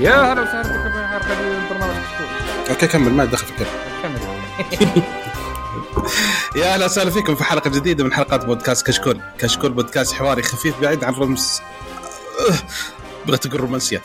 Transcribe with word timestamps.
يا 0.00 0.32
هلا 0.32 0.42
وسهلا 0.42 0.62
بكم 0.62 0.92
في 0.92 1.06
حلقه 1.06 1.34
جديده 1.34 1.58
من 1.58 1.68
برنامج 1.68 1.94
كشكول. 2.04 2.70
أوكي 2.70 2.86
كمل 2.86 3.12
ما 3.12 3.24
دخل 3.24 3.46
في 3.46 3.52
الكلام. 3.52 3.72
كمل. 4.02 5.02
يا 6.56 6.74
أهلا 6.74 6.84
وسهلا 6.84 7.10
فيكم 7.10 7.34
في 7.34 7.44
حلقة 7.44 7.70
جديدة 7.70 8.04
من 8.04 8.12
حلقات 8.12 8.44
بودكاست 8.44 8.86
كشكول. 8.86 9.20
كشكول 9.38 9.72
بودكاست 9.72 10.12
حواري 10.12 10.42
خفيف 10.42 10.80
بعيد 10.80 11.04
عن 11.04 11.14
رمز 11.14 11.60
أه، 12.50 12.54
بغيت 13.26 13.46
أقول 13.46 13.60
رومانسية. 13.60 14.02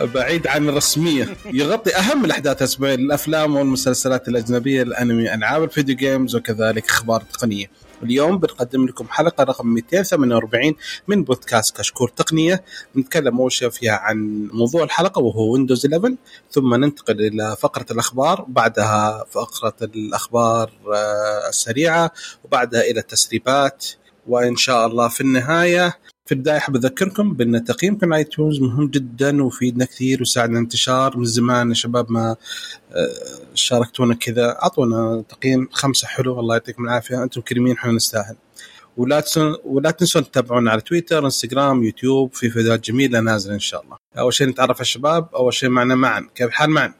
بعيد 0.00 0.46
عن 0.46 0.68
الرسميه 0.68 1.36
يغطي 1.44 1.96
أهم 1.96 2.24
الأحداث 2.24 2.58
الاسبوعيه 2.58 2.94
الافلام 2.94 3.56
والمسلسلات 3.56 4.28
الأجنبية 4.28 4.82
الأنمي 4.82 5.34
ألعاب 5.34 5.62
ال 5.64 5.69
video 5.69 5.96
games 5.96 6.36
وكذلك 6.36 6.90
أخبار 6.90 7.22
تقنية. 7.32 7.66
اليوم 8.02 8.38
بنقدم 8.38 8.86
لكم 8.86 9.08
حلقة 9.08 9.44
رقم 9.44 9.66
248 9.66 10.74
من 11.08 11.24
بودكاست 11.24 11.76
كشكول 11.76 12.08
تقنية. 12.08 12.64
نتكلم 12.96 13.38
أول 13.38 13.52
شيء 13.52 13.70
فيها 13.70 13.92
عن 13.92 14.48
موضوع 14.52 14.84
الحلقة 14.84 15.22
وهو 15.22 15.52
ويندوز 15.52 15.86
11 15.86 16.16
ثم 16.50 16.74
ننتقل 16.74 17.20
إلى 17.20 17.56
فقرة 17.60 17.86
الأخبار 17.90 18.44
بعدها 18.48 19.24
فقرة 19.30 19.76
الأخبار 19.82 20.70
آه، 20.94 21.48
السريعة 21.48 22.10
وبعدها 22.44 22.80
إلى 22.80 23.00
التسريبات. 23.00 23.86
وإن 24.26 24.56
شاء 24.56 24.86
الله 24.86 25.08
في 25.08 25.20
النهاية 25.20 25.98
في 26.28 26.34
البداية 26.34 26.56
أحب 26.56 26.76
أذكركم 26.76 27.32
بأن 27.32 27.64
تقييمكم 27.64 28.12
على 28.12 28.18
iTunes 28.18 28.60
مهم 28.60 28.88
جدا 28.88 29.44
ويفيدنا 29.44 29.84
كثير 29.84 30.18
ويساعدنا 30.18 30.58
انتشار. 30.58 31.16
من 31.16 31.24
زمان 31.24 31.68
يا 31.68 31.74
شباب 31.74 32.12
ما 32.12 32.36
آه، 32.92 33.08
شاركتونا 33.54 34.14
كذا. 34.14 34.58
أعطونا 34.62 35.24
تقييم 35.28 35.68
خمسة 35.72 36.06
حلو. 36.08 36.40
الله 36.40 36.54
يعطيكم 36.54 36.84
العافية. 36.84 37.22
أنتم 37.22 37.40
كريمين 37.40 37.76
إحنا 37.76 37.92
نستاهل. 37.92 38.36
ولا 38.96 39.20
تنسون 39.20 39.56
ولا 39.64 39.90
تنسون 39.90 40.30
تتابعونا 40.30 40.70
على 40.70 40.80
تويتر 40.80 41.24
إنستغرام 41.24 41.82
يوتيوب. 41.82 42.34
في 42.34 42.50
فيديوهات 42.50 42.84
جميلة 42.84 43.20
نازلة 43.20 43.54
إن 43.54 43.60
شاء 43.60 43.82
الله. 43.82 43.96
أول 44.18 44.34
شيء 44.34 44.48
نتعرف 44.48 44.76
على 44.76 44.80
الشباب. 44.80 45.34
أول 45.34 45.54
شيء 45.54 45.68
معنا 45.68 45.94
معا 45.94 46.28
كيف 46.34 46.46
الحال 46.46 46.70
معا 46.70 46.94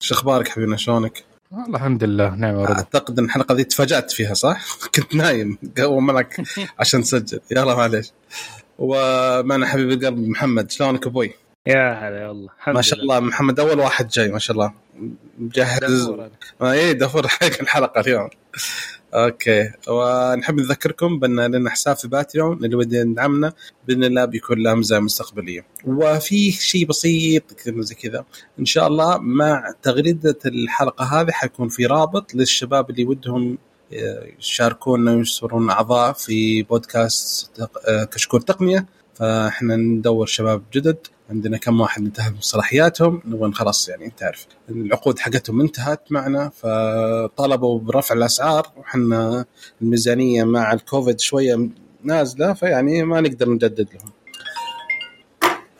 شو 0.00 0.14
أخبارك 0.14 0.48
حبيبنا؟ 0.48 0.76
شلونك؟ 0.76 1.24
والله 1.50 1.76
الحمد 1.76 2.04
لله 2.04 2.34
نعم 2.34 2.54
ورضا. 2.54 2.74
أعتقد 2.74 3.18
إن 3.18 3.24
الحلقة 3.24 3.54
دي 3.54 3.64
تفاجأت 3.64 4.10
فيها 4.12 4.34
صح؟ 4.34 4.64
كنت 4.94 5.14
نايم 5.14 5.58
قوم 5.78 6.06
معك 6.06 6.40
عشان 6.78 7.00
نسجل 7.00 7.40
يلا 7.50 7.74
معليش. 7.74 8.12
ومعنا 8.78 9.66
حبيب 9.66 9.90
القلب 9.90 10.18
محمد 10.28 10.70
شلونك 10.70 11.06
أبوي؟ 11.06 11.34
يا 11.66 12.08
هلا 12.08 12.28
والله 12.28 12.50
الحمد 12.58 12.74
ما 12.74 12.82
شاء 12.82 12.98
الله 13.00 13.20
محمد 13.20 13.60
أول 13.60 13.78
واحد 13.78 14.08
جاي 14.08 14.28
ما 14.28 14.38
شاء 14.38 14.56
الله. 14.56 14.72
مجهز. 15.38 16.08
آه 16.62 16.72
إيه 16.72 16.92
ديفور 16.92 17.28
حق 17.28 17.44
الحلقة 17.60 18.00
اليوم. 18.00 18.28
أوكي. 19.16 19.70
ونحب 19.88 20.54
نذكركم 20.54 21.18
بأن 21.18 21.40
لنا 21.40 21.70
حساب 21.70 21.96
في 21.96 22.08
باتريون 22.08 22.64
اللي 22.64 22.76
ودي 22.76 22.96
يدعمنا 22.96 23.52
بإذن 23.86 24.04
الله 24.04 24.24
بيكون 24.24 24.62
له 24.62 24.74
مزايا 24.74 25.00
مستقبلية. 25.00 25.66
وفي 25.86 26.52
شيء 26.52 26.86
بسيط 26.86 27.44
زي 27.68 27.94
كذا. 27.94 28.24
إن 28.58 28.64
شاء 28.64 28.86
الله 28.86 29.18
مع 29.18 29.74
تغريدة 29.82 30.38
الحلقة 30.46 31.04
هذه 31.04 31.30
حيكون 31.30 31.68
في 31.68 31.86
رابط 31.86 32.34
للشباب 32.34 32.90
اللي 32.90 33.04
ودهم 33.04 33.58
يشاركونا 34.38 35.12
ويصيرون 35.12 35.70
أعضاء 35.70 36.12
في 36.12 36.62
بودكاست 36.62 37.50
آه، 37.88 38.04
كشكول 38.04 38.42
تقنية. 38.42 38.86
فاحنا 39.16 39.76
ندور 39.76 40.26
شباب 40.26 40.62
جدد. 40.72 41.06
عندنا 41.30 41.56
كم 41.56 41.80
واحد 41.80 42.02
انتهى 42.02 42.30
من 42.30 42.40
صلاحياتهم 42.40 43.22
نبغى 43.24 43.52
خلاص 43.52 43.88
يعني 43.88 44.04
انت 44.04 44.22
عارف 44.22 44.46
العقود 44.70 45.18
حقتهم 45.18 45.60
انتهت 45.60 46.12
معنا 46.12 46.48
فطلبوا 46.48 47.78
برفع 47.80 48.14
الأسعار. 48.14 48.72
وحنا 48.76 49.44
الميزانية 49.82 50.44
مع 50.44 50.72
الكوفيد 50.72 51.20
شوية 51.20 51.68
نازلة 52.02 52.52
فيعني 52.52 53.02
ما 53.02 53.20
نقدر 53.20 53.50
نجدد 53.50 53.88
لهم. 53.94 54.12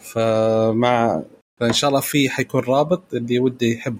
فمع 0.00 1.22
فإن 1.60 1.72
شاء 1.72 1.90
الله 1.90 2.00
في 2.00 2.28
حيكون 2.28 2.60
رابط 2.60 3.14
اللي 3.14 3.38
وده 3.38 3.66
يحب 3.66 3.98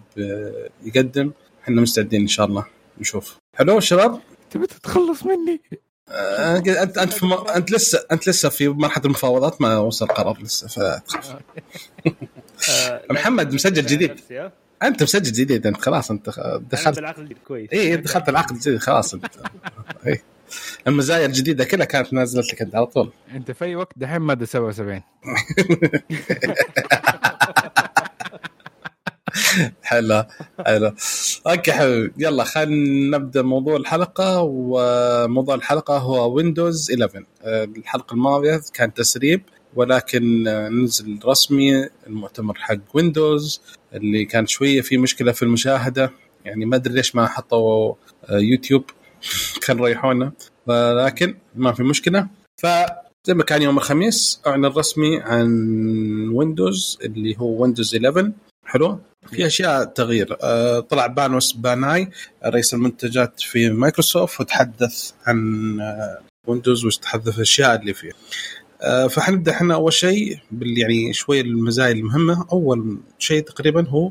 يقدم 0.84 1.32
إحنا 1.62 1.82
مستعدين 1.82 2.20
إن 2.20 2.28
شاء 2.28 2.46
الله 2.46 2.66
نشوف. 2.98 3.36
حلو 3.54 3.80
شباب؟ 3.80 4.20
تبي 4.50 4.66
تتخلص 4.66 5.26
مني؟ 5.26 5.60
انت 6.10 6.98
أنت 6.98 7.12
في 7.12 7.26
م... 7.26 7.32
أنت 7.32 7.70
لسه 7.70 8.04
أنت 8.12 8.28
لسه 8.28 8.48
في 8.48 8.68
مرحلة 8.68 9.04
المفاوضات 9.04 9.62
ما 9.62 9.78
وصل 9.78 10.06
قرار 10.06 10.42
لسه 10.42 10.68
فتخاف 10.68 11.36
آه، 12.70 13.02
محمد 13.10 13.54
مسجل 13.54 13.86
جديد. 13.86 14.20
أنت 14.82 15.02
مسجل 15.02 15.32
جديد 15.32 15.66
أنت 15.66 15.80
خلاص 15.80 16.10
أنت 16.10 16.30
دخلت 16.70 16.96
بالعقل 16.96 17.22
الجديد 17.22 17.38
كويس. 17.44 17.70
اي 17.72 17.96
دخلت 17.96 18.28
العقد 18.28 18.50
الجديد 18.50 18.78
خلاص 18.78 19.14
انت 19.14 19.26
إيه. 20.06 20.22
المزايا 20.86 21.26
الجديدة 21.26 21.64
كلها 21.64 21.86
كانت 21.86 22.12
نازلت 22.12 22.52
لك 22.52 22.62
أنت 22.62 22.74
على 22.74 22.86
طول. 22.86 23.12
أنت 23.34 23.50
في 23.50 23.64
أي 23.64 23.76
وقت؟ 23.76 23.92
دحين 23.96 24.20
ماده 24.20 24.46
77 24.46 25.02
حلو 29.82 30.24
حلو. 30.66 30.92
أوكي 31.46 31.72
حبيبي 31.72 32.12
يلا 32.18 32.44
خلينا 32.44 33.18
نبدأ 33.18 33.42
موضوع 33.42 33.76
الحلقة 33.76 34.40
وموضوع 34.40 35.54
الحلقة 35.54 35.98
هو 35.98 36.34
ويندوز 36.34 36.90
11 36.90 37.24
آه، 37.42 37.64
الحلقة 37.64 38.14
الماضية 38.14 38.60
كان 38.74 38.94
تسريب 38.94 39.42
ولكن 39.76 40.44
نزل 40.84 41.18
رسمي 41.24 41.88
المؤتمر 42.06 42.54
حق 42.58 42.76
ويندوز 42.94 43.60
اللي 43.92 44.24
كان 44.24 44.46
شوية 44.46 44.80
في 44.80 44.98
مشكلة 44.98 45.32
في 45.32 45.42
المشاهدة. 45.42 46.12
يعني 46.44 46.64
ما 46.64 46.76
أدري 46.76 46.94
ليش 46.94 47.14
ما 47.14 47.26
حطوا 47.26 47.94
يوتيوب 48.30 48.84
كان 49.66 49.80
ريحونا 49.80 50.32
ولكن 50.66 51.34
ما 51.54 51.72
في 51.72 51.82
مشكلة. 51.82 52.28
فزي 52.56 53.34
ما 53.34 53.44
كان 53.44 53.62
يوم 53.62 53.76
الخميس 53.76 54.40
أعلن 54.46 54.64
رسمي 54.64 55.20
عن 55.20 55.48
ويندوز 56.32 56.98
اللي 57.04 57.36
هو 57.38 57.62
ويندوز 57.62 57.94
11 57.96 58.32
حلو. 58.64 58.98
في 59.26 59.46
أشياء 59.46 59.84
تغيير. 59.84 60.36
آه، 60.42 60.80
طلع 60.80 61.06
بانوس 61.06 61.52
باناي 61.52 62.10
رئيس 62.46 62.74
المنتجات 62.74 63.40
في 63.40 63.70
مايكروسوفت 63.70 64.40
وتحدث 64.40 65.12
عن 65.26 65.80
آه، 65.80 66.18
ويندوز 66.46 66.84
وتحدث 66.84 67.36
الأشياء 67.36 67.80
اللي 67.80 67.94
فيه. 67.94 68.10
آه، 68.82 69.06
فحنبدأ 69.06 69.52
إحنا 69.52 69.74
أول 69.74 69.92
شيء 69.92 70.38
بال 70.50 70.78
يعني 70.78 71.12
شوية 71.12 71.40
المزايا 71.40 71.92
المهمة. 71.92 72.46
أول 72.52 72.98
شيء 73.18 73.42
تقريبا 73.42 73.88
هو 73.88 74.10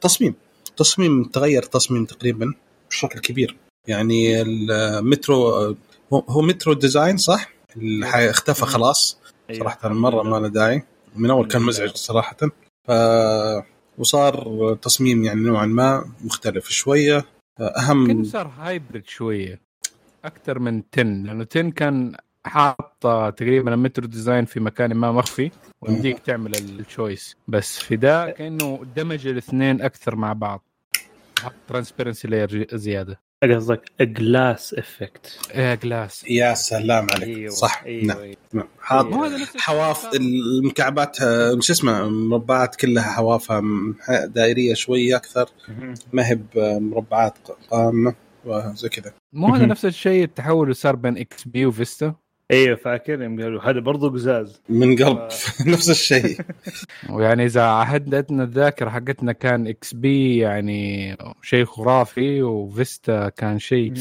تصميم. 0.00 0.34
تصميم 0.76 1.24
تغير 1.24 1.62
تصميم 1.62 2.04
تقريبا 2.04 2.54
بشكل 2.90 3.20
كبير. 3.20 3.56
يعني 3.86 4.42
المترو 4.42 5.76
هو 6.12 6.40
metro 6.40 6.72
design 6.72 7.16
صح؟ 7.16 7.52
اللي 7.76 8.30
اختفى 8.30 8.66
خلاص. 8.66 9.18
أيوة. 9.50 9.60
صراحة 9.60 9.88
مرة 9.88 10.22
ما 10.22 10.36
له 10.36 10.48
داعي. 10.48 10.82
من 11.16 11.30
أول 11.30 11.46
كان 11.46 11.62
مزعج 11.62 11.90
صراحة. 11.94 12.36
ف 12.88 12.90
وصار 13.98 14.74
تصميم 14.82 15.24
يعني 15.24 15.40
نوعا 15.40 15.66
ما 15.66 16.10
مختلف 16.24 16.68
شوية. 16.68 17.24
كان 17.58 17.72
اهم 17.76 18.24
صار 18.24 18.46
hybrid 18.46 19.06
شوية 19.06 19.60
أكثر 20.24 20.58
من 20.58 20.82
10 20.92 21.02
لأنه 21.02 21.46
10 21.50 21.70
كان 21.70 22.16
حاط 22.46 22.96
تقريبا 23.36 23.74
ال 23.74 23.79
metro 23.79 24.06
design 24.06 24.44
في 24.44 24.60
مكان 24.60 24.94
ما 24.94 25.12
مخفي 25.12 25.50
ويمديك 25.80 26.18
تعمل 26.18 26.54
ال 26.56 26.67
choice 26.67 27.36
بس 27.48 27.78
في 27.78 27.96
ده 27.96 28.30
كأنه 28.30 28.86
دمج 28.96 29.26
الاثنين 29.26 29.82
أكثر 29.82 30.16
مع 30.16 30.32
بعض. 30.32 30.64
حط 31.40 31.52
transparency 31.68 32.28
layer 32.28 32.66
زيادة. 32.76 33.20
قصدك؟ 33.44 33.82
glass 34.00 34.74
effect 34.74 35.38
إيه 35.54 35.74
glass 35.74 36.24
يا 36.30 36.54
سلام 36.54 37.06
عليك. 37.14 37.28
أيوه 37.36 37.50
صح. 37.50 37.82
أيوه 37.86 38.04
نعم. 38.04 38.18
أيوة. 38.18 38.36
نعم. 38.52 38.68
حاط 38.80 39.06
هذا 39.06 39.36
نفس 39.38 39.56
حواف. 39.56 40.14
المكعبات 40.14 41.20
آه، 41.22 41.58
شو 41.60 41.72
اسمه 41.72 42.08
مربعات 42.08 42.76
كلها 42.76 43.02
حوافها 43.02 43.60
م- 43.60 43.94
دائرية 44.24 44.74
شوية 44.74 45.16
أكثر. 45.16 45.48
ما 46.12 46.28
هي 46.28 46.38
بمربعات 46.54 47.34
قامه 47.70 48.14
وزي 48.44 48.88
كذا. 48.88 49.12
مو 49.32 49.54
هذا 49.54 49.66
نفس 49.66 49.84
الشيء 49.84 50.24
التحول 50.24 50.62
اللي 50.62 50.74
صار 50.74 50.96
بين 50.96 51.18
إكس 51.18 51.44
بي 51.48 51.66
وفيستا 51.66 52.14
أيوه 52.50 52.76
فاكر 52.76 53.22
يوم 53.22 53.40
قالوا 53.42 53.62
هذا 53.62 53.80
برضه 53.80 54.10
قزاز. 54.12 54.62
من 54.68 54.96
قلب 54.96 55.18
آه. 55.18 55.28
نفس 55.72 55.90
الشيء. 55.90 56.40
ويعني 57.10 57.44
إذا 57.44 57.62
عهدنا 57.62 58.42
الذاكرة 58.42 58.90
حقتنا 58.90 59.32
كان 59.32 59.66
إكس 59.66 59.94
بي 59.94 60.38
يعني 60.38 61.16
شيء 61.42 61.64
خرافي 61.64 62.42
وفيستا 62.42 63.28
كان 63.28 63.58
شيء 63.58 63.92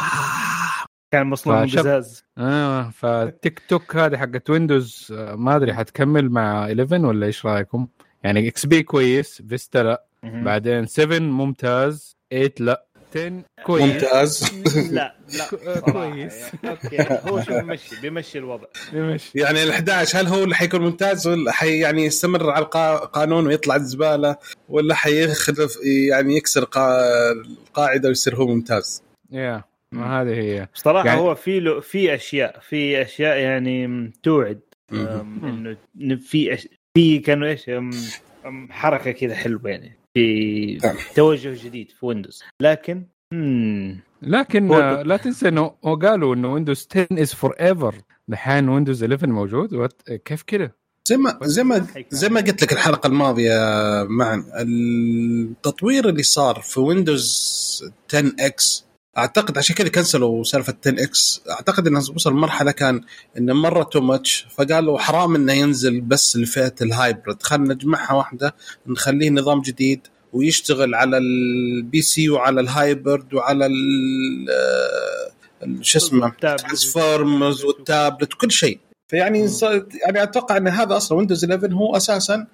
آه. 0.00 0.84
كان 1.12 1.26
مصنوع 1.26 1.60
من 1.60 1.66
فشب- 1.66 1.78
قزاز. 1.78 2.24
آه 2.38 2.90
فتيك 2.90 3.62
توك 3.68 3.96
هذه 3.96 4.16
حقت 4.16 4.50
ويندوز 4.50 5.12
آه، 5.18 5.34
ما 5.34 5.56
أدري 5.56 5.74
حتكمل 5.74 6.30
مع 6.30 6.64
11 6.66 7.06
ولا 7.06 7.26
إيش 7.26 7.46
رأيكم؟ 7.46 7.86
يعني 8.22 8.48
إكس 8.48 8.66
بي 8.66 8.82
كويس 8.82 9.42
فيستا 9.48 9.78
لا. 9.78 10.04
بعدين 10.22 10.86
7 10.86 11.18
ممتاز 11.18 12.16
8 12.30 12.52
لا. 12.60 12.84
10 13.16 13.42
كويس. 13.64 13.84
ممتاز. 13.84 14.50
لا 14.92 15.16
لا. 15.38 15.80
كويس. 15.92 16.34
يعني. 16.64 16.70
أوكي. 16.70 17.30
هو 17.30 17.42
شو 17.42 17.60
بيمشي 17.60 18.00
بيمشي 18.02 18.38
الوضع. 18.38 18.66
يمشي. 18.92 19.38
يعني 19.38 19.62
ال 19.62 19.70
11 19.70 20.20
هل 20.20 20.26
هو 20.26 20.44
اللي 20.44 20.54
حيكون 20.54 20.80
ممتاز 20.80 21.26
ولا 21.26 21.52
حي 21.52 21.78
يعني 21.78 22.04
يستمر 22.04 22.50
على 22.50 22.64
القا- 22.64 23.02
القانون 23.02 23.46
ويطلع 23.46 23.76
الزبالة 23.76 24.36
ولا 24.68 24.94
حيخلف 24.94 25.78
يعني 26.08 26.36
يكسر 26.36 26.64
قا- 26.64 26.78
القاعدة 27.68 28.08
ويصير 28.08 28.36
هو 28.36 28.46
ممتاز؟ 28.46 29.02
يا 29.32 29.64
ما 29.92 30.20
هذه 30.22 30.34
هي. 30.34 30.68
بصراحه 30.74 31.06
يعني- 31.06 31.20
هو 31.20 31.34
في 31.34 31.60
له 31.60 31.80
في 31.80 32.14
أشياء 32.14 32.60
في 32.60 33.02
أشياء 33.02 33.36
يعني 33.36 34.10
توعد. 34.22 34.60
إنه 34.92 35.76
إنه 36.00 36.16
في 36.16 36.54
أش... 36.54 36.68
في 36.96 37.18
كانوا 37.18 37.48
إيش؟ 37.48 37.70
حركة 38.70 39.10
كذا 39.10 39.34
حلوة 39.34 39.70
يعني. 39.70 39.97
في 40.14 40.78
نعم. 40.84 40.96
توجه 41.14 41.64
جديد 41.64 41.90
في 41.90 42.06
ويندوز 42.06 42.42
لكن 42.60 43.06
مم. 43.32 44.00
لكن 44.22 44.68
هو- 44.68 44.80
آه، 44.80 45.02
لا 45.02 45.16
تنسى 45.16 45.48
إنه 45.48 45.66
قالوا 46.02 46.34
إنه 46.34 46.52
ويندوز 46.52 46.88
10 46.90 47.06
is 47.22 47.34
forever 47.34 47.94
دحين 48.28 48.68
ويندوز 48.68 49.04
11 49.04 49.26
موجود 49.26 49.74
what- 49.74 50.02
كيف 50.24 50.42
كده؟ 50.42 50.76
زي 51.08 51.16
ما 51.16 51.38
زي 51.42 51.64
ما 51.64 51.86
زي 52.10 52.28
ما 52.28 52.40
قلت 52.40 52.62
لك 52.62 52.72
الحلقة 52.72 53.06
الماضية 53.06 53.52
معا 54.08 54.44
التطوير 54.60 56.08
اللي 56.08 56.22
صار 56.22 56.60
في 56.60 56.80
ويندوز 56.80 57.90
10 58.14 58.32
إكس 58.40 58.87
أعتقد 59.18 59.58
عشان 59.58 59.74
كذا 59.76 59.88
كنسلوا 59.88 60.44
سالفة 60.44 60.74
10 60.86 61.02
إكس 61.04 61.42
أعتقد 61.50 61.86
إنه 61.86 61.98
وصل 62.14 62.32
مرحلة 62.32 62.70
كان 62.70 63.00
إنه 63.38 63.54
مرة 63.54 63.82
too 63.82 64.00
much 64.00 64.46
فقالوا 64.56 64.98
حرام 64.98 65.34
إنه 65.34 65.52
ينزل 65.52 66.00
بس 66.00 66.36
لفئه 66.36 66.74
ال 66.82 66.91
hybrid 66.91 67.42
خلينا 67.42 67.74
نجمعها 67.74 68.14
واحدة 68.14 68.54
نخليه 68.86 69.30
نظام 69.30 69.60
جديد 69.60 70.00
ويشتغل 70.32 70.94
على 70.94 71.18
ال 71.18 72.02
PC 72.02 72.28
وعلى 72.28 72.60
ال 72.60 72.71
hybrid 72.71 73.34
وعلى 73.34 73.66
ال- 73.66 74.50
ال- 75.62 75.86
شو 75.86 75.98
اسمه. 75.98 76.32
transformers 76.40 77.64
وال 77.64 77.81
tablet 77.81 78.34
وكل 78.34 78.50
شيء. 78.52 78.78
فيعني 79.08 79.48
يعني 80.06 80.22
أتوقع 80.22 80.56
إن 80.56 80.68
هذا 80.68 80.96
أصلا 80.96 81.18
ويندوز 81.18 81.44
11 81.44 81.72
هو 81.74 81.96
أساسا 81.96 82.46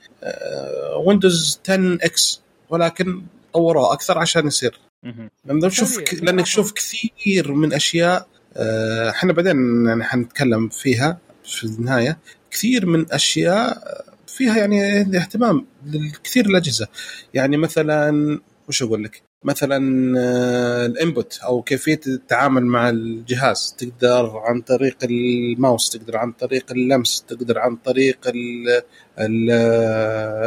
ويندوز 1.07 1.61
10 1.69 1.95
إكس 2.03 2.41
ولكن 2.71 3.23
طوروه 3.55 3.93
أكثر 3.93 4.19
عشان 4.19 4.47
يصير. 4.47 4.79
مهم. 5.05 5.31
لأن 5.45 5.57
نشوف 5.59 5.97
طبيعي. 5.97 6.25
لأنك 6.25 6.45
تشوف 6.45 6.73
كثير 6.73 7.53
من 7.53 7.73
أشياء 7.73 8.29
آه، 8.57 9.11
إحنا 9.11 9.33
بعدين 9.33 9.87
يعني 9.87 10.05
حنتكلم 10.05 10.69
فيها 10.69 11.19
في 11.45 11.65
النهاية 11.65 12.19
كثير 12.51 12.87
من 12.87 13.13
أشياء 13.13 13.83
فيها 14.27 14.57
يعني 14.57 15.01
اهتمام 15.01 15.67
لكثير 15.87 16.47
الأجهزة 16.47 16.89
يعني 17.35 17.57
مثلا 17.57 18.41
وش 18.69 18.83
أقول 18.83 19.05
لك؟ 19.05 19.23
مثلا 19.45 19.79
آه، 20.19 20.87
الإنبوت 20.87 21.39
أو 21.45 21.63
كيفية 21.63 22.01
التعامل 22.07 22.67
مع 22.67 22.89
الجهاز 22.89 23.75
تقدر 23.79 24.37
عن 24.39 24.61
طريق 24.61 24.97
الماوس 25.05 25.91
تقدر 25.91 26.17
عن 26.17 26.33
طريق 26.33 26.73
اللمس 26.73 27.25
تقدر 27.29 27.59
عن 27.59 27.77
طريق 27.77 28.19
ال- 28.29 28.83
ال- 29.19 29.51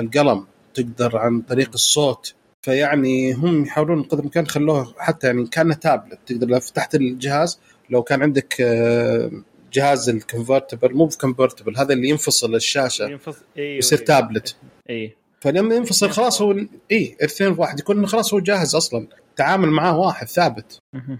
القلم 0.05 0.45
تقدر 0.73 1.17
عن 1.17 1.41
طريق 1.41 1.69
الصوت 1.73 2.33
فيعني 2.67 3.33
هم 3.33 3.63
يحاولون 3.63 4.03
قدر 4.03 4.19
الإمكان 4.19 4.43
يخلوه 4.43 4.93
حتى 4.97 5.27
يعني 5.27 5.47
كانه 5.47 5.73
تابلت 5.73 6.19
تقدر 6.25 6.47
لو 6.47 6.59
فتحت 6.59 6.95
الجهاز 6.95 7.59
لو 7.89 8.03
كان 8.03 8.21
عندك 8.21 8.61
آه، 8.61 9.31
جهاز 9.73 10.09
ال 10.09 10.16
convertible 10.16 10.93
مو 10.93 11.09
convertible 11.21 11.77
هذا 11.77 11.93
اللي 11.93 12.09
ينفصل 12.09 12.55
الشاشة 12.55 13.05
ينفصل 13.05 13.45
أيوه 13.57 13.77
يصير 13.77 13.97
أيوة. 13.97 14.07
تابلت 14.07 14.55
اي 14.89 15.15
فلما 15.41 15.75
ينفصل 15.75 16.09
خلاص 16.09 16.41
هو 16.41 16.51
اي 16.91 17.15
الاثنين 17.21 17.53
في 17.53 17.61
واحد 17.61 17.79
يكون 17.79 18.07
خلاص 18.07 18.33
هو 18.33 18.39
جاهز 18.39 18.75
أصلا. 18.75 19.07
تعامل 19.35 19.69
معاه 19.69 19.97
واحد 19.97 20.27
ثابت. 20.27 20.79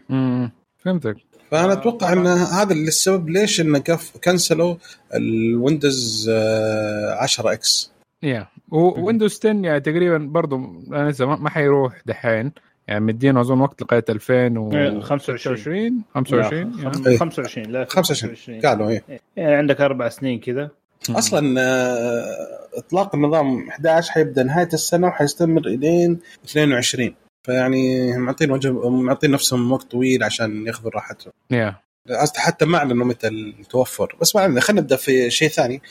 امم 0.09 0.51
فهمتك. 0.77 1.15
فأنا 1.51 1.71
آه، 1.71 1.73
أتوقع 1.73 2.13
إن 2.13 2.27
هذا 2.27 2.73
السبب 2.73 3.29
ليش 3.29 3.61
إنه 3.61 3.79
كنسلوا 4.23 4.75
الويندوز 5.13 6.29
10 6.29 7.53
إكس. 7.53 7.96
يا 8.23 8.47
ويندوز 8.71 9.39
10 9.39 9.49
يعني 9.65 9.79
تقريبا 9.79 10.17
برضه 10.17 10.55
أنا 10.87 11.09
لسه 11.09 11.25
ما 11.25 11.35
ما 11.35 11.49
حيروح 11.49 12.01
دحين. 12.05 12.51
يعني 12.87 13.05
مدينه 13.05 13.41
أظن 13.41 13.59
وقت 13.61 13.81
لغاية 13.81 14.05
2025 14.09 15.01
25 15.03 16.03
25 16.15 16.71
لا، 16.71 16.81
يعني. 16.83 16.93
خم- 16.93 17.07
إيه. 17.07 17.17
25 17.17 17.65
لا 17.71 17.85
25 17.85 18.61
قالوا 18.61 18.89
إيه. 18.89 19.03
يعني 19.35 19.55
عندك 19.55 19.81
أربع 19.81 20.09
سنين 20.09 20.39
كذا. 20.39 20.69
أصلا 21.09 21.61
آه، 21.61 22.25
إطلاق 22.77 23.15
النظام 23.15 23.69
11 23.69 24.11
حيبدأ 24.11 24.43
نهاية 24.43 24.69
السنة 24.73 25.07
وحيستمر 25.07 25.67
إلين 25.67 26.19
22 26.45 27.15
فيعني 27.43 28.17
معطين 28.17 28.51
وجه 28.51 28.89
معطين 28.89 29.31
نفسهم 29.31 29.71
وقت 29.71 29.91
طويل 29.91 30.23
عشان 30.23 30.67
ياخذوا 30.67 30.91
راحتهم. 30.91 31.33
يا 31.51 31.75
حتى 32.35 32.65
ما 32.65 32.77
اعلنوا 32.77 33.05
متى 33.05 33.27
التوفر 33.27 34.15
بس 34.21 34.35
ما 34.35 34.41
علينا 34.41 34.61
خلينا 34.61 34.81
نبدأ 34.81 34.95
في 34.95 35.29
شيء 35.29 35.49
ثاني. 35.49 35.81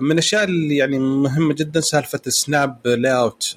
من 0.00 0.12
الأشياء 0.12 0.44
اللي 0.44 0.76
يعني 0.76 0.98
مهمة 0.98 1.54
جدا 1.54 1.80
سالفة 1.80 2.20
ال 2.26 2.86
snap 2.86 3.12
layout 3.12 3.56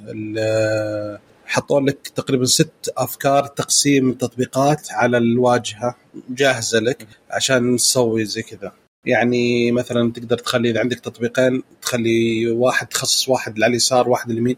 حطوا 1.45 1.81
لك 1.81 2.07
تقريبا 2.15 2.45
ست 2.45 2.93
أفكار 2.97 3.47
تقسيم 3.47 4.09
التطبيقات 4.09 4.91
على 4.91 5.17
الواجهة 5.17 5.95
جاهزة 6.29 6.79
لك 6.79 7.07
عشان 7.29 7.77
تسوي 7.77 8.25
زي 8.25 8.41
كذا. 8.41 8.71
يعني 9.05 9.71
مثلا 9.71 10.11
تقدر 10.11 10.37
تخلي 10.37 10.69
إذا 10.69 10.79
عندك 10.79 10.99
تطبيقين 10.99 11.63
تخلي 11.81 12.47
واحد 12.51 12.87
تخصص 12.87 13.29
واحد 13.29 13.53
على 13.53 13.65
اليسار 13.65 14.09
واحد 14.09 14.31
اليمين 14.31 14.55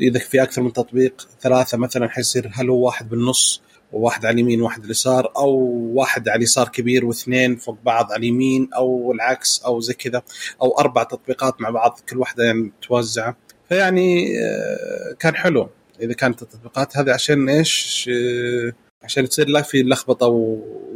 إذا 0.00 0.18
في 0.18 0.42
أكثر 0.42 0.62
من 0.62 0.72
تطبيق 0.72 1.28
ثلاثة 1.40 1.78
مثلا 1.78 2.08
حيصير 2.08 2.50
هل 2.52 2.70
هو 2.70 2.86
واحد 2.86 3.08
بالنص. 3.08 3.62
وواحد 3.92 4.26
على 4.26 4.34
اليمين 4.34 4.60
وواحد 4.60 4.78
على 4.78 4.86
اليسار 4.86 5.32
أو 5.36 5.50
واحد 5.94 6.28
على 6.28 6.38
اليسار 6.38 6.68
كبير 6.68 7.04
واثنين 7.04 7.56
فوق 7.56 7.78
بعض 7.84 8.12
على 8.12 8.20
اليمين 8.20 8.68
أو 8.76 9.12
العكس 9.12 9.62
أو 9.66 9.80
زي 9.80 9.94
كذا 9.94 10.22
أو 10.62 10.78
أربع 10.78 11.02
تطبيقات 11.02 11.60
مع 11.60 11.70
بعض 11.70 12.00
كل 12.08 12.18
واحدة 12.18 12.44
يعني 12.44 12.58
متوزعه 12.60 13.36
فيعني 13.68 14.38
آه، 14.40 15.16
كان 15.18 15.36
حلو 15.36 15.68
إذا 16.00 16.12
كانت 16.12 16.42
التطبيقات. 16.42 16.96
هذه 16.96 17.12
عشان 17.12 17.48
إيش؟ 17.48 18.10
آه، 18.12 18.72
عشان 19.04 19.28
تصير 19.28 19.48
لا 19.48 19.62
في 19.62 19.82
لخبطة 19.82 20.26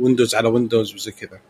ويندوز 0.00 0.34
على 0.34 0.48
ويندوز 0.48 0.94
وزي 0.94 1.12
كذا 1.12 1.40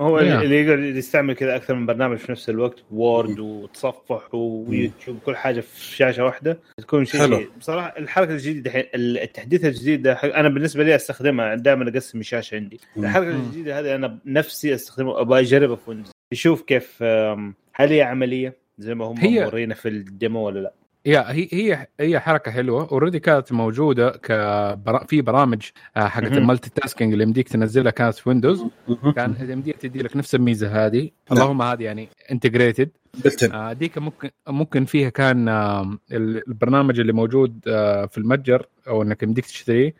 هو 0.00 0.18
Yeah. 0.18 0.22
اللي 0.22 0.60
يقدر 0.60 0.78
يستعمل 0.78 1.34
كذا 1.34 1.56
أكثر 1.56 1.74
من 1.74 1.86
برنامج 1.86 2.16
في 2.18 2.32
نفس 2.32 2.50
الوقت 2.50 2.78
وورد 2.90 3.38
وتصفح 3.38 4.34
ويوتيوب 4.34 5.18
كل 5.26 5.36
حاجة 5.36 5.60
في 5.60 5.94
شاشة 5.96 6.24
واحدة 6.24 6.58
تكون 6.78 7.04
شيء 7.04 7.20
حلو. 7.20 7.40
بصراحة 7.58 7.98
الحركة 7.98 8.32
الجديدة 8.32 8.70
الحين 8.70 8.84
التحديث 8.94 9.64
الجديد 9.64 10.02
ده 10.02 10.12
أنا 10.12 10.48
بالنسبة 10.48 10.84
لي 10.84 10.94
أستخدمها 10.96 11.54
دائما 11.54 11.88
أقسم 11.90 12.20
الشاشة 12.20 12.54
عندي. 12.54 12.80
الحركة. 12.96 13.30
الجديدة 13.30 13.80
هذه 13.80 13.94
أنا 13.94 14.18
بنفسي 14.24 14.74
أستخدمها 14.74 15.20
أبغى 15.20 15.40
أجربها 15.40 15.76
في 15.76 15.90
ويندوز 15.90 16.10
يشوف 16.32 16.62
كيف 16.62 17.02
هل 17.74 17.92
هي 17.92 18.02
عملية 18.02 18.56
زي 18.78 18.94
ما 18.94 19.04
هم 19.04 19.16
مورينا 19.24 19.74
في 19.74 19.88
ال 19.88 20.00
demo 20.00 20.46
ولا 20.46 20.60
لا 20.60 20.72
يا 21.06 21.32
هي 21.32 21.48
هي 21.52 21.86
هي 22.00 22.20
حركة 22.20 22.50
حلوة. 22.50 22.88
already 22.92 23.18
كانت 23.20 23.52
موجودة 23.52 24.10
كبرا 24.10 25.04
في 25.04 25.22
برامج 25.22 25.62
آه، 25.96 26.08
حقت. 26.08 26.32
ال 26.32 26.70
multitasking 26.70 27.12
اللي 27.12 27.24
يمديك 27.24 27.48
تنزلها 27.48 27.90
كانت 27.90 28.14
في 28.14 28.28
ويندوز 28.28 28.64
كان 29.16 29.34
يمديك 29.50 29.76
تدي 29.76 30.02
لك 30.02 30.16
نفس 30.16 30.34
الميزة 30.34 30.86
هذه. 30.86 31.10
اللهم 31.32 31.62
هذه 31.62 31.82
يعني 31.82 32.08
integrated 32.30 32.90
آه 33.52 33.72
ديك 33.72 33.98
ممكن 33.98 34.30
ممكن 34.48 34.84
فيها 34.84 35.08
كان 35.08 35.48
آه 35.48 35.98
ال- 36.12 36.48
البرنامج 36.48 37.00
اللي 37.00 37.12
موجود 37.12 37.60
في 38.10 38.18
المتجر 38.18 38.66
أو 38.88 39.02
إنك 39.02 39.22
يمديك 39.22 39.44
تشتريه. 39.46 39.94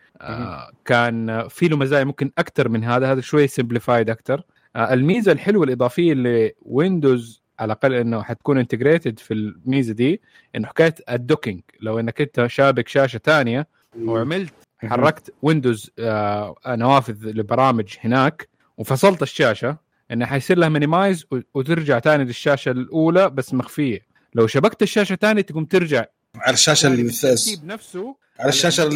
كان 0.84 1.48
في 1.48 1.68
له 1.68 1.76
مزايا 1.76 2.04
ممكن 2.04 2.30
أكثر 2.38 2.68
من 2.68 2.84
هذا. 2.84 3.12
هذا 3.12 3.20
شوي 3.20 3.46
simplified 3.46 4.10
أكثر 4.10 4.42
الميزة 4.76 5.32
الحلوة 5.32 5.64
الإضافية 5.64 6.12
اللي 6.12 6.52
Windows 6.62 7.45
على 7.58 7.72
الأقل 7.72 7.94
إنه 7.94 8.22
حتكون 8.22 8.58
integrated 8.58 9.18
في 9.18 9.34
الميزة 9.34 9.92
دي 9.92 10.20
إنه 10.56 10.68
حكاية 10.68 10.94
ال 11.10 11.16
docking 11.17 11.60
لو 11.80 12.00
إنك 12.00 12.20
أنت 12.20 12.46
شابك 12.46 12.88
شاشة 12.88 13.20
ثانية 13.24 13.66
وعملت 14.00 14.52
حركت 14.78 15.34
windows 15.42 15.90
آه 15.98 16.54
نوافذ 16.66 17.26
لبرامج 17.26 17.94
هناك 18.00 18.48
وفصلت 18.76 19.22
الشاشة 19.22 19.76
إنه 20.10 20.26
حيصير 20.26 20.58
لها 20.58 20.68
minimize 20.68 21.26
وترجع 21.54 22.00
ثاني 22.00 22.24
للشاشة 22.24 22.70
الأولى 22.70 23.30
بس 23.30 23.54
مخفية. 23.54 24.06
لو 24.34 24.46
شبكت 24.46 24.82
الشاشة 24.82 25.14
ثاني 25.14 25.42
تقوم 25.42 25.64
ترجع 25.64 26.04
على 26.36 26.54
الشاشة 26.54 26.86
اللي 26.86 27.02
الترتيب 27.02 27.64
نفسه 27.64 28.16
على 28.40 28.48
الشاشة 28.48 28.88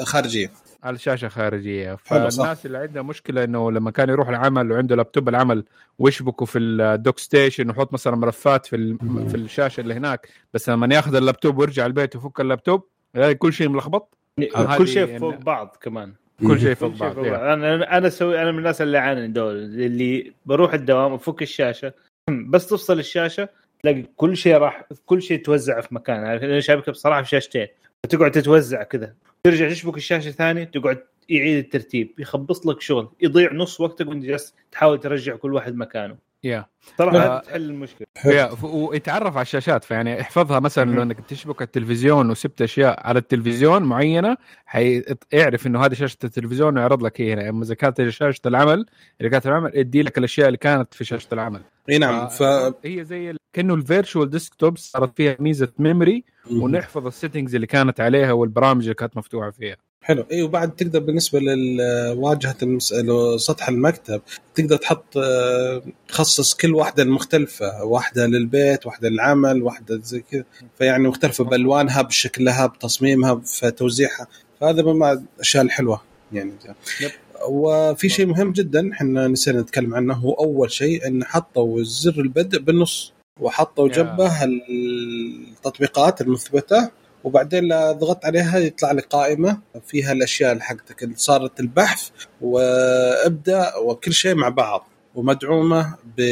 الخارجية. 0.00 0.50
على 0.82 0.94
الشاشة 0.94 1.28
خارجية. 1.28 1.94
فالناس 1.94 2.66
اللي 2.66 2.78
عندها 2.78 3.02
مشكلة 3.02 3.44
إنه 3.44 3.72
لما 3.72 3.90
كان 3.90 4.08
يروح 4.08 4.28
العمل 4.28 4.72
وعنده 4.72 4.96
لابتوب 4.96 5.28
العمل 5.28 5.64
ويشبكوا 5.98 6.46
في 6.46 6.58
ال 6.58 6.70
dock 6.70 7.18
station 7.18 7.68
ويحط 7.68 7.92
مثلا 7.92 8.16
ملفات 8.16 8.66
في 8.66 8.76
ال- 8.76 9.28
في 9.28 9.34
الشاشة 9.34 9.80
اللي 9.80 9.94
هناك 9.94 10.28
بس 10.54 10.68
لما 10.68 10.94
يأخذ 10.94 11.14
اللابتوب 11.14 11.58
ويرجع 11.58 11.86
البيت 11.86 12.16
ويفك 12.16 12.40
اللابتوب 12.40 12.86
يلاقي 13.14 13.34
كل 13.34 13.52
شيء 13.52 13.68
ملخبط. 13.68 14.14
آه، 14.56 14.78
كل 14.78 14.88
شيء 14.88 15.18
فوق 15.18 15.34
إن- 15.34 15.42
بعض 15.44 15.76
كمان. 15.80 16.12
كل 16.46 16.60
شيء 16.60 16.74
فوق 16.74 16.90
بعض 16.96 17.12
فوق. 17.14 17.26
أنا 17.26 17.98
أنا 17.98 18.06
أسوي 18.06 18.42
أنا 18.42 18.52
من 18.52 18.58
الناس 18.58 18.82
اللي 18.82 18.98
عاني 18.98 19.28
دول 19.28 19.56
اللي 19.56 20.32
بروح 20.46 20.74
الدوام 20.74 21.12
افك 21.12 21.42
الشاشة 21.42 21.92
بس 22.50 22.66
تفصل 22.66 22.98
الشاشة 22.98 23.48
تلاقي 23.82 24.04
كل 24.16 24.36
شيء 24.36 24.56
راح 24.56 24.84
كل 25.06 25.22
شيء 25.22 25.42
توزع 25.44 25.80
في 25.80 25.94
مكان. 25.94 26.24
عارف 26.24 26.42
أنا 26.42 26.60
شابكة 26.60 26.92
بصراحة 26.92 27.22
في 27.22 27.28
شاشتين. 27.28 27.66
فتقعد 28.04 28.30
تتوزع 28.30 28.82
كذا. 28.82 29.14
ترجع 29.44 29.68
تشبك 29.68 29.96
الشاشة 29.96 30.30
ثاني 30.30 30.66
تقعد 30.66 31.04
يعيد 31.28 31.64
الترتيب 31.64 32.14
يخبص 32.18 32.66
لك 32.66 32.80
شغل 32.80 33.08
يضيع 33.20 33.52
نص 33.52 33.80
وقتك 33.80 34.06
وانت 34.08 34.24
جالس 34.24 34.54
تحاول 34.72 35.00
ترجع 35.00 35.36
كل 35.36 35.54
واحد 35.54 35.74
مكانه. 35.74 36.27
يا 36.44 36.66
صراحة 36.98 37.16
آه. 37.18 37.20
هذا 37.20 37.38
تحل 37.38 37.62
المشكلة. 37.70 38.06
يا 38.24 38.50
ويتعرف 38.62 39.36
على 39.36 39.42
الشاشات 39.42 39.84
فيعني 39.84 40.20
احفظها 40.20 40.60
مثلا 40.60 40.90
لو 40.90 41.02
انك 41.02 41.20
تشبك 41.20 41.62
التلفزيون 41.62 42.30
وسبت 42.30 42.62
أشياء 42.62 43.06
على 43.06 43.18
التلفزيون 43.18 43.82
معينة 43.82 44.36
حيعرف 44.66 45.66
إنه 45.66 45.84
هذه 45.84 45.94
شاشة 45.94 46.18
التلفزيون 46.24 46.78
ويعرض 46.78 47.02
لك 47.02 47.20
هي 47.20 47.32
هنا 47.32 47.48
أما 47.48 47.64
إذا 47.64 47.74
كانت 47.74 48.08
شاشة 48.08 48.40
العمل 48.46 48.86
إذا 49.20 49.28
كانت 49.28 49.46
العمل 49.46 49.70
يدي 49.74 50.02
لك 50.02 50.18
الأشياء 50.18 50.46
اللي 50.46 50.58
كانت 50.58 50.94
في 50.94 51.04
شاشة 51.04 51.28
العمل. 51.32 51.60
إي 51.90 51.98
نعم 51.98 52.28
ف 52.28 52.42
هي 52.84 53.04
زي 53.04 53.30
ال- 53.30 53.38
كأنه 53.52 53.74
ال 53.74 53.81
virtual 53.81 54.30
desktop 54.30 54.76
صارت 54.78 55.16
فيها 55.16 55.36
ميزة 55.40 55.72
memory 55.78 56.24
ونحفظ 56.52 57.06
ال 57.06 57.11
settings 57.11 57.54
اللي 57.54 57.66
كانت 57.66 58.00
عليها 58.00 58.32
والبرامج 58.32 58.82
اللي 58.82 58.94
كانت 58.94 59.16
مفتوحة 59.16 59.50
فيها. 59.50 59.76
حلو 60.08 60.24
اي 60.32 60.42
وبعد 60.42 60.70
تقدر 60.76 60.98
بالنسبة 60.98 61.40
لواجهه 61.40 62.56
المس... 62.62 62.94
سطح 63.36 63.68
المكتب 63.68 64.20
تقدر 64.54 64.76
تحط 64.76 65.16
آه، 65.16 65.82
تخصص 66.08 66.54
كل 66.54 66.74
واحدة 66.74 67.02
المختلفة 67.02 67.84
واحدة 67.84 68.26
للبيت 68.26 68.86
واحدة 68.86 69.08
للعمل 69.08 69.62
واحدة 69.62 70.00
زي 70.02 70.20
كذا 70.20 70.44
فيعني 70.78 71.08
مختلفة 71.08 71.44
بألوانها 71.44 72.02
بشكلها 72.02 72.66
بتصميمها 72.66 73.42
بتوزيعها 73.62 74.26
فهذا 74.60 74.82
من 74.82 75.02
الأشياء 75.36 75.64
الحلوة 75.64 76.02
يعني 76.32 76.52
yep. 77.00 77.10
وفي 77.48 78.08
شيء 78.08 78.26
مهم 78.26 78.52
جدا 78.52 78.92
إحنا 78.92 79.28
نسينا 79.28 79.60
نتكلم 79.60 79.94
عنه 79.94 80.14
هو 80.14 80.32
أول 80.32 80.70
شيء 80.72 81.06
إن 81.06 81.24
حطوا 81.24 81.82
زر 81.82 82.20
البدء 82.20 82.58
بالنص 82.58 83.12
وحطوا. 83.40 83.88
جنبه 83.88 84.44
التطبيقات 84.44 86.20
المثبتة 86.20 86.90
وبعدين 87.24 87.64
لا 87.64 87.92
ضغطت 87.92 88.24
عليها 88.24 88.58
يطلع 88.58 88.92
لي 88.92 89.00
قائمة 89.00 89.58
فيها 89.86 90.12
الأشياء 90.12 90.52
اللي 90.52 90.62
حقتك. 90.64 91.02
اللي 91.02 91.14
صارت 91.16 91.60
البحث 91.60 92.08
وابدا 92.40 93.76
وكل 93.76 94.12
شيء 94.12 94.34
مع 94.34 94.48
بعض 94.48 94.88
ومدعومة 95.14 95.94
ب 96.16 96.22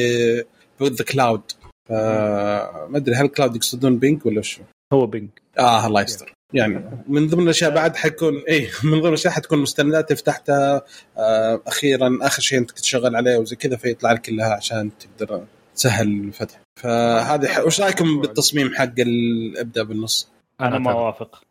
ب 0.80 0.86
the 0.86 1.04
cloud 1.04 1.42
ما 1.90 2.96
أدري 2.96 3.14
هل 3.14 3.26
cloud 3.28 3.56
يقصدون 3.56 3.98
Bing 3.98 4.26
ولا 4.26 4.42
شو؟ 4.42 4.62
هو 4.92 5.06
Bing 5.06 5.28
آه 5.58 5.86
الله 5.86 6.02
يستر. 6.02 6.32
يعني 6.52 6.84
من 7.08 7.28
ضمن 7.28 7.42
الأشياء 7.44 7.70
بعد 7.70 7.96
حيكون 7.96 8.42
اي 8.48 8.68
من 8.84 9.00
ضمن 9.00 9.08
الأشياء 9.08 9.32
حتكون 9.34 9.58
مستندات 9.58 10.12
فتحتها 10.12 10.82
آه 11.18 11.62
أخيرا 11.66 12.18
آخر 12.22 12.42
شيء 12.42 12.58
أنت 12.58 12.70
تشتغل 12.70 13.16
عليه 13.16 13.36
وزي 13.36 13.56
كذا 13.56 13.76
فيطلع 13.76 14.12
لك 14.12 14.20
كلها 14.20 14.54
عشان 14.54 14.90
تقدر 14.98 15.44
تسهل 15.74 16.08
الفتح. 16.08 16.60
فهذه 16.82 17.46
ح- 17.46 17.58
وش 17.66 17.80
رأيكم 17.80 18.20
بالتصميم 18.20 18.74
حق 18.74 18.92
الابدا 18.98 19.82
بالنص؟ 19.82 20.28
أنا 20.60 20.78
ما 20.78 20.90
أعترض. 20.90 20.96
اوافق؟ 21.00 21.42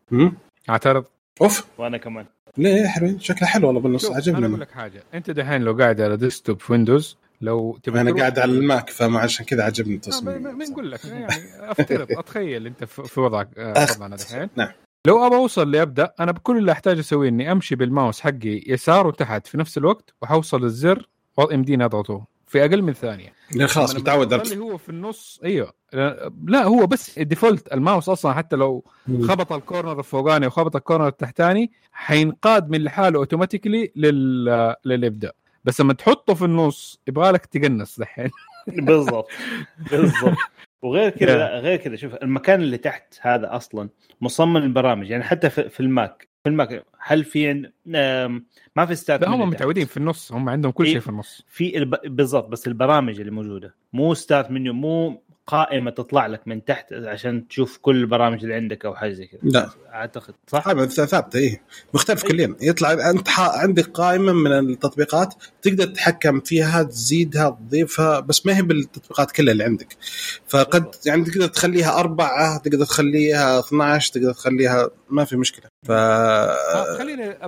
أعترض. 0.69 1.05
أوف. 1.41 1.65
وأنا 1.77 1.97
كمان. 1.97 2.25
ليه 2.57 2.75
يا 2.75 2.87
حبيبي 2.87 3.19
شكله 3.19 3.47
حلو 3.47 3.67
والله 3.67 3.81
بالنص. 3.81 4.01
شوف 4.01 4.09
أنا 4.11 4.17
عجبني 4.17 4.39
أقول 4.45 4.53
أنا. 4.55 4.63
لك 4.63 4.71
حاجة. 4.71 5.03
أنت 5.13 5.31
دحين 5.31 5.61
لو 5.61 5.73
قاعد 5.73 6.01
على 6.01 6.17
desktop 6.17 6.59
في 6.61 6.71
Windows 6.71 7.17
لو 7.41 7.77
تبغى 7.83 8.01
أنا 8.01 8.13
قاعد 8.13 8.39
على 8.39 8.51
ال 8.51 8.61
Mac 8.61 8.89
فما 8.89 9.19
عشان 9.19 9.45
كذا 9.45 9.63
عجبني 9.63 9.95
التصميم 9.95 10.43
ما 10.43 10.51
ما 10.51 10.65
نقول 10.65 10.91
لك 10.91 11.05
يعني 11.05 11.27
أفترض 11.59 12.07
أتخيل 12.19 12.67
أنت 12.67 12.83
في 12.83 13.19
وضعك 13.19 13.49
آه، 13.57 13.87
وضعنا 13.97 14.15
دحين. 14.15 14.49
نعم. 14.55 14.71
لو 15.07 15.27
ابى 15.27 15.35
أوصل 15.35 15.71
لأبدأ 15.71 16.13
أنا 16.19 16.31
بكل 16.31 16.57
اللي 16.57 16.71
أحتاج 16.71 16.99
أسويه 16.99 17.29
إني 17.29 17.51
أمشي 17.51 17.75
بالماوس 17.75 18.21
حقي 18.21 18.63
يسار 18.67 19.07
وتحت 19.07 19.47
في 19.47 19.57
نفس 19.57 19.77
الوقت 19.77 20.13
وحوصل 20.21 20.63
الزر 20.63 21.07
يمديني 21.51 21.85
اضغطه 21.85 22.25
في 22.47 22.65
أقل 22.65 22.81
من 22.81 22.93
ثانية. 22.93 23.33
لأن 23.51 23.67
خلاص 23.67 23.95
متعود 23.95 24.33
اللي 24.33 24.57
هو 24.57 24.77
في 24.77 24.89
النص 24.89 25.39
أيوه. 25.43 25.73
لا 26.43 26.63
هو 26.63 26.87
بس 26.87 27.17
ال 27.17 27.24
default 27.24 27.73
ال 27.73 27.79
mouse 27.79 28.09
أصلا 28.09 28.33
حتى 28.33 28.55
لو 28.55 28.85
خبط 29.21 29.53
ال 29.53 29.60
corner 29.60 29.99
الفوقاني 29.99 30.47
وخبط 30.47 30.75
ال 30.75 30.80
corner 30.80 31.07
التحتاني 31.07 31.71
حينقاد 31.91 32.69
من 32.69 32.83
لحاله 32.83 33.19
automatically 33.19 33.91
لل 33.95 34.75
للابدأ. 34.85 35.31
بس 35.63 35.81
لما 35.81 35.93
تحطه 35.93 36.33
في 36.33 36.45
النص 36.45 36.99
يبغى 37.07 37.31
لك 37.31 37.45
تقنص 37.45 37.99
دحين. 37.99 38.29
بالضبط 38.87 39.29
بالضبط. 39.91 40.37
وغير 40.81 41.09
كذا 41.09 41.59
غير 41.59 41.77
كذا 41.77 41.95
شوف 41.95 42.13
المكان 42.13 42.61
اللي 42.61 42.77
تحت 42.77 43.13
هذا 43.21 43.55
أصلا 43.55 43.89
مصمم 44.21 44.57
البرامج 44.57 45.09
يعني 45.09 45.23
حتى 45.23 45.49
في 45.49 45.79
ال 45.79 45.90
Mac. 45.90 46.34
في 46.45 46.49
ال 46.49 46.58
Mac 46.58 46.85
هل 46.99 47.23
في 47.23 47.53
ما 48.75 48.85
في 48.85 48.95
ستات 48.95 49.23
هم. 49.27 49.49
متعودين 49.49 49.85
في 49.85 49.97
النص 49.97 50.31
هم 50.31 50.49
عندهم 50.49 50.71
كل. 50.71 50.87
شيء 50.87 50.99
في 50.99 51.09
النص 51.09 51.41
في 51.47 51.77
الب... 51.77 51.95
بالضبط 52.05 52.47
بس 52.49 52.67
البرامج 52.67 53.19
اللي 53.19 53.31
موجودة 53.31 53.75
مو 53.93 54.13
ستارت 54.13 54.51
منيو 54.51 54.73
مو 54.73 55.21
قائمة 55.47 55.91
تطلع 55.91 56.27
لك 56.27 56.47
من 56.47 56.65
تحت 56.65 56.93
عشان 56.93 57.47
تشوف 57.47 57.77
كل 57.77 57.95
البرامج 57.95 58.43
اللي 58.43 58.55
عندك 58.55 58.85
أو 58.85 58.95
حاجة 58.95 59.13
زي 59.13 59.25
كذا 59.27 59.39
لا 59.43 59.69
أعتقد 59.93 60.33
صح؟ 60.47 60.67
هذا 60.67 60.85
ثابته 60.85 61.39
اي 61.39 61.61
مختلف 61.93 62.23
إيه. 62.25 62.29
كليا 62.31 62.55
يطلع 62.61 63.09
أنت 63.09 63.27
ح- 63.27 63.59
عندك 63.59 63.85
قائمة 63.89 64.33
من 64.33 64.51
التطبيقات 64.51 65.33
تقدر 65.61 65.85
تتحكم 65.85 66.39
فيها 66.39 66.83
تزيدها 66.83 67.49
تضيفها 67.49 68.19
بس 68.19 68.45
ما 68.45 68.57
هي 68.57 68.61
بالتطبيقات 68.61 69.31
كلها 69.31 69.51
اللي 69.51 69.63
عندك 69.63 69.97
فقد 70.47 70.81
بالضبط. 70.83 71.05
يعني 71.07 71.23
تقدر 71.23 71.47
تخليها 71.47 71.99
أربعة 71.99 72.57
تقدر 72.57 72.85
تخليها 72.85 73.59
12 73.59 74.13
تقدر 74.13 74.33
تخليها 74.33 74.89
ما 75.09 75.23
في 75.25 75.37
مشكلة 75.37 75.65
ف 75.85 75.91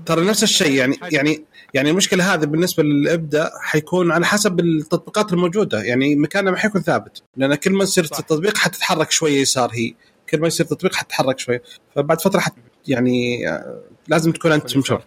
ترى 0.05 0.25
نفس 0.25 0.43
الشيء 0.43 0.71
يعني. 0.71 0.95
يعني 1.11 1.45
يعني 1.73 1.89
المشكلة 1.89 2.33
هذه 2.33 2.45
بالنسبة 2.45 2.83
للابدا 2.83 3.51
حيكون 3.61 4.11
على 4.11 4.25
حسب 4.25 4.59
التطبيقات 4.59 5.33
الموجودة 5.33 5.81
يعني 5.81 6.15
مكانها 6.15 6.51
ما 6.51 6.57
حيكون 6.57 6.81
ثابت 6.81 7.23
لأن 7.37 7.55
كل 7.55 7.71
ما 7.71 7.83
يصير. 7.83 8.03
التطبيق 8.03 8.57
حتتحرك 8.57 9.11
شوية 9.11 9.41
يسار 9.41 9.69
هي 9.73 9.93
كل 10.29 10.39
ما 10.39 10.47
يصير 10.47 10.65
تطبيق 10.65 10.95
حتتحرك 10.95 11.39
شوية 11.39 11.61
فبعد 11.95 12.21
فترة 12.21 12.39
حت 12.39 12.53
يعني 12.87 13.49
آه، 13.49 13.81
لازم 14.07 14.31
تكون 14.31 14.51
انت 14.51 14.67
شيء. 14.67 14.99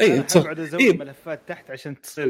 إي 0.00 0.14
أنا 0.14 0.22
تص- 0.22 0.36
اقعد 0.36 0.60
ازود 0.60 0.80
إيه. 0.80 0.98
ملفات 0.98 1.40
تحت 1.46 1.70
عشان 1.70 2.00
تصير 2.00 2.28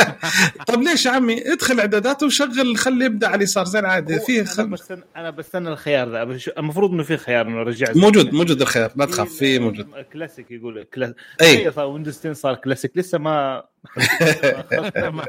طب 0.68 0.80
ليش 0.82 1.06
يا 1.06 1.10
عمي؟ 1.10 1.52
ادخل 1.52 1.80
اعدادات 1.80 2.22
وشغل 2.22 2.76
خلي 2.76 3.04
يبدأ 3.04 3.26
على 3.26 3.36
اليسار. 3.36 3.64
زي 3.64 3.78
العاده 3.78 4.18
في 4.18 4.40
أنا 4.40 4.48
خل... 4.48 4.68
بستنى 4.70 5.02
أنا 5.16 5.30
بستنى 5.30 5.68
الخيار 5.68 6.10
ذا. 6.12 6.24
بش- 6.24 6.48
المفروض 6.58 6.90
إنه 6.90 7.02
في 7.02 7.16
خيار 7.16 7.46
إنه 7.46 7.62
رجعت 7.62 7.96
موجود 7.96 8.32
موجود 8.34 8.60
الخير 8.60 8.90
لا 8.96 9.04
تخاف 9.04 9.28
في 9.32 9.58
موجود. 9.58 9.86
كلاسيك 10.12 10.50
يقول 10.50 10.82
كلاسيك 10.94 11.16
إي. 11.42 11.70
صار 11.72 11.86
Windows 11.86 12.18
10 12.18 12.32
صار 12.32 12.54
كلاسيك. 12.54 12.92
لسه 12.96 13.18
ما. 13.18 13.64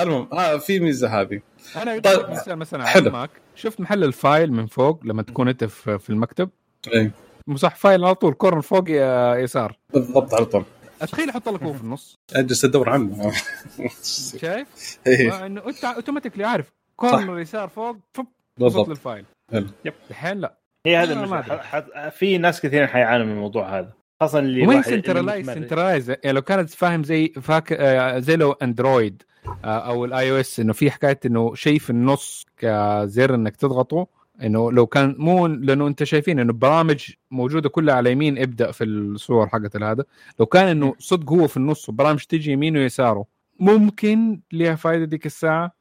المهم 0.00 0.28
ها 0.32 0.58
في 0.58 0.80
ميزة 0.80 1.20
هذه. 1.20 1.40
أنا 1.76 1.98
طيب. 1.98 2.20
مثلا 2.48 2.84
حلو. 2.86 3.00
على 3.00 3.08
ال 3.08 3.13
Mac 3.13 3.30
شفت 3.54 3.80
محل 3.80 4.04
ال 4.04 4.14
file 4.14 4.52
من 4.52 4.66
فوق 4.66 5.00
لما 5.04 5.22
تكون 5.22 5.48
أنت 5.48 5.64
في 5.64 5.98
في 5.98 6.10
المكتب؟ 6.10 6.50
إي. 6.94 7.10
مسح 7.46 7.74
file 7.76 8.04
على 8.04 8.14
طول 8.14 8.34
corner 8.34 8.60
فوق 8.60 8.90
يا- 8.90 9.34
يسار. 9.36 9.78
بالضبط 9.94 10.34
على 10.34 10.44
طول. 10.44 10.64
أتخيل 11.02 11.30
أحط 11.30 11.48
لك 11.48 11.62
هو 11.62 11.72
في 11.72 11.80
النص. 11.80 12.18
أجلس 12.36 12.64
أدور 12.64 12.88
عنه. 12.90 13.32
شايف؟ 14.40 14.98
إيه، 15.06 15.46
إنه 15.46 15.62
انت 15.66 15.84
automatically 15.84 16.44
عارف. 16.44 16.72
corner 16.96 17.38
يسار 17.38 17.68
فوق 17.68 17.96
فب 18.14 18.26
بالضبط. 18.58 18.88
لل 18.88 18.98
file. 18.98 19.24
yep. 19.52 19.94
الحين 20.10 20.38
لا. 20.38 20.58
هي 20.86 20.96
هذا 20.96 21.14
ما 21.26 21.42
ح- 21.42 22.08
في 22.08 22.38
ناس 22.38 22.60
كثير 22.60 22.86
حيعانوا 22.86 23.26
من 23.26 23.32
الموضوع 23.32 23.78
هذا. 23.78 23.92
خاصة 24.20 24.38
اللي 24.38 24.60
هي 24.62 24.70
اللي 24.70 24.82
centralized. 24.82 25.46
centralized 25.50 26.10
يعني 26.10 26.32
لو 26.32 26.42
كانت 26.42 26.70
فاهم 26.70 27.04
زي 27.04 27.28
ماك 27.28 27.72
آه، 27.72 28.18
زي 28.18 28.36
لو 28.36 28.52
Android 28.52 29.22
آه، 29.64 29.66
أو 29.78 30.04
ال 30.04 30.30
iOS 30.30 30.60
إنه 30.60 30.72
في 30.72 30.90
حكاية 30.90 31.20
إنه 31.26 31.54
شيء 31.54 31.78
في 31.78 31.90
النص 31.90 32.46
كزر 32.58 33.34
إنك 33.34 33.56
تضغطه 33.56 34.06
إنه 34.42 34.72
لو 34.72 34.86
كان 34.86 35.14
مو 35.18 35.46
لأنه 35.46 35.86
أنت 35.86 36.04
شايفين 36.04 36.38
إنه 36.40 36.52
برامج 36.52 37.10
موجودة 37.30 37.68
كلها 37.68 37.94
على 37.94 38.12
يمين 38.12 38.38
ابدأ 38.38 38.70
في 38.72 38.84
الصور 38.84 39.48
حقت 39.48 39.76
هذا 39.82 40.04
لو 40.40 40.46
كان 40.46 40.68
إنه 40.68 40.94
صدق 40.98 41.32
هو 41.32 41.48
في 41.48 41.56
النص 41.56 41.88
وبرامج 41.88 42.24
تجي 42.24 42.52
يمينه 42.52 42.78
ويساره 42.78 43.24
ممكن 43.60 44.40
ليها 44.52 44.74
فائده 44.74 45.04
ديك 45.04 45.26
الساعة. 45.26 45.72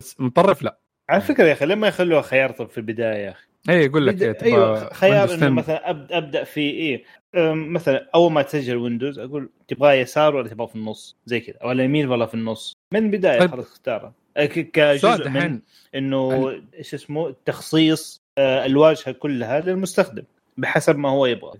بس 0.00 0.20
مطرف 0.20 0.62
لا. 0.62 0.78
على 1.10 1.20
فكرة 1.20 1.44
يا 1.44 1.52
أخي 1.52 1.66
لما 1.66 1.88
يخلوها 1.88 2.22
خيار 2.22 2.50
طب 2.50 2.68
في 2.68 2.78
البداية 2.78 3.24
يا 3.24 3.30
أخي. 3.30 3.46
اي 3.70 3.84
يقول 3.84 4.06
لك 4.06 4.14
بد- 4.14 4.42
أيوه 4.42 4.92
خيار 4.92 5.24
إنه 5.24 5.32
10. 5.34 5.48
مثلا 5.48 5.90
ابدا 5.90 6.18
أبدأ 6.18 6.44
في 6.44 6.60
إيه؟ 6.60 7.04
مثلا 7.52 8.10
أول 8.14 8.32
ما 8.32 8.42
تسجل 8.42 8.76
ويندوز 8.76 9.18
أقول 9.18 9.50
تبغاه 9.68 9.92
يسار 9.92 10.36
ولا 10.36 10.48
تبغاه 10.48 10.66
في 10.66 10.76
النص؟ 10.76 11.16
زي 11.26 11.40
كذا. 11.40 11.56
ولا 11.64 11.84
يمين 11.84 12.08
ولا 12.08 12.26
في 12.26 12.34
النص. 12.34 12.72
من 12.92 13.04
البداية 13.06 13.38
طيب. 13.40 13.50
خلاص 13.50 13.80
سؤال 13.86 14.12
كجزء 14.38 15.28
من 15.28 15.60
إنه 15.94 16.52
إيش 16.78 16.94
اسمه 16.94 17.34
تخصيص 17.44 18.22
آه، 18.38 18.66
الواجهة 18.66 19.12
كلها 19.12 19.60
للمستخدم 19.60 20.22
بحسب 20.56 20.98
ما 20.98 21.08
هو 21.08 21.26
يبغى. 21.26 21.52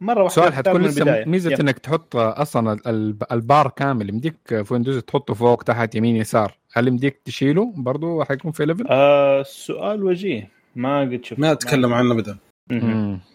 مرة 0.00 0.22
واحدة 0.22 0.28
سؤال 0.34 0.52
حتكون 0.54 0.82
لسه. 0.82 1.24
ميزه 1.24 1.52
yep. 1.52 1.60
إنك 1.60 1.78
تحط 1.78 2.16
أصلا 2.16 2.72
ال- 2.86 3.16
البار 3.32 3.68
كامل 3.68 4.08
يمديك 4.08 4.36
في 4.48 4.66
Windows 4.70 4.98
تحطه 4.98 5.34
فوق 5.34 5.62
تحت 5.62 5.94
يمين 5.94 6.16
يسار. 6.16 6.58
هل 6.72 6.88
يمديك 6.88 7.20
تشيله 7.24 7.72
برضو؟ 7.76 8.24
حيكون 8.24 8.52
في 8.52 8.64
level؟ 8.66 8.86
آه 8.90 9.40
السؤال 9.40 10.04
وجيه. 10.04 10.48
ما 10.76 11.00
قد 11.00 11.24
شفت 11.24 11.38
ما 11.40 11.52
أتكلم 11.52 11.94
عنه 11.94 12.12
ابدا. 12.14 12.36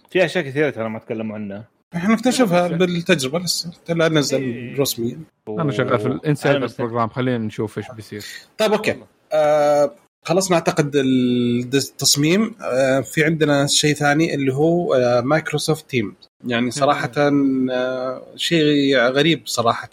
في 0.10 0.26
أشياء 0.26 0.44
كثيرة 0.44 0.70
ترى 0.70 0.90
ما 0.90 1.00
تكلموا 1.00 1.36
عنها. 1.36 1.66
إحنا 1.96 2.14
نكتشفها 2.14 2.68
بالتجربة 2.68 3.40
لسه. 3.40 3.72
لا 3.90 4.10
نزل 4.10 4.42
إيه. 4.42 4.80
رسميا. 4.80 5.20
أنا 5.50 5.72
شغال 5.72 6.00
في 6.00 6.32
مستني. 6.32 6.68
program 6.80 7.10
خلينا 7.10 7.38
نشوف 7.38 7.78
إيش 7.78 7.86
بيصير. 7.96 8.26
طيب 8.58 8.74
أوكي. 8.74 8.96
آه 9.34 9.96
خلصنا 10.26 10.56
اعتقد 10.56 10.92
التصميم. 10.96 12.56
آه 12.62 13.02
في 13.02 13.24
عندنا 13.24 13.68
شيء 13.68 13.94
ثاني 13.96 14.36
اللي 14.36 14.54
هو 14.54 14.94
آه 14.94 15.22
Microsoft 15.22 15.90
Teams 15.90 16.16
يعني 16.48 16.72
صراحة 16.72 17.12
آه 17.18 18.24
شيء 18.36 18.98
غريب 18.98 19.42
صراحة 19.46 19.90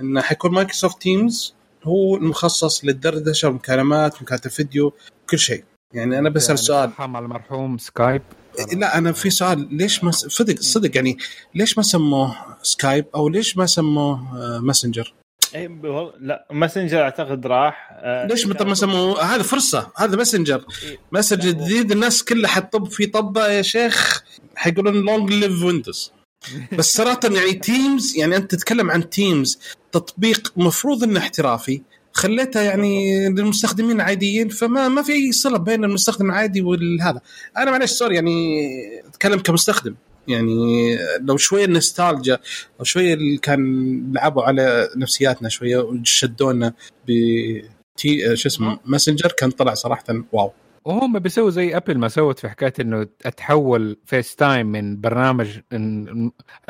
انه 0.00 0.20
حيكون 0.20 0.52
Microsoft 0.52 1.02
Teams 1.02 1.54
هو 1.84 2.18
مخصص 2.18 2.84
للدردشة 2.84 3.48
ومكالمات 3.48 4.18
ومكالمات 4.18 4.46
الفيديو 4.46 4.92
كل 5.30 5.38
شيء. 5.38 5.64
يعني 5.94 6.18
أنا 6.18 6.30
بسأل 6.30 6.48
يعني 6.48 6.66
سؤال. 6.66 6.90
على 6.98 7.24
المرحوم 7.24 7.78
Skype 7.78 8.22
لا 8.72 8.98
أنا 8.98 9.12
في 9.12 9.30
سؤال 9.30 9.68
ليش 9.70 10.04
ما 10.04 10.10
صدق 10.10 10.60
صدق 10.60 10.96
يعني 10.96 11.18
ليش 11.54 11.76
ما 11.78 11.82
سموه 11.82 12.36
Skype 12.62 13.04
أو 13.14 13.28
ليش 13.28 13.56
ما 13.56 13.66
سموه 13.66 14.14
آه، 14.14 14.58
Messenger؟ 14.58 15.14
إيه، 15.54 15.68
والله- 15.68 16.12
لا 16.20 16.46
Messenger 16.50 17.02
أعتقد 17.02 17.46
راح 17.46 17.90
آه، 17.92 18.26
ليش 18.26 18.46
ما 18.46 18.64
ما 18.64 18.74
سموه؟ 18.74 19.22
هذا 19.22 19.42
فرصة 19.42 19.92
هذا 19.96 20.16
Messenger 20.16 20.64
إيه. 20.82 20.98
message 21.12 21.40
جديد 21.48 21.92
الناس 21.92 22.24
كلها 22.24 22.50
حتطب 22.50 22.90
في 22.90 23.06
طبة 23.06 23.48
يا 23.48 23.62
شيخ 23.62 24.22
حيقولون 24.56 24.94
long 24.94 25.30
live 25.32 25.62
Windows 25.62 26.12
بس 26.72 26.96
صراحة 26.96 27.20
يعني 27.24 27.52
Teams 27.52 28.16
يعني 28.16 28.36
أنت 28.36 28.54
تتكلم 28.54 28.90
عن 28.90 29.10
Teams 29.10 29.58
تطبيق 29.92 30.52
مفروض 30.56 31.02
إنه 31.04 31.20
احترافي. 31.20 31.82
خليته 32.16 32.60
يعني 32.60 33.28
للمستخدمين 33.28 33.96
العاديين 33.96 34.48
فما 34.48 34.88
ما 34.88 35.02
في 35.02 35.12
أي 35.12 35.32
صلة 35.32 35.58
بين 35.58 35.84
المستخدم 35.84 36.30
العادي 36.30 36.62
والهذا. 36.62 37.20
أنا 37.56 37.70
معلش 37.70 37.90
sorry 37.92 38.14
يعني 38.14 38.58
أتكلم 39.08 39.38
كمستخدم. 39.38 39.94
يعني 40.28 40.98
لو 41.20 41.36
شوية 41.36 41.66
نستالجيا 41.66 42.38
أو 42.80 42.84
شوية 42.84 43.14
اللي 43.14 43.38
كان 43.38 44.12
لعبوا 44.12 44.42
على 44.42 44.88
نفسياتنا 44.96 45.48
شوية 45.48 45.78
وشدونا 45.78 46.72
ب 47.08 47.12
تي 47.96 48.36
شو 48.36 48.48
اسمه 48.48 48.78
Messenger 48.84 49.32
كان 49.38 49.50
طلع 49.50 49.74
صراحة 49.74 50.04
wow. 50.32 50.52
وهم 50.84 51.18
بيسووا 51.18 51.50
زي 51.50 51.76
Apple 51.76 51.98
ما 51.98 52.08
سوت 52.08 52.38
في 52.38 52.48
حكاية 52.48 52.72
إنه 52.80 53.06
تحول 53.36 53.96
FaceTime 54.06 54.66
من 54.66 55.00
برنامج 55.00 55.48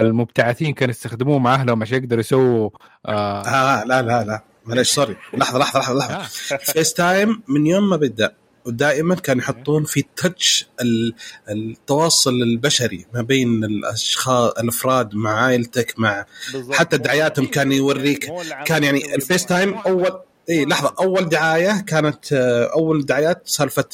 المبتعثين 0.00 0.74
كانوا 0.74 0.90
يستخدموه 0.90 1.38
مع 1.38 1.54
أهلهم 1.54 1.82
عشان 1.82 1.98
يقدروا 1.98 2.20
يسووا 2.20 2.70
آه 3.06 3.42
آه 3.42 3.84
لا 3.84 4.02
لا 4.02 4.24
لا. 4.24 4.55
معلش 4.66 4.90
sorry 4.90 5.16
لحظة 5.34 5.58
لحظة 5.58 5.80
لحظة 5.80 5.94
لحظة. 5.98 6.14
آه. 6.54 6.56
FaceTime 6.72 7.42
من 7.48 7.66
يوم 7.66 7.90
ما 7.90 7.96
بدأ 7.96 8.34
ودائما 8.64 9.14
كانوا 9.14 9.42
يحطون 9.42 9.84
في 9.84 10.04
touch 10.16 10.66
ال- 10.80 11.14
التواصل 11.48 12.30
البشري 12.34 13.06
ما 13.14 13.22
بين 13.22 13.64
الأشخاص 13.64 14.52
الأفراد 14.52 15.14
مع 15.14 15.40
عائلتك 15.44 15.94
مع. 15.98 16.26
حتى 16.72 16.98
دعاياتهم 16.98 17.46
كان 17.46 17.72
يوريك. 17.72 18.32
كان 18.64 18.84
يعني 18.84 19.14
ال 19.14 19.46
FaceTime 19.46 19.74
أول 19.74 20.20
اي 20.50 20.64
لحظة 20.64 20.94
أول 21.00 21.28
دعاية 21.28 21.80
كانت 21.80 22.32
آه، 22.32 22.64
أول 22.72 23.06
دعايات 23.06 23.42
سالفة 23.44 23.84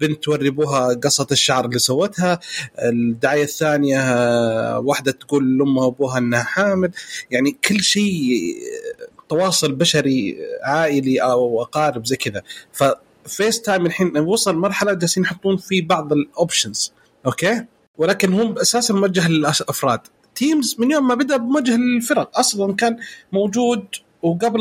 بنت 0.00 0.22
توري 0.24 0.48
أبوها 0.48 0.94
قصة 0.94 1.26
الشعر 1.32 1.64
اللي 1.64 1.78
سوتها. 1.78 2.40
الدعاية 2.78 3.42
الثانية 3.42 4.00
آه، 4.00 4.78
واحدة 4.78 5.12
تقول 5.12 5.58
لأمها 5.58 5.84
وأبوها 5.84 6.18
إنها 6.18 6.42
حامل. 6.42 6.90
يعني 7.30 7.56
كل 7.64 7.80
شيء 7.80 8.56
آه، 8.56 9.07
تواصل 9.28 9.72
بشري 9.72 10.36
عائلي 10.62 11.22
أو 11.22 11.62
أقارب 11.62 12.06
زي 12.06 12.16
كذا. 12.16 12.42
ف 12.72 13.62
FaceTime 13.62 13.86
الحين 13.86 14.18
وصل 14.18 14.56
مرحلة 14.56 14.92
جالسين 14.92 15.22
يحطون 15.22 15.56
فيه 15.56 15.86
بعض 15.86 16.12
ال 16.12 16.22
options 16.22 16.92
okay؟ 17.26 17.64
ولكن 17.98 18.32
هم 18.32 18.58
أساسا 18.58 18.94
موجه 18.94 19.28
للأفراد. 19.28 20.00
Teams 20.34 20.76
من 20.78 20.90
يوم 20.90 21.08
ما 21.08 21.14
بدأ 21.14 21.36
موجه 21.36 21.76
للفرق. 21.76 22.38
أصلا 22.38 22.74
كان 22.74 22.96
موجود 23.32 23.84
وقبل 24.22 24.60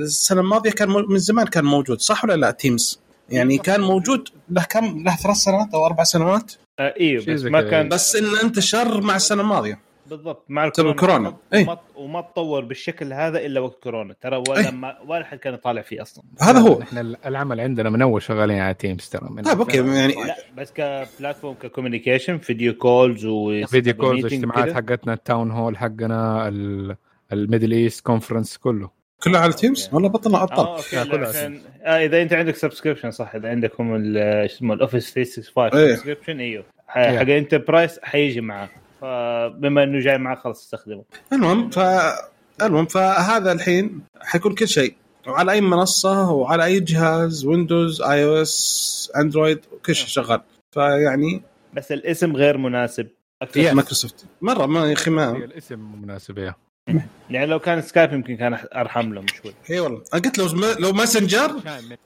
السنة 0.00 0.40
الماضية 0.40 0.70
كان 0.70 0.88
من 0.88 1.18
زمان 1.18 1.46
كان 1.46 1.64
موجود. 1.64 2.00
صح 2.00 2.24
ولا 2.24 2.36
لا 2.36 2.50
Teams 2.50 3.00
يعني 3.30 3.58
كان 3.58 3.80
موجود 3.80 4.28
له 4.50 4.62
كم؟ 4.62 5.02
له 5.04 5.16
ثلاث 5.16 5.36
سنوات 5.36 5.74
أو 5.74 5.86
أربع 5.86 6.04
سنوات؟ 6.04 6.52
آه 6.78 6.94
أيوه 7.00 7.24
بس 7.24 7.42
ما. 7.42 7.62
كان 7.62 7.88
بس 7.88 8.16
ان 8.16 8.38
انتشر 8.42 9.00
مع 9.00 9.16
السنة 9.16 9.42
الماضية. 9.42 9.78
بالضبط 10.10 10.44
مع 10.48 10.64
الكورونا 10.64 10.92
الكورونا. 10.92 11.36
إيه. 11.54 11.62
وما, 11.62 11.78
وما 11.96 12.20
تطور 12.20 12.64
بالشكل 12.64 13.12
هذا 13.12 13.38
إلا 13.46 13.60
وقت 13.60 13.82
كورونا. 13.82 14.14
ترى 14.20 14.42
ولا. 14.48 14.70
ما 14.70 14.96
ولا 15.06 15.24
حد 15.24 15.38
كان 15.38 15.54
يطالع 15.54 15.82
فيه 15.82 16.02
أصلا. 16.02 16.24
هذا 16.42 16.58
هو. 16.58 16.82
إحنا 16.82 17.00
العمل 17.26 17.60
عندنا 17.60 17.90
من 17.90 18.02
أول 18.02 18.22
شغالين 18.22 18.58
على 18.58 18.74
Teams 18.74 19.08
ترى. 19.08 19.28
من 19.30 19.42
طيب 19.42 19.58
okay 19.58 19.76
يعني 19.76 20.12
لا 20.12 20.36
بس 20.56 20.72
ك 20.72 20.81
platform 20.81 21.54
ك 21.54 21.60
communication 21.60 22.38
video 22.38 22.74
calls 22.74 23.24
و 23.24 23.66
video 23.66 23.94
calls 23.94 24.24
اجتماعات. 24.24 24.72
حقتنا 24.72 25.12
ال 25.12 25.20
town 25.20 25.50
hall 25.50 25.76
حقنا 25.78 26.48
ال- 26.48 26.96
ال 27.32 27.38
Middle 27.38 27.72
East 27.72 28.04
conference 28.06 28.56
كله. 28.56 28.90
كله 29.22 29.38
على 29.38 29.52
Teams 29.52 29.90
والله 29.92 30.08
بطلنا 30.08 30.38
آه 30.38 30.42
ابطال 30.42 31.24
عشان 31.24 31.60
آه 31.82 32.04
إذا 32.04 32.22
أنت 32.22 32.32
عندك 32.32 32.56
subscription 32.56 33.10
صح. 33.10 33.34
إذا 33.34 33.48
عندكم 33.48 34.16
اسمه 34.16 34.74
ال 34.74 34.80
Office 34.80 35.14
365 35.14 35.80
إيه. 35.80 35.94
subscription 35.94 36.40
إيوه. 36.40 36.64
حق 36.88 37.02
enterprise 37.30 37.98
حيجي 38.02 38.40
معاه 38.40 38.68
فبما 39.00 39.82
انه 39.82 40.00
جاي 40.00 40.18
معاه 40.18 40.36
خلاص 40.36 40.62
استخدمه. 40.62 41.04
المهم 41.32 41.70
ف 41.70 41.78
المهم 42.62 42.86
فهذا 42.86 43.52
الحين 43.52 44.00
حيكون 44.20 44.54
كل 44.54 44.68
شيء. 44.68 44.94
وعلى 45.26 45.52
أي 45.52 45.60
منصة 45.60 46.30
وعلى 46.30 46.64
أي 46.64 46.80
جهاز 46.80 47.46
Windows 47.46 48.02
iOS 48.02 49.12
Android 49.16 49.60
كل 49.86 49.94
شيء 49.94 50.06
شغال. 50.06 50.40
فيعني 50.74 51.42
بس 51.74 51.92
الاسم 51.92 52.36
غير 52.36 52.58
مناسب. 52.58 53.08
أكثر. 53.42 53.70
Yes. 53.70 53.74
مايكروسوفت. 53.74 54.26
مرة 54.42 54.66
ما 54.66 54.88
يا 54.88 54.92
أخي 54.92 55.10
ما 55.10 55.30
الاسم 55.30 56.02
مناسب 56.02 56.38
يا. 56.38 56.54
يعني 57.30 57.46
لو 57.46 57.58
كان 57.58 57.82
Skype 57.82 58.12
يمكن 58.12 58.36
كان 58.36 58.58
أرحم 58.76 59.14
لهم 59.14 59.26
شوي. 59.26 59.54
اي 59.70 59.80
والله. 59.80 60.02
أنا 60.14 60.22
قلت 60.22 60.38
لو 60.38 60.46
لو 60.78 60.92
Messenger 60.92 61.60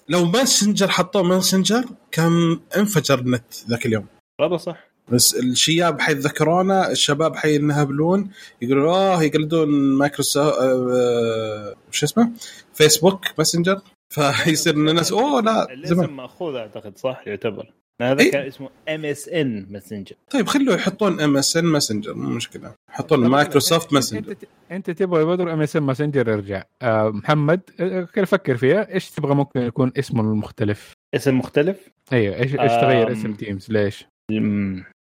لو 0.08 0.24
Messenger 0.24 0.88
حطوه 0.88 1.22
Messenger 1.22 1.84
كان 2.12 2.60
انفجر 2.76 3.18
النت 3.18 3.54
ذاك 3.68 3.86
اليوم. 3.86 4.06
والله 4.40 4.56
صح. 4.56 4.89
بس 5.10 5.34
الشياب 5.34 6.00
حيتذكرونا 6.00 6.90
الشباب 6.90 7.36
حينهبلون 7.36 8.30
يقولون 8.62 8.88
آه 8.88 9.22
يقلدون 9.22 9.68
مايكروسوفت 9.68 10.58
آه 10.58 11.74
شو 11.90 12.06
اسمه؟ 12.06 12.30
Facebook 12.74 13.24
Messenger. 13.38 13.80
فيصير 14.14 14.74
إن 14.74 14.88
الناس 14.88 15.12
أوه 15.12 15.40
لا 15.40 15.72
الاسم 15.72 15.94
زمان 15.94 16.10
مأخوذ 16.10 16.56
أعتقد 16.56 16.98
صح؟ 16.98 17.22
يعتبر. 17.26 17.72
هذا 18.02 18.22
إيه. 18.22 18.30
كان 18.30 18.46
اسمه 18.46 18.68
ام 18.88 19.04
اس 19.04 19.28
ان 19.28 19.66
ماسنجر 19.70 20.16
طيب 20.30 20.46
خلوا 20.46 20.74
يحطون 20.74 21.20
MSN 21.20 21.64
Messenger 21.64 22.14
مو 22.14 22.30
مشكلة. 22.30 22.74
يحطون 22.90 23.26
Microsoft 23.26 23.92
Messenger 23.92 24.30
انت 24.30 24.44
انت 24.70 24.90
تبغى 24.90 25.24
بدر 25.24 25.52
MSN 25.52 25.76
Messenger 25.76 26.34
ارجع. 26.34 26.62
آه 26.82 27.10
محمد 27.10 27.60
آه، 27.80 28.08
كيف 28.14 28.30
فكر 28.30 28.56
فيها؟ 28.56 28.94
إيش 28.94 29.10
تبغى 29.10 29.34
ممكن 29.34 29.60
يكون 29.60 29.92
اسمه 29.98 30.20
المختلف؟ 30.20 30.92
اسم 31.14 31.38
مختلف؟ 31.38 31.88
أيوه 32.12 32.36
إيش 32.36 32.54
إيش 32.54 32.72
تغير. 32.72 33.12
اسم 33.12 33.34
Teams 33.34 33.70
ليش؟ 33.70 34.06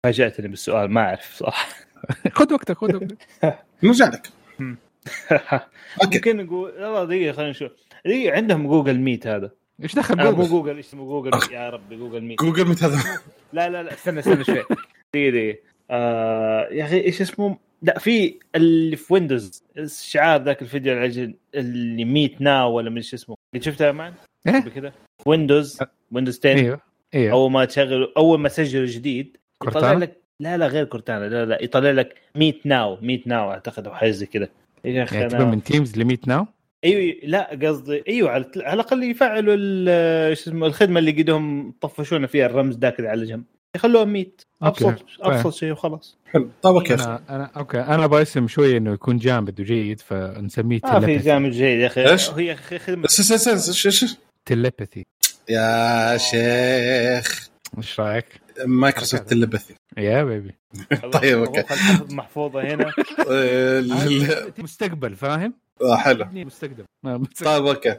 فاجأتني 0.06 0.48
بالسؤال 0.48 0.90
ما 0.90 1.00
أعرف 1.00 1.34
صراحة. 1.34 1.68
خذ 2.36 2.52
وقتك 2.52 2.76
خذ 2.76 2.96
وقتك. 2.96 3.18
نرجع 3.82 4.08
لك 4.08 4.28
أوكي. 6.02 6.16
ممكن 6.16 6.36
نقول 6.36 6.70
لا 6.70 7.04
دقيقة 7.04 7.32
خلينا 7.32 7.50
نشوف. 7.50 7.72
دقيقة 8.04 8.36
عندهم 8.36 8.66
جوجل 8.66 8.98
ميت 8.98 9.26
هذا. 9.26 9.50
إيش 9.82 9.94
دخل 9.94 10.20
آه 10.20 10.30
مو 10.30 10.30
جوجل؟ 10.30 10.48
جوجل 10.48 10.76
إيش 10.76 10.86
اسمه 10.86 11.04
جوجل؟ 11.04 11.54
يا 11.54 11.70
ربي 11.70 11.96
جوجل 11.96 12.20
ميت. 12.20 12.38
جوجل 12.40 12.68
ميت 12.68 12.84
هذا. 12.84 13.20
لا 13.52 13.68
لا 13.68 13.82
لا 13.82 13.92
استنى 13.94 14.20
استنى 14.20 14.44
شوي. 14.44 14.54
دقيقة 15.14 15.30
دقيقة. 15.30 15.58
آه 15.90 16.68
يا 16.70 16.84
أخي 16.84 17.00
إيش 17.00 17.20
اسمه؟ 17.20 17.58
لا 17.82 17.98
في 17.98 18.38
اللي 18.54 18.96
في 18.96 19.14
ويندوز 19.14 19.64
الشعار 19.78 20.42
ذاك 20.42 20.62
الفيديو 20.62 20.92
العجل 20.92 21.34
اللي 21.54 22.04
ميت 22.04 22.40
ناو 22.40 22.72
ولا 22.72 22.90
من 22.90 22.96
إيش 22.96 23.14
اسمه. 23.14 23.36
اللي 23.54 23.64
شفتها 23.64 23.86
يا 23.86 23.92
مان؟ 23.92 24.14
إيه؟ 24.46 24.60
بكذا 24.60 24.92
ويندوز 25.26 25.78
ويندوز 26.12 26.38
10 26.38 26.50
أيوه 26.50 26.80
أيوه 27.14 27.32
أول 27.32 27.50
ما 27.50 27.64
تشغل 27.64 28.12
أول 28.16 28.38
ما 28.38 28.48
تسجل 28.48 28.86
جديد 28.86 29.36
يطلع؟ 29.68 29.92
لك 29.92 30.22
لا 30.40 30.56
لا 30.56 30.66
غير 30.66 30.84
Cortana. 30.84 31.28
لا 31.28 31.44
لا 31.44 31.62
يطلع 31.62 31.90
لك 31.90 32.14
Meet 32.34 32.66
Now 32.66 32.98
Meet 33.02 33.26
Now 33.26 33.50
أعتقد 33.50 33.86
أو 33.86 33.94
حاجة 33.94 34.10
زي 34.10 34.26
كذا 34.26 34.48
يا 34.84 35.02
أخي 35.02 35.16
يعني 35.18 35.44
من 35.44 35.62
Teams 35.62 35.98
ل 35.98 36.04
Meet 36.04 36.28
Now؟ 36.28 36.46
أيوه 36.84 37.14
لا 37.24 37.58
قصدي 37.62 38.04
أيوه 38.08 38.30
على, 38.30 38.44
على 38.56 38.74
الأقل 38.74 39.02
يفعلوا 39.02 39.54
ال- 39.58 40.36
شو 40.36 40.50
اسمه 40.50 40.66
الخدمة 40.66 40.98
اللي 40.98 41.22
قدهم 41.22 41.74
طفشونا 41.80 42.26
فيها 42.26 42.46
الرمز 42.46 42.78
ذاك 42.78 42.98
اللي 42.98 43.10
على 43.10 43.26
جنب 43.26 43.44
يخلوها 43.76 44.04
Meet. 44.04 44.42
ابسط 44.62 44.94
أبسط 45.20 45.54
شيء 45.54 45.72
وخلاص. 45.72 46.18
حلو. 46.26 46.48
طيب 46.62 46.74
okay 46.74 46.94
أنا 46.94 47.22
أنا 47.30 47.50
okay. 47.56 47.80
أنا 47.80 48.04
أبغى 48.04 48.22
اسم 48.22 48.48
شوي 48.48 48.76
إنه 48.76 48.92
يكون 48.92 49.16
جامد 49.16 49.60
وجيد 49.60 50.00
فنسميه 50.00 50.80
ما 50.84 51.00
في 51.00 51.06
telepathy 51.06 51.26
جامد 51.26 51.50
جيد 51.50 51.80
يا 51.80 51.86
أخي. 51.86 52.10
إيش؟ 52.10 52.30
هي 52.30 52.56
خدمة. 52.56 53.06
telepathy 54.46 55.02
يا 55.48 56.16
شيخ. 56.16 57.48
إيش 57.78 58.00
رأيك؟ 58.00 58.41
Microsoft 58.66 59.30
Telepathy 59.30 59.74
يا 59.98 60.24
baby. 60.24 60.54
طيب، 61.12 61.38
نحفظ 61.56 62.12
محفوظة 62.14 62.60
هنا. 62.62 62.92
مستقبل 64.58 65.16
فاهم؟ 65.16 65.54
آه، 65.82 65.96
حلو. 65.96 66.24
مستقبل. 66.32 66.84
ما- 67.04 67.16
مستقبل. 67.18 67.44
طيب 67.46 67.66
okay. 67.66 67.96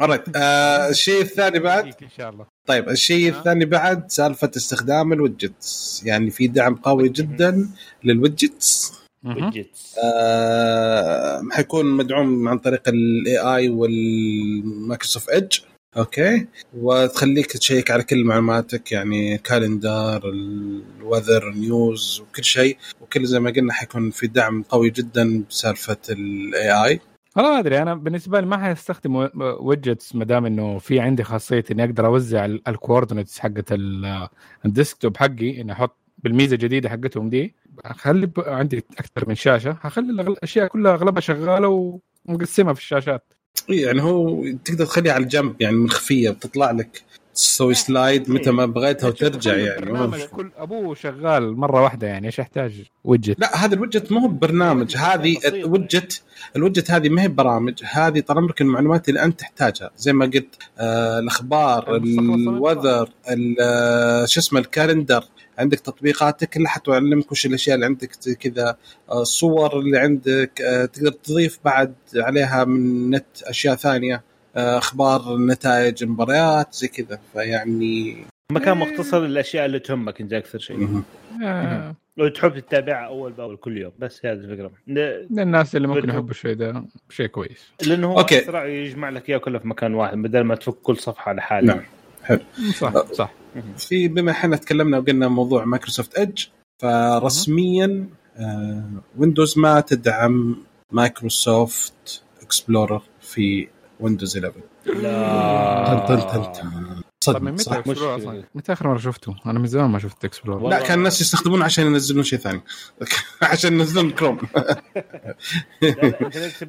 Alright. 0.00 0.30
آه 0.36 0.88
الشيء 0.88 1.22
الثاني 1.22 1.58
بعد؟ 1.58 1.84
إن 2.02 2.08
شاء 2.16 2.30
الله. 2.30 2.46
طيب 2.68 2.88
الشيء 2.88 3.28
الثاني 3.32 3.64
بعد 3.64 4.10
سالفة 4.10 4.50
استخدام 4.56 5.12
ال 5.12 5.23
widgets 5.23 6.02
يعني 6.06 6.30
في 6.30 6.46
دعم 6.46 6.74
قوي 6.74 7.08
جدا 7.08 7.68
للويدجتس. 8.04 8.92
ويدجتس 9.24 9.94
آه 10.04 11.42
حيكون 11.50 11.86
مدعوم 11.86 12.48
عن 12.48 12.58
طريق 12.58 12.88
ال 12.88 13.38
AI 13.38 13.68
وال 13.68 13.97
Microsoft 13.97 15.28
Edge 15.28 15.58
okay. 15.96 16.46
وتخليك 16.74 17.46
تشيك 17.46 17.90
على 17.90 18.02
كل 18.02 18.24
معلوماتك 18.24 18.92
يعني 18.92 19.38
calendar 19.38 20.28
ال 20.28 20.43
weather 20.43 21.50
news 21.50 22.20
وكل 22.20 22.44
شيء. 22.44 22.76
وكل 23.00 23.24
زي 23.26 23.40
ما 23.40 23.50
قلنا 23.50 23.72
حيكون 23.72 24.10
في 24.10 24.26
دعم 24.26 24.62
قوي 24.62 24.90
جدا 24.90 25.44
بسالفة 25.50 25.96
ال 26.10 26.84
AI 26.84 27.00
والله 27.36 27.50
ما 27.52 27.58
أدري 27.58 27.82
أنا 27.82 27.94
بالنسبة 27.94 28.40
لي 28.40 28.46
ما 28.46 28.56
حستخدم 28.74 29.28
widgets 29.60 30.14
ما 30.14 30.24
دام 30.24 30.46
إنه 30.46 30.78
في 30.78 31.00
عندي 31.00 31.24
خاصية 31.24 31.64
إني 31.70 31.84
أقدر 31.84 32.06
أوزع 32.06 32.44
ال 32.44 32.52
coordinates 32.52 33.38
حقت 33.38 33.72
ال- 33.72 34.28
ال 34.64 34.70
desktop 34.70 35.16
حقي 35.16 35.60
إني 35.60 35.72
أحط 35.72 35.96
بالميزة 36.18 36.54
الجديدة 36.54 36.88
حقتهم 36.88 37.28
دي. 37.30 37.54
أخلي 37.84 38.30
عندي 38.38 38.78
أكثر 38.98 39.28
من 39.28 39.34
شاشة 39.34 39.78
هخلي 39.80 40.22
الاشياء 40.22 40.66
كلها 40.66 40.94
أغلبها 40.94 41.20
شغالة 41.20 42.00
ومقسمها 42.28 42.72
في 42.74 42.80
الشاشات. 42.80 43.32
يعني 43.68 44.02
هو 44.02 44.44
تقدر 44.64 44.84
تخليها 44.84 45.12
على 45.12 45.22
الجنب 45.24 45.54
يعني 45.62 45.76
مخفيه 45.76 46.30
بتطلع 46.30 46.70
لك 46.70 47.02
تسوي 47.34 47.74
slide 47.74 48.30
متى 48.30 48.50
ما 48.50 48.66
بغيتها 48.66 49.08
وترجع 49.08 49.56
يعني 49.56 49.92
ما 49.92 50.06
برنامج 50.06 50.20
كل 50.24 50.50
أبوه 50.56 50.94
شغال 50.94 51.56
مرة 51.56 51.82
واحدة 51.82 52.06
يعني 52.06 52.26
إيش 52.26 52.38
يحتاج؟ 52.38 52.72
ويدجت 53.04 53.40
لا 53.40 53.64
هذا 53.64 53.74
الوجت 53.74 54.12
مو 54.12 54.28
برنامج 54.28 54.96
هذه 54.96 55.36
بسيطة. 55.38 55.56
ال 55.56 55.65
widget 55.65 56.22
ال 56.56 56.61
widget 56.61 56.90
هذه 56.90 57.08
ما 57.08 57.22
هي 57.22 57.28
برامج 57.28 57.74
هذه 57.90 58.20
طال 58.20 58.36
عمرك 58.38 58.60
المعلومات 58.60 59.08
اللي 59.08 59.22
أنت 59.24 59.40
تحتاجها 59.40 59.90
زي 59.96 60.12
ما 60.12 60.24
قلت 60.26 60.54
آه 60.78 61.18
الأخبار 61.18 62.00
من 62.00 62.34
ال 62.48 62.55
weather 62.55 63.08
ال- 63.30 63.56
آه، 63.60 64.24
شو 64.26 64.40
اسمه 64.40 64.60
ال 64.60 64.67
calendar 64.67 65.24
عندك 65.58 65.80
تطبيقاتك 65.80 66.48
كلها 66.48 66.68
حتعلمك 66.68 67.32
وش 67.32 67.46
الأشياء 67.46 67.74
اللي 67.74 67.86
عندك 67.86 68.10
كذا 68.40 68.76
آه، 69.10 69.22
الصور 69.22 69.78
اللي 69.78 69.98
عندك 69.98 70.60
آه، 70.60 70.84
تقدر 70.84 71.10
تضيف 71.12 71.58
بعد 71.64 71.94
عليها 72.16 72.64
من 72.64 73.10
نت 73.10 73.42
أشياء 73.42 73.74
ثانية 73.74 74.22
آه، 74.56 74.78
أخبار 74.78 75.36
نتائج 75.38 76.04
مباريات 76.04 76.74
زي 76.74 76.88
كذا. 76.88 77.18
فيعني 77.32 78.16
مكان 78.52 78.76
مختصر 78.76 79.20
للأشياء 79.20 79.66
اللي 79.66 79.78
تهمك 79.78 80.20
انت 80.20 80.32
أكثر 80.32 80.58
شيء. 80.58 81.02
آه، 81.44 81.94
وتحب 82.18 82.58
تتابعها 82.58 83.06
أول 83.06 83.32
بأول 83.32 83.56
كل 83.56 83.78
يوم 83.78 83.92
بس 83.98 84.26
هذه 84.26 84.32
الفكرة. 84.32 84.70
للناس 84.86 85.76
اللي 85.76 85.88
ممكن. 85.88 86.08
يحبوا 86.08 86.30
الشيء 86.30 86.54
ده 86.54 86.84
شيء 87.10 87.26
كويس. 87.26 87.72
لأنه 87.86 88.06
هو 88.12 88.18
أوكي. 88.18 88.38
أسرع 88.38 88.66
يجمع 88.66 89.08
لك 89.10 89.30
إياه 89.30 89.38
كله 89.38 89.58
في 89.58 89.68
مكان 89.68 89.94
واحد 89.94 90.18
بدل 90.18 90.40
ما 90.40 90.54
تفك 90.54 90.74
كل 90.74 90.96
صفحة 90.96 91.32
لحالها. 91.32 91.74
نعم. 91.74 91.84
حلو. 92.24 92.40
صح 92.78 92.92
صح. 93.12 93.32
في 93.78 94.08
بما 94.08 94.30
إحنا 94.30 94.56
تكلمنا 94.56 94.98
وقلنا 94.98 95.28
موضوع 95.28 95.64
Microsoft 95.64 96.14
Edge 96.14 96.44
فرسميا 96.82 98.06
آه 98.36 98.84
Windows 99.18 99.58
ما 99.58 99.80
تدعم 99.80 100.56
Microsoft 100.92 102.22
Explorer 102.42 103.02
في 103.20 103.68
Windows 104.00 104.36
11 104.36 104.60
لا. 105.02 107.01
طيب 107.26 107.42
متى 107.42 107.62
صح 107.62 107.72
إكسبلور 107.72 108.16
مشكلة. 108.16 108.16
أصلا؟ 108.16 108.44
متى 108.54 108.72
آخر 108.72 108.88
مرة 108.88 108.98
شفته؟ 108.98 109.34
أنا 109.46 109.58
من 109.58 109.66
زمان 109.66 109.90
ما 109.90 109.98
شفت 109.98 110.24
Explorer. 110.24 110.68
لا 110.68 110.80
كان 110.80 110.98
الناس 110.98 111.20
يستخدمونه 111.20 111.64
عشان 111.64 111.86
ينزلون 111.86 112.24
شيء 112.24 112.38
ثاني 112.38 112.62
عشان 113.42 113.72
ينزلون 113.72 114.10
كروم 114.10 114.38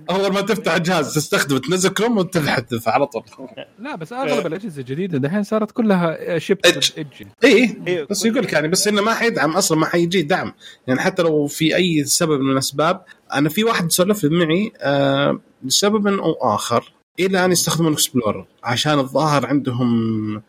أول 0.09 0.33
ما 0.33 0.41
تفتح 0.41 0.73
الجهاز 0.73 1.15
تستخدمه 1.15 1.59
تنزل 1.59 1.89
كروم 1.89 2.17
وتحذف 2.17 2.89
على 2.89 3.07
طول 3.07 3.23
لا 3.79 3.95
بس 3.95 4.13
أغلب 4.13 4.47
الأجهزة 4.47 4.79
الجديدة 4.79 5.17
دحين 5.17 5.43
صارت 5.43 5.71
كلها 5.71 6.39
شيب. 6.39 6.57
Edge 6.65 6.91
اي 7.43 7.75
إيه، 7.87 8.07
بس 8.09 8.25
يقول 8.25 8.43
لك 8.43 8.53
يعني 8.53 8.67
بس 8.67 8.87
إنه 8.87 9.01
ما 9.01 9.13
حيدعم 9.13 9.51
أصلا 9.51 9.77
ما 9.77 9.85
حيجي 9.85 10.21
دعم 10.21 10.53
يعني 10.87 10.99
حتى 10.99 11.21
لو 11.21 11.47
في 11.47 11.75
أي 11.75 12.03
سبب 12.05 12.39
من 12.41 12.51
الأسباب 12.51 13.05
أنا 13.33 13.49
في 13.49 13.63
واحد 13.63 13.91
سولف 13.91 14.25
معي 14.25 14.71
آه 14.81 15.39
لسبب 15.63 16.07
أو 16.07 16.55
آخر 16.55 16.93
إلى 17.19 17.45
أن 17.45 17.51
يستخدمون 17.51 17.93
Explorer 17.93 18.45
عشان 18.63 18.99
الظاهر 18.99 19.45
عندهم 19.45 20.41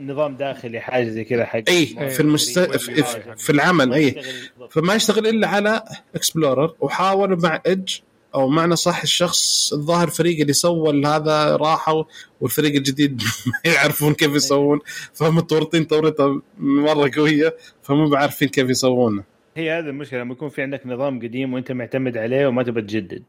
نظام 0.00 0.36
داخلي 0.36 0.80
حاجة 0.80 1.08
زي 1.08 1.24
كذا 1.24 1.44
حق 1.44 1.62
اي 1.68 1.86
في 1.86 2.20
المست... 2.20 2.58
في, 2.58 3.04
في, 3.36 3.50
العمل 3.50 3.92
اي 3.92 4.22
فما 4.70 4.94
يشتغل 4.94 5.26
إلا 5.26 5.48
على 5.48 5.82
Explorer 6.14 6.74
وحاولوا 6.80 7.38
مع 7.42 7.60
Edge 7.66 7.98
أو 8.34 8.48
معنى 8.48 8.76
صح 8.76 9.02
الشخص 9.02 9.72
الظاهر 9.72 10.10
فريق 10.10 10.40
اللي 10.40 10.52
سوى 10.52 11.06
هذا 11.06 11.56
راحوا 11.56 12.04
والفريق 12.40 12.74
الجديد 12.74 13.22
ما 13.46 13.72
يعرفون 13.72 14.14
كيف 14.14 14.34
يسوون 14.34 14.80
فمتورطين 15.14 15.86
تورطه 15.86 16.42
مرة 16.58 17.10
قوية 17.16 17.56
فمو 17.82 18.08
بعارفين 18.08 18.48
كيف 18.48 18.70
يسوونه. 18.70 19.31
هي 19.56 19.78
هذه 19.78 19.84
المشكلة 19.88 20.20
لما 20.20 20.32
يكون 20.32 20.48
في 20.48 20.62
عندك 20.62 20.86
نظام 20.86 21.18
قديم 21.22 21.54
وأنت 21.54 21.72
معتمد 21.72 22.16
عليه 22.16 22.46
وما 22.46 22.62
تبى 22.62 22.82
تجدد 22.82 23.22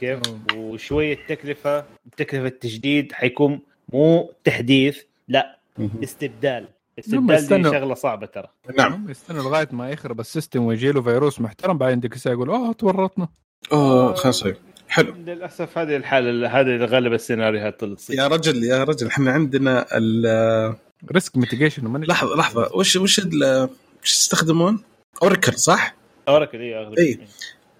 كيف؟ 0.00 0.18
وشوية 0.56 1.18
تكلفة 1.28 1.84
تكلفه 2.16 2.46
التجديد 2.46 3.12
حيكون 3.12 3.60
مو 3.92 4.32
تحديث 4.44 4.98
لا. 5.28 5.58
استبدال 6.02 6.68
هم 7.12 7.30
استبدال 7.30 7.62
دي. 7.62 7.70
شغلة 7.78 7.94
صعبة 7.94 8.26
ترى 8.26 8.48
نعم 8.78 8.92
هم 8.92 9.10
يستنوا 9.10 9.42
لغاية 9.42 9.68
ما 9.72 9.90
يخرب 9.90 10.20
السيستم 10.20 10.62
ويجي 10.62 10.92
له 10.92 11.02
فيروس 11.02 11.40
محترم 11.40 11.78
بعدين 11.78 12.00
ديك 12.00 12.14
الساعة 12.14 12.32
يقول 12.32 12.48
اوه 12.50 12.72
تورطنا 12.72 13.28
اوه 13.72 14.14
خلاص 14.14 14.42
طيب. 14.42 14.56
حلو 14.88 15.14
للأسف 15.14 15.78
هذه 15.78 15.96
الحالة 15.96 16.48
هذه 16.60 16.76
غالب 16.84 17.12
السيناريوهات 17.12 17.82
اللي 17.82 17.96
تصير 17.96 18.16
يا 18.18 18.26
رجل 18.28 18.64
يا 18.64 18.84
رجل 18.84 19.06
إحنا 19.06 19.30
عندنا 19.32 19.86
ال- 19.92 20.74
risk 21.12 21.36
mitigation 21.36 21.96
لحظة 22.04 22.36
لحظة 22.36 22.70
وش 22.74 22.96
وش 22.96 23.18
ال- 23.18 23.68
وش 24.02 24.14
يستخدمون؟ 24.14 24.78
Oracle 25.22 25.52
صح؟ 25.58 25.94
Oracle 26.28 26.60
اي 26.60 26.78
اغلب 26.78 26.98
إيه. 26.98 27.18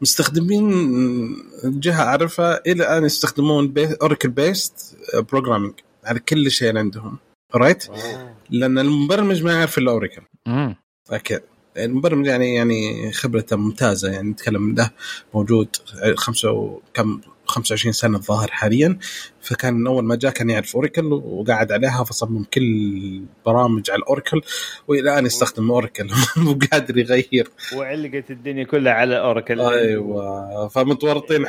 مستخدمين 0.02 0.68
جهة 1.64 2.02
اعرفها 2.02 2.60
إلى 2.66 2.72
الان 2.82 3.04
يستخدمون 3.04 3.74
Oracle 4.02 4.28
based 4.28 4.96
programming 5.14 5.72
على 6.04 6.18
كل 6.20 6.50
شيء 6.50 6.78
عندهم 6.78 7.18
right؟ 7.54 7.84
لأن 8.50 8.78
المبرمج 8.78 9.42
ما 9.44 9.52
يعرف 9.52 9.78
إلا 9.78 9.90
Oracle. 9.90 10.22
أوكي 11.12 11.40
المبرمج 11.76 12.26
يعني 12.26 12.54
يعني 12.54 13.12
خبرته 13.12 13.56
ممتازة 13.56 14.10
يعني 14.10 14.28
نتكلم 14.30 14.74
له 14.74 14.90
موجود 15.34 15.68
خمسة 16.16 16.50
و- 16.52 16.80
كم 16.94 17.20
25 17.48 17.92
سنة 17.92 18.18
الظاهر 18.18 18.48
حاليا 18.50 18.98
فكان 19.40 19.74
من 19.74 19.86
أول 19.86 20.04
ما 20.04 20.16
جاء 20.16 20.32
كان 20.32 20.50
يعرف 20.50 20.76
أوراكل 20.76 21.12
وقعد 21.12 21.72
عليها 21.72 22.04
فصمم 22.04 22.44
كل 22.44 23.22
برامج 23.46 23.90
على 23.90 23.98
الاوراكل 23.98 24.40
وإلى 24.88 25.00
الآن 25.12 25.26
يستخدم 25.26 25.70
أوراكل 25.70 26.10
مو 26.36 26.58
قادر 26.72 26.98
يغير. 26.98 27.48
وعلقت 27.76 28.30
الدنيا 28.30 28.64
كلها 28.64 28.92
على 28.92 29.18
أوراكل. 29.18 29.60
أيوه. 29.60 30.68
فمتورطين 30.68 31.46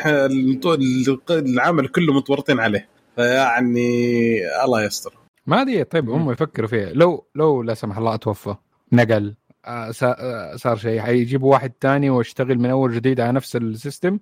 العمل 1.32 1.88
كله 1.88 2.14
متورطين 2.14 2.60
عليه. 2.60 2.88
فيعني 3.16 4.42
الله 4.64 4.84
يستر. 4.84 5.14
ما 5.48 5.62
أدري 5.62 5.84
طيب 5.84 6.10
هم 6.10 6.32
يفكروا 6.32 6.68
فيها. 6.68 6.90
لو 6.94 7.26
لو 7.36 7.64
لا 7.64 7.74
سمح 7.74 7.98
الله 7.98 8.14
أتوفى 8.14 8.56
نقل 8.94 9.36
آه، 9.66 9.92
سا- 9.92 10.16
آه، 10.20 10.56
صار 10.56 10.78
شيء. 10.78 11.00
حيجيبوا 11.02 11.52
واحد 11.52 11.70
تاني 11.82 12.10
واشتغل 12.10 12.58
من 12.60 12.70
أول 12.70 12.94
جديد 12.96 13.20
على 13.20 13.32
نفس 13.32 13.56
ال 13.56 13.63
system؟ 13.63 14.20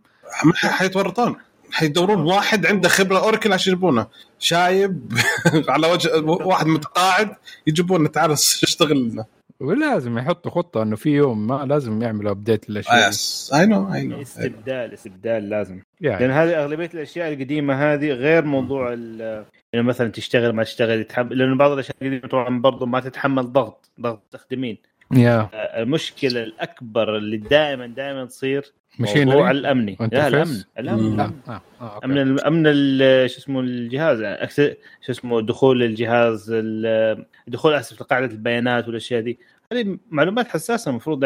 حيتورطون. 0.56 1.36
حيدورون 1.71 2.21
واحد 2.21 2.65
عنده 2.65 2.89
خبرة 2.89 3.19
Oracle 3.20 3.54
عشان 3.53 3.73
يجيبونه. 3.73 4.08
شايب 4.39 5.13
على 5.69 5.88
وجه 5.88 6.19
واحد 6.21 6.67
متقاعد 6.67 7.30
يجيبونه. 7.67 8.10
تعال 8.10 8.32
اشتغل 8.32 9.10
لنا. 9.10 9.25
ولازم 9.60 10.17
يحطوا 10.17 10.51
خطة 10.51 10.82
إنه 10.84 10.95
في 10.95 11.10
يوم 11.10 11.47
ما 11.47 11.65
لازم 11.65 12.01
يعملوا 12.01 12.32
update 12.32 12.70
للأشياء. 12.69 13.10
yes 13.10 13.52
I 13.54 13.65
know 13.65 13.93
I 13.93 14.04
know 14.04 14.22
استبدال 14.21 14.93
استبدال 14.93 15.49
لازم. 15.49 15.82
يعني 16.01 16.27
لأن 16.27 16.32
هذه 16.38 16.63
أغلبية 16.63 16.89
الأشياء 16.93 17.34
القديمة 17.34 17.93
هذه 17.93 18.08
غير 18.12 18.45
موضوع 18.45 18.93
ال- 18.93 19.45
إنه 19.73 19.82
مثلا 19.84 20.12
تشتغل 20.12 20.53
ما 20.53 20.63
تشتغل 20.63 20.99
يتحمل 21.01 21.38
لأنه 21.38 21.58
بعض 21.58 21.71
الأشياء 21.71 21.95
القديمة 22.01 22.27
طبعا 22.27 22.62
برضه 22.62 22.86
ما 22.86 22.99
تتحمل 22.99 23.53
ضغط 23.53 23.91
ضغط 24.01 24.21
المستخدمين 24.34 24.77
يا 25.12 25.50
المشكلة 25.82 26.43
الأكبر 26.43 27.17
اللي 27.17 27.38
دائما 27.38 27.88
دائما 27.88 28.26
تصير 28.26 28.74
موضوع 29.00 29.52
الأمني 29.52 29.98
لا؟ 30.00 30.28
الأمن 30.28 30.63
الأمن. 30.80 31.17
لا 31.17 31.32
آه. 31.48 31.62
آه. 31.82 31.96
okay. 31.96 32.06
أمن 32.06 32.17
ال- 32.17 32.41
أمن 32.46 32.63
ال- 32.67 33.30
شو 33.30 33.38
اسمه 33.38 33.60
الجهاز 33.60 34.20
access- 34.22 34.76
شو 35.06 35.12
اسمه 35.12 35.41
دخول 35.41 35.84
الجهاز 35.84 36.52
ال- 36.56 37.26
دخول 37.48 37.74
أسف 37.74 38.02
لقاعده 38.02 38.26
البيانات 38.32 38.88
والأشياء 38.88 39.22
دي 39.22 39.39
هذه 39.74 39.98
معلومات 40.12 40.48
حساسة 40.48 40.89
المفروض 40.89 41.24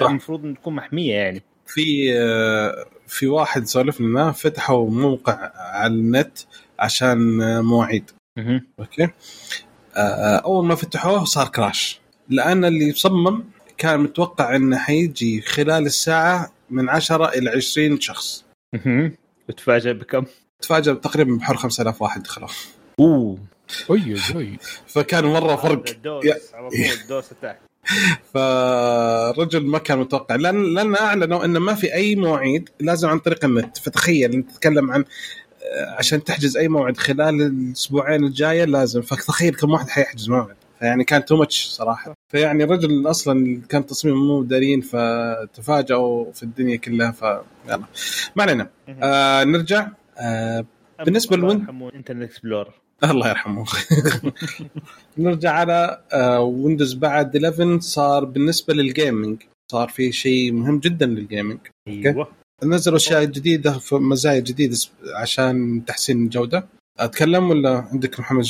يعني. 0.00 0.10
المفروض 0.10 0.44
ان 0.44 0.54
تكون 0.54 0.74
محمية 0.74 1.14
يعني 1.14 1.42
في 1.66 2.14
آه، 2.18 2.84
في 3.06 3.26
واحد 3.26 3.64
سولف 3.64 4.00
لنا 4.00 4.32
فتحوا 4.32 4.90
موقع 4.90 5.50
على 5.56 5.94
النت 5.94 6.38
عشان 6.78 7.42
آه، 7.42 7.60
مواعيد. 7.60 8.10
okay 8.80 9.08
آه، 9.96 10.36
أول 10.36 10.66
ما 10.66 10.74
فتحوه 10.74 11.24
صار 11.24 11.48
crash 11.48 12.00
لأن 12.30 12.64
اللي 12.64 12.92
صمم 12.92 13.44
كان 13.78 14.00
متوقع 14.00 14.56
إنه 14.56 14.78
حيجي 14.78 15.40
خلال 15.40 15.86
الساعة 15.86 16.52
من 16.70 16.88
10 16.88 17.28
إلى 17.28 17.50
20 17.50 18.00
شخص. 18.00 18.44
مهم. 18.74 19.12
وتفاجئ 19.48 19.92
بكم؟ 19.92 20.24
تفاجأ 20.60 20.94
تقريبا 20.94 21.36
بحول 21.36 21.58
5000 21.58 22.02
واحد 22.02 22.22
دخلوا. 22.22 22.48
أوه. 23.00 23.38
اي 23.90 24.58
فكان 24.86 25.24
مرة 25.24 25.56
فرق. 25.56 25.88
ال 25.88 25.97
DoS 25.97 26.24
على 26.54 26.68
طول 26.70 27.00
ال 27.02 27.10
DoS 27.10 27.32
attack. 27.32 27.60
فالرجل 28.34 29.66
ما 29.66 29.78
كان 29.78 29.98
متوقع. 29.98 30.34
لأن 30.34 30.74
لأن 30.74 30.94
أعلنوا 30.96 31.44
إنه 31.44 31.60
ما 31.60 31.74
في 31.74 31.94
أي 31.94 32.16
مواعيد 32.16 32.68
لازم 32.80 33.08
عن 33.08 33.18
طريق 33.18 33.44
النت. 33.44 33.78
فتخيل 33.78 34.32
أنت 34.32 34.50
تتكلم 34.50 34.90
عن 34.90 35.04
آه، 35.62 35.94
عشان 35.98 36.24
تحجز 36.24 36.56
أي 36.56 36.68
موعد 36.68 36.96
خلال 36.96 37.42
الأسبوعين 37.42 38.24
الجاية 38.24 38.64
لازم. 38.64 39.02
فتخيل 39.02 39.54
كم 39.54 39.70
واحد 39.70 39.88
حيحجز 39.88 40.28
موعد. 40.28 40.56
فيعني 40.80 41.04
كان 41.04 41.24
too 41.24 41.36
much 41.36 41.66
صراحة. 41.66 42.14
فيعني 42.32 42.64
الرجل 42.64 43.10
أصلا 43.10 43.62
كان 43.68 43.86
تصميمه 43.86 44.18
مو 44.24 44.42
دارين 44.42 44.80
فتفاجئوا 44.80 46.32
في 46.32 46.42
الدنيا 46.42 46.76
كلها 46.76 47.10
ف 47.10 47.22
يلا. 47.68 47.84
ما 48.36 48.42
علينا. 48.42 48.70
آه 49.02 49.44
نرجع. 49.44 49.88
آه 50.18 50.64
بالنسبة 51.04 51.36
لل 51.36 51.55
Win- 51.55 51.94
Internet 51.94 52.22
Explorer 52.22 52.72
الله 53.04 53.28
يرحمه. 53.28 53.64
نرجع 55.18 55.50
على 55.52 56.00
آه 56.12 56.40
Windows 56.40 56.94
بعد 56.94 57.36
11 57.36 57.80
صار 57.80 58.24
بالنسبة 58.24 58.74
لل 58.74 58.91
gaming 58.91 59.42
صار 59.72 59.88
في 59.88 60.12
شيء 60.12 60.52
مهم 60.52 60.78
جدا 60.78 61.06
لل 61.06 61.19
gaming 61.19 61.58
أيوه. 61.88 62.28
نزلوا 62.64 62.96
أشياء 62.96 63.24
جديدة 63.24 63.78
في 63.78 63.94
مزايا 63.94 64.40
جديدة 64.40 64.76
عشان 65.16 65.82
تحسين 65.86 66.24
الجودة. 66.24 66.66
أتكلم 66.98 67.50
ولا 67.50 67.88
عندك 67.92 68.20
محمد 68.20 68.44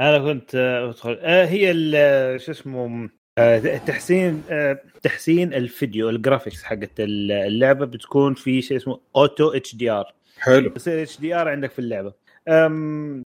أنا 0.00 0.18
كنت 0.32 0.54
آه، 0.54 0.88
أدخل. 0.88 1.18
آه، 1.20 1.44
هي 1.44 1.70
ال- 1.70 2.40
شو 2.40 2.52
اسمه 2.52 3.08
آه، 3.38 3.58
تحسين 3.76 4.42
آه، 4.50 4.78
تحسين 5.02 5.54
الفيديو 5.54 6.08
ال 6.10 6.16
graphics 6.16 6.62
حقت 6.62 6.90
اللعبة 7.00 7.86
بتكون 7.86 8.34
في 8.34 8.62
شيء 8.62 8.76
اسمه 8.76 9.00
auto 9.16 9.76
HDR 9.76 10.14
حلو. 10.38 10.72
يصير 10.76 11.02
HDR 11.02 11.48
عندك 11.48 11.70
في 11.70 11.78
اللعبة. 11.78 12.12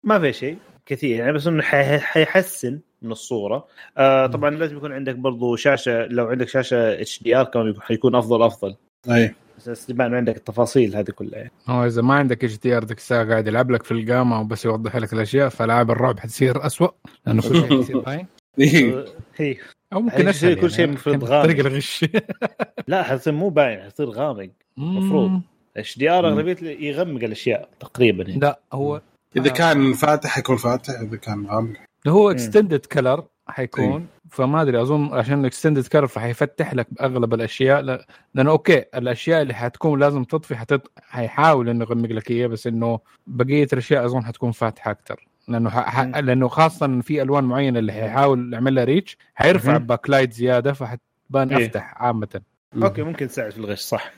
ما 0.04 0.19
في 0.19 0.34
شيء 0.34 0.58
كثير 0.86 1.19
يعني 1.19 1.32
بس 1.34 1.48
إنه 1.48 1.62
حي- 1.63 2.00
حيحسن 2.00 2.80
من 3.02 3.12
الصورة. 3.12 3.67
آه 3.98 4.26
طبعا 4.28 4.50
لازم 4.50 4.78
يكون 4.78 4.91
عندك 4.91 5.15
برضو 5.15 5.56
شاشة 5.56 6.06
لو 6.06 6.28
عندك 6.28 6.48
شاشة 6.48 7.02
HDR 7.02 7.44
كمان 7.45 7.82
حيكون 7.82 8.15
أفضل 8.15 8.43
أفضل. 8.43 8.76
أي. 9.12 9.34
بس 9.67 9.89
يبان 9.89 10.15
عندك 10.15 10.38
التفاصيل 10.38 10.95
هذه 10.95 11.12
كلها 11.12 11.38
يعني. 11.39 11.52
هو 11.67 11.86
إذا 11.86 12.02
ما 12.02 12.13
عندك 12.13 12.43
HDR 12.44 12.86
ذيك 12.86 12.98
الساعة 12.98 13.30
قاعد 13.30 13.48
يلعب 13.48 13.72
لك 13.72 13.84
في 13.84 13.91
القامة 13.91 14.41
وبس 14.41 14.65
يوضح 14.65 14.95
لك 14.95 15.13
الأشياء 15.13 15.50
فالعاب 15.50 15.91
الرعب 15.91 16.19
حتصير 16.19 16.65
اسوء 16.65 16.93
لأنه 17.26 17.41
كل 17.41 17.56
شيء 17.56 17.78
حيصير 17.78 18.00
باين 18.00 18.26
إيه. 18.60 19.06
هي 19.38 19.58
أو 19.93 20.02
ممكن 20.02 20.28
اسهل 20.28 20.54
كل 20.54 20.72
شيء 20.72 20.80
يعني. 20.80 20.91
المفروض 20.91 21.24
غامق. 21.24 21.43
طريق 21.43 21.65
الغش 21.65 22.06
لا 22.88 23.04
حيصير 23.04 23.34
مو 23.34 23.50
باين 23.50 23.82
حيصير 23.82 24.10
غامق 24.10 24.50
مفروض. 24.78 25.41
HDR. 25.78 26.28
أغلبية 26.28 26.58
يغمق 26.88 27.24
الأشياء 27.24 27.69
تقريبا 27.80 28.24
يعني. 28.24 28.39
لا 28.39 28.60
هو 28.74 29.02
إذا 29.38 29.50
كان 29.50 29.93
فاتح 29.93 30.38
يكون 30.38 30.58
فاتح 30.58 31.00
إذا 31.00 31.17
كان 31.17 31.45
غامق 31.45 31.78
هو 32.08 32.32
extended 32.32 32.86
color 32.86 33.24
حيكون 33.52 34.08
فما 34.30 34.62
أدري 34.62 34.82
أظن 34.82 35.14
عشان 35.14 35.46
extended 35.46 35.88
color 35.88 36.08
فحيفتح 36.08 36.74
لك 36.74 36.88
اغلب 37.02 37.34
الأشياء 37.34 37.82
ل... 37.82 38.00
لأنه 38.34 38.52
okay 38.52 38.86
الأشياء 38.96 39.42
اللي 39.42 39.54
حتكون 39.54 40.00
لازم 40.00 40.24
تطفي 40.24 40.56
حتط... 40.56 40.92
حيحاول 41.02 41.70
إنه 41.70 41.86
يغمق 41.86 42.10
لك 42.10 42.32
إياه 42.32 42.48
بس 42.48 42.68
إنه 42.68 43.00
بقية 43.28 43.68
الأشياء 43.74 44.06
أظن 44.06 44.26
حتكون 44.26 44.52
فاتحة 44.52 44.92
أكثر 44.92 45.28
لأنه 45.48 45.70
ح... 45.70 46.00
لأنه 46.00 46.48
خاصة 46.48 47.02
في 47.02 47.22
ألوان 47.22 47.44
معينة 47.44 47.80
اللي 47.80 47.92
حيحاول 47.92 48.54
يعمل 48.54 48.76
لها 48.76 48.84
reach 48.84 49.18
حيرفع 49.36 49.72
مم. 49.72 49.78
ال 49.78 50.10
backlight 50.10 50.34
زيادة 50.34 50.74
فحتبان 50.74 51.54
إيه. 51.54 51.66
أفتح 51.66 51.94
عامة. 51.98 52.42
okay 52.84 53.02
ممكن 53.02 53.28
تساعد 53.28 53.52
في 53.52 53.58
الغش 53.58 53.80
صح. 53.80 54.12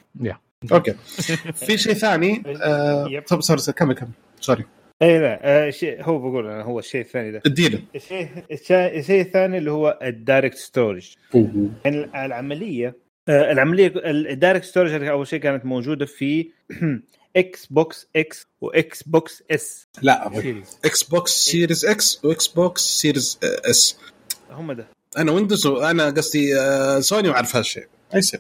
أوكي. 0.72 0.94
في 1.54 1.78
شيء 1.78 1.94
ثاني؟ 1.94 2.44
آه... 2.64 3.20
طب 3.28 3.42
sorry 3.42 3.60
sorry، 3.60 3.78
كمل 3.78 3.96
كمل. 3.96 4.10
سوري 4.40 4.66
إي 5.02 5.20
لا 5.20 5.40
آه 5.68 5.70
شيء 5.70 6.04
هو 6.04 6.20
بقول 6.20 6.48
أنا 6.48 6.64
هو 6.64 6.80
الشيء 6.80 7.02
الثاني 7.02 7.32
ده. 7.32 7.42
اديله. 7.46 7.80
الشيء 7.96 8.28
الشيء 9.00 9.22
الثاني 9.22 9.58
اللي 9.58 9.72
هو 9.72 10.00
ال 10.02 10.58
DirectStorage 10.58 11.14
يعني 11.86 12.26
العملية 12.26 12.96
آه، 13.30 13.52
العملية 13.52 13.94
ال 14.06 14.66
DirectStorage 14.66 15.04
أول 15.04 15.28
شيء 15.28 15.40
كانت 15.40 15.66
موجودة 15.66 16.06
في 16.06 16.50
إكس 17.36 17.66
بوكس 17.66 18.08
إكس 18.16 18.48
واكس 18.62 19.04
بوكس 19.04 19.44
اس 19.52 19.88
لا 20.02 20.32
Xbox 20.86 21.32
Series 21.32 21.86
X 21.86 22.06
و 22.06 22.26
Xbox 22.26 22.82
Series 22.82 23.40
S 23.44 23.98
هم 24.52 24.72
ده. 24.72 24.88
أنا 25.18 25.32
Windows 25.32 25.68
أنا 25.68 26.10
قصدي 26.10 26.60
آه، 26.60 27.00
سوني 27.00 27.28
ما 27.30 27.36
أعرف 27.36 27.56
هالشيء. 27.56 27.86
ما 28.14 28.20
يصير. 28.20 28.40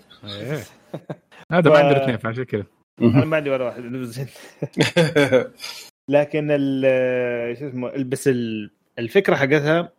هذا 1.52 1.70
ما 1.70 1.78
عندنا 1.78 2.04
اثنين 2.04 2.18
فعشان 2.18 2.44
كذا. 2.44 2.66
أنا 3.02 3.26
ما 3.26 3.38
عندي 3.38 3.50
ولا 3.50 3.64
واحد 3.66 3.82
لكن 6.12 6.48
ال- 6.52 7.58
شو 7.58 7.68
اسمه 7.68 7.92
بس 8.04 8.28
ال- 8.28 8.72
الفكرة 9.00 9.36
حقتها 9.36 9.92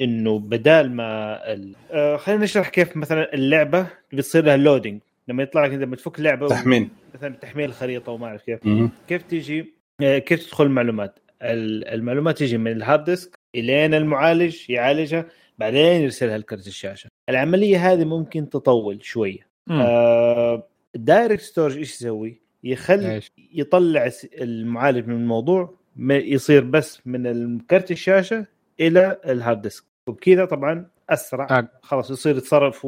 إنه 0.00 0.38
بدال 0.38 0.92
ما 0.92 1.40
ال- 1.52 1.74
آه، 1.90 2.16
خلينا 2.16 2.44
نشرح 2.44 2.68
كيف 2.68 2.96
مثلا 2.96 3.34
اللعبة 3.34 3.86
بتصير 4.12 4.44
لها 4.44 4.56
loading 4.56 5.00
لما 5.28 5.42
يطلع 5.42 5.64
لك 5.66 5.72
أنت 5.72 5.82
لما 5.82 5.96
تفك 5.96 6.20
لعبه 6.20 6.48
تحمين 6.48 6.90
مثلا 7.14 7.34
تحميل 7.34 7.64
الخريطة 7.68 8.12
وما 8.12 8.26
أعرف 8.26 8.42
كيف. 8.42 8.60
كيف 9.08 9.22
تيجي؟ 9.22 9.74
آه، 10.02 10.18
كيف 10.18 10.46
تدخل 10.46 10.64
المعلومات؟ 10.64 11.18
ال- 11.42 11.88
المعلومات 11.88 12.38
تيجي 12.38 12.58
من 12.58 12.72
ال 12.72 12.78
hard 12.78 13.04
disk 13.04 13.34
إلين 13.54 13.94
المعالج 13.94 14.70
يعالجها 14.70 15.24
بعدين 15.58 16.02
يرسلها 16.02 16.38
لكرت 16.38 16.66
الشاشة. 16.66 17.08
العملية 17.28 17.92
هذه 17.92 18.04
ممكن 18.04 18.48
تطول 18.50 19.04
شوية. 19.04 19.48
آه 19.70 20.68
ال 20.94 21.42
DirectStorage 21.42 21.76
إيش 21.76 21.90
يسوي؟ 21.94 22.40
يخلي 22.64 23.20
يطلع 23.54 24.10
المعالج 24.40 25.06
من 25.08 25.14
الموضوع 25.16 25.74
ما 25.96 26.14
يصير 26.16 26.64
بس 26.64 27.00
من 27.06 27.58
كرت 27.60 27.90
الشاشة 27.90 28.46
إلى 28.80 29.20
ال 29.26 29.33
hard 29.33 29.62
disk. 29.62 29.84
وبكذا 30.06 30.44
طبعا 30.44 30.86
أسرع. 31.10 31.68
خلاص 31.82 32.10
يصير 32.10 32.36
يتصرف 32.36 32.86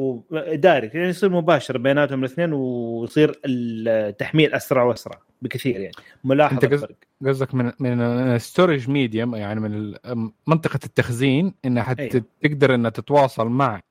direct 0.53 0.95
يعني 0.95 1.09
يصير 1.09 1.29
مباشر 1.29 1.77
بيناتهم 1.77 2.19
الاثنين 2.19 2.53
ويصير 2.53 3.39
التحميل 3.45 4.53
أسرع 4.53 4.83
وأسرع 4.83 5.19
بكثير 5.41 5.75
يعني. 5.79 5.91
ملاحظ 6.23 6.53
أنت 6.53 6.65
قصد- 6.65 6.73
الفرق. 6.73 6.95
قصدك 7.25 7.53
من 7.55 7.71
من 7.79 8.37
storage 8.39 8.89
medium 8.89 9.35
يعني 9.35 9.59
من 9.59 9.95
منطقة 10.47 10.79
التخزين 10.85 11.53
إنها 11.65 11.95
أيوة. 11.99 12.23
تقدر 12.41 12.75
إنها 12.75 12.89
تتواصل 12.89 13.47
مع 13.47 13.81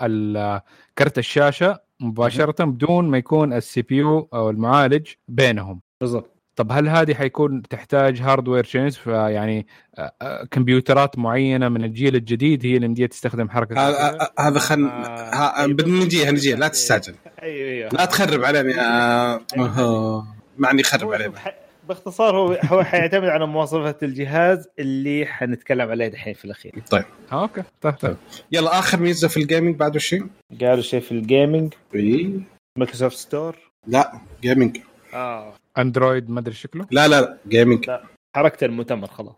كرت 0.99 1.19
الشاشة 1.19 1.81
مباشرة 2.01 2.65
بدون 2.65 3.09
ما 3.11 3.19
يكون 3.19 3.53
ال 3.53 3.83
CPU 3.83 4.29
أو 4.35 4.51
المعالج 4.51 5.07
بينهم 5.29 5.81
بالضبط 6.01 6.37
طب 6.57 6.73
هل 6.73 6.89
هذه 6.89 7.15
حيكون 7.15 7.63
تحتاج 7.63 8.21
hardware 8.21 8.65
change 8.65 8.93
فيعني 8.93 9.67
كمبيوترات 10.51 11.19
معينة 11.19 11.69
من 11.69 11.85
الجيل 11.85 12.17
الجديد 12.17 12.67
هي 12.67 12.77
اللي 12.77 12.89
مدية 12.89 13.07
تستخدم 13.07 13.49
حركة؟ 13.51 13.89
هذا 14.39 14.59
خل 14.59 14.85
ها- 14.85 15.59
أيوة. 15.61 15.73
بنجيها 15.75 16.31
نجيها 16.31 16.57
لا 16.57 16.69
تستعجل 16.69 17.15
أيوه 17.43 17.71
أيوه 17.71 17.89
لا 17.93 18.05
تخرب 18.05 18.45
علينا 18.45 18.71
يا 18.73 19.41
أوه. 19.59 20.27
معني 20.59 20.83
خرب 20.83 21.13
علينا 21.13 21.33
باختصار 21.91 22.37
هو 22.37 22.59
هو 22.65 22.85
حيعتمد 22.85 23.29
على 23.29 23.47
مواصفات 23.47 24.03
الجهاز 24.03 24.69
اللي 24.79 25.27
حنتكلم 25.27 25.91
عليه 25.91 26.09
دحين 26.09 26.35
في 26.35 26.45
الأخير. 26.45 26.73
طيب. 26.91 27.05
okay. 27.33 27.63
طيب 27.81 27.95
طيب. 27.95 28.17
يلا 28.53 28.79
آخر 28.79 29.01
ميزة 29.01 29.29
في 29.29 29.37
ال 29.37 29.43
gaming 29.43 29.77
بعد 29.77 29.99
شيء 29.99 30.27
قالوا 30.61 30.83
شيء 30.83 31.01
في 31.01 31.13
ال 31.13 31.22
gaming 31.22 31.75
إيه. 31.95 32.31
مايكروسوفت 32.79 33.17
store. 33.17 33.57
لا 33.87 34.21
gaming 34.43 34.79
آه. 35.15 35.55
أندرويد 35.79 36.31
ما 36.31 36.41
أدري 36.41 36.55
شكله. 36.55 36.87
لا 36.91 37.09
لا 37.09 37.21
لا 37.21 37.39
gaming 37.49 37.91
حركت 38.37 38.63
المؤتمر 38.63 39.07
خلاص. 39.07 39.37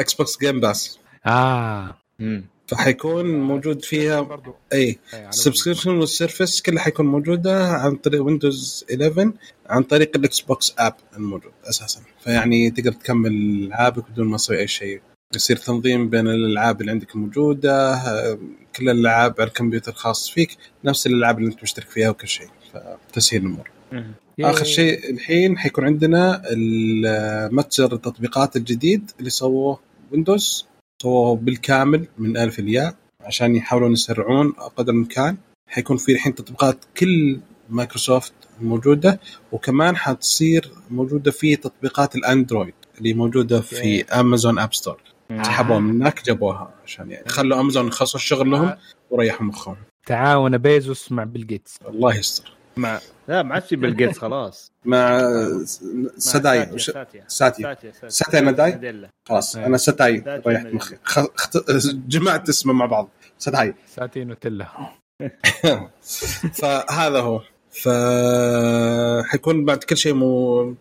إكس 0.00 0.14
بوكس 0.14 0.38
game 0.38 0.60
pass 0.60 0.98
آه. 1.26 1.96
امم 2.20 2.44
فحيكون 2.66 3.40
موجود 3.40 3.84
فيها 3.84 4.42
أي 4.72 4.98
على 5.12 5.28
ال 5.28 5.33
subscription 5.33 5.90
وال 5.90 6.06
service 6.06 6.62
كلها 6.62 6.82
حيكون 6.82 7.06
موجودة 7.06 7.66
عن 7.68 7.96
طريق 7.96 8.22
ويندوز 8.22 8.84
11 8.94 9.32
عن 9.66 9.82
طريق 9.82 10.16
الاكس 10.16 10.40
بوكس 10.40 10.74
app 10.78 10.94
الموجود 11.16 11.52
أساسا. 11.64 12.00
فيعني 12.24 12.70
تقدر 12.70 12.92
تكمل 12.92 13.30
ألعابك 13.32 14.10
بدون 14.10 14.26
ما 14.26 14.36
تسوي 14.36 14.58
أي 14.58 14.68
شيء. 14.68 15.00
يصير 15.34 15.56
تنظيم 15.56 16.10
بين 16.10 16.28
الألعاب 16.28 16.80
اللي 16.80 16.92
عندك 16.92 17.16
موجودة 17.16 17.94
آه، 17.94 18.38
كل 18.76 18.88
الألعاب 18.90 19.34
على 19.38 19.48
الكمبيوتر 19.48 19.92
الخاص 19.92 20.30
فيك 20.30 20.56
نفس 20.84 21.06
الألعاب 21.06 21.38
اللي 21.38 21.50
أنت 21.50 21.62
مشترك 21.62 21.88
فيها 21.90 22.10
وكل 22.10 22.28
شيء. 22.28 22.48
فتسهيل 23.12 23.42
الأمور. 23.42 23.70
آخر 24.40 24.64
شيء 24.64 25.10
الحين 25.10 25.58
حيكون 25.58 25.84
عندنا 25.84 26.42
متجر 27.52 27.92
التطبيقات 27.92 28.56
الجديد 28.56 29.10
اللي 29.18 29.30
سووه 29.30 29.80
ويندوز 30.12 30.66
سووه 31.02 31.36
بالكامل 31.36 32.06
من 32.18 32.36
ألف 32.36 32.58
الياء 32.58 32.94
عشان 33.20 33.56
يحاولون 33.56 33.92
يسرعون 33.92 34.50
قدر 34.50 34.92
الإمكان. 34.92 35.36
حيكون 35.68 35.96
في 35.96 36.12
الحين 36.12 36.34
تطبيقات 36.34 36.84
كل 36.96 37.40
مايكروسوفت 37.70 38.32
موجودة 38.60 39.20
وكمان 39.52 39.96
حتصير 39.96 40.72
موجودة 40.90 41.30
في 41.30 41.56
تطبيقات 41.56 42.16
الأندرويد 42.16 42.74
اللي 42.98 43.14
موجودة 43.14 43.60
في 43.60 44.04
أمازون 44.04 44.58
app 44.58 44.74
store 44.74 45.00
سحبوها 45.42 45.78
من 45.78 45.90
هناك 45.90 46.24
جابوها 46.24 46.74
عشان 46.84 47.10
يعني 47.10 47.28
خلوا 47.28 47.60
أمازون 47.60 47.86
يخلصوا 47.86 48.20
الشغل 48.20 48.50
لهم 48.50 48.76
وريحوا 49.10 49.46
مخهم. 49.46 49.76
تعاون 50.06 50.58
بيزوس 50.58 51.12
مع 51.12 51.24
بيل 51.24 51.46
جيتس. 51.46 51.78
الله 51.88 52.16
يستر. 52.16 52.53
مع 52.76 53.00
لا 53.28 53.42
ما 53.42 53.54
عاد 53.54 53.62
في 53.62 53.76
بيل 53.76 53.96
جيتس 53.96 54.18
خلاص 54.18 54.72
مع 54.84 55.18
ستاي 56.18 56.66
ساتيا- 56.78 56.78
ساتيا 56.78 57.24
ساتيا 57.28 57.92
ساتيا؟ 58.08 58.40
ناديلا. 58.40 59.08
خلاص 59.28 59.56
أيه. 59.56 59.66
أنا 59.66 59.76
ستاي 59.76 60.18
ساتاي 60.24 60.54
ريحت. 60.54 60.66
مخي. 60.66 60.96
جمعت 62.08 62.48
اسمه 62.48 62.72
مع 62.72 62.86
بعض 62.86 63.08
ستاي 63.38 63.74
ساتي 63.86 64.24
نوتيلا 64.24 64.66
فهذا 66.62 67.20
هو 67.20 67.40
ف 67.70 67.88
حيكون 69.24 69.64
بعد 69.64 69.84
كل 69.84 69.96
شيء 69.96 70.14
مو 70.14 70.74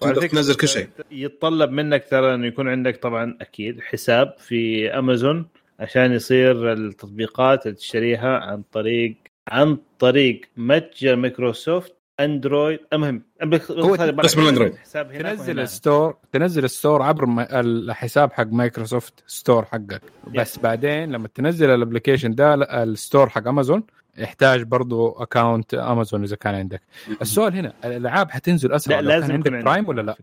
تقدر 0.00 0.26
تنزل 0.26 0.54
كل 0.54 0.68
شيء 0.68 0.88
يتطلب 1.10 1.70
منك 1.70 2.04
ترى 2.10 2.34
إنه 2.34 2.46
يكون 2.46 2.68
عندك 2.68 2.96
طبعا 3.02 3.36
أكيد 3.40 3.80
حساب 3.80 4.34
في 4.38 4.90
امازون 4.98 5.46
عشان 5.80 6.12
يصير 6.12 6.72
التطبيقات 6.72 7.66
اللي 7.66 7.76
تشتريها 7.76 8.38
عن 8.38 8.62
طريق 8.72 9.14
عن 9.50 9.78
طريق 9.98 10.40
متجر 10.56 11.16
مايكروسوفت 11.16 11.94
أندرويد. 12.20 12.78
المهم 12.92 13.22
بس 13.44 14.36
من 14.36 14.58
هناك 14.58 14.74
تنزل. 15.12 15.60
ال 15.60 15.69
store 15.69 16.16
تنزل 16.32 16.64
ال 16.64 16.70
store 16.70 17.02
عبر 17.02 17.46
الحساب 17.60 18.32
حق 18.32 18.46
مايكروسوفت 18.46 19.14
store 19.26 19.64
حقك. 19.64 20.02
بس 20.34 20.58
بعدين 20.58 21.12
لما 21.12 21.28
تنزل 21.34 21.70
ال 21.70 21.75
application 21.75 22.34
ده 22.34 22.54
ال 22.82 22.90
store 22.90 23.28
حق 23.28 23.48
أمازون 23.48 23.82
يحتاج 24.18 24.62
برضو 24.62 25.10
account 25.10 25.74
أمازون 25.74 26.22
إذا 26.22 26.36
كان 26.36 26.54
عندك. 26.54 26.82
السؤال 27.22 27.54
هنا 27.56 27.72
الألعاب 27.84 28.30
حتنزل 28.30 28.72
أسرع 28.72 29.00
لا 29.00 29.02
لو 29.02 29.08
لازم 29.10 29.42
كان 29.42 29.54
عندك. 29.54 29.64
Prime 29.64 29.88
ولا 29.88 30.02
لا؟ 30.02 30.16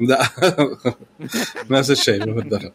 لا. 0.00 0.22
نفس 1.70 1.90
الشيء 1.90 2.24
بالضبط. 2.32 2.72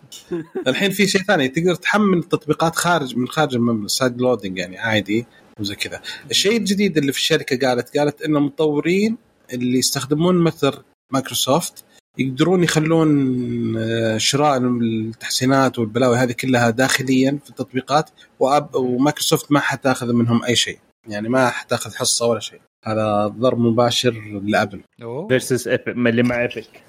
الحين 0.68 0.92
في 0.92 1.08
شيء 1.08 1.22
ثاني 1.22 1.48
تقدر 1.48 1.76
تحمل 1.76 2.24
تطبيقات 2.24 2.76
خارج 2.76 3.18
من 3.18 3.28
خارج 3.28 3.56
المملكة 3.56 3.88
side 3.88 4.22
loading 4.22 4.58
يعني 4.58 4.78
عادي. 4.78 5.26
وزي 5.62 5.76
كذا. 5.76 6.02
الشيء 6.32 6.58
الجديد 6.58 6.98
اللي 6.98 7.12
في 7.12 7.18
الشركة 7.18 7.68
قالت 7.68 7.98
قالت 7.98 8.22
ان 8.22 8.36
المطورين 8.36 9.18
اللي 9.54 9.78
يستخدمون 9.78 10.44
متجر 10.44 10.84
مايكروسوفت 11.14 11.84
يقدرون 12.18 12.64
يخلون 12.64 13.78
آه، 13.78 14.18
شراء 14.18 14.58
التحسينات 14.58 15.80
والبلاوي 15.80 16.18
هذه 16.18 16.32
كلها 16.32 16.70
داخليا 16.70 17.40
في 17.44 17.50
التطبيقات 17.50 18.10
و 18.40 18.49
app 18.49 18.76
ومايكروسوفت 18.76 19.52
ما 19.52 19.60
حتاخذ 19.60 20.14
منهم 20.14 20.44
أي 20.44 20.56
شيء. 20.56 20.80
يعني 21.08 21.30
ما 21.30 21.50
حتاخذ 21.50 21.96
حصة 21.96 22.26
ولا 22.26 22.40
شيء. 22.40 22.62
هذا 22.86 23.28
ضرب 23.28 23.60
مباشر 23.60 24.42
لأبل. 24.44 24.82
versus 25.30 25.68
ايبك 25.68 25.88
اللي 25.88 26.24
مع 26.24 26.42
ايبك 26.42 26.84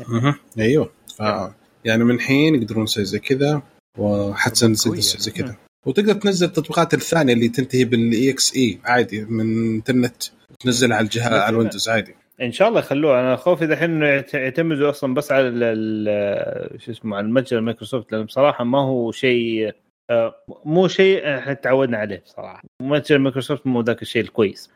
أيوه. 0.58 0.92
ف 1.18 1.22
يعني 1.84 2.04
من 2.04 2.20
حين 2.20 2.54
يقدرون 2.54 2.84
يسوي 2.84 3.04
زي 3.04 3.18
كذا 3.18 3.62
وحتنزل 3.98 4.90
قوية. 4.90 5.00
زي 5.00 5.30
كذا. 5.30 5.56
وتقدر 5.86 6.12
تنزل 6.12 6.46
التطبيقات 6.46 6.94
الثانية 6.94 7.32
اللي 7.34 7.48
تنتهي 7.48 7.84
بال 7.84 8.30
EXE 8.30 8.78
عادي 8.84 9.24
من 9.24 9.74
انترنت 9.74 10.22
تنزلها 10.60 10.96
على 10.96 11.04
الجهاز 11.04 11.32
على 11.32 11.48
الويندوز 11.54 11.88
عادي. 11.88 12.14
إن 12.42 12.52
شاء 12.52 12.68
الله 12.68 12.80
يخلوه 12.80 13.20
أنا 13.20 13.36
خوفي 13.36 13.66
دحين 13.66 13.90
انه 13.90 14.06
يعت- 14.06 14.34
يعتمدوا 14.34 14.90
أصلا 14.90 15.14
بس 15.14 15.32
على 15.32 15.50
شو 16.78 16.90
اسمه 16.92 17.16
على 17.16 17.26
المتجر 17.26 17.60
مايكروسوفت 17.60 18.12
لأنه 18.12 18.24
بصراحة 18.24 18.64
ما 18.64 18.78
هو 18.78 19.12
شيء 19.12 19.72
آه، 20.10 20.34
مو 20.64 20.88
شيء 20.88 21.38
إحنا 21.38 21.52
تعودنا 21.54 21.98
عليه 21.98 22.22
بصراحة. 22.26 22.62
متجر 22.82 23.18
مايكروسوفت 23.18 23.66
مو 23.66 23.80
ذاك 23.80 24.02
الشيء 24.02 24.22
الكويس. 24.22 24.70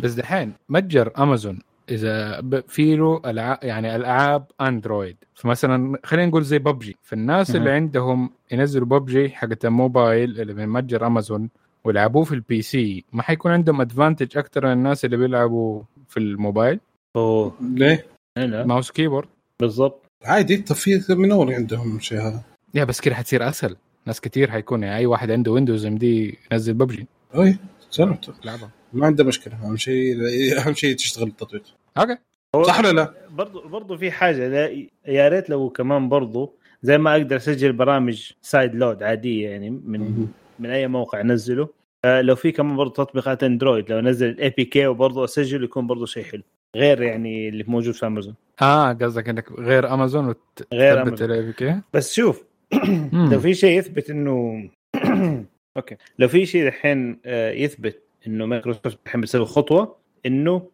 بس 0.00 0.12
دحين 0.12 0.52
متجر 0.68 1.10
امازون 1.18 1.58
إذا 1.90 2.42
في 2.68 2.96
له 2.96 3.20
العاب 3.26 3.58
يعني 3.62 3.96
العاب 3.96 4.46
اندرويد 4.60 5.16
فمثلا 5.34 5.98
خلينا 6.04 6.26
نقول 6.26 6.44
زي 6.44 6.58
ببجي 6.58 6.96
فالناس 7.02 7.50
مهم. 7.50 7.58
اللي 7.58 7.70
عندهم 7.70 8.30
ينزلوا 8.52 8.86
ببجي 8.86 9.28
حقت 9.30 9.64
الموبايل 9.64 10.40
اللي 10.40 10.54
من 10.54 10.68
متجر 10.68 11.06
امازون 11.06 11.50
ويلعبوه 11.84 12.24
في 12.24 12.32
ال 12.32 12.62
PC 12.62 13.04
ما 13.12 13.22
حيكون 13.22 13.52
عندهم 13.52 13.80
advantage 13.80 14.38
أكثر 14.38 14.66
من 14.66 14.72
الناس 14.72 15.04
اللي 15.04 15.16
بيلعبوا 15.16 15.82
في 16.08 16.16
الموبايل؟ 16.16 16.80
أوه. 17.16 17.54
ليه؟ 17.60 18.06
هنا 18.38 18.64
mouse 18.64 18.90
keyboard. 18.90 19.28
بالضبط. 19.60 20.06
عادي 20.24 20.56
في 20.62 21.14
من 21.14 21.32
أول 21.32 21.52
عندهم 21.52 22.00
شيء 22.00 22.18
هذا. 22.18 22.42
يا 22.74 22.84
بس 22.84 23.00
كده 23.00 23.14
حتصير 23.14 23.48
أسهل. 23.48 23.76
ناس 24.06 24.20
كتير 24.20 24.50
حيكون 24.50 24.82
يعني 24.82 24.96
أي 24.96 25.06
واحد 25.06 25.30
عنده 25.30 25.52
ويندوز 25.52 25.86
MD 25.86 26.38
ينزل 26.52 26.74
ببجي 26.74 27.06
أي 27.34 27.58
سلمت 27.90 28.34
يلعبها 28.44 28.70
ما 28.96 29.06
عنده 29.06 29.24
مشكلة. 29.24 29.54
أهم 29.54 29.76
شيء 29.76 30.16
أهم 30.58 30.74
شيء 30.74 30.96
تشتغل 30.96 31.26
التطبيق 31.26 31.62
okay. 31.98 32.16
صح 32.66 32.78
ولا 32.78 32.92
لا؟ 32.92 33.14
برضو 33.30 33.68
برضو 33.68 33.96
في 33.96 34.10
حاجة. 34.10 34.48
لا 34.48 34.86
يا 35.06 35.28
ريت 35.28 35.50
لو 35.50 35.70
كمان 35.70 36.08
برضو 36.08 36.54
زي 36.82 36.98
ما 36.98 37.12
أقدر 37.12 37.36
أسجل 37.36 37.72
برامج 37.72 38.32
side 38.42 38.74
load 38.74 39.02
عادية 39.02 39.48
يعني 39.48 39.70
من 39.70 40.26
من 40.58 40.70
أي 40.70 40.88
موقع 40.88 41.20
أنزله. 41.20 41.68
آه، 42.04 42.20
لو 42.20 42.34
في 42.34 42.52
كمان 42.52 42.76
برضو 42.76 42.92
تطبيقات 42.92 43.44
اندرويد 43.44 43.92
لو 43.92 43.98
أنزل 43.98 44.28
ال 44.28 44.50
APK 44.50 44.86
وبرضو 44.86 45.24
اسجل 45.24 45.64
يكون 45.64 45.86
برضو 45.86 46.06
شيء 46.06 46.24
حلو. 46.24 46.42
غير 46.76 47.02
يعني 47.02 47.48
اللي 47.48 47.64
موجود 47.68 47.94
في 47.94 48.06
امازون 48.06 48.34
آه 48.62 48.92
قصدك 48.92 49.28
إنك 49.28 49.52
غير 49.52 49.94
امازون 49.94 50.34
غير 50.72 51.00
وتثبت 51.00 51.08
امازون 51.08 51.30
ال 51.30 51.42
APK 51.42 51.80
بس 51.94 52.14
شوف 52.14 52.44
لو 53.12 53.40
في 53.40 53.54
شيء 53.54 53.78
يثبت 53.78 54.10
انه 54.10 54.68
okay. 55.76 55.96
لو 56.18 56.28
في 56.28 56.46
شيء 56.46 56.68
الحين 56.68 57.18
آه، 57.26 57.50
يثبت 57.52 58.02
إنه 58.26 58.46
مايكروسوفت 58.46 58.98
الحين 59.06 59.20
بتسوي 59.20 59.46
خطوة 59.46 59.96
إنه 60.26 60.70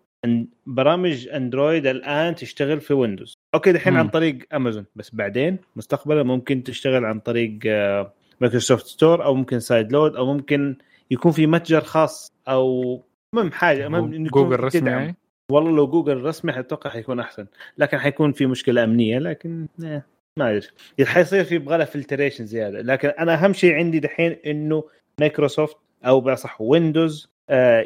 برامج 0.66 1.28
أندرويد 1.28 1.86
الآن 1.86 2.34
تشتغل 2.34 2.80
في 2.80 2.94
ويندوز 2.94 3.34
okay 3.54 3.70
الحين. 3.70 3.96
عن 3.96 4.08
طريق 4.08 4.38
أمازون 4.54 4.84
بس 4.96 5.14
بعدين 5.14 5.58
مستقبلا 5.76 6.22
ممكن 6.22 6.62
تشتغل 6.62 7.04
عن 7.04 7.20
طريق 7.20 7.58
آه، 7.66 8.12
مايكروسوفت 8.40 8.86
store 8.87 9.24
أو 9.24 9.34
ممكن 9.34 9.60
side 9.61 9.92
load 9.92 10.16
أو 10.16 10.34
ممكن 10.34 10.76
يكون 11.10 11.32
في 11.32 11.46
متجر 11.46 11.80
خاص 11.80 12.32
أو 12.48 13.00
المهم 13.34 13.52
حاجة 13.52 13.84
يكون 13.84 14.24
جوجل 14.24 14.60
رسمي 14.60 14.80
تدعم. 14.80 14.98
يعني 14.98 15.16
والله 15.50 15.76
لو 15.76 15.86
جوجل 15.86 16.22
رسمي 16.22 16.58
أتوقع 16.58 16.90
حيكون 16.90 17.20
أحسن 17.20 17.46
لكن 17.78 17.98
حيكون 17.98 18.32
في 18.32 18.46
مشكلة 18.46 18.84
أمنية 18.84 19.18
لكن 19.18 19.66
آه، 19.84 20.02
ما 20.38 20.50
أدري 20.50 20.68
حيصير 21.04 21.44
في 21.44 21.54
يبغى 21.54 21.78
لها 21.78 21.86
filtration 21.87 22.46
زيادة 22.46 22.82
لكن 22.82 23.08
أنا 23.08 23.34
أهم 23.34 23.52
شيء 23.52 23.74
عندي 23.74 24.00
دحين 24.00 24.36
إنه 24.46 24.84
مايكروسوفت 25.20 25.76
أو 26.04 26.20
بأصح 26.20 26.60
ويندوز 26.60 27.31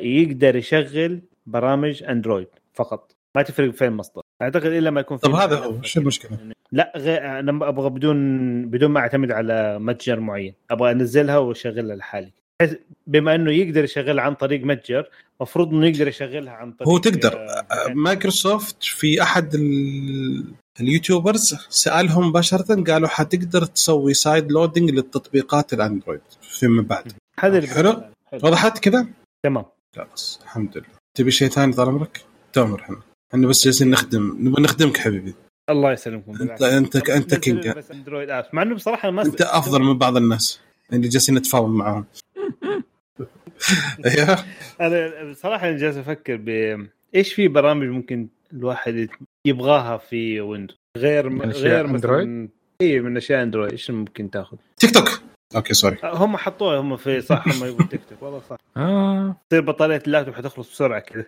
يقدر 0.03 0.57
يشغل 0.57 1.21
برامج 1.47 2.03
أندرويد 2.03 2.49
فقط. 2.75 3.13
ما 3.37 3.43
تفرق 3.43 3.71
فين 3.71 3.89
المصدر. 3.89 4.23
أعتقد 4.43 4.67
إلا 4.67 4.91
ما 4.91 5.01
يكون 5.01 5.17
في 5.17 5.23
طب 5.23 5.35
هذا 5.35 5.57
هو 5.59 5.83
شو 5.83 6.01
المشكلة؟ 6.01 6.39
لا 6.73 6.93
غير 6.97 7.39
أنا 7.39 7.69
أبغى 7.69 7.91
بدون 7.91 8.19
بدون 8.67 8.91
ما 8.91 9.01
أعتمد 9.01 9.31
على 9.33 9.79
متجر 9.79 10.21
معين. 10.21 10.55
أبغى 10.71 10.93
أنزلها 10.93 11.39
وأشغلها 11.39 11.97
لحالي. 11.97 12.33
بما 13.07 13.35
إنه 13.35 13.53
يقدر 13.53 13.85
يشغلها 13.85 14.25
عن 14.25 14.35
طريق 14.35 14.65
متجر 14.65 15.09
المفروض 15.41 15.75
إنه 15.75 15.87
يقدر 15.87 16.09
يشغلها 16.09 16.53
عن 16.53 16.73
طريق 16.73 16.89
هو 16.89 16.99
تقدر. 16.99 17.37
آه، 17.37 17.89
مايكروسوفت 17.95 18.77
في 18.83 19.23
أحد 19.23 19.55
ال- 19.55 20.45
ال 20.81 20.88
YouTubers 20.88 21.55
سألهم 21.69 22.29
مباشره 22.29 22.83
قالوا 22.83 23.09
حتقدر 23.09 23.65
تسوي 23.65 24.15
side 24.15 24.53
loading 24.53 24.91
للتطبيقات 24.91 25.73
الأندرويد 25.73 26.21
فيما 26.43 26.83
بعد. 26.83 27.13
هذا 27.41 27.59
اللي. 27.59 27.69
حلو. 27.69 28.03
وضحت 28.33 28.79
كذا؟ 28.79 29.07
تمام. 29.47 29.65
لا 29.97 30.07
بس 30.15 30.39
الحمد 30.43 30.77
لله. 30.79 30.87
تبي 31.15 31.31
شيء 31.31 31.49
ثاني 31.49 31.73
طال 31.73 31.89
عمرك؟ 31.89 32.21
تامر 32.53 32.81
إحنا 32.81 32.97
إحنا 33.35 33.47
بس 33.47 33.65
جالسين 33.65 33.91
نخدم 33.91 34.37
نبغى 34.41 34.63
نخدمك 34.63 34.97
حبيبي. 34.97 35.35
الله 35.71 35.93
يسلمكم. 35.93 36.33
انت. 36.41 36.63
انت 36.63 36.97
طب 36.97 37.11
انت 37.11 37.35
king. 37.35 37.69
بس 37.69 37.91
اندرويد 37.91 38.31
apps 38.31 38.47
مع 38.53 38.63
إنه 38.63 38.75
بصراحة 38.75 39.11
ما 39.11 39.23
أنت 39.23 39.41
أفضل 39.41 39.83
من 39.83 39.99
بعض 39.99 40.17
الناس 40.17 40.61
اللي 40.93 41.09
جالسين 41.09 41.35
نتفاوض 41.35 41.71
معاهم. 41.71 42.05
أيوه. 44.07 44.45
أنا 44.81 45.31
بصراحة 45.31 45.69
أنا 45.69 45.77
جالس 45.77 45.97
أفكر 45.97 46.37
ب 46.37 46.49
إيش 47.15 47.35
في 47.35 47.49
برامج 47.49 47.89
ممكن 47.89 48.29
الواحد 48.53 49.09
يبغاها 49.47 49.97
في 49.97 50.41
Windows 50.41 50.77
غير 50.99 51.29
من 51.29 51.51
غير 51.51 51.87
Android؟ 51.87 52.29
مثلا 52.29 52.49
اي 52.83 53.01
من 53.01 53.17
أشياء 53.17 53.43
Android 53.43 53.71
إيش 53.71 53.91
ممكن 53.91 54.31
تاخذ؟ 54.31 54.57
TikTok. 54.77 55.21
okay 55.57 55.75
sorry. 55.75 55.97
هم 56.05 56.37
حطوها 56.37 56.81
هم 56.81 56.97
في 56.97 57.21
صح 57.21 57.49
هم 57.49 57.65
يبغوا 57.69 57.87
تيك 57.87 58.01
توك. 58.11 58.23
والله 58.23 58.41
صح. 58.51 58.57
آه. 58.77 59.37
تصير 59.51 59.61
بطارية 59.63 60.03
اللابتوب 60.07 60.35
حتخلص 60.35 60.71
بسرعة 60.71 61.01
كذا. 61.01 61.25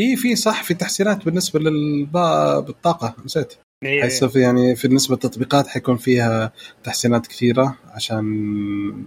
إي 0.00 0.16
في 0.16 0.36
صح 0.36 0.62
في 0.62 0.74
تحسينات 0.74 1.24
بالنسبة 1.24 1.60
للطاقه 1.60 3.14
نسيت. 3.24 3.54
حيصير 3.84 4.28
في 4.28 4.40
يعني 4.40 4.76
في 4.76 4.88
بالنسبة 4.88 5.14
للتطبيقات 5.14 5.66
حيكون 5.66 5.96
فيها 5.96 6.52
تحسينات 6.84 7.26
كثيرة 7.26 7.76
عشان 7.94 8.24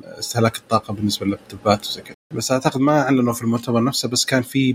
استهلاك 0.03 0.57
الطاقة 0.57 0.93
بالنسبة 0.93 1.25
لل 1.25 1.39
laptopات 1.39 1.87
وزي 1.87 2.01
كذا. 2.01 2.15
بس 2.35 2.51
أعتقد 2.51 2.81
ما 2.81 3.01
أعلنوا 3.01 3.33
في 3.33 3.41
المؤتمر 3.41 3.83
نفسه 3.83 4.09
بس 4.09 4.25
كان 4.25 4.41
في 4.41 4.73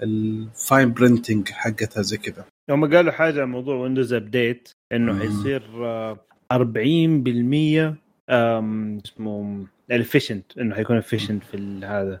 بال 0.00 0.31
fine 0.31 0.92
printing 0.92 1.48
حقتها 1.48 2.02
زي 2.02 2.16
كذا. 2.16 2.44
هم 2.70 2.94
قالوا 2.94 3.12
حاجة 3.12 3.42
عن 3.42 3.48
موضوع 3.50 3.76
Windows 3.76 4.12
Update 4.12 4.68
إنه. 4.92 5.18
حيصير 5.18 5.62
آه، 5.84 6.18
40% 6.52 6.56
آم، 6.56 7.96
اسمه 8.30 9.66
ال 9.90 9.97
efficient 9.97 10.58
إنه 10.58 10.74
حيكون 10.74 10.96
efficient 10.96 11.44
في 11.44 11.54
ال- 11.56 11.84
هذا 11.84 12.20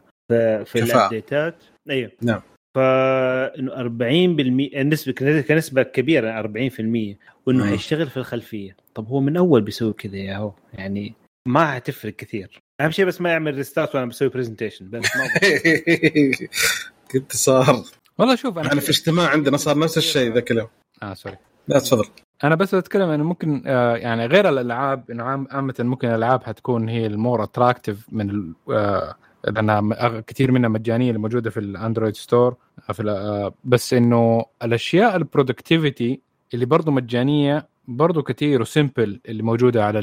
في. 0.64 0.82
ال 0.82 0.91
updateات 0.91 1.54
أيوه 1.90 2.10
نعم. 2.22 2.40
فانه 2.76 3.72
40% 3.72 4.76
النسبة 4.76 5.12
كنسبه 5.42 5.82
كبيرة 5.82 6.42
40% 6.42 7.16
وإنه 7.46 7.64
مم. 7.64 7.70
حيشتغل 7.70 8.10
في 8.10 8.16
الخلفية. 8.16 8.76
طب 8.94 9.06
هو 9.08 9.20
من 9.20 9.36
أول 9.36 9.62
بيسوي 9.62 9.92
كذا 9.92 10.16
يا 10.16 10.36
هو؟ 10.36 10.52
يعني 10.72 11.14
ما 11.48 11.66
حتفرق 11.66 12.12
كثير. 12.16 12.58
أهم 12.80 12.90
شيء 12.90 13.04
بس 13.04 13.20
ما 13.20 13.30
يعمل 13.30 13.54
restart 13.54 13.94
وأنا 13.94 14.06
بسوي 14.06 14.28
presentation 14.28 14.90
بس 14.90 15.04
ما 15.16 15.28
كنت 17.12 17.32
صار. 17.36 17.84
والله 18.18 18.34
شوف 18.34 18.58
أنا 18.58 18.72
أنا 18.72 18.80
في 18.80 18.90
اجتماع 18.90 19.28
عندنا 19.28 19.56
صار 19.56 19.78
نفس 19.78 19.98
الشيء 19.98 20.32
ذاك 20.34 20.50
اليوم. 20.50 20.68
آه 21.02 21.14
sorry 21.14 21.36
لا 21.68 21.78
تفضل. 21.78 22.08
أنا 22.44 22.54
بس 22.54 22.74
بتكلم 22.74 23.08
إنه 23.08 23.24
ممكن 23.24 23.62
آه 23.66 23.96
يعني 23.96 24.26
غير 24.26 24.48
الألعاب 24.48 25.10
إنه 25.10 25.24
عام- 25.24 25.48
عامة 25.50 25.74
ممكن 25.78 26.08
الألعاب 26.08 26.42
حتكون 26.44 26.88
هي 26.88 27.06
ال 27.06 27.13
more 27.13 27.42
attractive 27.42 28.06
من 28.12 28.30
ال- 28.30 28.52
آه 28.70 29.14
لأنها 29.44 30.20
كثير 30.20 30.52
منها 30.52 30.68
مجانية 30.68 31.08
اللي 31.08 31.18
موجودة 31.20 31.50
في 31.50 31.60
ال 31.60 31.67
Android 31.67 32.16
store 32.16 32.56
في 32.92 33.02
آه 33.10 33.54
بس 33.64 33.94
إنه 33.94 34.44
الأشياء 34.62 35.16
ال 35.16 35.24
productivity 35.24 36.20
اللي 36.54 36.66
برضه 36.66 36.92
مجانية 36.92 37.68
برضه 37.88 38.22
كثير 38.22 38.60
و 38.60 38.69
simple 38.69 39.20
اللي 39.28 39.42
موجودة 39.42 39.84
على 39.84 39.98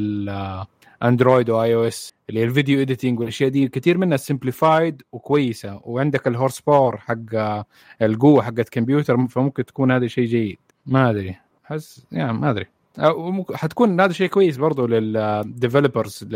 ال 1.01 1.49
Android 1.49 1.75
و 1.75 1.83
iOS 1.87 2.13
اللي 2.29 2.39
هي 2.39 2.43
ال 2.43 2.50
video 2.50 2.81
editing 2.81 3.19
والأشياء 3.19 3.49
دي 3.49 3.67
كثير 3.67 3.97
منها 3.97 4.17
simplified 4.17 5.01
وكويسة 5.11 5.81
وعندك 5.83 6.27
ال 6.27 6.59
horsepower 6.61 6.97
حق 6.97 7.15
القوة 8.01 8.43
حقت 8.43 8.69
كمبيوتر 8.69 9.27
فممكن 9.27 9.65
تكون 9.65 9.91
هذا 9.91 10.07
شيء 10.07 10.25
جيد. 10.25 10.57
ما 10.85 11.09
أدري. 11.09 11.35
حس 11.63 12.05
يعني 12.11 12.33
ما 12.33 12.49
أدري. 12.49 12.65
حتكون 13.53 14.01
هذا 14.01 14.13
شيء 14.13 14.27
كويس 14.27 14.57
برضه 14.57 14.87
لل 14.87 15.11
developers 15.11 16.27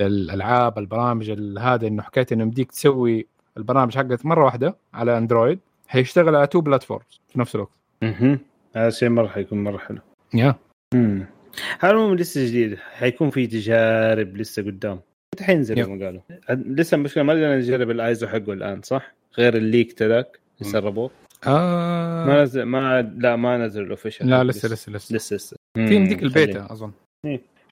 للألعاب 0.00 0.78
البرامج 0.78 1.30
ال- 1.30 1.58
هذا 1.58 1.86
إنه 1.86 2.02
حكايه 2.02 2.26
إنه 2.32 2.42
يمديك 2.42 2.72
تسوي 2.72 3.26
البرامج 3.56 3.96
حقت 3.96 4.26
مرة 4.26 4.44
واحدة 4.44 4.76
على 4.94 5.18
Android 5.18 5.58
حيشتغل 5.88 6.36
على 6.36 6.46
two 6.46 6.60
platforms 6.60 7.20
في 7.28 7.40
نفس 7.40 7.54
الوقت. 7.54 7.78
أها 8.02 8.38
هذا 8.76 8.90
شيء 8.90 9.08
مرة 9.08 9.26
حيكون 9.26 9.64
مرة 9.64 9.78
حلو. 9.78 9.98
yeah. 10.34 10.54
امم 10.94 11.26
هذا 11.80 11.92
المهم 11.92 12.14
لسه 12.14 12.46
جديد. 12.46 12.78
حيكون 12.92 13.30
في 13.30 13.46
تجارب 13.46 14.36
لسه 14.36 14.62
قدام. 14.62 15.00
متى 15.34 15.44
حينزل. 15.44 15.76
زي 15.76 15.90
ما 15.90 16.04
قالوا. 16.06 16.20
لسه 16.50 16.94
المشكلة 16.94 17.22
ما 17.24 17.32
قدرنا 17.32 17.56
نجرب 17.56 17.90
الايزو 17.90 18.26
حقه 18.26 18.52
الآن 18.52 18.82
صح؟ 18.82 19.14
غير 19.38 19.56
ال 19.56 19.61
leaked 19.61 19.92
ذاك 19.92 20.40
اللي 20.60 20.72
سربوه. 20.72 21.10
آه. 21.46 22.26
ما 22.26 22.42
نزل 22.42 22.62
ما 22.62 23.02
لا 23.18 23.36
ما 23.36 23.58
نزل 23.58 23.82
ال 23.82 23.87
official 23.87 24.28
لا 24.30 24.44
لسه 24.44 24.68
لسه 24.68 24.92
لسه. 24.92 25.14
لسه 25.16 25.36
لسه. 25.36 25.56
في 25.74 25.98
مديك. 25.98 26.22
البيتا 26.22 26.66
أظن. 26.72 26.92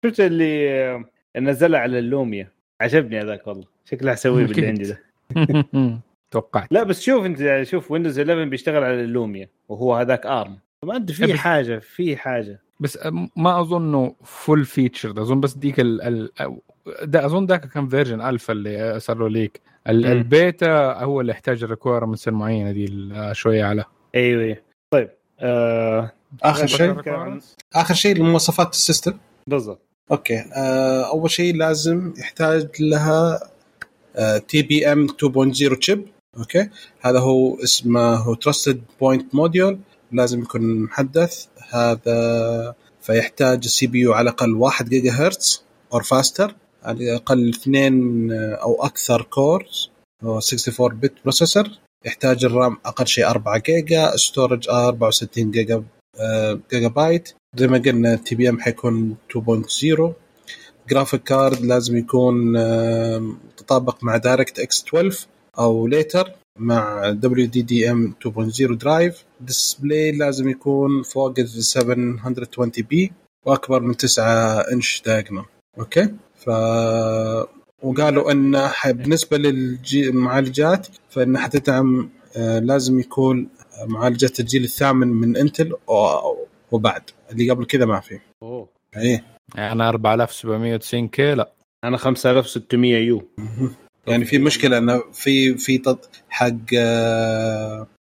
شفت 0.05 0.21
اللي 0.21 0.71
آه، 0.71 1.05
نزلها 1.39 1.81
على 1.81 1.99
ال 1.99 2.06
Lumia. 2.06 2.49
عجبني 2.81 3.21
هذاك 3.21 3.47
والله. 3.47 3.65
شكله 3.85 4.13
حسويه 4.13 4.47
باللي. 4.47 4.67
عندي 4.67 4.83
ده. 4.83 4.99
توقعت. 6.31 6.69
لا 6.73 6.83
بس 6.83 7.03
شوف 7.03 7.25
أنت 7.25 7.41
يعني 7.41 7.65
شوف 7.65 7.91
Windows 7.91 8.19
11 8.21 8.45
بيشتغل 8.45 8.85
على 8.85 9.05
ال 9.05 9.12
Lumia 9.12 9.49
وهو 9.69 9.95
هذاك 9.95 10.27
ARM. 10.27 10.59
ما 10.85 10.97
أدري 10.97 11.15
في 11.15 11.27
بس- 11.27 11.31
حاجة 11.39 11.79
في 11.79 12.17
حاجة. 12.17 12.61
بس 12.81 12.99
ما 13.37 13.61
اظنه 13.61 14.15
full 14.25 14.65
featured 14.65 15.19
أظن 15.19 15.41
بس 15.41 15.55
ديك 15.55 15.81
ال, 15.81 16.03
ال 16.03 16.31
ده 17.03 17.27
أظن 17.27 17.47
ذاك 17.47 17.69
كان 17.69 17.89
version 17.89 18.21
alpha 18.21 18.53
اللي 18.53 19.01
صار 19.01 19.19
له 19.19 19.29
leak. 19.29 19.61
البيتا 19.91 20.93
هو 20.93 21.21
اللي 21.21 21.33
يحتاج 21.33 21.63
ال 21.63 21.68
requirements 21.68 22.29
المعينه 22.29 22.73
دي 22.73 22.85
ال- 22.85 23.37
شوية 23.37 23.65
على. 23.65 23.85
أيوه 24.15 24.43
أيوة. 24.45 24.57
طيب 24.91 25.11
آه 25.41 26.13
آخر 26.43 26.67
شيء؟ 26.67 26.97
آخر 27.75 27.95
شيء 27.95 28.17
لمواصفات 28.17 28.73
ال 28.73 28.78
system. 28.78 29.13
بالضبط. 29.47 29.81
okay 30.11 30.39
آه 30.57 31.09
أول 31.09 31.31
شيء 31.31 31.57
لازم 31.57 32.13
يحتاج 32.19 32.69
لها 32.81 33.41
آه، 34.17 34.39
TPM 34.39 35.07
2.0 35.09 35.79
chip 35.79 36.07
okay 36.39 36.69
هذا 37.01 37.19
هو 37.19 37.63
اسمه 37.63 38.15
هو 38.15 38.35
trusted 38.35 38.83
point 39.01 39.35
module 39.35 39.79
لازم 40.13 40.43
يكون 40.43 40.83
محدث. 40.83 41.47
هذا 41.71 42.75
فيحتاج 43.03 43.61
ال 43.65 43.87
CPU 43.87 44.13
على 44.13 44.23
الأقل 44.31 44.55
1 44.55 44.89
gigahertz 44.89 45.65
or 45.93 46.03
faster 46.03 46.55
على 46.83 47.11
الأقل 47.11 47.49
اثنين 47.49 48.33
آه، 48.33 48.55
أو 48.55 48.85
أكثر 48.85 49.23
cores 49.23 49.91
هو 50.25 50.39
64 50.39 51.01
bit 51.01 51.13
processor 51.23 51.69
يحتاج 52.05 52.45
ال 52.45 52.53
RAM 52.53 52.79
أقل 52.85 53.07
شيء 53.07 53.31
4 53.31 53.59
giga 53.59 54.17
storage 54.17 54.69
64 54.69 55.51
جيجا 55.51 55.85
آه، 56.21 56.61
جيجا 56.71 56.89
بايت 56.89 57.35
زي 57.57 57.67
ما 57.67 57.79
قلنا 57.79 58.17
TPM 58.17 58.61
حيكون 58.61 59.17
2.0 59.37 60.13
graphic 60.91 61.23
card 61.23 61.61
لازم 61.61 61.97
يكون 61.97 62.57
آه، 62.57 63.19
متطابق 63.19 64.05
مع 64.05 64.17
DirectX 64.17 64.85
12 64.89 65.27
أو 65.59 65.87
later 65.87 66.33
مع 66.59 67.11
WDDM 67.11 68.15
2.0 68.27 68.73
drive 68.73 69.25
display 69.41 70.13
لازم 70.13 70.49
يكون 70.49 71.03
فوق 71.03 71.35
ال 71.39 71.49
720 71.49 72.71
p 72.91 73.13
وأكبر 73.47 73.81
من 73.81 73.97
9 73.97 74.61
inch 74.73 75.03
diagonal 75.07 75.45
okay؟ 75.79 76.09
ف 76.41 76.49
وقالوا 77.83 78.33
إن 78.33 78.59
ح- 78.59 78.91
بالنسبة 78.91 79.39
للمعالجات 79.39 80.87
فإن 81.11 81.39
حتدعم 81.39 82.11
آه، 82.37 82.59
لازم 82.59 83.01
يكون 83.01 83.49
معالجة 83.87 84.33
الجيل 84.41 84.65
الثامن 84.65 85.09
من 85.09 85.37
Intel 85.37 85.73
وبعد. 86.73 87.03
اللي 87.33 87.51
قبل 87.51 87.65
كذا 87.67 87.85
ما 87.85 88.01
في. 88.01 88.19
أوه. 88.43 88.69
إيه. 88.97 89.25
يعني 89.55 89.83
4790 89.89 91.09
كي 91.09 91.35
لا 91.35 91.53
أنا 91.85 91.97
5600 91.97 92.97
يو. 92.97 93.23
يعني 94.09 94.25
في 94.25 94.39
مشكلة 94.39 94.79
إنه 94.79 95.03
في 95.13 95.55
في 95.57 95.79
تط- 95.79 96.11
حق 96.29 96.71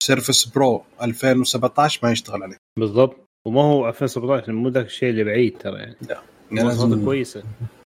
Surface 0.03 0.45
Pro 0.45 0.83
2017 1.01 1.99
ما 2.03 2.11
يشتغل 2.11 2.43
عليه. 2.43 2.57
بالضبط. 2.79 3.15
وما 3.47 3.61
هو 3.61 3.89
2017 3.89 4.51
مو 4.51 4.69
ذاك 4.69 4.85
الشيء 4.85 5.09
اللي 5.09 5.23
بعيد 5.23 5.57
ترى 5.57 5.77
يعني. 5.79 5.95
يعني 6.09 6.19
مواصفاته 6.51 6.89
لازم 6.89 7.05
كويسة. 7.05 7.43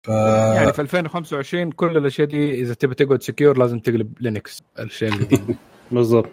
ف... 0.03 0.09
يعني 0.57 0.73
في 0.73 0.83
2025 0.83 1.73
كل 1.73 1.97
الأشياء 1.97 2.29
دي 2.29 2.55
إذا 2.61 2.75
تبي 2.75 2.95
تقعد 2.95 3.23
secure 3.23 3.59
لازم 3.59 3.79
تقلب 3.79 4.13
Linux 4.21 4.63
الشيء 4.79 5.09
الجديد 5.09 5.57
بالضبط. 5.93 6.29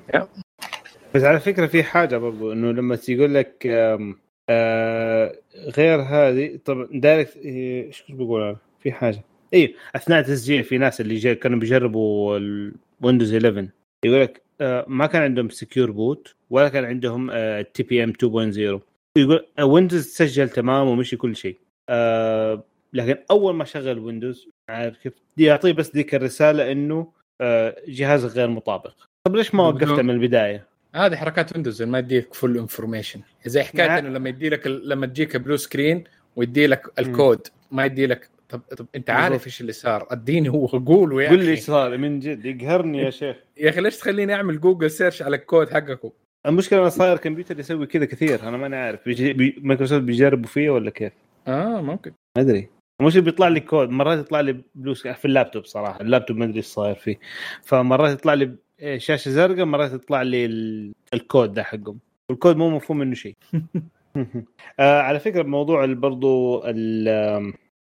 بس 1.15 1.23
على 1.23 1.39
فكرة 1.39 1.65
في 1.67 1.83
حاجة 1.83 2.17
برضو 2.17 2.51
إنه 2.51 2.71
لما 2.71 2.95
تقول 2.95 3.33
لك 3.33 3.67
آم، 3.67 4.17
آه 4.49 5.35
غير 5.77 6.01
هذه 6.01 6.59
طب 6.65 6.87
direct 6.91 7.37
إيش 7.37 8.03
كنت 8.07 8.17
بقول 8.17 8.41
أنا؟ 8.41 8.57
في 8.79 8.91
حاجة. 8.91 9.23
أيوه 9.53 9.73
أثناء 9.95 10.19
التسجيل 10.19 10.63
في 10.63 10.77
ناس 10.77 11.01
اللي 11.01 11.15
جاي 11.15 11.35
كانوا 11.35 11.59
بيجربوا 11.59 12.37
ال 12.37 12.49
Windows 12.49 13.35
11 13.35 13.67
يقول 14.05 14.21
لك 14.21 14.41
آه 14.61 14.85
ما 14.87 15.05
كان 15.07 15.21
عندهم 15.21 15.49
secure 15.49 15.91
boot 15.91 16.35
ولا 16.49 16.69
كان 16.69 16.85
عندهم 16.85 17.31
TPM 17.73 18.13
2.0 18.13 18.79
يقول 19.17 19.45
Windows 19.61 20.07
تسجل 20.07 20.49
تمام 20.49 20.87
ومشي 20.87 21.15
كل 21.17 21.35
شيء. 21.35 21.57
آه 21.89 22.63
لكن 22.93 23.17
أول 23.31 23.53
ما 23.55 23.65
شغل 23.65 23.99
Windows 23.99 24.49
عارف 24.69 24.97
كيف 24.97 25.13
يعطيه 25.37 25.71
بس 25.71 25.95
ذيك 25.95 26.15
الرسالة 26.15 26.71
إنه 26.71 27.11
آه 27.41 27.75
جهازك 27.87 28.29
غير 28.29 28.47
مطابق. 28.47 28.93
طب 29.27 29.35
ليش 29.35 29.55
ما 29.55 29.63
وقفتها 29.67 30.01
من 30.01 30.09
البداية؟ 30.09 30.67
هذه 30.95 31.15
حركات 31.15 31.53
Windows 31.53 31.83
ما 31.83 31.99
يديك 31.99 32.33
full 32.33 32.57
information 32.57 33.21
زي 33.45 33.63
حكايه 33.63 33.87
مع- 33.87 33.99
إنه 33.99 34.09
لما 34.09 34.29
يدي 34.29 34.49
لك 34.49 34.67
لما 34.67 35.05
تجيك 35.07 35.37
blue 35.37 35.57
screen 35.57 36.03
ويدي 36.35 36.67
لك 36.67 36.99
الكود 36.99 37.47
ما 37.71 37.85
يدي 37.85 38.05
لك 38.07 38.29
طب, 38.49 38.59
طب 38.77 38.85
أنت 38.95 39.09
عارف. 39.09 39.45
إيش 39.45 39.61
اللي 39.61 39.71
صار؟ 39.71 40.07
أديني 40.11 40.49
هو 40.49 40.65
قوله 40.67 41.23
يا 41.23 41.29
قول 41.29 41.39
لي 41.39 41.51
إيش 41.51 41.59
صار 41.59 41.97
من 41.97 42.19
جد 42.19 42.45
يقهرني 42.45 42.97
يا 42.97 43.09
شيخ. 43.09 43.35
يا 43.57 43.69
أخي 43.69 43.81
ليش 43.81 43.97
تخليني 43.97 44.33
أعمل 44.33 44.59
Google 44.61 44.91
search 44.91 45.21
على 45.21 45.35
الكود 45.35 45.69
حقكم 45.69 46.09
المشكلة 46.45 46.79
أنا 46.79 46.89
صاير 46.89 47.17
كمبيوتر 47.17 47.59
يسوي 47.59 47.85
كذا 47.87 48.05
كثير 48.05 48.47
أنا 48.47 48.57
ماني 48.57 48.75
عارف 48.75 49.05
بيجي 49.05 49.33
بي 49.33 49.55
مايكروسوفت 49.61 50.01
بيجربوا 50.03 50.47
فيه 50.47 50.69
ولا 50.69 50.89
كيف؟ 50.89 51.13
آه 51.47 51.81
ممكن. 51.81 52.11
ما 52.37 52.41
أدري. 52.43 52.69
مش 53.01 53.17
بيطلع 53.17 53.47
لي 53.47 53.59
كود 53.59 53.89
مرات 53.89 54.19
يطلع 54.19 54.39
لي 54.41 54.61
blue 54.75 54.93
scr- 54.93 55.11
في 55.15 55.25
اللابتوب 55.25 55.65
صراحة 55.65 56.01
اللابتوب 56.01 56.37
ما 56.37 56.45
أدري 56.45 56.57
إيش 56.57 56.65
صاير 56.65 56.95
فيه. 56.95 57.19
فمرات 57.63 58.11
يطلع 58.19 58.33
لي 58.33 58.55
إيه، 58.79 58.97
شاشة 58.97 59.29
زرقاء 59.29 59.65
مرات 59.65 59.93
يطلع 59.93 60.21
لي 60.21 60.45
ال- 60.45 60.93
الكود 61.13 61.53
ده 61.53 61.63
حقهم. 61.63 61.99
والكود 62.29 62.57
مو 62.57 62.69
مفهوم 62.69 62.97
منه 62.99 63.15
شيء 63.15 63.35
آه 64.79 65.01
على 65.01 65.19
فكرة 65.19 65.41
بموضوع 65.41 65.85
برضو 65.85 66.63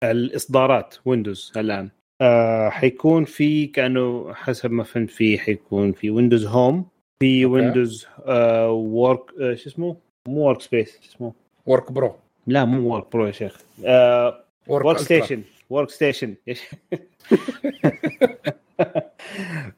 الإصدارات 0.04 0.94
Windows 1.04 1.52
الآن. 1.56 1.90
آه 2.20 2.68
حيكون 2.68 3.24
في 3.24 3.66
كأنه 3.66 4.34
حسب 4.34 4.70
ما 4.70 4.84
فهمت 4.84 5.10
في 5.10 5.38
حيكون 5.38 5.92
في 5.92 6.10
Windows 6.10 6.46
Home 6.46 6.86
في. 7.20 7.46
Windows 7.46 8.06
آه 8.26 8.70
work 8.70 9.20
آه 9.40 9.54
شو 9.54 9.68
اسمه؟ 9.70 9.96
مو 10.28 10.40
workspace 10.48 10.98
شو 11.02 11.08
اسمه؟ 11.16 11.32
work 11.66 11.92
pro 11.92 12.16
لا 12.46 12.64
مو 12.64 12.94
work 12.94 13.12
pro 13.12 13.26
يا 13.26 13.32
شيخ. 13.32 13.60
آه 13.84 14.44
work. 14.70 14.98
station 14.98 15.42
workstation. 15.70 16.34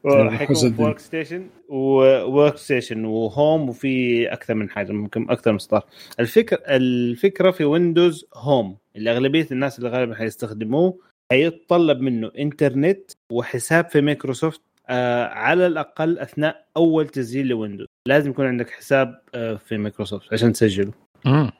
workstation 0.03 1.47
و 1.69 2.57
workstation 2.57 3.05
و 3.05 3.18
home 3.18 3.69
وفي 3.69 4.25
أكثر 4.33 4.53
من 4.53 4.69
حاجة 4.69 4.91
ممكن 4.91 5.29
أكثر 5.29 5.51
من 5.51 5.57
اصدار 5.57 5.85
الفكرة 6.19 6.57
الفكرة 6.67 7.51
في 7.51 7.63
Windows 7.63 8.25
Home 8.35 8.77
اللي 8.95 9.11
اغلبيه 9.11 9.47
الناس 9.51 9.79
اللي 9.79 9.89
غالبا 9.89 10.15
حيستخدموه 10.15 10.99
حيتطلب 11.31 11.99
منه 12.01 12.31
انترنت 12.37 13.11
وحساب 13.31 13.89
في 13.89 14.01
مايكروسوفت 14.01 14.61
آه 14.89 15.25
على 15.27 15.67
الأقل 15.67 16.19
أثناء 16.19 16.65
أول 16.77 17.07
تسجيل 17.07 17.47
ل 17.47 17.52
Windows 17.52 17.87
لازم 18.07 18.29
يكون 18.29 18.45
عندك 18.45 18.69
حساب 18.69 19.21
آه 19.35 19.55
في 19.55 19.77
مايكروسوفت 19.77 20.33
عشان 20.33 20.53
تسجله. 20.53 20.91
امم. 21.25 21.51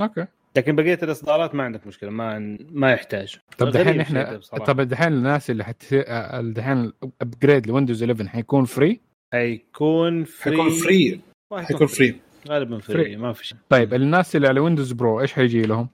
okay. 0.00 0.26
لكن 0.56 0.76
بقية 0.76 0.98
الإصدارات 1.02 1.54
ما 1.54 1.62
عندك 1.62 1.86
مشكلة 1.86 2.10
ما 2.10 2.56
ما 2.70 2.92
يحتاج. 2.92 3.38
طب 3.58 3.68
دحين 3.68 4.00
إحنا. 4.00 4.40
طب 4.66 4.80
دحين 4.80 5.12
الناس 5.12 5.50
اللي 5.50 5.64
حتصير 5.64 6.04
دحين 6.40 6.92
ال 7.02 7.10
upgrade 7.10 7.66
ل 7.66 7.70
Windows 7.70 8.02
11 8.02 8.28
حيكون 8.28 8.64
free 8.64 9.00
حيكون 9.32 10.24
free 10.24 10.56
حيكون 10.56 10.70
free 10.70 11.20
حيكون 11.52 11.86
free 11.86 12.20
غالبا 12.48 12.78
free 12.78 13.04
free. 13.04 13.16
ما 13.16 13.32
في 13.32 13.46
شيء. 13.46 13.58
طيب 13.68 13.94
الناس 13.94 14.36
اللي 14.36 14.48
على 14.48 14.60
Windows 14.60 14.92
Pro 14.92 15.20
إيش 15.20 15.32
حيجي 15.32 15.62
لهم؟ 15.62 15.88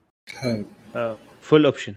full 1.41 1.65
option 1.65 1.95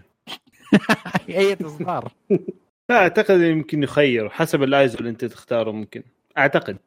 أي 1.29 1.57
إصدار. 1.65 2.11
لا 2.89 2.95
أعتقد 2.95 3.41
يمكن 3.41 3.83
يخير 3.83 4.29
حسب 4.29 4.63
الايزو 4.63 4.97
اللي 4.99 5.09
أنت 5.09 5.25
تختاره 5.25 5.71
ممكن. 5.71 6.03
أعتقد. 6.37 6.77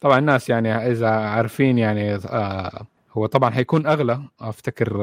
طبعا 0.00 0.18
الناس 0.18 0.50
يعني 0.50 0.72
إذا 0.72 1.08
عارفين 1.08 1.78
يعني 1.78 2.14
آه 2.14 2.86
هو 3.16 3.26
طبعا 3.26 3.50
حيكون 3.50 3.86
أغلى 3.86 4.20
أفتكر 4.40 4.96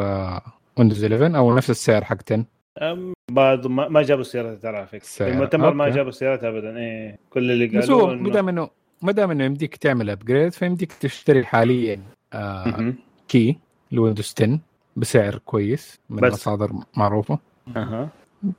Windows 0.78 1.04
11 1.06 1.38
أو 1.38 1.56
نفس 1.56 1.70
السعر 1.70 2.04
حق 2.04 2.18
10 2.32 2.46
أم 2.82 3.14
بعد 3.32 3.68
ما, 3.68 3.88
ما 3.90 4.02
جابوا 4.02 4.24
سيرتها 4.24 4.56
ترى 4.56 4.78
على 4.78 4.88
فكره. 4.88 5.28
المؤتمر 5.28 5.74
ما. 5.74 5.90
جابوا 5.90 6.12
سيرتها 6.12 6.50
ابدا 6.50 6.78
إيه 6.78 7.20
كل 7.30 7.52
اللي 7.52 7.68
بس 7.68 7.90
هو 7.90 8.06
قالوا 8.06 8.22
ما 8.22 8.30
دام 8.30 8.50
انه 8.50 8.70
ما 9.02 9.12
دام 9.12 9.32
انه 9.32 9.44
يمديك 9.44 9.76
تعمل 9.76 10.10
upgrade 10.10 10.54
فيمديك 10.54 10.94
تشتري 10.94 11.46
حاليا 11.46 12.02
آه. 12.34 12.94
key 13.28 13.58
ل 13.92 13.97
Windows 13.97 14.34
10 14.38 14.60
بسعر 14.96 15.38
كويس 15.46 16.00
من 16.10 16.22
بس. 16.22 16.34
مصادر 16.34 16.72
معروفة 16.98 17.40
أها 17.76 18.10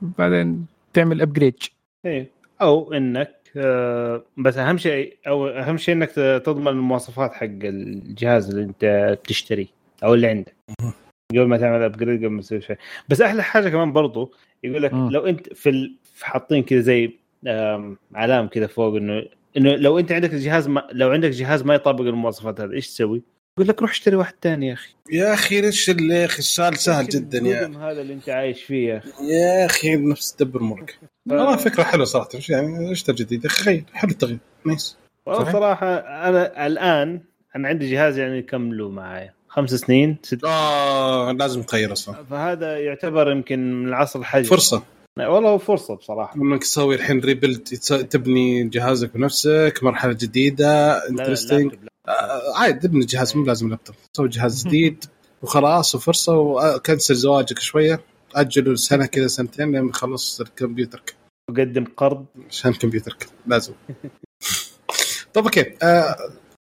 بعدين 0.01 0.65
تعمل 0.93 1.21
ابجريد 1.21 1.55
إيه 2.05 2.29
أو 2.61 2.93
إنك 2.93 3.27
آه، 3.27 3.44
بس 4.37 4.57
أهم 4.57 4.77
شيء 4.77 5.17
أو 5.27 5.47
أهم 5.47 5.77
شيء 5.77 5.95
إنك 5.95 6.09
تضمن 6.45 6.67
المواصفات 6.67 7.33
حق 7.33 7.43
الجهاز 7.63 8.49
اللي 8.49 8.63
أنت 8.63 9.17
بتشتريه 9.23 9.67
أو 10.03 10.13
اللي 10.13 10.27
عندك 10.27 10.55
قبل 11.31 11.45
ما 11.47 11.57
تعمل 11.57 11.83
upgrade 11.83 12.19
قبل 12.19 12.29
ما 12.29 12.41
تسوي 12.41 12.61
شيء 12.61 12.77
بس 13.09 13.21
أحلى 13.21 13.43
حاجة 13.43 13.69
كمان 13.69 13.93
برضو 13.93 14.33
يقول 14.63 14.83
لك. 14.83 14.93
لو 14.93 15.25
أنت 15.25 15.53
في 15.53 15.69
ال... 15.69 15.95
في 16.03 16.25
حاطين 16.25 16.63
كذا 16.63 16.79
زي 16.79 17.11
علام 18.15 18.47
كذا 18.47 18.67
فوق 18.67 18.95
انه 18.95 19.23
إنه 19.57 19.75
لو 19.75 19.99
أنت 19.99 20.11
عندك 20.11 20.33
الجهاز 20.33 20.67
ما... 20.67 20.87
لو 20.91 21.11
عندك 21.11 21.29
جهاز 21.29 21.63
ما 21.63 21.75
يطابق 21.75 22.01
المواصفات 22.05 22.61
هذه 22.61 22.73
إيش 22.73 22.87
تسوي؟ 22.87 23.21
يقول 23.57 23.67
لك 23.67 23.81
روح 23.81 23.91
اشتري 23.91 24.15
واحد 24.15 24.33
ثاني 24.41 24.67
يا 24.67 24.73
أخي. 24.73 24.89
يا 25.11 25.33
أخي 25.33 25.61
ليش 25.61 25.89
يا 25.89 26.25
أخي 26.25 26.39
السؤال 26.39 26.77
سهل 26.77 27.07
جدا 27.07 27.37
يا 27.37 27.59
القدم 27.59 27.77
هذا 27.77 28.01
اللي 28.01 28.13
أنت 28.13 28.29
عايش 28.29 28.63
فيه 28.63 28.89
يا 28.89 28.97
أخي. 28.97 29.09
يا 29.09 29.65
أخي 29.65 29.95
نفس 29.95 30.35
تدبر 30.35 30.59
امورك 30.61 30.99
والله 31.29 31.55
فكرة 31.55 31.83
حلوة 31.83 32.05
صراحة. 32.05 32.29
يعني؟ 32.49 32.91
اشتري 32.91 33.15
جديد؟ 33.15 33.43
يا 33.45 33.49
أخي 33.49 33.63
خير. 33.63 33.83
حلو 33.93 34.11
التغيير. 34.11 34.37
nice. 34.65 34.97
والله. 35.25 35.51
صراحة 35.51 35.97
أنا 35.97 36.67
الآن 36.67 37.21
أنا 37.55 37.67
عندي 37.67 37.91
جهاز 37.91 38.17
يعني 38.17 38.41
كم 38.41 38.73
له 38.73 38.89
معايا. 38.89 39.33
خمس 39.47 39.69
سنين 39.69 40.17
ست 40.23 40.43
آه 40.43 41.31
لازم 41.31 41.63
تغير 41.63 41.93
أصلا. 41.93 42.23
فهذا 42.23 42.79
يعتبر 42.79 43.31
يمكن 43.31 43.81
من 43.81 43.87
العصر 43.87 44.19
الحديث. 44.19 44.49
فرصة. 44.49 44.83
والله 45.19 45.49
هو 45.49 45.57
فرصة 45.57 45.95
بصراحة. 45.95 46.35
انك 46.35 46.61
تسوي 46.61 46.95
الحين 46.95 47.19
rebuild 47.19 47.63
تبني 48.09 48.63
جهازك 48.63 49.13
بنفسك 49.13 49.79
مرحلة 49.83 50.13
جديدة 50.13 50.97
interesting 51.09 51.73
لا. 51.73 52.41
عادي 52.55 52.79
تبني 52.79 53.01
الجهاز 53.01 53.37
مو 53.37 53.45
لازم 53.45 53.69
لابتوب. 53.69 53.95
سوي 54.17 54.29
جهاز 54.29 54.67
جديد 54.67 55.05
وخلاص 55.41 55.95
وفرصة 55.95 56.37
و 56.37 56.48
cancel 56.48 57.15
زواجك 57.15 57.59
شوية. 57.59 58.01
اجلوا 58.35 58.75
سنة 58.75 59.05
كذا 59.05 59.27
سنتين 59.27 59.71
لين 59.71 59.89
يخلص 59.89 60.41
كمبيوترك 60.41 61.15
وقدم 61.49 61.85
قرض. 61.97 62.25
عشان 62.49 62.73
كمبيوترك 62.73 63.27
لازم. 63.47 63.73
طيب 65.33 65.43
okay. 65.43 65.73
آه 65.83 66.15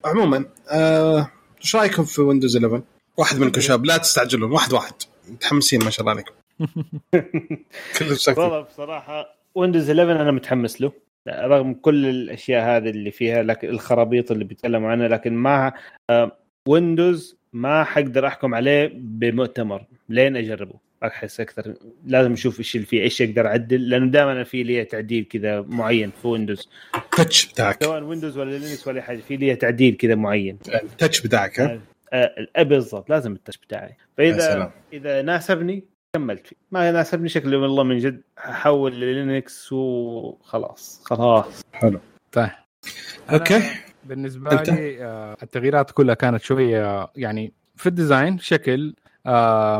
عموما 0.05 0.45
آه، 0.71 1.31
إيش 1.61 1.77
رأيكم 1.77 2.05
في 2.05 2.21
Windows 2.21 2.57
11 2.57 2.83
واحد 3.17 3.39
منكم 3.39 3.61
شباب 3.61 3.85
لا 3.85 3.97
تستعجلون. 3.97 4.53
واحد 4.53 4.73
واحد. 4.73 4.95
متحمسين 5.29 5.85
ما 5.85 5.91
شاء 5.91 6.01
الله 6.01 6.13
عليكم. 6.13 6.33
ساكتين 8.17 8.45
والله 8.45 8.61
بصراحة 8.61 9.37
Windows 9.55 9.91
11 9.91 10.23
أنا 10.23 10.31
متحمس 10.31 10.81
له. 10.81 10.93
رغم 11.29 11.75
كل 11.75 12.07
الأشياء 12.07 12.63
هذه 12.63 12.91
اللي 12.91 13.11
فيها 13.11 13.43
لكن 13.43 13.69
الخرابيط 13.69 14.31
اللي 14.33 14.45
بيتكلموا 14.45 14.91
عنها 14.91 15.09
لكن 15.09 15.47
آه، 16.11 16.33
Windows 16.69 17.37
ما 17.53 17.85
حقدر 17.85 18.27
أحكم 18.27 18.55
عليه 18.55 18.91
بمؤتمر. 18.95 19.85
لين 20.09 20.37
أجربه. 20.37 20.85
أحس 21.05 21.41
أكثر 21.41 21.75
لازم 22.07 22.33
أشوف 22.33 22.59
إيش 22.59 22.77
اللي 22.77 22.87
فيه 22.87 23.03
إيش 23.03 23.23
أقدر 23.23 23.47
اعدل 23.47 23.89
لأنه 23.89 24.11
دائما 24.11 24.45
في 24.45 24.63
لي 24.63 24.85
تعديل 24.85 25.25
كذا 25.25 25.61
معين 25.61 26.13
في 26.23 26.29
Windows 26.29 26.69
ال 26.95 27.05
touch 27.05 27.53
بتاعك. 27.53 27.85
سواء 27.85 28.03
Windows 28.03 28.39
ولا 28.39 28.51
Linux 28.51 28.89
ولا 28.89 29.03
حاجة 29.03 29.21
في 29.21 29.37
لي 29.37 29.57
تعديل 29.57 29.95
كذا 29.95 30.15
معين. 30.15 30.59
ال 30.69 30.78
touch 30.78 31.21
بتاعك 31.21 31.61
ها؟ 31.61 31.81
آه، 32.13 32.49
آه، 32.57 32.63
بالضبط. 32.63 33.11
لازم 33.11 33.33
ال 33.33 33.37
touch 33.37 33.59
بتاعي. 33.59 33.97
فإذا. 34.17 34.73
إذا 34.93 35.23
ناسبني 35.23 35.85
كملت 36.15 36.47
فيه. 36.47 36.57
ما 36.71 36.91
ناسبني 36.91 37.29
شكله 37.29 37.59
والله 37.59 37.83
من 37.83 37.99
جد. 37.99 38.23
أحول 38.39 38.95
ل 38.95 39.08
Linux 39.08 39.73
وخلاص. 39.73 41.03
خلاص. 41.05 41.63
حلو. 41.73 42.01
طيب. 42.33 42.51
okay. 43.31 43.63
بالنسبة 44.05 44.53
أنت؟ 44.53 44.71
لي 44.71 45.05
آه، 45.05 45.37
التغييرات 45.43 45.91
كلها 45.91 46.15
كانت 46.15 46.43
شوية 46.43 47.11
يعني 47.17 47.53
في 47.77 47.87
ال 47.87 47.94
design 47.94 48.39
شكل 48.39 48.95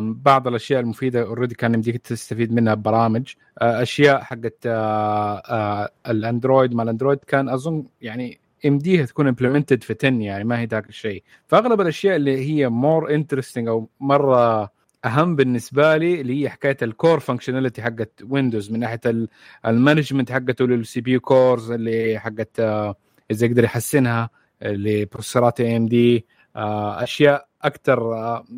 بعض 0.01 0.49
الأشياء 0.49 0.81
المفيدة 0.81 1.23
already 1.23 1.55
كان 1.55 1.75
يمديك 1.75 1.97
تستفيد 1.97 2.53
منها 2.53 2.75
ببرامج. 2.75 3.33
آه، 3.59 3.83
أشياء 3.83 4.21
حقت 4.23 4.59
آه، 4.67 5.91
ال 6.09 6.17
Android 6.17 6.75
مع 6.75 6.83
ال 6.83 6.87
Android 6.87 7.19
كان 7.19 7.49
أظن 7.49 7.85
يعني 8.03 8.39
يمديها 8.65 9.05
تكون 9.05 9.29
implemented 9.29 9.83
في 9.83 9.97
10 10.05 10.09
يعني 10.23 10.45
ما 10.45 10.61
هي 10.61 10.65
ذاك 10.65 10.89
الشيء. 10.89 11.23
فأغلب 11.47 11.81
الأشياء 11.81 12.17
اللي 12.17 12.51
هي 12.51 12.69
more 12.69 13.15
interesting 13.15 13.69
أو 13.69 13.89
مرة 14.01 14.71
أهم 15.05 15.37
بالنسبة 15.37 15.97
لي 15.97 16.21
اللي 16.21 16.43
هي 16.45 16.49
حكاية 16.51 16.77
ال 16.83 16.90
core 16.90 17.21
functionality 17.21 17.83
حقت 17.83 18.11
Windows 18.29 18.71
من 18.71 18.81
ناحية 18.81 19.01
ال- 19.07 19.29
ال 19.67 19.73
management 19.73 20.33
حقته 20.33 20.67
لل 20.67 21.01
CPU 21.01 21.19
cores 21.19 21.71
اللي 21.71 22.19
حقت 22.19 22.61
آه، 22.61 22.95
إذا 23.31 23.47
يقدر 23.47 23.65
يحسنها 23.65 24.31
ل 24.63 24.72
processorات 24.72 25.61
AMD 25.61 26.27
أشياء 26.57 27.49
أكثر 27.63 28.13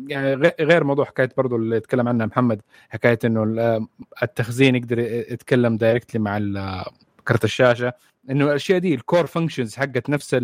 يعني 0.07 0.33
غ- 0.35 0.61
غير 0.61 0.83
موضوع 0.83 1.05
حكاية 1.05 1.29
برضو 1.37 1.55
اللي 1.55 1.75
يتكلم 1.77 2.07
عنها 2.07 2.25
محمد 2.25 2.61
حكاية 2.89 3.19
إنه 3.25 3.61
آه، 3.61 3.87
التخزين 4.23 4.75
يقدر 4.75 4.99
يتكلم 4.99 5.77
directly 5.77 6.19
مع 6.21 6.37
آه، 6.37 6.91
كرت 7.27 7.43
الشاشة 7.43 7.93
إنه 8.29 8.45
الأشياء 8.45 8.79
دي 8.79 8.93
ال 8.95 9.01
core 9.01 9.25
functions 9.25 9.75
حقت 9.75 10.09
نفس 10.09 10.35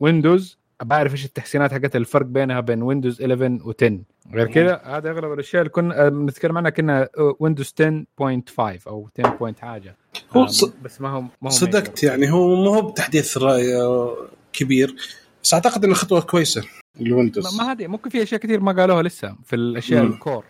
ال 0.00 0.07
Windows 0.07 0.58
بعرف 0.82 1.12
إيش 1.12 1.24
التحسينات 1.24 1.72
حقت 1.72 1.96
الفرق 1.96 2.26
بينها 2.26 2.60
بين 2.60 2.82
Windows 2.82 3.22
11 3.22 3.58
و10 3.58 3.92
غير 4.34 4.46
كذا 4.52 4.80
هذا 4.84 5.10
أغلب 5.10 5.32
الأشياء 5.32 5.62
اللي 5.62 5.70
كنا 5.70 6.06
آه، 6.06 6.08
بنتكلم 6.08 6.58
عنها 6.58 6.70
كنا 6.70 7.08
Windows 7.40 7.74
10.5 7.82 8.88
أو 8.88 9.08
10 9.18 9.28
point 9.36 9.58
حاجة. 9.58 9.96
هو 10.32 10.42
آه، 10.42 10.46
ص- 10.46 10.64
بس 10.84 11.00
ما 11.00 11.08
هو 11.08 11.20
ما 11.20 11.28
هو 11.44 11.48
صدقت 11.50 12.02
يعني 12.02 12.32
هو 12.32 12.54
مو 12.64 12.74
هو 12.74 12.82
بتحديث 12.90 13.38
رأي 13.38 13.76
آه، 13.76 14.16
كبير. 14.52 14.94
بس 15.42 15.54
أعتقد 15.54 15.84
انه 15.84 15.94
خطوة 15.94 16.20
كويسة 16.20 16.60
ما, 16.60 17.06
ال 17.06 17.12
Windows 17.12 17.56
ما 17.60 17.72
هذه 17.72 17.86
ممكن 17.86 18.10
في 18.10 18.22
أشياء 18.22 18.40
كثير 18.40 18.60
ما 18.60 18.72
قالوها 18.72 19.02
لسه 19.02 19.36
في 19.44 19.56
الأشياء 19.56 20.02
مم. 20.04 20.12
ال 20.12 20.18
core 20.18 20.44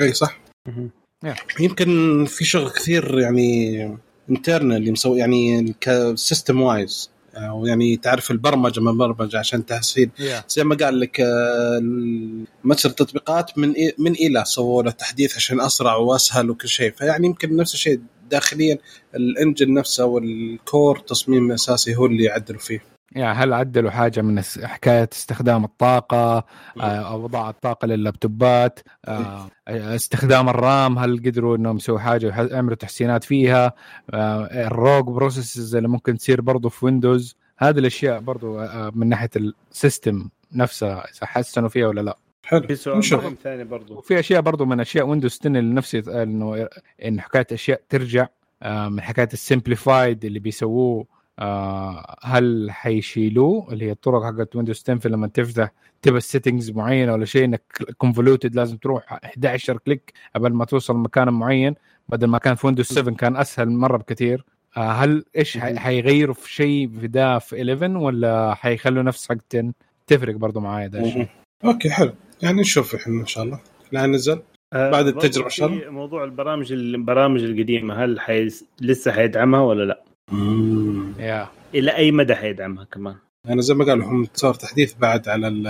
أي 0.00 0.12
صح. 0.12 0.38
Yeah. 1.26 1.60
يمكن 1.60 2.24
في 2.28 2.44
شغل 2.44 2.70
كثير 2.70 3.18
يعني 3.18 3.98
internal 4.30 4.76
اللي 4.76 4.90
مسوي 4.90 5.18
يعني 5.18 5.74
ك 5.80 5.91
system 5.91 6.60
wise 6.62 7.10
أو 7.38 7.66
يعني 7.66 7.96
تعرف 7.96 8.30
البرمجة 8.30 8.80
من 8.80 8.98
برمجة 8.98 9.38
عشان 9.38 9.66
تسهيل 9.66 10.10
زي 10.48 10.64
ما 10.64 10.76
قال 10.76 11.00
لك 11.00 11.20
آه، 11.20 11.80
متجر 12.64 12.90
التطبيقات 12.90 13.58
من 13.58 13.72
إي 13.72 13.94
من 13.98 14.12
إلى 14.12 14.44
سووا 14.44 14.82
له 14.82 14.90
تحديث 14.90 15.36
عشان 15.36 15.60
أسرع 15.60 15.96
وأسهل 15.96 16.50
وكل 16.50 16.68
شيء. 16.68 16.92
فيعني 16.92 17.26
يمكن 17.26 17.56
نفس 17.56 17.74
الشيء 17.74 18.00
داخليا 18.30 18.78
ال 19.14 19.23
engine 19.23 19.74
نفسه 19.74 20.04
وال 20.04 20.35
core 20.35 20.98
تصميم 20.98 21.52
أساسي 21.52 21.96
هو 21.96 22.06
اللي 22.06 22.24
يعدلوا 22.24 22.60
فيه. 22.60 22.97
يعني 23.12 23.38
هل 23.38 23.52
عدلوا 23.52 23.90
حاجة 23.90 24.20
من 24.20 24.42
حكاية 24.42 25.08
استخدام 25.12 25.64
الطاقة 25.64 26.44
آه، 26.80 26.82
أو 26.82 27.22
وضع 27.22 27.50
الطاقة 27.50 27.86
لل 27.86 28.07
laptopات 28.07 28.80
آه، 29.04 29.50
استخدام 29.68 30.48
ال 30.48 30.61
RAM 30.61 30.98
هل 30.98 31.22
قدروا 31.26 31.56
إنهم 31.56 31.76
يسووا 31.76 31.98
حاجة 31.98 32.46
يعملوا 32.52 32.76
تحسينات 32.76 33.24
فيها 33.24 33.72
آه، 34.10 34.66
ال 34.66 34.72
rogue 34.72 35.04
processes 35.04 35.76
اللي 35.76 35.88
ممكن 35.88 36.16
تصير 36.16 36.40
برضو 36.40 36.68
في 36.68 36.84
Windows 36.84 37.36
هذه 37.58 37.78
الأشياء 37.78 38.20
برضو 38.20 38.60
آه، 38.60 38.92
من 38.94 39.08
ناحية 39.08 39.30
ال 39.36 39.49
system 39.49 40.28
نفسها 40.52 41.04
إذا 41.04 41.26
حسنوا 41.26 41.68
فيها 41.68 41.86
ولا 41.86 42.00
لا. 42.00 42.18
حلو. 42.42 42.66
في 42.66 42.74
سؤال 42.74 43.02
مهم 43.12 43.36
ثاني 43.42 43.64
برضو. 43.64 43.98
وفي 43.98 44.18
أشياء 44.18 44.40
برضو 44.40 44.64
من 44.64 44.80
أشياء 44.80 45.06
Windows 45.06 45.38
10 45.40 45.46
اللي 45.46 45.74
نفسي 45.74 45.98
إنه 45.98 46.68
إن 47.04 47.20
حكاية 47.20 47.46
أشياء 47.52 47.80
ترجع 47.88 48.26
آه، 48.62 48.88
من 48.88 49.00
حكاية 49.00 49.28
ال 49.32 49.40
simplified 49.40 50.24
اللي 50.24 50.38
بيسووه 50.38 51.06
آه، 51.38 52.16
هل 52.22 52.70
حيشيلوه؟ 52.70 53.72
اللي 53.72 53.84
هي 53.84 53.90
الطرق 53.92 54.22
حقت 54.24 54.56
Windows 54.56 54.80
10 54.84 54.96
في 54.98 55.08
لما 55.08 55.26
تفتح 55.26 55.70
تبى 56.02 56.16
ال 56.18 56.24
settings 56.24 56.70
معينة 56.70 57.12
ولا 57.12 57.24
شيء 57.24 57.44
إنك 57.44 57.62
convoluted 57.98 58.54
لازم 58.54 58.76
تروح 58.76 59.12
11 59.12 59.76
click 59.78 60.12
قبل 60.34 60.52
ما 60.52 60.64
توصل 60.64 60.96
مكان 60.96 61.28
معين. 61.32 61.74
بدل 62.08 62.26
ما 62.26 62.38
كان 62.38 62.54
في 62.54 62.66
Windows 62.66 62.86
7 62.86 63.14
كان 63.14 63.36
أسهل 63.36 63.68
مرة 63.70 63.96
بكثير. 63.96 64.44
آه، 64.76 64.90
هل 64.90 65.24
إيش 65.36 65.58
حي- 65.58 65.78
حيغيروا 65.78 66.34
في 66.34 66.52
شيء 66.52 66.90
في 67.00 67.06
ده 67.06 67.38
في 67.38 67.56
11 67.72 67.96
ولا 67.96 68.54
حيخلوا 68.54 69.02
نفس 69.02 69.28
حق 69.28 69.36
10 69.54 69.72
تفرق 70.06 70.34
برضو 70.34 70.60
معايا 70.60 70.86
ده 70.86 71.00
الشيء 71.00 71.28
okay 71.64 71.90
حلو. 71.90 72.12
يعني 72.42 72.60
نشوف 72.60 72.94
إحنا 72.94 73.20
إن 73.20 73.26
شاء 73.26 73.44
الله. 73.44 73.60
لا 73.92 74.06
نزل. 74.06 74.40
آه، 74.72 74.90
بعد 74.90 75.04
برضو 75.04 75.18
التجربة 75.26 75.46
إن 75.46 75.50
شاء 75.50 75.68
في 75.78 75.88
موضوع 75.88 76.24
البرامج 76.24 76.72
البرامج 76.72 77.42
القديمة 77.42 78.04
هل 78.04 78.20
حيز... 78.20 78.64
لسه 78.80 79.12
حيدعمها 79.12 79.60
ولا 79.60 79.84
لا؟ 79.84 80.02
يا. 81.18 81.48
إلى 81.74 81.96
أي 81.96 82.12
مدى 82.12 82.34
حيدعمها 82.34 82.84
كمان؟ 82.84 83.16
أنا 83.48 83.62
زي 83.62 83.74
ما 83.74 83.84
قالوا 83.84 84.06
هم 84.06 84.26
صار 84.34 84.54
تحديث 84.54 84.94
بعد 84.94 85.28
على 85.28 85.48
ال 85.48 85.66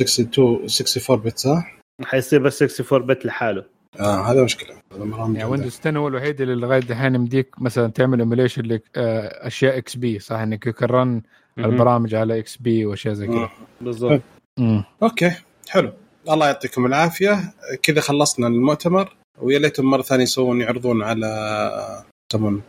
62 0.00 0.54
64 0.54 1.16
bit 1.16 1.38
صح؟ 1.38 1.76
حيصير 2.04 2.42
بس 2.42 2.62
64 2.62 3.06
bit 3.06 3.26
لحاله. 3.26 3.64
آه 4.00 4.22
هذا 4.22 4.44
مشكلة. 4.44 4.76
هذا 4.92 5.04
يعني 5.34 5.44
Windows 5.44 5.78
10 5.80 5.98
هو 5.98 6.08
الوحيد 6.08 6.40
اللي 6.40 6.54
لغاية 6.54 6.80
دحين 6.80 7.14
يمديك 7.14 7.62
مثلا 7.62 7.86
تعمل 7.86 8.20
emulation 8.20 8.62
لاشياء 8.62 9.78
XP 9.78 10.18
صح؟ 10.18 10.36
إنك 10.36 10.66
ت 10.66 10.80
run 10.80 11.22
البرامج 11.58 12.14
على 12.14 12.38
XP 12.38 12.86
وأشياء 12.86 13.14
زي 13.14 13.26
كذا 13.26 13.50
بالضبط. 13.80 14.22
مم. 14.58 14.84
okay 15.02 15.32
حلو. 15.68 15.92
الله 16.30 16.46
يعطيكم 16.46 16.86
العافية. 16.86 17.54
كذا 17.82 18.00
خلصنا 18.00 18.46
المؤتمر 18.46 19.16
ويا 19.38 19.58
ليتهم 19.58 19.90
مرة 19.90 20.02
ثانية 20.02 20.22
يسوون 20.22 20.60
يعرضون 20.60 21.02
على 21.02 22.04
يسمون 22.32 22.62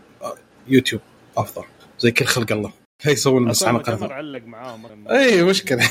يوتيوب 0.68 1.02
أفضل. 1.38 1.64
زي 2.00 2.12
كل 2.12 2.26
خلق 2.26 2.52
الله. 2.52 2.72
يسوون 3.06 3.48
بس 3.50 3.64
على 3.64 3.70
المؤتمر 3.70 4.14
علق 4.14 4.44
معاهم. 4.46 5.08
اي 5.08 5.44
مشكله 5.44 5.90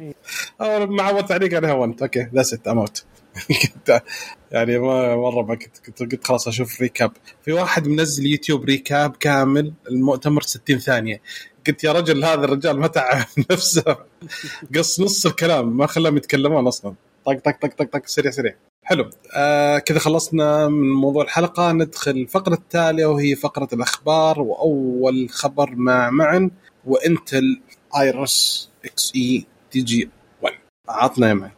أول 0.60 0.90
ما 0.96 1.02
عودت 1.02 1.32
عليك 1.32 1.54
أنا 1.54 1.70
هونت. 1.72 2.02
okay 2.02 2.28
that's 2.34 2.52
it 2.54 2.68
I'm 2.68 2.86
out 2.86 3.04
كنت 3.48 4.02
يعني 4.52 4.78
ما 4.78 5.16
مرة 5.16 5.42
ما 5.42 5.54
كنت 5.54 5.78
كنت 5.86 6.00
قلت 6.00 6.26
خلاص 6.26 6.48
أشوف 6.48 6.80
recap 6.80 7.12
في 7.44 7.52
واحد 7.52 7.88
منزل 7.88 8.26
YouTube 8.26 8.64
recap 8.64 9.16
كامل 9.16 9.72
المؤتمر 9.90 10.42
60 10.42 10.78
ثانية. 10.78 11.20
قلت 11.66 11.84
يا 11.84 11.92
رجل 11.92 12.24
هذا 12.24 12.44
الرجال 12.44 12.78
ما 12.78 12.86
تعب 12.86 13.24
نفسه. 13.50 13.96
قص 14.74 15.00
نص 15.00 15.26
الكلام 15.26 15.76
ما 15.76 15.86
خلاهم 15.86 16.16
يتكلمون 16.16 16.66
أصلا. 16.66 16.94
طق 17.26 17.32
طق 17.38 17.58
طق 17.60 17.74
طق 17.74 17.84
طق 17.98 18.06
سريع 18.06 18.30
سريع. 18.30 18.54
حلو. 18.84 19.10
آه 19.36 19.78
كذا 19.78 19.98
خلصنا 19.98 20.68
من 20.68 20.90
موضوع 20.92 21.24
الحلقة. 21.24 21.72
ندخل 21.72 22.10
الفقرة 22.10 22.54
التالية 22.54 23.06
وهي 23.06 23.36
فقرة 23.36 23.68
الأخبار 23.72 24.40
وأول 24.40 25.28
خبر 25.30 25.74
مع 25.74 26.10
معن 26.10 26.50
و 26.84 26.97
Intel 26.97 27.60
Iris 28.00 28.70
Xe 28.84 29.12
DG 29.16 30.10
1 30.42 30.54
عطنا 30.88 31.28
يا 31.28 31.34
معن. 31.34 31.50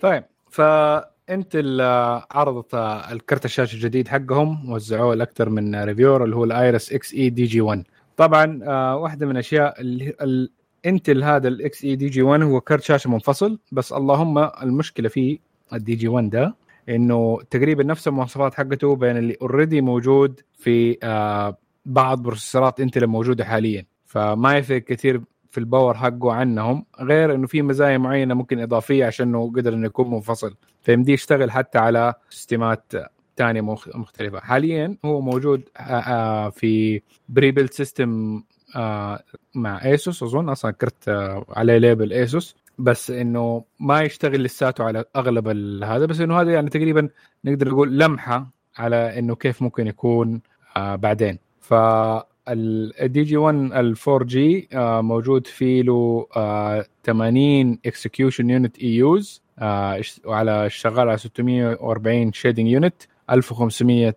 طيب 0.00 0.24
ف 0.50 0.72
Intel 0.72 1.80
آه، 1.80 2.26
عرضت 2.30 2.74
آه، 2.74 3.12
الكرت 3.12 3.44
الشاشة 3.44 3.74
الجديد 3.74 4.08
حقهم 4.08 4.70
وزعوه 4.72 5.14
لأكثر 5.14 5.48
من 5.48 5.84
reviewer 5.84 6.24
اللي 6.24 6.36
هو 6.36 6.44
ال 6.44 6.54
Iris 6.54 6.92
Xe 6.92 7.14
DG 7.14 7.60
1 7.60 7.84
طبعا 8.16 8.60
آه، 8.64 8.96
واحدة 8.96 9.26
من 9.26 9.32
الاشياء 9.32 9.80
اللي 9.80 10.14
ال 10.84 10.91
Intel 10.91 11.24
هذا 11.24 11.48
ال 11.48 11.60
Xe 11.60 11.84
DG 11.84 12.22
1 12.22 12.42
هو 12.42 12.60
كرت 12.60 12.82
شاشة 12.82 13.10
منفصل 13.10 13.58
بس 13.72 13.92
اللهم 13.92 14.38
المشكلة 14.38 15.08
فيه 15.08 15.38
ال 15.72 15.94
DG 15.94 16.08
1 16.08 16.30
ده 16.30 16.54
إنه 16.88 17.38
تقريبا 17.50 17.84
نفس 17.84 18.08
المواصفات 18.08 18.54
حقته 18.54 18.96
بين 18.96 19.16
اللي 19.16 19.36
already 19.42 19.80
موجود 19.80 20.40
في 20.52 20.98
آه 21.02 21.56
بعض 21.86 22.22
processor 22.22 22.74
ات 22.74 22.80
Intel 22.80 23.02
الموجوده 23.04 23.44
حاليا. 23.44 23.86
فما 24.06 24.56
يفرق 24.56 24.82
كثير 24.82 25.20
في 25.50 25.58
ال 25.58 25.64
power 25.64 25.94
حقه 25.94 26.32
عنهم 26.32 26.84
غير 27.00 27.34
إنه 27.34 27.46
في 27.46 27.62
مزايا 27.62 27.98
معينة 27.98 28.34
ممكن 28.34 28.58
إضافية 28.60 29.06
عشان 29.06 29.28
إنه 29.28 29.52
قدر 29.52 29.74
إنه 29.74 29.86
يكون 29.86 30.10
منفصل. 30.10 30.54
فيمديه 30.82 31.12
يشتغل 31.12 31.50
حتى 31.50 31.78
على 31.78 32.14
system 32.30 32.83
ات 32.83 32.92
ثانية 33.36 33.60
مختلفة. 33.94 34.40
حاليا 34.40 34.96
هو 35.04 35.20
موجود 35.20 35.62
آه، 35.76 35.80
آه، 35.80 36.50
في 36.50 37.02
prebuilt 37.28 37.72
system 37.72 38.42
آه، 38.76 39.22
مع 39.54 39.84
ASUS 39.84 40.22
أظن 40.22 40.48
أصلا 40.48 40.70
كرت 40.70 41.08
عليه 41.48 41.78
label 41.78 42.12
ASUS 42.12 42.56
بس 42.80 43.10
إنه 43.10 43.64
ما 43.80 44.02
يشتغل 44.02 44.42
لساته 44.42 44.84
على 44.84 45.04
أغلب 45.16 45.48
هذا 45.84 46.06
بس 46.06 46.20
إنه 46.20 46.40
هذا 46.40 46.52
يعني 46.52 46.70
تقريبا 46.70 47.08
نقدر 47.44 47.68
نقول 47.68 47.98
لمحة 47.98 48.50
على 48.78 49.18
إنه 49.18 49.34
كيف 49.34 49.62
ممكن 49.62 49.86
يكون 49.86 50.40
بعدين. 50.76 51.38
ف 51.60 51.74
ال 52.48 53.22
DG 53.22 53.36
1 53.36 53.56
ال 53.56 53.96
4 54.08 54.24
جي 54.24 54.68
موجود 55.02 55.46
فيه 55.46 55.82
له 55.82 56.26
80 57.04 57.78
execution 57.86 58.50
unit 58.50 58.78
EUs 58.78 59.42
وعلى 60.24 60.70
شغال 60.70 61.08
على 61.08 61.18
640 61.18 62.32
shading 62.32 62.68
unit 62.68 62.94
1500 63.30 64.14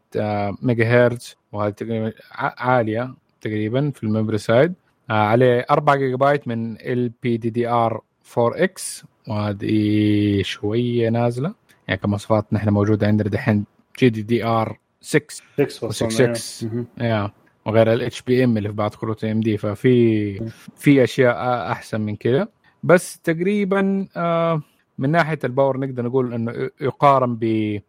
ميجا 0.62 0.86
هرتز 0.86 1.36
وهذه 1.52 1.72
تقريبا 1.72 2.14
عالية 2.36 3.14
تقريبا 3.42 3.92
في 3.92 4.04
ال 4.04 4.09
memory 4.09 4.38
side 4.38 4.74
آه، 5.10 5.14
عليه 5.14 5.66
4 5.72 5.96
جيجا 5.96 6.16
بايت 6.16 6.48
من 6.48 6.78
ال 6.82 7.10
بي 7.24 7.38
دي 7.38 7.50
دي 7.50 7.68
ار 7.68 8.02
4 8.38 8.64
إكس 8.64 9.04
وهذه 9.28 10.42
شوية 10.42 11.10
نازلة. 11.10 11.54
يعني 11.88 12.00
كمواصفات 12.00 12.54
نحن 12.54 12.70
موجوده 12.70 13.08
عندنا 13.08 13.30
دحين 13.30 13.66
GDDR 14.00 14.80
6 15.02 15.26
6 15.58 15.90
6 15.92 16.34
6 16.34 16.86
yeah 16.98 17.32
وغير 17.66 17.94
ال 17.94 18.22
HBM 18.22 18.58
اللي 18.58 18.70
في 18.70 18.76
بعض 18.76 18.96
كروت 18.96 19.24
AMD 19.24 19.58
ففي 19.58 20.52
في 20.76 21.04
أشياء 21.04 21.72
أحسن 21.72 22.02
من 22.02 22.16
كذا 22.16 22.48
بس 22.84 23.20
تقريبا 23.20 24.08
آه، 24.18 24.62
من 24.98 25.10
ناحية 25.10 25.40
ال 25.44 25.49
power 25.49 25.78
نقدر 25.78 26.04
نقول 26.06 26.34
إنه 26.34 26.70
يقارن 26.82 27.36
ب 27.36 27.80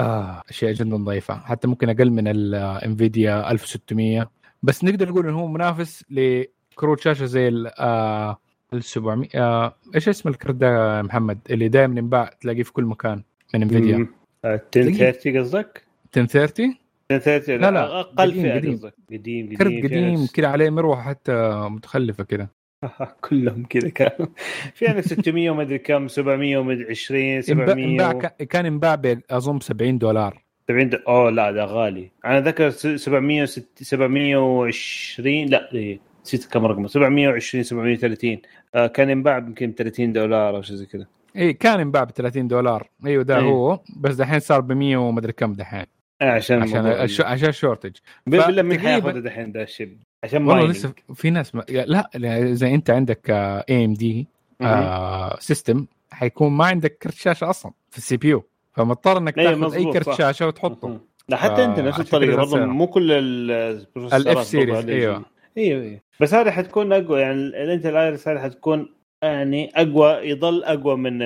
آه 0.00 0.42
أشياء 0.48 0.72
جدا 0.72 0.96
ضعيفه 0.96 1.34
حتى 1.34 1.68
ممكن 1.68 1.88
أقل 1.88 2.10
من 2.10 2.28
ال 2.28 2.45
Nvidia 2.45 3.50
1600 3.50 4.30
بس 4.62 4.84
نقدر 4.84 5.08
نقول 5.08 5.28
إنه 5.28 5.40
هو 5.40 5.46
منافس 5.46 6.04
لكروت 6.10 7.00
شاشة 7.00 7.24
زي 7.24 7.48
ال 7.48 7.70
آه 7.78 8.38
ال 8.72 8.84
700 8.84 9.28
آه 9.34 9.76
إيش 9.94 10.08
اسم 10.08 10.28
الكرت 10.28 10.54
ده 10.54 11.02
محمد؟ 11.02 11.38
اللي 11.50 11.68
دائما 11.68 11.98
ينباع 11.98 12.30
تلاقيه 12.40 12.62
في 12.62 12.72
كل 12.72 12.84
مكان 12.84 13.22
من 13.54 13.62
Nvidia 13.62 14.06
1030 14.44 15.38
قصدك؟ 15.38 15.82
1030 16.16 16.76
1030 17.10 17.60
لا 17.60 17.70
لا 17.70 18.00
أقل 18.00 18.32
فئة 18.32 18.72
قصدك. 18.72 18.94
قديم 19.08 19.46
قديم 19.46 19.58
كرت 19.58 19.84
قديم 19.84 20.26
كذا 20.26 20.48
عليه 20.48 20.70
مروحة 20.70 21.02
حتى 21.02 21.66
متخلفة 21.70 22.24
كذا 22.24 22.48
كلهم 23.28 23.64
كذا 23.64 23.88
كانوا. 23.88 24.26
في 24.74 24.88
عندك 24.88 25.02
600 25.02 25.50
وما 25.50 25.62
أدري 25.62 25.78
كم 25.78 26.08
700 26.08 26.56
وما 26.56 26.72
أدري 26.72 26.90
20 26.90 27.42
700 27.42 28.14
و... 28.14 28.18
كان 28.48 28.66
ينباع 28.66 29.02
أظن 29.30 29.58
ب 29.58 29.62
70 29.62 29.98
دولار. 29.98 30.42
70 30.68 30.88
دولار 30.88 31.06
أوه 31.08 31.30
لا 31.30 31.52
ده 31.52 31.64
غالي. 31.64 32.10
أنا 32.24 32.40
ذكر 32.40 32.70
700 32.70 33.44
720 33.44 35.46
لا 35.46 35.98
نسيت 36.26 36.44
كم 36.44 36.66
رقمه 36.66 36.88
720 36.88 37.64
730 37.64 38.38
آه 38.74 38.86
كان 38.86 39.10
ينباع 39.10 39.38
يمكن 39.38 39.70
ب 39.70 39.74
30 39.74 40.12
دولار 40.12 40.56
أو 40.56 40.62
شيء 40.62 40.76
زي 40.76 40.86
كذا. 40.86 41.06
اي 41.36 41.52
كان 41.52 41.80
ينباع 41.80 42.04
ب 42.04 42.10
30 42.10 42.48
دولار. 42.48 42.88
أيوه 43.06 43.22
ده 43.24 43.36
أيه. 43.36 43.42
هو 43.42 43.80
بس 43.96 44.14
دحين 44.14 44.40
صار 44.40 44.60
ب 44.60 44.72
100 44.72 44.96
وما 44.96 45.20
أدري 45.20 45.32
كم 45.32 45.52
دحين. 45.52 45.84
آه 46.22 46.30
عشان 46.30 46.62
عشان 46.62 46.86
الش... 46.86 47.20
عشان 47.20 47.48
ال 47.48 47.53
shortage 47.53 47.96
بالله 48.26 48.62
مين 48.62 48.80
حياخذ 48.80 49.20
دحين 49.20 49.52
ذا 49.52 49.62
الشيء. 49.62 49.96
عشان 50.24 50.42
ما 50.42 50.52
والله 50.52 50.70
لسه 50.70 50.92
في 51.14 51.30
ناس 51.30 51.54
ما... 51.54 51.64
لا 51.68 52.10
إذا 52.42 52.68
أنت 52.68 52.90
عندك 52.90 53.30
AMD 53.70 54.26
system 55.38 55.86
حيكون 56.10 56.52
ما 56.52 56.64
عندك 56.66 56.98
كرت 57.02 57.14
شاشة 57.14 57.50
أصلا 57.50 57.72
في 57.90 57.98
ال 57.98 58.16
CPU. 58.16 58.44
فمضطر 58.72 59.18
إنك 59.18 59.38
أيوة، 59.38 59.60
تاخذ 59.60 59.74
أي 59.74 59.92
كرت 59.92 60.10
شاشة 60.10 60.46
وتحطه. 60.46 61.00
لا 61.28 61.36
حتى 61.36 61.64
أنت 61.64 61.80
نفس 61.80 62.00
الطريقة 62.00 62.36
برضه 62.36 62.64
مو 62.64 62.86
كل 62.86 63.12
ال 63.96 64.21
F 64.21 64.46
series 64.46 64.88
إيوه. 64.88 65.35
أيوه 65.56 65.82
أيوه 65.82 66.00
بس 66.20 66.34
هذه 66.34 66.50
حتكون 66.50 66.92
أقوى 66.92 67.20
يعني 67.20 67.40
ال 67.40 67.48
Intel 67.48 67.86
Iris 67.86 68.28
هذه 68.28 68.38
حتكون 68.38 68.94
يعني 69.22 69.70
أقوى 69.74 70.30
يضل 70.30 70.64
أقوى 70.64 70.96
من 70.96 71.20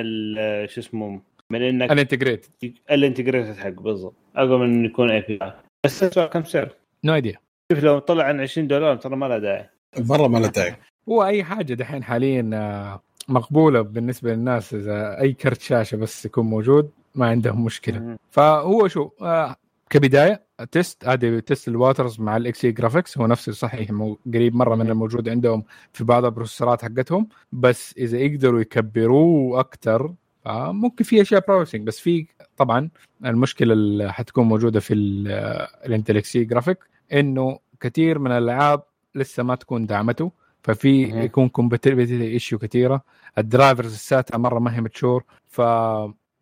شو 0.66 0.80
اسمه 0.80 1.20
من 1.50 1.62
إنك 1.62 1.92
ال 1.92 1.97
integrated. 1.97 2.46
ال 2.90 2.96
integrated 2.96 3.56
حق 3.56 3.68
بالضبط. 3.68 4.14
أقوى 4.36 4.58
من 4.58 4.64
إنه 4.64 4.86
يكون 4.88 5.10
APU 5.10 5.38
بس 5.84 6.04
كم 6.04 6.44
سعر؟ 6.44 6.68
no 7.04 7.14
idea 7.14 7.38
شوف 7.72 7.84
لو 7.84 7.98
طلع 7.98 8.24
عن 8.24 8.40
20 8.40 8.66
دولار 8.68 8.96
ترى 8.96 9.16
ما 9.16 9.26
له 9.26 9.38
داعي. 9.38 9.66
مرة 9.98 10.28
ما 10.28 10.38
له 10.38 10.48
داعي. 10.48 10.76
هو 11.08 11.24
أي 11.24 11.44
حاجة 11.44 11.74
دحين 11.74 12.04
حاليا 12.04 12.50
آه، 12.54 13.02
مقبولة 13.28 13.80
بالنسبة 13.80 14.32
للناس 14.34 14.74
إذا 14.74 15.20
أي 15.20 15.32
كرت 15.32 15.60
شاشة 15.60 15.96
بس 15.96 16.26
يكون 16.26 16.44
موجود 16.46 16.90
ما 17.14 17.26
عندهم 17.26 17.64
مشكلة. 17.64 18.16
فهو 18.30 18.88
شو 18.88 19.10
آه 19.22 19.56
كبداية 19.90 20.42
test 20.64 21.08
هذه 21.08 21.38
test 21.38 21.68
the 21.68 21.86
waters 21.86 22.20
مع 22.20 22.36
ال 22.36 22.64
Xe 22.64 22.72
graphics 22.72 23.18
هو 23.18 23.26
نفسه 23.26 23.52
صحيح 23.52 23.90
قريب 24.34 24.54
مرة 24.54 24.74
من 24.74 24.90
الموجود 24.90 25.28
عندهم 25.28 25.64
في 25.92 26.04
بعض 26.04 26.24
ال 26.24 26.30
processor 26.30 26.77
ات 26.77 26.82
حقتهم 26.82 27.28
بس 27.52 27.94
إذا 27.98 28.18
يقدروا 28.18 28.60
يكبروه 28.60 29.60
أكثر 29.60 30.14
ممكن 30.46 31.04
في 31.04 31.22
أشياء 31.22 31.44
promising 31.48 31.86
بس 31.86 32.00
في 32.00 32.26
طبعا 32.56 32.90
المشكلة 33.24 33.72
اللي 33.72 34.12
حتكون 34.12 34.44
موجودة 34.44 34.80
في 34.80 34.94
ال 34.94 36.16
Intel 36.16 36.36
Xe 36.36 36.44
graphic 36.44 36.78
إنه 37.12 37.58
كثير 37.80 38.18
من 38.18 38.32
الألعاب 38.32 38.82
لسه 39.14 39.42
ما 39.42 39.54
تكون 39.54 39.86
دعمته. 39.86 40.32
ففي 40.62 41.02
يكون 41.24 41.48
compatibility 41.48 42.22
issue 42.22 42.58
كثيرة. 42.58 43.02
ال 43.38 43.45
drivers 43.45 43.92
لساتها 43.92 44.38
مرة 44.38 44.58
ما 44.58 44.76
هي 44.76 44.80
mature 44.80 45.24
ف 45.46 45.60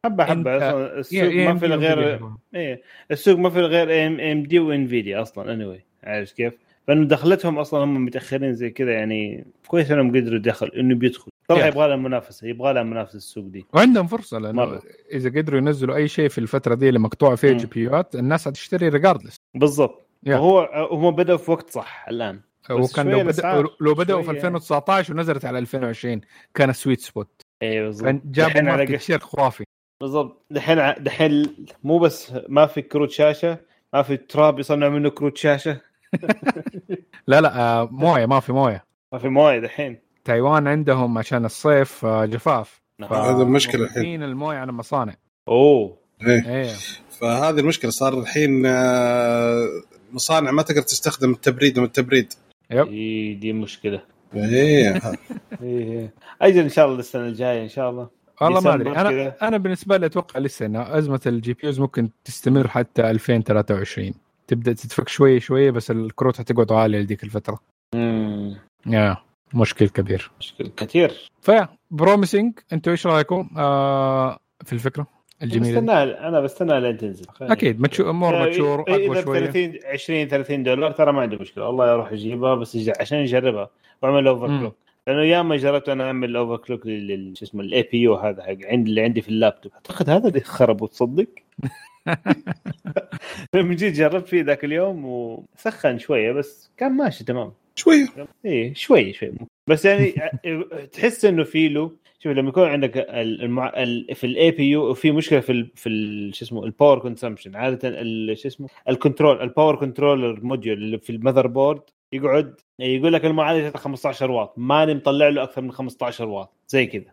حبة 0.07 0.25
حبه 0.25 0.53
السوق 0.77 1.33
ما 1.33 1.55
في 1.59 1.67
غير 1.67 2.21
إيه 2.55 2.83
السوق 3.11 3.39
ما 3.39 3.51
في 3.51 3.61
غير 3.61 4.07
AMD 4.07 4.59
و 4.59 4.68
Nvidia 4.68 5.23
أصلا 5.23 5.53
اني 5.53 5.65
anyway. 5.65 5.81
عارف 6.05 6.33
كيف؟ 6.33 6.55
فإنه 6.87 7.07
دخلتهم 7.07 7.59
أصلا 7.59 7.85
هم 7.85 8.05
متأخرين 8.05 8.55
زي 8.55 8.71
كذا 8.71 8.93
يعني 8.93 9.45
كويس 9.67 9.91
إنهم 9.91 10.09
قدروا 10.09 10.37
يدخل 10.37 10.67
إنه 10.67 10.95
بيدخل. 10.95 11.31
طبعا 11.49 11.67
يبغى 11.67 11.89
لها 11.89 11.97
منافسة 11.97 12.47
يبغى 12.47 12.73
لها 12.73 12.83
منافسة 12.83 13.17
السوق 13.17 13.45
دي. 13.45 13.67
وعندهم 13.73 14.07
فرصة 14.07 14.39
لأنه 14.39 14.53
مرة. 14.53 14.83
إذا 15.13 15.41
قدروا 15.41 15.61
ينزلوا 15.61 15.97
أي 15.97 16.09
شيء 16.09 16.29
في 16.29 16.39
الفترة 16.39 16.75
دي 16.75 16.89
اللي 16.89 16.99
مقطوع 16.99 17.35
فيها 17.35 17.53
GPU 17.53 17.81
ات 17.81 18.15
الناس 18.15 18.49
حتشتري 18.49 18.89
regardless 18.89 19.37
بالضبط. 19.55 20.07
وهو 20.27 20.89
هم 20.91 21.11
بدأوا 21.11 21.39
في 21.39 21.51
وقت 21.51 21.71
صح 21.71 22.07
الآن. 22.09 22.41
وكان 22.71 23.11
لو 23.11 23.25
بدأ 23.25 23.65
لو 23.81 23.95
بدأوا 23.95 24.23
في 24.23 24.31
2019 24.31 25.15
ونزلت 25.15 25.45
على 25.45 25.59
2020 25.59 26.21
كان 26.55 26.73
sweet 26.73 27.01
spot 27.01 27.41
أيوه 27.63 27.87
بالضبط. 27.87 28.21
جابوا 28.25 28.61
market 28.61 28.97
share 28.97 29.19
خرافي. 29.19 29.65
بالضبط. 30.01 30.47
دحين 30.51 30.95
دحين 31.05 31.55
مو 31.85 31.99
بس 31.99 32.33
ما 32.49 32.67
في 32.67 32.83
كروت 32.83 33.11
شاشة 33.11 33.59
ما 33.95 34.03
في 34.03 34.17
تراب 34.17 34.59
يصنع 34.59 34.89
منه 34.89 35.11
كروت 35.11 35.37
شاشة. 35.37 35.81
لا 37.29 37.41
لا 37.41 37.61
آه، 37.61 37.89
موية 37.93 38.27
ما 38.27 38.41
في 38.41 38.53
موية. 38.53 38.85
ما 39.13 39.19
في 39.19 39.29
موية 39.29 39.59
دحين. 39.59 39.99
تايوان 40.25 40.69
عندهم 40.69 41.19
عشان 41.19 41.45
الصيف 41.45 42.05
آه، 42.05 42.25
جفاف. 42.25 42.81
نعم. 42.99 43.13
هذا 43.13 43.43
المشكلة 43.43 43.85
الحين. 43.85 44.23
الموية 44.23 44.57
عن 44.59 44.69
المصانع. 44.69 45.15
أوه. 45.49 45.99
إيه. 46.27 46.57
إيه. 46.57 46.73
فهذه 47.21 47.61
المشكلة. 47.61 47.91
صار 47.91 48.19
الحين 48.19 48.67
آه، 48.67 49.67
مصانع 50.13 50.51
ما 50.51 50.63
تقدر 50.63 50.83
تستخدم 50.83 51.31
التبريد 51.31 51.79
من 51.79 51.85
التبريد. 51.85 52.33
يب. 52.71 52.87
إيه 52.87 53.41
دي 53.41 53.53
مشكلة. 53.53 54.03
إيه. 54.35 55.01
إيه 55.63 56.15
أجل 56.43 56.61
إن 56.61 56.69
شاء 56.69 56.87
الله 56.87 56.99
السنة 56.99 57.27
الجاية 57.27 57.63
إن 57.63 57.69
شاء 57.69 57.91
الله. 57.91 58.18
والله 58.41 58.61
ما 58.61 58.75
أدري. 58.75 58.91
أنا 58.91 59.11
كذا. 59.11 59.37
أنا 59.43 59.57
بالنسبة 59.57 59.97
لي 59.97 60.07
أتوقع 60.07 60.41
لسه 60.41 60.67
ان 60.67 60.77
أزمة 60.77 61.21
ال 61.27 61.53
GPU 61.53 61.73
ممكن 61.79 62.11
تستمر 62.25 62.69
حتى 62.69 63.11
2023 63.11 64.15
تبدأ 64.47 64.73
تتفك 64.73 65.09
شوية 65.09 65.39
شوية 65.39 65.71
بس 65.71 65.91
الكروت 65.91 66.39
حتقعد 66.39 66.73
غاليه 66.73 66.99
لديك 66.99 67.25
الفترة. 67.25 67.59
امم 67.95 68.57
يا 68.87 69.17
مشكل 69.55 69.89
كبير. 69.89 70.31
مشكله 70.41 70.71
كثير. 70.77 71.31
ف 71.43 71.69
yeah 71.91 72.10
promising 72.10 72.53
أنتوا 72.73 72.93
إيش 72.93 73.07
رأيكم؟ 73.07 73.51
آه 73.59 74.39
في 74.65 74.73
الفكرة 74.73 75.07
الجميلة؟ 75.43 75.79
بستناها 75.81 76.29
أنا 76.29 76.41
بستناها 76.41 76.81
لين 76.81 76.97
تنزل 76.97 77.27
أكيد 77.41 77.81
mature 77.81 78.11
more 78.11 78.37
آه، 78.37 78.39
mature 78.45 78.81
أقوى 78.89 79.23
شوية. 79.23 79.41
30 79.41 79.73
20 79.93 80.29
30 80.29 80.63
دولار 80.63 80.91
ترى 80.93 81.13
ما 81.13 81.21
عندي 81.21 81.37
مشكلة. 81.37 81.67
والله 81.67 81.93
أروح 81.93 82.13
اجيبها 82.13 82.55
بس 82.55 82.79
عشان 83.01 83.19
اجربها 83.19 83.71
وأعمل 84.03 84.27
over. 84.27 84.47
clock 84.47 84.75
لأنه 85.09 85.23
ياما 85.23 85.57
جربت 85.57 85.89
أنا 85.89 86.05
أعمل 86.05 86.37
overclock 86.37 86.87
لل 86.87 87.33
شو 87.37 87.45
اسمه 87.45 87.63
ال 87.63 87.83
APU 87.93 88.15
هذا 88.15 88.43
حق 88.43 88.57
عندي 88.65 88.91
اللي 88.91 89.01
عندي 89.01 89.23
في 89.23 89.29
اللابتوب. 89.29 89.73
أعتقد 89.73 90.11
هذا 90.11 90.29
اللي 90.29 90.41
خرب 90.41 90.83
وتصدق. 90.83 91.29
من 93.55 93.77
جيت 93.77 93.95
جربت 93.95 94.29
فيه 94.29 94.43
ذاك 94.43 94.65
اليوم 94.65 95.05
وسخن 95.05 95.99
شوية 95.99 96.33
بس 96.33 96.71
كان 96.77 96.93
ماشي 96.93 97.25
تمام. 97.25 97.53
شوية. 97.75 98.07
إيه 98.45 98.75
شوي 98.75 99.13
شوي. 99.13 99.33
بس 99.67 99.85
يعني 99.85 100.15
تحس 100.93 101.25
إنه 101.25 101.45
في 101.45 101.69
له 101.69 101.93
شوف 102.19 102.33
لما 102.33 102.49
يكون 102.49 102.69
عندك 102.69 102.97
ال- 102.97 103.43
المع... 103.43 103.83
ال... 103.83 104.15
في 104.15 104.25
ال 104.25 104.51
APU 104.51 104.95
في 104.95 105.11
مشكلة 105.13 105.41
في 105.41 105.53
ال... 105.53 105.71
في 105.75 105.89
ال... 105.89 106.35
شو 106.35 106.45
اسمه 106.45 106.65
ال 106.65 106.70
power 106.70 106.99
consumption 106.99 107.57
عادة 107.57 107.89
ال... 107.89 108.39
شو 108.39 108.49
اسمه 108.49 108.69
ال 108.89 108.95
control 108.96 109.43
ال 109.43 109.49
power 109.49 109.77
controller 109.77 110.41
module 110.45 110.79
اللي 110.79 110.99
في 110.99 111.11
ال 111.11 111.47
motherboard 111.47 111.81
يقعد 112.15 112.55
يقول 112.79 113.13
لك 113.13 113.25
المعالج 113.25 113.77
15 113.77 114.31
واط 114.31 114.55
ماني 114.57 114.95
مطلع 114.95 115.29
له 115.29 115.43
أكثر 115.43 115.63
من 115.63 115.73
15 115.73 116.29
واط 116.29 116.53
زي 116.69 116.87
كذا. 116.87 117.13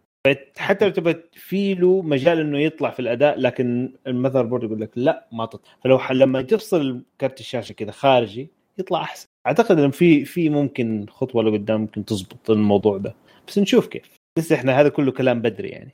حتى 0.58 0.86
لو 0.86 0.92
تبغى 0.92 1.16
في 1.34 1.74
له 1.74 2.02
مجال 2.02 2.40
إنه 2.40 2.60
يطلع 2.60 2.90
في 2.90 3.00
الأداء 3.00 3.40
لكن 3.40 3.94
ال 4.08 4.44
motherboard 4.44 4.64
يقول 4.64 4.82
لك 4.82 4.92
لا 4.96 5.28
ما 5.32 5.46
تطلع 5.46 5.72
فلو 5.84 6.00
لما 6.12 6.42
تفصل 6.42 7.04
كرت 7.22 7.40
الشاشة 7.40 7.74
كذا 7.74 7.92
خارجي 7.92 8.50
يطلع 8.78 9.02
أحسن. 9.02 9.28
أعتقد 9.48 9.80
إن 9.80 9.92
في 9.92 10.26
في 10.26 10.50
ممكن 10.50 11.06
خطوة 11.10 11.44
لقدام 11.44 11.82
ممكن 11.82 12.06
تزبط 12.06 12.50
الموضوع 12.50 12.98
ده. 12.98 13.16
بس 13.48 13.60
نشوف 13.60 13.88
كيف. 13.88 14.16
لسه 14.40 14.56
إحنا 14.56 14.82
هذا 14.82 14.90
كله 14.90 15.12
كلام 15.12 15.42
بدري 15.42 15.70
يعني. 15.70 15.94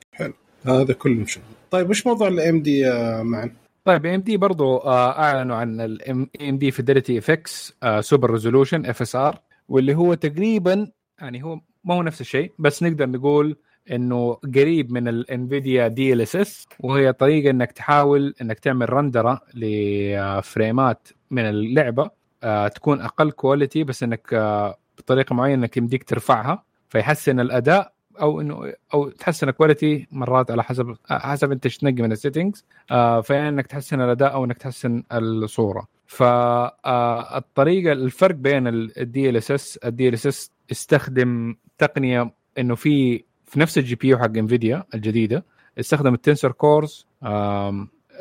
هذا 0.66 0.92
كله 0.94 1.14
مش 1.14 1.38
طيب 1.70 1.90
وش 1.90 2.06
موضوع 2.06 2.28
ال 2.28 2.62
AMD 2.62 2.90
معا؟ 3.22 3.61
طيب 3.84 4.06
AMD 4.06 4.36
برضو 4.36 4.76
آه، 4.76 5.10
أعلنوا 5.10 5.56
عن 5.56 5.80
ال 5.80 6.28
AMD 6.40 6.70
FidelityFX 6.70 7.74
Super 8.00 8.30
Resolution 8.30 8.86
FSR 8.86 9.40
واللي 9.68 9.94
هو 9.94 10.14
تقريبا 10.14 10.90
يعني 11.20 11.44
هو 11.44 11.60
ما 11.84 11.94
هو 11.94 12.02
نفس 12.02 12.20
الشيء 12.20 12.52
بس 12.58 12.82
نقدر 12.82 13.08
نقول 13.08 13.56
إنه 13.90 14.34
قريب 14.54 14.92
من 14.92 15.08
ال 15.08 16.20
Nvidia 16.20 16.36
DLSS 16.36 16.66
وهي 16.80 17.12
طريقة 17.12 17.50
إنك 17.50 17.72
تحاول 17.72 18.34
إنك 18.42 18.58
تعمل 18.58 18.92
رندرة 18.92 19.40
لفريمات 19.54 21.08
من 21.30 21.42
اللعبة 21.42 22.10
آه، 22.42 22.68
تكون 22.68 23.00
أقل 23.00 23.30
quality 23.30 23.84
بس 23.84 24.02
إنك 24.02 24.34
آه، 24.34 24.78
بطريقة 24.98 25.34
معينة 25.34 25.54
إنك 25.62 25.76
يمديك 25.76 26.04
ترفعها 26.04 26.64
فيحسن 26.88 27.40
الأداء 27.40 27.92
أو 28.20 28.40
إنه 28.40 28.72
أو 28.94 29.08
تحسن 29.08 29.48
ال 29.48 29.55
quality 29.55 30.06
مرات 30.12 30.50
على 30.50 30.62
حسب 30.62 30.96
حسب 31.10 31.52
أنت 31.52 31.64
إيش 31.66 31.78
تنقي 31.78 32.02
من 32.02 32.12
ال 32.12 32.18
settings 32.18 32.64
آه 32.90 33.20
فيا 33.20 33.48
إنك 33.48 33.66
تحسن 33.66 34.00
الأداء 34.00 34.32
أو 34.32 34.44
إنك 34.44 34.58
تحسن 34.58 35.02
الصورة. 35.12 35.88
فالطريقة 36.06 37.92
الفرق 37.92 38.34
بين 38.34 38.66
الدي 38.68 39.28
ال 39.30 39.36
اس 39.36 39.50
اس 39.50 39.76
الدي 39.84 40.08
ال 40.08 40.14
اس 40.14 40.26
اس 40.26 40.50
استخدم 40.72 41.56
تقنية 41.78 42.30
إنه 42.58 42.74
في 42.74 43.24
في 43.46 43.60
نفس 43.60 43.78
ال 43.78 43.94
GPU 43.94 44.18
حق 44.18 44.36
Nvidia 44.36 44.84
الجديدة 44.94 45.44
استخدم 45.80 46.14
ال 46.14 46.19
tensor 46.19 46.52
cores 46.52 47.06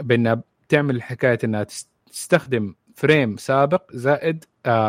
بإنها 0.01 0.41
بتعمل 0.67 1.01
حكاية 1.03 1.39
إنها 1.43 1.63
تس- 1.63 1.87
تستخدم 2.11 2.75
frame 2.95 3.38
سابق 3.37 3.81
زائد 3.93 4.43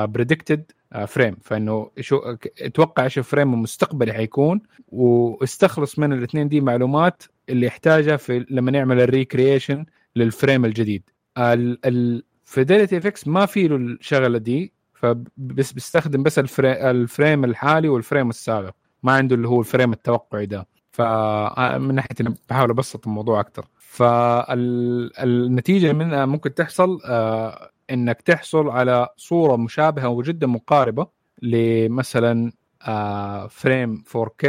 predicted 0.04 0.72
frame 1.06 1.36
فإنه 1.42 1.90
شو 2.00 2.20
أتوقع 2.60 3.04
إيش 3.04 3.18
ال 3.18 3.24
frame 3.24 3.54
المستقبلي 3.54 4.12
حيكون. 4.12 4.60
واستخلص 4.88 5.98
من 5.98 6.12
الاثنين 6.12 6.48
دي 6.48 6.60
معلومات 6.60 7.22
اللي 7.48 7.66
يحتاجها 7.66 8.16
في 8.16 8.46
لما 8.50 8.70
نعمل 8.70 9.00
ال 9.00 9.08
recreation 9.08 9.84
لل 10.16 10.30
frame 10.30 10.64
الجديد. 10.64 11.02
ال 11.38 12.96
FidelityFX 12.98 13.28
ما 13.28 13.46
في 13.46 13.68
له 13.68 13.76
الشغلة 13.76 14.38
دي 14.38 14.72
فبس 14.94 15.72
بيستخدم 15.72 16.22
بس 16.22 16.38
ال 16.38 16.49
fra- 16.49 16.90
ال 16.90 16.99
frame 16.99 17.44
الحالي 17.44 17.88
وال 17.88 17.99
frame 17.99 18.28
السابق. 18.30 18.74
ما 19.02 19.12
عنده 19.12 19.34
اللي 19.36 19.48
هو 19.48 19.60
ال 19.60 19.65
frame 19.65 19.92
التوقعي 19.92 20.46
ده. 20.46 20.66
فمن 20.92 21.94
ناحية 21.94 22.08
إني 22.20 22.34
بحاول 22.50 22.70
أبسط 22.70 23.06
الموضوع 23.06 23.40
أكثر 23.40 23.64
فالنتيجه 23.78 25.92
منها 25.92 26.26
ممكن 26.26 26.54
تحصل 26.54 26.98
آه، 27.06 27.70
إنك 27.92 28.22
تحصل 28.22 28.68
على 28.68 29.08
صورة 29.16 29.56
مشابهة 29.56 30.08
وجدا 30.08 30.46
مقاربة 30.46 31.06
لمثلا 31.42 32.52
آه، 32.86 33.46
frame 33.46 34.04
4K 34.16 34.46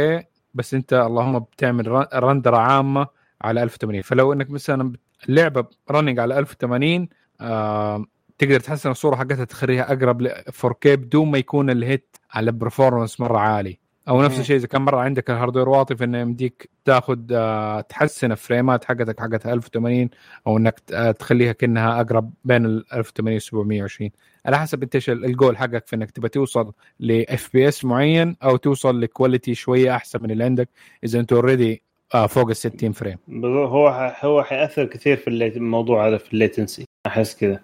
بس 0.54 0.74
أنت 0.74 0.92
اللهم 0.92 1.38
بتعمل 1.38 1.88
رن- 1.88 2.06
رندرة 2.14 2.56
عامة 2.56 3.06
على 3.42 3.62
1080 3.62 4.02
فلو 4.02 4.32
إنك 4.32 4.50
مثلا 4.50 4.92
اللعبه 5.28 5.66
running 5.90 6.18
على 6.18 6.38
1080 6.38 7.08
آه، 7.40 8.04
تقدر 8.38 8.60
تحسن 8.60 8.90
الصورة 8.90 9.16
حقتها 9.16 9.44
تخليها 9.44 9.92
أقرب 9.92 10.22
ل 10.22 10.28
4K 10.52 10.86
بدون 10.86 11.30
ما 11.30 11.38
يكون 11.38 11.70
ال 11.70 11.82
hit 11.82 12.16
على 12.30 12.52
performance 12.52 13.20
مرة 13.20 13.38
عالي. 13.38 13.78
أو 14.08 14.22
نفس 14.22 14.34
مم. 14.34 14.40
الشيء 14.40 14.56
إذا 14.56 14.66
كان 14.66 14.82
مرة 14.82 15.00
عندك 15.00 15.30
ال 15.30 15.34
hardware 15.34 15.68
واطي 15.68 15.96
فإنه 15.96 16.18
يمديك 16.18 16.70
تاخذ 16.84 17.18
آه، 17.32 17.80
تحسن 17.80 18.32
الفريمات 18.32 18.84
حقتك 18.84 19.20
حقتها 19.20 19.52
1080 19.54 20.10
أو 20.46 20.56
إنك 20.56 20.80
آه، 20.92 21.10
تخليها 21.10 21.52
كأنها 21.52 22.00
أقرب 22.00 22.32
بين 22.44 22.64
ال 22.66 22.84
1080 22.94 23.36
و 23.36 23.38
720 23.38 24.10
على 24.46 24.58
حسب 24.58 24.82
أنت 24.82 24.94
إيش 24.94 25.10
ال- 25.10 25.24
الجول 25.24 25.56
حقك 25.56 25.86
في 25.86 25.96
إنك 25.96 26.10
تبى 26.10 26.28
توصل 26.28 26.72
ل 27.00 27.50
FPS 27.54 27.84
معين 27.84 28.36
أو 28.42 28.56
توصل 28.56 29.00
ل 29.00 29.07
quality 29.07 29.54
شوية 29.54 29.96
أحسن 29.96 30.22
من 30.22 30.30
اللي 30.30 30.44
عندك 30.44 30.68
إذا 31.04 31.20
أنت 31.20 31.32
already 31.32 31.82
فوق 32.28 32.48
ال 32.48 32.56
60 32.56 32.92
frame 32.92 33.18
هو 33.44 33.88
هو 34.22 34.42
حيأثر 34.42 34.84
كثير 34.84 35.16
في 35.16 35.28
الموضوع 35.28 36.08
هذا 36.08 36.18
في 36.18 36.32
ال 36.32 36.38
latency. 36.38 36.84
أحس 37.06 37.36
كذا. 37.36 37.60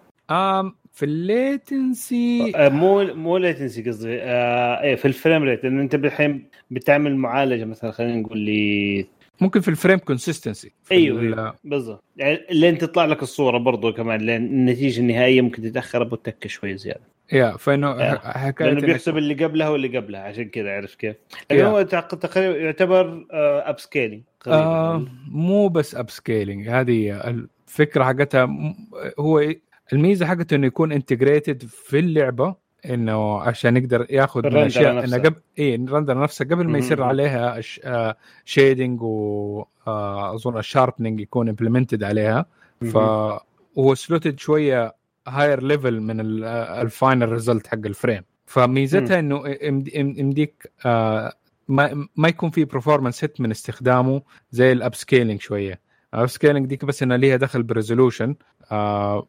في 0.93 1.05
ال 1.05 1.23
latency 1.23 2.53
آه، 2.57 2.69
مو 2.69 3.05
مو 3.15 3.37
latency 3.37 3.83
قصدي. 3.83 4.23
آه 4.23 4.83
إيه 4.83 4.95
في 4.95 5.05
ال 5.05 5.11
frame 5.11 5.43
rate 5.43 5.65
لأن 5.65 5.81
أنت 5.81 5.95
الحين 5.95 6.49
بتعمل 6.71 7.17
معالجة 7.17 7.65
مثلا 7.65 7.91
خلينا 7.91 8.17
نقول 8.17 8.39
لي 8.39 9.07
ممكن 9.41 9.61
في 9.61 9.69
ال 9.69 9.74
frame 9.74 9.99
consistency 9.99 10.73
أيوه 10.93 11.21
أيوه 11.21 11.55
بالضبط. 11.65 12.05
يعني 12.17 12.39
لين 12.51 12.79
تطلع 12.79 13.05
لك 13.05 13.23
الصورة 13.23 13.59
برضو 13.59 13.93
كمان 13.93 14.21
لين 14.21 14.45
النتيجة 14.47 15.01
النهائية 15.01 15.41
ممكن 15.41 15.63
تتأخر 15.63 16.03
أبو 16.03 16.17
تكة 16.17 16.49
شوية 16.49 16.77
زيادة. 16.77 17.01
يا 17.33 17.57
فإنه 17.57 17.91
آه. 17.91 18.15
حكاية 18.39 18.69
لأنه 18.69 18.81
بيحسب 18.81 19.17
اللي 19.17 19.45
قبلها 19.45 19.69
واللي 19.69 19.99
قبلها 19.99 20.21
عشان 20.21 20.49
كذا 20.49 20.71
عرفت 20.71 20.99
كيف؟ 21.01 21.17
Yeah. 21.53 21.55
هو 21.57 21.83
تق- 21.83 22.15
تقريبا 22.15 22.57
يعتبر 22.59 23.27
upscaling 23.31 24.23
آه 24.47 25.07
مو 25.31 25.69
بس 25.69 25.95
upscaling 25.95 26.69
هذه 26.69 27.21
الفكرة 27.69 28.05
حقتها 28.05 28.75
هو 29.19 29.53
الميزة 29.93 30.27
حقته 30.27 30.55
إنه 30.55 30.67
يكون 30.67 30.93
integrated 30.93 31.63
في 31.63 31.99
اللعبة 31.99 32.55
إنه 32.91 33.41
عشان 33.41 33.77
يقدر 33.77 34.07
ياخذ 34.11 34.41
من 34.41 34.47
الرندرة 34.47 34.67
اشياء 34.67 34.95
نفسها. 34.97 35.17
إنه 35.17 35.25
قبل 35.29 35.41
اي 35.59 35.75
ال 35.75 35.81
render 35.81 36.21
نفسها 36.23 36.45
قبل 36.47 36.69
ما 36.69 36.79
يصير. 36.79 37.03
عليها 37.03 37.61
shading 38.45 39.03
واظن 39.03 40.59
ال 40.59 40.64
sharpening 40.64 41.21
يكون 41.21 41.49
implemented 41.49 42.05
عليها. 42.05 42.47
فهو 42.93 43.95
slotted 43.95 44.39
شوية 44.39 44.95
higher 45.29 45.63
level 45.63 46.01
من 46.01 46.21
ال 46.45 46.59
final 46.59 47.33
result 47.33 47.67
حق 47.67 47.79
ال 47.87 47.93
frame 47.93 48.23
فميزتها 48.47 49.19
إنه 49.19 49.43
يمد- 49.63 49.95
يمديك 49.95 50.73
آه، 50.87 51.33
ما 51.69 52.07
ما 52.17 52.29
يكون 52.29 52.51
في 52.51 52.65
performance 52.65 53.25
hit 53.25 53.41
من 53.41 53.51
استخدامه 53.51 54.23
زي 54.51 54.73
ال 54.73 54.95
upscaling 54.95 55.41
شوية. 55.41 55.81
ال 56.15 56.27
upscaling 56.27 56.67
ديك 56.67 56.85
بس 56.85 57.03
انها 57.03 57.17
ليها 57.17 57.37
دخل 57.37 57.63
ب 57.63 57.69
resolution. 57.69 58.35
آه 58.73 59.27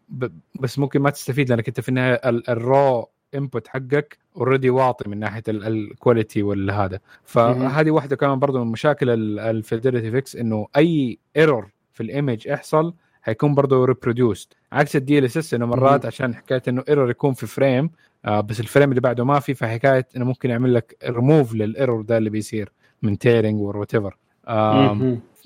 بس 0.60 0.80
ممكن 0.80 1.00
ما 1.02 1.10
تستفيد 1.10 1.50
لأنك 1.50 1.68
أنت 1.68 1.80
في 1.82 1.90
النهاية 1.90 2.22
ال 2.26 2.46
raw 2.46 3.08
input 3.36 3.68
حقك 3.68 4.18
already 4.38 4.70
واطي 4.70 5.10
من 5.10 5.20
ناحية 5.20 5.44
ال 5.48 5.60
quality 5.60 6.44
والهذا 6.44 7.00
فهذه 7.24 7.92
واحدة 7.92 8.16
كمان 8.16 8.40
برضو 8.40 8.64
من 8.64 8.72
مشاكل 8.72 9.10
ال 9.40 10.12
FidelityFX 10.12 10.36
إنه 10.36 10.68
أي 10.78 11.18
error 11.38 11.70
في 11.94 12.04
ال 12.04 12.11
image 12.11 12.48
يحصل 12.48 12.94
حيكون 13.22 13.56
برضه 13.56 13.86
reproduced 13.86 14.54
عكس 14.72 14.96
ال 14.96 15.26
DLSS 15.26 15.54
إنه 15.54 15.66
مرات. 15.66 16.06
عشان 16.06 16.36
حكاية 16.36 16.62
إنه 16.68 16.84
error 16.90 17.10
يكون 17.10 17.34
في 17.34 17.48
frame 17.48 17.90
آه 18.26 18.42
بس 18.42 18.60
ال 18.60 18.65
frame 18.65 18.90
اللي 18.90 19.02
بعده 19.02 19.26
ما 19.26 19.40
في 19.40 19.54
فحكاية 19.54 20.08
إنه 20.16 20.26
ممكن 20.26 20.50
يعمل 20.50 20.74
لك 20.74 20.98
ريموف 21.10 21.54
للايرور 21.54 22.02
ده 22.02 22.18
اللي 22.18 22.30
بيصير 22.30 22.72
من 23.02 23.18
tearing 23.18 23.62
whatever 23.62 24.18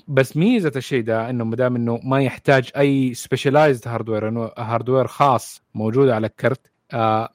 بس 0.08 0.36
ميزة 0.36 0.72
الشيء 0.76 1.02
ده 1.02 1.30
إنه 1.30 1.44
ما 1.44 1.56
دام 1.56 1.76
إنه 1.76 2.00
ما 2.04 2.22
يحتاج 2.22 2.70
أي 2.76 3.14
specialized 3.14 3.88
hardware 3.88 4.28
إنه 4.28 4.50
hardware 4.58 5.06
خاص 5.06 5.62
موجود 5.74 6.08
على 6.08 6.26
الكرت 6.26 6.60
آه 6.92 7.28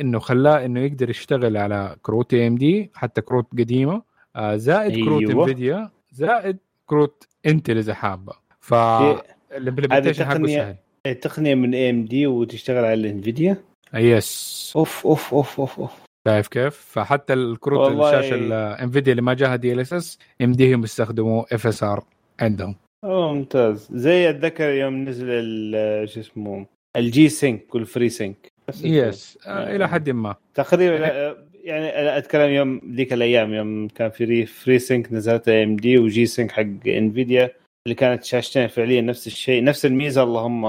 إنه 0.00 0.18
خلاه 0.18 0.64
إنه 0.64 0.80
يقدر 0.80 1.10
يشتغل 1.10 1.56
على 1.56 1.96
كروت 2.02 2.34
AMD 2.34 2.90
حتى 2.94 3.20
كروت 3.20 3.46
قديمة 3.52 4.02
آه 4.36 4.56
زائد 4.56 5.04
كروت 5.04 5.22
أيوة. 5.22 5.42
Nvidia 5.42 5.90
زائد 6.12 6.56
كروت 6.86 7.28
Intel 7.46 7.78
إذا 7.78 7.94
حابة. 7.94 8.32
ف 8.60 8.74
هذه 8.74 9.22
ال 9.56 9.61
implementation 9.61 10.24
حقه 10.24 10.46
سهل. 10.46 10.76
التقنيه 11.06 11.54
من 11.54 11.74
AMD 11.74 12.26
وتشتغل 12.26 12.84
على 12.84 12.94
ال 12.94 13.03
Nvidia 13.03 13.56
yes 13.94 14.72
أوف 14.76 15.06
أوف 15.06 15.34
أوف 15.34 15.60
أوف 15.60 15.80
أوف. 15.80 15.92
شايف 16.28 16.48
كيف؟ 16.48 16.74
فحتى 16.74 17.32
الكروت 17.32 17.92
الشاشة 17.92 18.34
ال 18.34 18.45
Nvidia 18.45 19.12
اللي 19.12 19.22
ما 19.22 19.34
جاها 19.34 19.56
DLSS 19.56 20.18
يمديهم 20.40 20.84
يستخدموا 20.84 21.54
FSR 21.54 22.04
عندهم. 22.40 22.74
أوه 23.04 23.32
ممتاز. 23.34 23.88
زي 23.92 24.30
أتذكر 24.30 24.68
يوم 24.70 25.04
نزل 25.08 25.26
ال- 25.30 26.08
شو 26.08 26.20
اسمه 26.20 26.66
ال 26.96 27.28
G-Sync 27.28 27.74
وال 27.74 28.08
FreeSync 28.08 28.48
yes 28.84 29.38
آه 29.46 29.76
إلى 29.76 29.88
حد 29.88 30.10
ما. 30.10 30.34
تقريبا 30.54 30.94
لا، 30.96 31.36
يعني 31.64 32.00
أنا 32.00 32.18
أتكلم 32.18 32.50
يوم 32.50 32.80
ذيك 32.94 33.12
الأيام 33.12 33.54
يوم 33.54 33.88
كان 33.88 34.10
في 34.10 34.46
FreeSync 34.46 35.12
نزلت 35.12 35.48
AMD 35.48 35.98
و 35.98 36.26
G-Sync 36.26 36.52
حق 36.52 36.62
Nvidia 36.86 37.50
اللي 37.86 37.94
كانت 37.94 38.24
شاشتين 38.24 38.66
فعليا 38.66 39.00
نفس 39.00 39.26
الشيء 39.26 39.64
نفس 39.64 39.86
الميزة 39.86 40.22
اللهم 40.22 40.64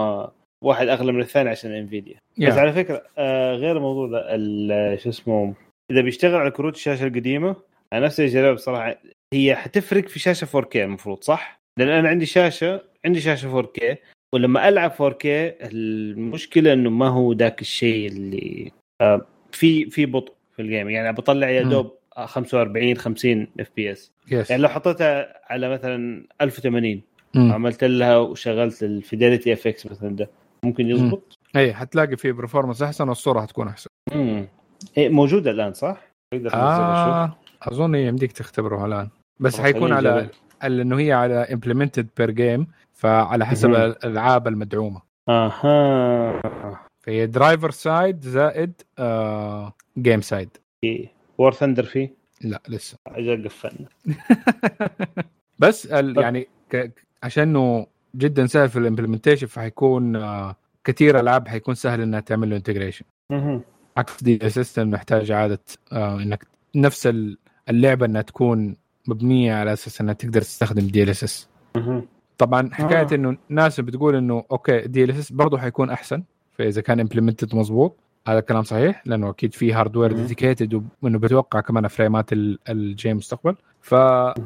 واحد 0.64 0.88
أغلى 0.88 1.12
من 1.12 1.22
الثاني 1.22 1.50
عشان 1.50 1.72
Nvidia 1.72 2.16
يا. 2.38 2.50
بس 2.50 2.58
على 2.58 2.74
فكرة 2.74 3.04
آه 3.18 3.54
غير 3.56 3.78
الموضوع 3.78 4.08
ده 4.08 4.36
ال- 4.36 5.00
شو 5.02 5.10
اسمه 5.10 5.54
إذا 5.92 6.02
بيشتغل 6.02 6.36
على 6.36 6.52
كروت 6.52 6.76
الشاشة 6.76 7.08
القديمة 7.08 7.56
أنا 7.94 8.06
نفسي 8.06 8.26
اجربها 8.26 8.52
بصراحه 8.54 8.96
هي 9.34 9.56
حتفرق 9.56 10.08
في 10.08 10.20
شاشة 10.20 10.46
4K 10.62 10.76
المفروض 10.76 11.24
صح؟ 11.24 11.57
لأن 11.78 11.90
أنا 11.90 12.10
عندي 12.10 12.26
شاشة 12.26 12.82
عندي 13.06 13.22
شاشة 13.22 13.62
4K 13.62 13.96
ولما 14.34 14.70
ألعب 14.70 14.92
4K 14.92 15.26
المشكلة 15.62 16.74
إنه 16.74 16.90
ما 16.90 17.08
هو 17.08 17.34
ذاك 17.34 17.62
الشيء 17.62 18.08
اللي 18.08 18.72
آه 19.02 19.26
في 19.52 19.90
في 19.90 20.06
بطء 20.06 20.34
في 20.56 20.62
ال 20.62 20.67
game 20.67 20.90
يعني 20.90 21.14
بطلع 21.14 21.50
يا. 21.50 21.64
دوب 21.64 21.94
45 22.26 22.98
50 22.98 23.48
FPS 23.60 24.12
يعني 24.50 24.62
لو 24.62 24.70
حطيتها 24.70 25.34
على 25.52 25.70
مثلا 25.70 26.24
1080 26.42 27.02
مم. 27.36 27.52
عملت 27.52 27.84
لها 27.84 28.18
وشغلت 28.18 28.84
ال 28.84 29.54
FidelityFX 29.54 29.86
مثلا 29.86 30.16
ده 30.16 30.30
ممكن 30.66 30.90
يزبط؟ 30.90 31.38
اي 31.56 31.74
حتلاقي 31.74 32.18
فيه 32.18 32.32
performance 32.32 32.82
أحسن 32.82 33.10
والصورة 33.10 33.42
حتكون 33.42 33.68
أحسن. 33.68 33.90
امم 34.14 34.48
إيه 34.98 35.10
موجودة 35.10 35.52
الآن 35.52 35.74
صح؟ 35.74 35.98
أقدر 36.34 36.54
آه 36.54 37.38
أظن 37.64 37.96
يمديك 37.96 38.32
تختبره 38.32 38.86
الآن. 38.86 39.10
بس 39.40 39.60
حيكون 39.62 39.94
على 39.94 40.30
نجرب. 40.64 40.64
على 40.72 40.82
إنه 40.82 41.00
هي 41.00 41.12
على 41.14 41.34
implemented 41.36 42.08
per 42.18 42.32
game 42.32 42.68
فعلى 42.94 43.46
حسب. 43.46 43.70
الألعاب 43.74 44.48
المدعومة. 44.48 45.02
أها. 45.30 46.42
فهي 47.00 47.28
driver 47.28 47.72
side 47.72 48.22
زائد 48.22 48.74
آه 49.00 49.74
game 49.98 50.22
side 50.22 50.50
War 51.38 51.54
Thunder 51.54 51.84
فيه؟ 51.84 52.14
لا 52.42 52.62
لسه. 52.70 52.98
أجل 53.08 53.46
قفلنا. 53.46 53.88
بس 55.60 55.86
ال 55.86 56.18
يعني 56.18 56.48
ك... 56.72 56.92
عشان 57.24 57.44
إنه 57.44 57.88
جدا 58.16 58.46
سهل 58.46 58.70
في 58.70 58.80
ال 58.80 58.84
implementation 58.84 59.48
فحيكون 59.48 60.16
آه 60.16 60.56
كثير 60.84 61.20
ألعاب 61.20 61.48
حيكون 61.48 61.76
سهل 61.76 62.02
إنها 62.02 62.20
تعمل 62.20 62.50
له 62.50 62.56
integration. 62.56 63.06
عكس 63.98 64.24
DLSS 64.24 64.90
محتاج 64.90 65.32
عادة 65.32 65.60
آه 65.94 66.16
إنك 66.22 66.48
نفس 66.76 67.08
ال- 67.08 67.38
اللعبة 67.70 68.06
إنها 68.06 68.22
تكون 68.22 68.76
مبنية 69.10 69.54
على 69.56 69.74
أساس 69.74 70.02
إنها 70.02 70.14
تقدر 70.14 70.42
تستخدم 70.42 70.88
DLSS. 70.88 71.50
طبعا 72.38 72.70
حكاية 72.74 73.08
آه. 73.12 73.16
إنه 73.16 73.38
ناس 73.50 73.80
بتقول 73.80 74.16
إنه 74.16 74.44
okay 74.52 74.80
DLSS 74.88 75.32
برضه 75.32 75.58
حيكون 75.58 75.90
أحسن 75.90 76.24
فإذا 76.58 76.82
كان 76.82 77.00
implemented 77.00 77.56
مضبوط 77.56 77.96
هذا 78.28 78.40
الكلام 78.40 78.64
صحيح 78.64 79.04
لأنه 79.06 79.30
أكيد 79.30 79.54
في 79.54 79.74
hardware. 79.74 80.12
dedicated 80.12 80.84
وإنه 81.02 81.20
بيتوقع 81.20 81.60
كمان 81.60 81.88
فريمات 81.88 82.34
ال- 82.34 82.60
الـ 82.70 82.79
game 82.79 83.18
مستقبل 83.18 83.56
فممكن 83.82 84.44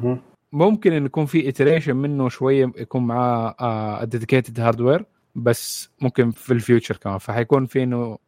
مهم. 0.52 0.96
انه 0.96 1.06
يكون 1.06 1.26
في 1.26 1.48
iteration 1.48 1.96
منه 1.96 2.28
شوية 2.28 2.72
يكون 2.76 3.06
معاه 3.06 3.54
آه 3.60 4.04
dedicated 4.04 4.60
hardware 4.60 5.04
بس 5.34 5.90
ممكن 6.00 6.30
في 6.30 6.52
ال 6.52 6.58
future 6.58 6.96
كمان 6.96 7.18
فحيكون 7.18 7.66
في 7.66 7.82
إنه 7.82 8.18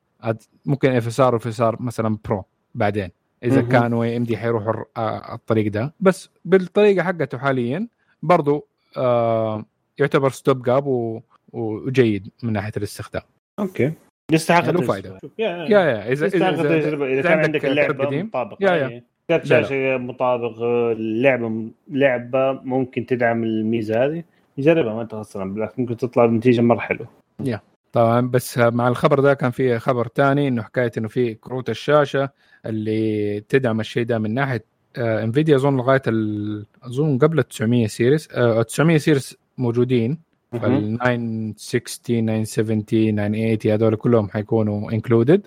ممكن 0.67 0.91
FSR 0.91 1.21
و 1.21 1.35
FSR 1.35 1.83
مثلا 1.83 2.19
Pro 2.25 2.45
بعدين 2.75 3.09
إذا 3.45 3.61
مهم. 3.61 3.69
كانوا 3.71 4.17
AMD 4.17 4.37
حيروحوا 4.37 4.71
الر- 4.71 4.85
آه، 4.97 5.35
الطريق 5.35 5.73
ده 5.73 5.93
بس 6.01 6.31
بالطريقة 6.45 7.03
حقته 7.05 7.39
حاليا 7.39 7.89
برضو 8.23 8.67
آه 8.97 9.65
يعتبر 9.99 10.31
stop 10.31 10.63
gap 10.63 10.87
و... 10.87 11.21
وجيد 11.53 12.29
من 12.43 12.53
ناحية 12.53 12.73
الاستخدام 12.77 13.23
okay 13.59 13.93
يستحق 14.33 14.61
له 14.65 14.69
التجربة. 14.71 14.87
فايدة. 14.93 15.19
يا 15.39 15.49
يا 15.49 15.67
يا 15.81 16.13
اذا 16.13 16.27
اذا, 16.27 16.49
اذا 17.07 17.23
كان 17.23 17.39
عندك 17.39 17.65
اللعبه 17.65 18.05
قديم 18.07 18.27
مطابق 18.27 18.57
يا- 18.61 18.71
يا. 18.77 19.03
كرت 19.29 19.51
لا. 19.51 19.63
شاشه 19.63 19.97
مطابق 19.97 20.63
اللعبه 20.63 21.69
لعبة 21.91 22.53
ممكن 22.53 23.07
تدعم 23.07 23.45
الميزة 23.45 24.05
هذه 24.05 24.25
جربها 24.59 24.95
ما 24.95 25.03
انت 25.03 25.15
خسران 25.15 25.55
بالعكس 25.55 25.79
ممكن 25.79 25.97
تطلع 25.97 26.27
بنتيجة 26.27 26.61
مرة 26.61 26.79
حلوة 26.79 27.07
طبعا 27.95 28.21
بس 28.29 28.59
مع 28.59 28.89
الخبر 28.89 29.21
ده 29.21 29.35
كان 29.35 29.51
في 29.51 29.79
خبر 29.79 30.07
تاني 30.07 30.49
إنه 30.49 30.63
حكاية 30.63 30.93
إنه 30.99 31.09
في 31.09 31.35
كروت 31.35 31.71
الشاشة 31.71 32.31
اللي 32.67 33.41
تدعم 33.49 33.81
الشيء 33.81 34.05
ده 34.05 34.19
من 34.19 34.35
ناحية 34.35 34.65
آه 34.97 35.25
Nvidia 35.25 35.57
اظن 35.57 35.77
لغاية. 35.77 36.03
أظن 36.83 37.19
قبل 37.19 37.39
ال 37.39 37.49
900 37.49 37.87
series 37.87 38.29
آه 38.33 38.63
900 38.63 38.99
series 38.99 39.37
موجودين. 39.59 40.19
فال 40.53 40.99
960 40.99 42.45
970 42.45 42.85
980 42.87 43.59
هذول 43.75 43.97
كلهم 43.97 44.29
حيكونوا 44.31 44.93
included 44.93 45.47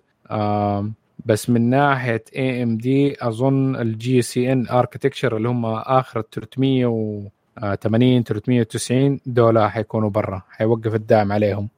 بس 1.25 1.49
من 1.49 1.69
ناحية 1.69 2.23
AMD 2.35 3.15
أظن 3.21 3.75
ال 3.75 4.21
GCN 4.21 4.67
architecture 4.67 5.37
اللي 5.37 5.49
هم 5.49 5.65
آخر 5.65 6.21
380 6.31 8.23
390 8.23 9.19
دول 9.25 9.59
حيكونوا 9.69 10.09
برا 10.09 10.41
حيوقف 10.49 10.95
الدعم 10.95 11.31
عليهم. 11.31 11.69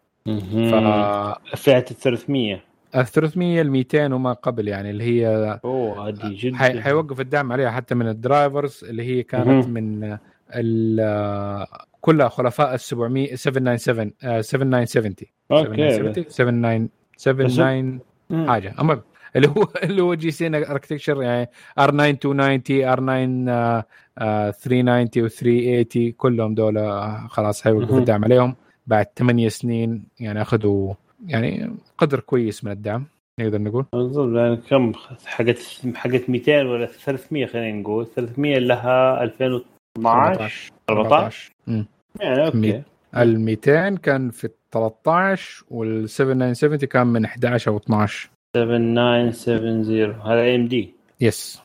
فئه 1.55 1.85
ال 1.91 1.95
300 1.95 2.61
ال 2.95 3.05
300 3.05 3.61
ال 3.61 3.71
200 3.71 4.13
وما 4.13 4.33
قبل 4.33 4.67
يعني 4.67 4.89
اللي 4.89 5.03
هي 5.03 5.59
أوه 5.65 6.07
هذه 6.07 6.35
جدا. 6.35 6.57
حي... 6.57 6.81
حيوقف 6.81 7.19
الدعم 7.19 7.51
عليها 7.51 7.71
حتى 7.71 7.95
من 7.95 8.07
ال 8.07 8.17
drivers 8.17 8.83
اللي 8.89 9.03
هي 9.03 9.23
كانت 9.23 9.47
مهم. 9.47 9.69
من 9.69 10.17
ال 10.55 11.67
كلها 12.01 12.29
خلفاء 12.29 12.73
ال 12.73 12.79
700 12.79 13.35
797 13.35 14.11
آه، 14.23 14.41
7970 14.41 15.15
أوكي 15.51 16.29
770 16.29 16.89
79 17.17 17.99
مم. 18.29 18.49
حاجة. 18.49 18.75
المهم 18.79 19.01
اللي 19.35 19.47
هو 19.47 19.67
اللي 19.83 20.01
هو 20.01 20.13
جي 20.13 20.31
سي 20.31 20.47
ان 20.47 20.55
اركتكشر 20.55 21.23
يعني 21.23 21.49
ار 21.79 21.89
9 21.89 22.11
290 22.11 22.83
ار 22.83 22.99
9 22.99 23.85
آه، 24.17 24.51
390 24.51 25.25
و 25.25 25.27
380 25.27 26.11
كلهم 26.11 26.55
دول 26.55 26.77
آه، 26.77 27.27
خلاص 27.29 27.61
حيوقفوا 27.63 27.89
مهم. 27.91 27.99
الدعم 27.99 28.23
عليهم. 28.23 28.55
بعد 28.89 29.07
ثمانية 29.15 29.49
سنين 29.49 30.03
يعني 30.19 30.41
أخذوا 30.41 30.93
يعني 31.27 31.75
قدر 31.97 32.19
كويس 32.19 32.63
من 32.63 32.71
الدعم 32.71 33.05
نقدر 33.39 33.61
نقول. 33.61 33.85
بالضبط 33.93 34.35
يعني 34.35 34.57
كم 34.57 34.93
حقت 35.25 35.57
حقت 35.95 36.29
200 36.29 36.63
ولا 36.63 36.85
300 36.85 37.45
خلينا 37.45 37.79
نقول. 37.79 38.07
300 38.15 38.57
لها 38.57 39.23
2012 39.23 40.71
14 40.89 41.51
مم. 41.67 41.85
يعني 42.19 42.45
okay. 42.45 42.83
ال 43.17 43.39
200 43.39 43.95
كان 43.95 44.31
في 44.31 44.49
13 44.71 45.65
وال 45.69 46.09
7970 46.09 46.79
كان 46.79 47.07
من 47.07 47.25
11 47.25 47.71
أو 47.71 47.77
12 47.77 48.29
7970 48.55 50.21
هذا 50.21 50.55
AMD 50.55 50.93
yes 51.21 51.61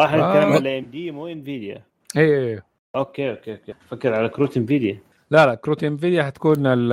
إحنا 0.00 0.24
آه. 0.24 0.36
نتكلم 0.36 0.52
على 0.52 0.78
AMD 0.78 1.10
مو 1.10 1.26
Nvidia 1.26 1.82
اي 2.16 2.54
اي 2.54 2.62
okay 2.96 3.30
okay 3.30 3.52
okay. 3.52 3.74
فكر 3.88 4.14
على 4.14 4.28
كروت 4.28 4.56
Nvidia 4.56 4.98
لا 5.30 5.46
لا 5.46 5.54
كروت 5.54 5.84
Nvidia 5.84 6.24
حتكون 6.24 6.66
ال 6.66 6.92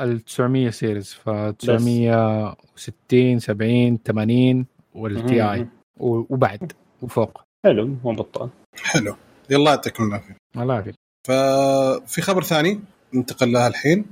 ال 0.00 0.20
900 0.24 0.70
series 0.70 1.12
ف 1.12 1.30
960 1.30 3.38
70 3.38 3.98
80 4.06 4.66
وال 4.94 5.52
Ti. 5.52 5.66
وبعد 5.96 6.72
وفوق. 7.02 7.40
حلو 7.64 7.86
مو 8.04 8.12
بطال. 8.12 8.48
حلو. 8.82 9.16
يلا 9.50 9.70
يعطيكم 9.70 10.04
العافية. 10.08 10.36
الله 10.56 10.74
يعافيك. 10.74 10.94
ففي 11.26 12.22
خبر 12.22 12.42
ثاني 12.42 12.80
ننتقل 13.14 13.52
لها 13.52 13.68
الحين. 13.68 14.04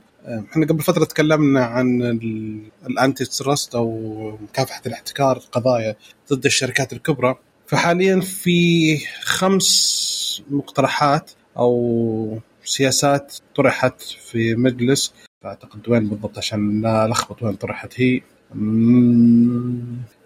إحنا 0.51 0.67
قبل 0.67 0.83
فترة 0.83 1.05
تكلمنا 1.05 1.65
عن 1.65 2.03
ال- 2.03 2.63
ال 2.87 3.25
antitrust 3.25 3.75
أو 3.75 4.39
مكافحة 4.43 4.83
الاحتكار 4.87 5.39
قضايا 5.53 5.97
ضد 6.33 6.45
الشركات 6.45 6.93
الكبرى. 6.93 7.35
فحاليا 7.67 8.21
في 8.21 8.97
خمس 9.23 10.43
مقترحات 10.51 11.31
أو 11.59 12.39
سياسات 12.65 13.37
طرحت 13.57 14.01
في 14.01 14.55
مجلس. 14.55 15.15
اعتقد 15.45 15.89
وين 15.89 16.09
بالضبط؟ 16.09 16.39
عشان 16.39 16.81
لا 16.81 17.07
ألخبط 17.07 17.43
وين 17.43 17.55
طرحت 17.55 18.01
هي. 18.01 18.21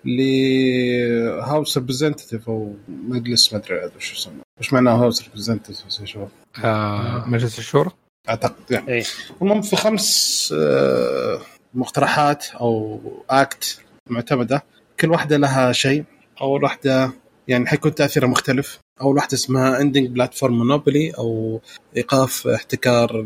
ل 0.04 0.33
House 0.33 1.78
Representative 1.78 2.48
أو 2.48 2.74
مجلس 2.88 3.52
ما 3.52 3.58
أدري 3.58 3.90
وش 3.96 4.12
يسمى 4.12 4.40
وش 4.60 4.72
معناه 4.72 4.92
House 5.02 5.22
Representative 5.22 5.80
يا 6.00 6.06
شباب؟ 6.06 6.28
آه 6.64 7.24
مجلس 7.28 7.58
الشورى؟ 7.58 7.90
أعتقد 8.28 8.70
يعني. 8.70 8.92
اي 8.92 9.04
المهم 9.42 9.62
في 9.62 9.76
خمس 9.76 10.54
آه، 10.58 11.40
مقترحات 11.74 12.46
أو 12.50 13.00
act 13.30 13.80
معتمدة. 14.10 14.64
كل 15.00 15.10
واحدة 15.10 15.36
لها 15.36 15.72
شيء. 15.72 16.04
أول 16.40 16.64
واحدة 16.64 17.12
يعني 17.48 17.66
حيكون 17.66 17.94
تأثيرها 17.94 18.28
مختلف. 18.28 18.78
أول 19.00 19.16
واحدة 19.16 19.34
اسمها 19.34 19.80
Ending 19.80 20.06
Platform 20.08 20.58
Monopoly 20.58 21.10
أو 21.10 21.60
إيقاف 21.96 22.46
احتكار 22.46 23.24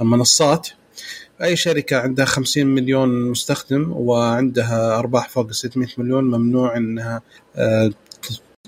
المنصات. 0.00 0.68
أي 1.42 1.56
شركة 1.56 1.96
عندها 1.98 2.24
50 2.24 2.66
مليون 2.66 3.30
مستخدم 3.30 3.92
وعندها 3.92 4.98
أرباح 4.98 5.28
فوق 5.28 5.50
600 5.52 5.88
مليون 5.98 6.24
ممنوع 6.24 6.76
إنها 6.76 7.22
آه، 7.56 7.90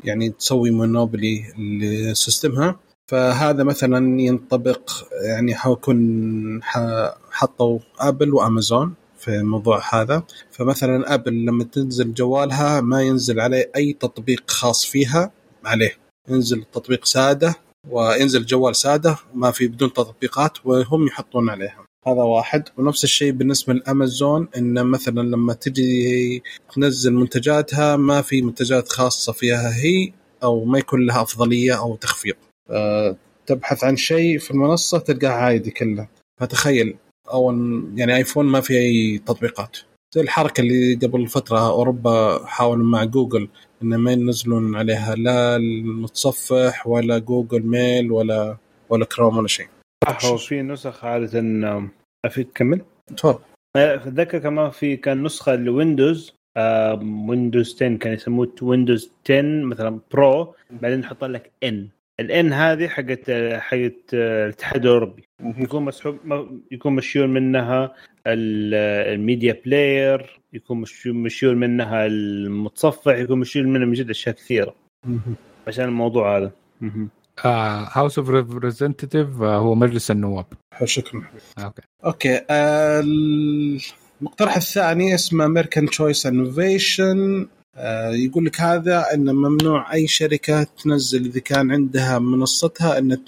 يعني 0.05 0.31
تسوي 0.31 0.71
monopoly 0.71 1.45
ل 1.81 1.92
system 1.92 2.59
ها. 2.59 2.81
فهذا 3.07 3.63
مثلا 3.65 4.21
ينطبق 4.21 4.91
يعني 5.27 5.55
حيكون 5.55 6.63
ح- 6.63 7.15
حطوا 7.31 7.79
Apple 7.99 8.35
وأمازون 8.35 8.95
في 9.19 9.29
الموضوع 9.37 9.83
هذا. 9.95 10.23
فمثلا 10.51 11.15
Apple 11.15 11.33
لما 11.45 11.65
تنزل 11.65 12.15
جوالها 12.15 12.81
ما 12.81 13.03
ينزل 13.03 13.41
عليه 13.41 13.71
أي 13.77 13.93
تطبيق 13.93 14.51
خاص 14.51 14.85
فيها 14.87 15.31
عليه. 15.65 16.04
ينزل 16.29 16.59
التطبيق 16.59 17.05
سادة 17.05 17.55
وينزل 17.91 18.47
جوال 18.47 18.77
سادة 18.77 19.17
ما 19.35 19.51
في 19.51 19.67
بدون 19.67 19.93
تطبيقات 19.93 20.67
وهم 20.67 21.07
يحطون 21.07 21.51
عليها. 21.51 21.85
هذا 22.07 22.23
واحد. 22.23 22.69
ونفس 22.77 23.05
الشيء 23.05 23.33
بالنسبة 23.33 23.75
لأمازون 23.75 24.49
إن 24.57 24.87
مثلا 24.87 25.21
لما 25.21 25.53
تجي 25.53 26.43
تنزل 26.75 27.13
منتجاتها 27.13 27.97
ما 27.97 28.23
في 28.23 28.43
منتجات 28.43 28.89
خاصة 28.89 29.33
فيها 29.33 29.77
هي 29.77 30.13
أو 30.43 30.65
ما 30.65 30.79
يكون 30.79 31.07
لها 31.07 31.23
أفضلية 31.23 31.79
أو 31.79 31.97
تخفيض 31.97 32.35
آه، 32.71 33.17
تبحث 33.47 33.85
عن 33.85 33.97
شيء 33.97 34.39
في 34.39 34.51
المنصة 34.51 34.99
تلقاه 34.99 35.29
عادي 35.31 35.71
كله. 35.71 36.09
فتخيل 36.41 36.97
اول 37.33 37.85
يعني 37.97 38.17
آيفون 38.17 38.47
ما 38.47 38.61
في 38.61 38.79
أي 38.79 39.19
تطبيقات. 39.19 39.77
زي 40.15 40.21
الحركة 40.21 40.61
اللي 40.61 40.95
قبل 40.95 41.29
فترة 41.29 41.69
أوروبا 41.71 42.47
حاولوا 42.47 42.87
مع 42.87 43.05
جوجل 43.05 43.49
إن 43.85 43.97
ما 43.97 44.13
ينزلون 44.13 44.77
عليها 44.77 45.15
لا 45.15 45.57
المتصفح 45.57 46.87
ولا 46.87 47.19
Google 47.19 47.63
Mail 47.63 48.13
ولا 48.13 48.57
ولا 48.89 49.05
كروم 49.05 49.37
ولا 49.39 49.49
شيء. 49.49 49.67
صح 50.05 50.25
هو 50.25 50.37
في 50.37 50.63
نسخ 50.63 51.05
عادة 51.05 51.39
آم، 51.39 51.91
أفيد 52.25 52.49
كمل؟ 52.55 52.81
تفضل. 53.17 53.39
آه، 53.77 53.95
أتذكر 53.95 54.39
كمان 54.39 54.71
في 54.71 54.97
كان 54.97 55.23
نسخة 55.23 55.55
ل 55.57 55.66
Windows 55.67 56.35
آم، 56.57 57.29
Windows 57.29 57.75
10 57.77 57.97
كان 57.97 58.13
يسموه 58.13 58.53
Windows 58.63 59.11
10 59.25 59.65
مثلا 59.65 60.01
Pro 60.13 60.55
بعدين 60.71 61.01
يحط 61.01 61.25
لك 61.25 61.51
N 61.65 61.89
الآن 62.21 62.53
هذه 62.53 62.89
حقت 62.89 63.31
حقت 63.61 64.15
الاتحاد 64.15 64.85
الأوروبي. 64.87 65.25
يكون 65.41 65.83
مسحوب 65.85 66.17
يكون 66.73 66.93
مشيول 66.93 67.29
منها 67.29 67.85
ال- 68.27 68.75
ال 69.15 69.22
Media 69.22 69.61
Player 69.65 70.41
يكون 70.53 70.81
مشيول 70.81 71.17
مشيول 71.17 71.57
منها 71.57 72.07
المتصفح 72.07 73.17
يكون 73.17 73.39
مشيول 73.39 73.69
منها 73.69 73.87
من 73.87 73.93
جد 73.93 74.11
أشياء 74.11 74.35
كثيرة. 74.35 74.75
عشان 75.67 75.85
الموضوع 75.85 76.37
هذا. 76.39 76.53
House 77.93 78.19
of 78.19 78.31
Representative 78.31 79.43
هو 79.43 79.75
مجلس 79.75 80.11
النواب. 80.11 80.47
شكرا. 80.85 81.23
okay. 81.59 81.83
okay 82.05 82.41
آه، 82.51 83.01
المقترح 84.21 84.57
الثاني 84.57 85.15
اسمه 85.15 85.45
American 85.45 85.87
Choice 85.87 86.27
Innovation 86.27 87.47
يقول 88.13 88.45
لك 88.45 88.61
هذا 88.61 89.15
أن 89.15 89.35
ممنوع 89.35 89.93
أي 89.93 90.07
شركة 90.07 90.63
تنزل 90.63 91.25
إذا 91.25 91.41
كان 91.41 91.73
عندها 91.73 92.19
منصتها 92.19 92.99
أن 92.99 93.19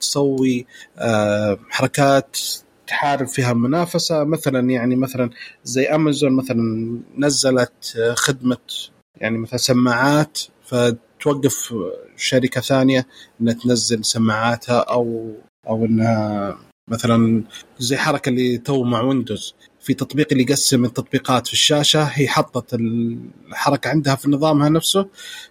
تسوي 0.00 0.66
آه، 0.98 1.58
حركات 1.70 2.38
تحارب 2.86 3.26
فيها 3.26 3.52
منافسة. 3.52 4.24
مثلا 4.24 4.70
يعني 4.70 4.96
مثلا 4.96 5.30
زي 5.64 5.86
أمازون 5.86 6.32
مثلا 6.32 6.98
نزلت 7.18 7.96
آه، 7.96 8.14
خدمة 8.14 8.58
يعني 9.16 9.38
مثلا 9.38 9.58
سماعات 9.58 10.38
فتوقف 10.64 11.74
شركة 12.16 12.60
ثانية 12.60 13.06
انها 13.40 13.54
تنزل 13.54 14.04
سماعاتها 14.04 14.78
أو 14.78 15.32
أو 15.68 15.84
إنها 15.84 16.58
مثلا 16.88 17.42
زي 17.78 17.96
حركة 17.96 18.28
اللي 18.28 18.58
تو 18.58 18.84
مع 18.84 19.00
ويندوز 19.00 19.54
في 19.82 19.94
تطبيق 19.94 20.26
اللي 20.32 20.42
يقسم 20.42 20.84
التطبيقات 20.84 21.46
في 21.46 21.52
الشاشة 21.52 22.02
هي 22.02 22.28
حطت 22.28 22.74
الحركة 22.74 23.90
عندها 23.90 24.14
في 24.14 24.30
نظامها 24.30 24.68
نفسه 24.68 25.08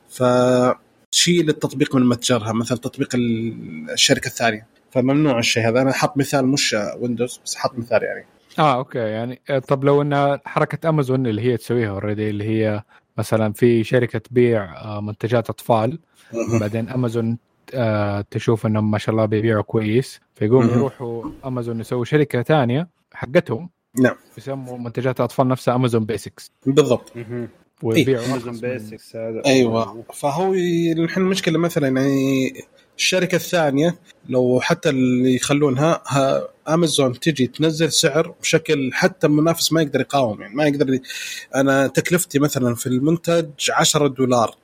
فتشيل 0.10 1.50
التطبيق 1.50 1.96
من 1.96 2.06
متجرها 2.06 2.52
مثلا 2.54 2.78
تطبيق 2.78 3.16
ال- 3.16 3.92
الشركة 3.92 4.28
الثانية. 4.28 4.68
فممنوع 4.92 5.40
الشيء 5.40 5.68
هذا. 5.68 5.82
أنا 5.82 5.92
حط 5.94 6.18
مثال 6.18 6.48
مش 6.48 6.76
ويندوز 7.00 7.40
بس 7.46 7.56
حط 7.56 7.78
مثال 7.78 8.04
يعني. 8.04 8.26
آه 8.60 8.76
أوكي. 8.76 8.98
يعني 9.00 9.42
آه، 9.50 9.60
طب 9.60 9.84
لو 9.84 10.02
إن 10.02 10.40
حركة 10.46 10.90
امازون 10.90 11.28
اللي 11.28 11.42
هي 11.42 11.58
تسويها 11.58 11.90
already 11.90 12.30
اللي 12.30 12.44
هي 12.44 12.84
مثلا 13.18 13.54
في 13.54 13.84
شركة 13.84 14.20
تبيع 14.20 14.82
آه، 14.82 15.02
منتجات 15.02 15.50
أطفال 15.50 16.00
بعدين 16.60 16.90
امازون 16.90 17.38
آه، 17.74 18.26
تشوف 18.32 18.66
إنهم 18.66 18.92
ما 18.92 18.98
شاء 18.98 19.16
الله 19.16 19.26
بيبيعوا 19.26 19.62
كويس 19.64 20.20
فيقوم. 20.36 20.70
يروحوا 20.70 21.24
امازون 21.46 21.80
يسووا 21.80 22.06
شركة 22.06 22.42
ثانية 22.42 22.88
حقتهم 23.14 23.70
نعم. 24.00 24.16
يسموا 24.38 24.78
منتجات 24.78 25.20
الاطفال 25.20 25.48
نفسها 25.48 25.76
امازون 25.76 26.06
basics 26.06 26.52
بالضبط. 26.66 27.14
ويبيعوا 27.84 28.26
امازون 28.26 28.60
basics 28.60 29.16
هذا. 29.16 29.42
أيوه. 29.46 30.04
فهو 30.14 30.54
الحين 30.54 31.24
المشكلة 31.24 31.60
مثلا 31.60 31.88
يعني 31.88 32.54
الشركة 33.02 33.36
الثانية 33.36 33.96
لو 34.30 34.60
حتى 34.62 34.90
اللي 34.90 35.36
يخلونها 35.36 36.04
ها 36.08 36.48
امازون 36.68 37.20
تجي 37.20 37.48
تنزل 37.48 37.92
سعر 37.92 38.34
بشكل 38.42 38.90
حتى 38.94 39.28
المنافس 39.28 39.74
ما 39.74 39.82
يقدر 39.82 40.00
يقاوم 40.00 40.42
يعني 40.42 40.56
ما 40.56 40.66
يقدر 40.66 40.94
ي... 40.94 41.02
أنا 41.56 41.88
تكلفتي 41.88 42.40
مثلا 42.40 42.76
في 42.76 42.88
المنتج 42.88 43.50
10 43.72 44.08
دولار 44.08 44.56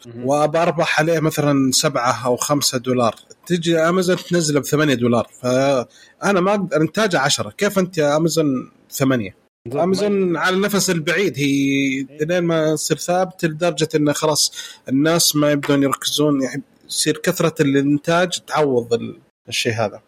أربح 0.55 0.99
عليه 0.99 1.19
مثلا 1.19 1.71
7 1.71 2.25
أو 2.25 2.35
5 2.35 2.77
دولار 2.77 3.15
تجي 3.45 3.79
امازون 3.79 4.17
تنزله 4.17 4.59
ب 4.59 4.65
8 4.65 4.93
دولار 4.93 5.27
فانا 5.41 6.41
ما 6.41 6.51
أقدر 6.51 6.81
انتاجه 6.81 7.19
10 7.19 7.49
كيف 7.49 7.79
أنت 7.79 7.97
يا 7.97 8.17
امازون 8.17 8.71
8 8.91 9.35
امازون 9.75 10.37
على 10.37 10.55
النفس 10.55 10.89
البعيد 10.89 11.37
هي 11.37 12.05
لين 12.21 12.43
ما 12.43 12.75
تصير 12.75 12.97
ثابت 12.97 13.45
لدرجة 13.45 13.89
إنه 13.95 14.13
خلاص 14.13 14.53
الناس 14.89 15.35
ما 15.35 15.51
يبدون 15.51 15.83
يركزون 15.83 16.41
يعني 16.41 16.63
يصير 16.87 17.17
كثرة 17.17 17.61
الإنتاج 17.61 18.39
تعوض 18.47 18.93
ال- 18.93 19.19
الشيء 19.49 19.73
هذا. 19.73 20.01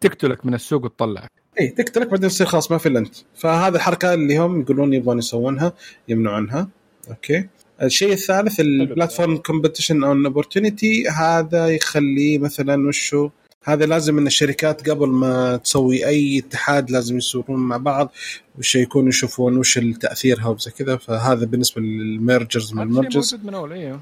تقتلك 0.00 0.46
من 0.46 0.54
السوق 0.54 0.84
وتطلعك. 0.84 1.30
اي 1.60 1.68
تقتلك 1.68 2.08
بعدين 2.10 2.28
تصير 2.28 2.46
خلاص 2.46 2.70
ما 2.70 2.78
في 2.78 2.88
إلا 2.88 2.98
أنت. 2.98 3.14
فهذه 3.34 3.74
الحركة 3.74 4.14
اللي 4.14 4.38
هم 4.38 4.60
يقولون 4.60 4.94
يبغون 4.94 5.18
يسوونها 5.18 5.72
يمنعونها. 6.08 6.68
أوكي. 7.10 7.48
الشيء 7.82 8.12
الثالث 8.12 8.60
ال 8.60 8.68
platform 8.68 9.36
competition 9.36 9.90
and 9.90 10.26
opportunity 10.26 11.08
هذا 11.08 11.68
يخليه 11.68 12.38
مثلا 12.38 12.88
وشو؟ 12.88 13.30
هذا 13.64 13.86
لازم 13.86 14.18
إن 14.18 14.26
الشركات 14.26 14.90
قبل 14.90 15.08
ما 15.08 15.56
تسوي 15.56 16.06
أي 16.06 16.38
اتحاد 16.38 16.90
لازم 16.90 17.16
يصورون 17.16 17.60
مع 17.60 17.76
بعض 17.76 18.12
وش 18.58 18.76
يكونوا 18.76 19.08
يشوفون 19.08 19.56
وش 19.56 19.78
تأثيرها 20.00 20.48
وزي 20.48 20.70
كذا. 20.70 20.96
فهذا 20.96 21.44
بالنسبة 21.44 21.82
لل 21.82 22.02
mergers 22.02 22.74
من 22.74 22.82
ال 22.82 22.88
mergers. 22.88 23.34
من 23.34 23.54
أول 23.54 23.72
إيوه. 23.72 24.00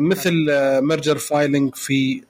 مثل 0.00 0.32
merger 0.80 1.18
filing 1.18 1.74
fee 1.74 2.22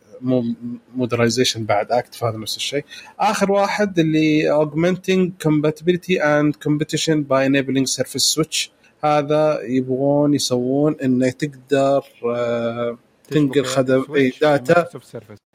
modernization 0.97 1.65
بعد 1.65 1.93
act 1.93 2.25
هذا 2.25 2.37
نفس 2.37 2.57
الشيء. 2.57 2.85
آخر 3.21 3.53
واحد 3.53 3.99
اللي 3.99 4.65
augmenting 4.65 5.49
compatibility 5.49 6.19
and 6.19 6.53
competition 6.69 7.17
by 7.23 7.47
enabling 7.49 7.87
service 7.87 8.35
switch. 8.35 8.69
هذا 9.05 9.61
يبغون 9.63 10.35
يسوون 10.35 10.97
إنه 11.05 11.31
تقدر 11.31 12.03
آه، 12.27 12.99
تنقل 13.31 13.65
خدم 13.65 14.05
إي 14.15 14.33
data 14.41 14.89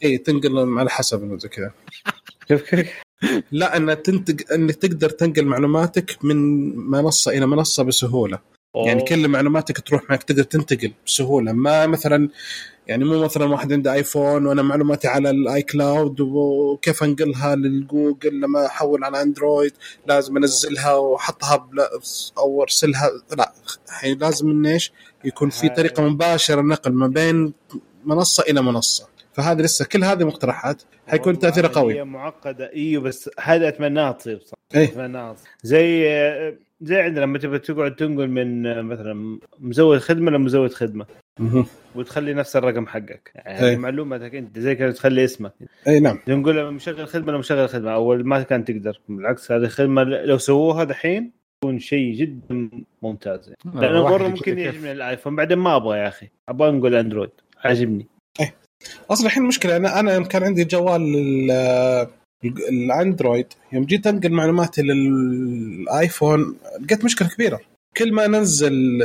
إي 0.03 0.17
تنقل 0.17 0.79
على 0.79 0.89
حسب 0.89 1.23
إنه 1.23 1.37
زي 1.37 1.49
كذا. 1.49 1.71
كيف 2.47 2.89
لا 3.51 3.77
إن 3.77 4.03
تنتج 4.03 4.41
انك 4.53 4.75
تقدر 4.75 5.09
تنقل 5.09 5.45
معلوماتك 5.45 6.25
من 6.25 6.37
منصة 6.77 7.31
إلى 7.31 7.45
منصة 7.45 7.83
بسهولة. 7.83 8.39
يعني 8.75 9.03
كل 9.03 9.27
معلوماتك 9.27 9.79
تروح 9.79 10.09
معك 10.09 10.23
تقدر 10.23 10.43
تنتقل 10.43 10.91
بسهولة. 11.05 11.51
ما 11.51 11.87
مثلا 11.87 12.29
يعني 12.89 13.05
مو 13.05 13.23
مثلا 13.23 13.45
واحد 13.45 13.73
عنده 13.73 13.93
ايفون 13.93 14.45
وأنا 14.45 14.61
معلوماتي 14.61 15.07
على 15.07 15.29
ال 15.29 15.61
iCloud 15.61 16.21
وكيف 16.21 17.03
أنقلها 17.03 17.55
للجوجل 17.55 18.39
لما 18.41 18.65
أحول 18.65 19.03
على 19.03 19.21
اندرويد 19.21 19.73
لازم 20.07 20.37
أنزلها 20.37 20.93
وأحطها 20.93 21.67
أو 22.37 22.61
أرسلها. 22.63 23.09
لا 23.37 23.53
الحين 23.87 24.17
لازم 24.17 24.49
إن 24.49 24.65
إيش؟ 24.65 24.91
يكون 25.25 25.49
في 25.49 25.67
هاي. 25.67 25.75
طريقة 25.75 26.03
مباشرة 26.03 26.61
نقل 26.61 26.93
ما 26.93 27.07
بين 27.07 27.53
منصة 28.05 28.43
إلى 28.43 28.61
منصة. 28.61 29.07
فهذه 29.33 29.61
لسه 29.61 29.85
كل 29.85 30.03
هذه 30.03 30.23
مقترحات. 30.23 30.81
حيكون 31.07 31.39
تاثيرها 31.39 31.69
قوي. 31.69 31.93
هي 31.99 32.03
معقدة. 32.03 32.71
إيوه 32.73 33.03
بس 33.03 33.29
هذا 33.39 33.67
اتمناها 33.67 34.11
تصير 34.11 34.39
صح 34.39 34.57
إيه. 34.75 34.83
اتمناها. 34.85 35.35
زي 35.63 36.09
آه، 36.09 36.55
زي 36.81 37.01
عندنا 37.01 37.23
لما 37.25 37.37
تبغى 37.37 37.59
تقعد 37.59 37.95
تنقل 37.95 38.27
من 38.27 38.65
آه، 38.67 38.81
مثلا 38.81 39.39
مزود 39.59 39.97
خدمة 39.99 40.31
لمزود 40.31 40.73
خدمة. 40.73 41.05
وتخلي 41.95 42.33
نفس 42.33 42.55
الرقم 42.55 42.87
حقك. 42.87 43.31
يعني 43.35 43.59
أي. 43.59 43.73
هذه 43.73 43.77
معلوماتك 43.77 44.35
أنت 44.35 44.59
زي 44.59 44.75
كذا 44.75 44.91
تخلي 44.91 45.23
اسمك. 45.23 45.53
أي 45.87 45.99
نعم. 45.99 46.19
تنقل 46.25 46.71
مشغل 46.71 47.07
خدمة 47.07 47.33
لمشغل 47.33 47.69
خدمة. 47.69 47.91
أول 47.93 48.25
ما 48.27 48.41
كان 48.43 48.65
تقدر. 48.65 48.99
بالعكس 49.09 49.51
هذه 49.51 49.61
الخدمه 49.63 50.03
لو 50.03 50.37
سووها 50.37 50.83
دحين 50.83 51.31
يكون 51.63 51.79
شيء 51.79 52.13
جدا 52.13 52.69
ممتاز. 53.01 53.53
يعني. 53.65 53.81
لأنه 53.81 53.97
يقول 53.97 54.29
ممكن 54.29 54.59
يعجبني 54.59 54.91
الآيفون. 54.91 55.35
بعدين 55.35 55.57
ما 55.57 55.75
أبغى 55.75 55.97
يا 55.97 56.07
أخي. 56.07 56.27
أبغى 56.49 56.69
أنقل 56.69 56.95
أندرويد. 56.95 57.29
عاجبني. 57.63 58.05
أصلا 59.11 59.25
الحين 59.27 59.43
المشكلة 59.43 59.77
أنا 59.77 59.99
أنا 59.99 60.23
كان 60.23 60.43
عندي 60.43 60.63
جوال 60.63 61.01
ال- 61.01 62.07
الأندرويد 62.45 63.47
يوم 63.73 63.85
جيت 63.85 64.07
أنقل 64.07 64.31
معلوماتي 64.31 64.81
للآيفون 64.81 66.55
لقيت 66.81 67.05
مشكلة 67.05 67.27
كبيرة. 67.27 67.59
كل 67.97 68.13
ما 68.13 68.27
ننزل 68.27 69.01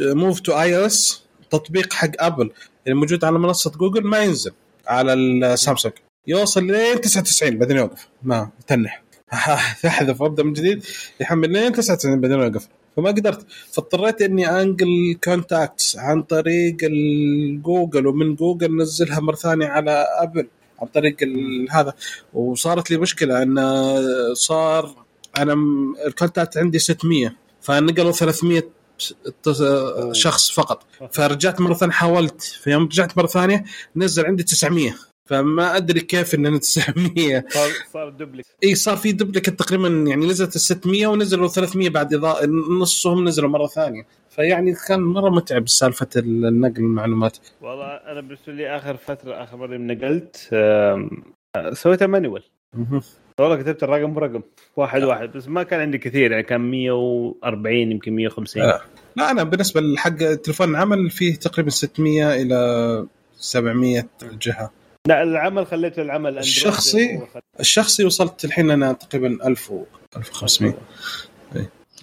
Move 0.00 0.40
to 0.40 0.52
iOS 0.52 1.22
تطبيق 1.50 1.92
حق 1.92 2.10
ابل 2.18 2.50
اللي 2.86 2.94
موجود 2.94 3.24
على 3.24 3.38
منصة 3.38 3.70
جوجل 3.70 4.06
ما 4.06 4.18
ينزل 4.18 4.52
على 4.86 5.12
السامسونج. 5.12 5.94
يوصل 6.26 6.66
لين 6.66 7.00
99 7.00 7.58
بعدين 7.58 7.76
يوقف. 7.76 8.08
ما 8.22 8.50
يتنح 8.60 9.02
تحذف 9.82 10.20
وابدا 10.20 10.42
من 10.42 10.52
جديد 10.52 10.84
يحمل 11.20 11.52
لين 11.52 11.72
99 11.72 12.20
بعدين 12.20 12.38
يوقف. 12.38 12.68
فما 12.96 13.10
قدرت. 13.10 13.46
فاضطريت 13.72 14.22
إني 14.22 14.62
أنقل 14.62 15.18
contacts 15.24 15.96
عن 15.96 16.22
طريق 16.22 16.76
الجوجل 16.82 18.06
ومن 18.06 18.34
جوجل 18.34 18.76
نزلها 18.76 19.20
مرة 19.20 19.36
ثانية 19.36 19.66
على 19.66 20.06
ابل 20.18 20.48
عن 20.82 20.88
طريق 20.88 21.16
هذا. 21.70 21.94
وصارت 22.34 22.90
لي 22.90 22.96
مشكلة 22.96 23.42
إن 23.42 23.56
صار 24.34 24.94
أنا 25.38 25.56
ال 26.06 26.12
contact 26.12 26.58
عندي 26.58 26.78
600 26.78 27.34
فنقلوا 27.60 28.12
300 28.12 28.62
ت- 29.42 30.12
شخص 30.12 30.50
فقط. 30.50 30.82
فرجعت 31.12 31.60
مرة 31.60 31.74
ثانية 31.74 31.92
حاولت 31.92 32.42
فيوم 32.42 32.82
رجعت 32.84 33.18
مرة 33.18 33.26
ثانية 33.26 33.64
نزل 33.96 34.26
عندي 34.26 34.42
900 34.42 34.94
فما 35.24 35.76
أدري 35.76 36.00
كيف 36.00 36.34
ان 36.34 36.60
900 36.60 37.44
صار 37.48 37.70
صار 37.92 38.08
دوبلكس 38.08 38.48
إي 38.64 38.74
صار 38.74 38.96
في 38.96 39.12
duplicate 39.12 39.50
تقريبا 39.50 39.88
يعني 39.88 40.26
نزلت 40.26 40.56
ال 40.56 40.60
600 40.60 41.06
ونزلوا 41.06 41.48
300 41.48 41.88
بعد 41.88 42.14
إضاءة 42.14 42.46
نصهم 42.80 43.28
نزلوا 43.28 43.50
مرة 43.50 43.66
ثانية. 43.66 44.06
فيعني 44.30 44.74
كان 44.88 45.00
مرة 45.00 45.30
متعب 45.30 45.68
سالفة 45.68 46.08
النقل 46.16 46.82
المعلومات. 46.82 47.36
والله 47.60 47.86
أنا 47.86 48.20
بالنسبة 48.20 48.52
لي 48.52 48.76
آخر 48.76 48.96
فترة 48.96 49.42
آخر 49.42 49.56
مرة 49.56 49.76
نقلت 49.76 50.36
سويتها 51.72 52.06
مانيوال. 52.06 52.42
والله 53.40 53.62
كتبت 53.62 53.82
الرقم 53.82 54.14
برقم 54.14 54.42
واحد 54.76 55.02
واحد 55.02 55.32
بس 55.32 55.48
ما 55.48 55.62
كان 55.62 55.80
عندي 55.80 55.98
كثير 55.98 56.30
يعني 56.30 56.42
كان 56.42 56.60
140 56.60 57.76
يمكن 57.76 58.12
150 58.12 58.62
آه. 58.62 58.80
لا 59.16 59.30
أنا 59.30 59.42
بالنسبة 59.42 59.80
لحق 59.80 60.16
تليفون 60.16 60.70
العمل 60.70 61.10
فيه 61.10 61.34
تقريبا 61.34 61.70
600 61.70 62.42
إلى 62.42 63.06
700 63.36 64.08
جهه 64.42 64.70
لا 65.08 65.22
العمل 65.22 65.66
خليته 65.66 66.02
العمل. 66.02 66.38
الشخصي؟ 66.38 67.20
الشخصي 67.60 68.04
وصلت 68.04 68.44
الحين 68.44 68.70
أنا 68.70 68.92
تقريبا 68.92 69.46
1000 69.48 69.70
و 69.70 69.84
1500 70.16 70.74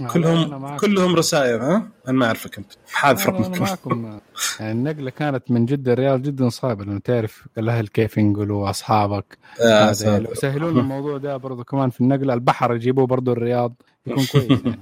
أنا 0.02 0.10
كلهم 0.10 0.62
معكم. 0.62 0.78
كلهم 0.78 1.16
رسائل 1.16 1.62
ها؟ 1.62 1.88
أنا 2.08 2.18
ما 2.18 2.26
أعرفك 2.26 2.58
أنت. 2.58 2.72
حاذف 2.92 3.30
أنا 3.30 3.38
رقمك 3.40 3.62
معكم 3.62 4.20
يعني 4.60 4.72
النقلة 4.72 5.10
كانت 5.10 5.52
من 5.52 5.66
جده 5.66 5.94
الرياض 5.94 6.22
جدا 6.22 6.50
صعبة 6.50 6.86
لأنه 6.86 7.00
تعرف 7.00 7.48
الأهل 7.58 7.88
كيف 7.88 8.18
ينقلوا 8.18 8.70
أصحابك. 8.70 9.38
آه، 9.62 9.90
يسهلون 9.92 10.80
الموضوع 10.80 11.18
ده 11.18 11.38
برضو 11.38 11.64
كمان 11.64 11.90
في 11.90 12.02
النقل 12.02 12.32
البحر 12.32 12.76
يجيبوه 12.76 13.08
برضو 13.08 13.32
الرياض 13.32 13.74
يكون 14.08 14.26
كويس 14.32 14.50
يعني. 14.66 14.80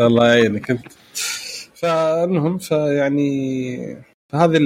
الله 0.00 0.28
يعينك 0.28 0.70
أنت. 0.70 0.86
فالمهم 1.74 2.58
فيعني 2.58 3.96
هذه 4.34 4.56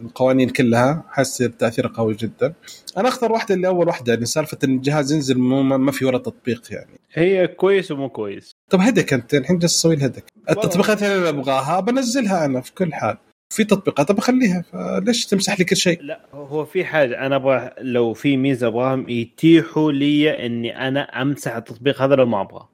القوانين 0.00 0.48
كلها 0.48 1.04
حاسس 1.08 1.38
تاثيرها 1.58 1.90
قوي 1.90 2.14
جدا. 2.14 2.54
أنا 2.96 3.08
أختار 3.08 3.32
واحدة 3.32 3.54
اللي 3.54 3.66
أول 3.66 3.86
واحدة 3.86 4.12
يعني 4.12 4.26
سالفة 4.26 4.58
إن 4.64 4.74
الجهاز 4.74 5.12
ينزل 5.12 5.38
مو 5.38 5.62
ما 5.62 5.92
في 5.92 6.04
ولا 6.04 6.18
تطبيق 6.18 6.62
يعني. 6.70 6.98
هي 7.12 7.46
كويس 7.46 7.90
ومو 7.90 8.08
كويس. 8.08 8.52
طب 8.70 8.80
هدك 8.80 9.12
أنت 9.12 9.34
الحين 9.34 9.58
جالس 9.58 9.72
تسوي 9.78 9.94
الهدك 9.94 10.24
التطبيقات 10.50 11.02
اللي 11.02 11.28
أبغاها 11.28 11.80
بنزلها 11.80 12.44
أنا 12.44 12.60
في 12.60 12.72
كل 12.74 12.94
حال. 12.94 13.16
في 13.54 13.64
تطبيقات 13.64 14.12
بخليها 14.12 14.62
فليش 14.72 15.26
تمسح 15.26 15.58
لي 15.58 15.64
كل 15.64 15.76
شيء؟ 15.76 16.02
لا 16.02 16.20
هو 16.34 16.64
في 16.64 16.84
حاجة 16.84 17.26
أنا 17.26 17.36
أبغى 17.36 17.70
لو 17.80 18.14
في 18.14 18.36
ميزة 18.36 18.66
أبغاهم 18.66 19.08
يتيحوا 19.08 19.92
لي 19.92 20.46
إني 20.46 20.88
أنا 20.88 21.22
أمسح 21.22 21.56
التطبيق 21.56 22.02
هذا 22.02 22.14
لو 22.14 22.26
ما 22.26 22.40
أبغاه. 22.40 22.68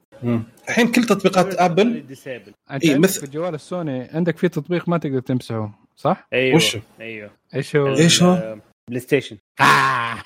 الحين 0.69 0.91
كل 0.91 1.03
تطبيقات 1.03 1.55
ابل 1.55 1.87
إيه، 1.87 2.53
عندك 2.69 2.97
مثل- 2.97 3.19
في 3.19 3.25
الجوال 3.25 3.55
السوني 3.55 4.01
عندك 4.01 4.37
في 4.37 4.49
تطبيق 4.49 4.89
ما 4.89 4.97
تقدر 4.97 5.19
تمسحه. 5.19 5.88
صح؟ 5.99 6.27
أيوه 6.33 6.55
وش؟ 6.55 6.75
هو؟ 6.75 6.81
أيوه. 6.99 7.31
إيش 7.55 7.75
هو؟ 7.75 7.87
إيش 7.87 8.23
هو؟ 8.23 8.57
PlayStation. 8.89 9.37
آه. 9.61 10.23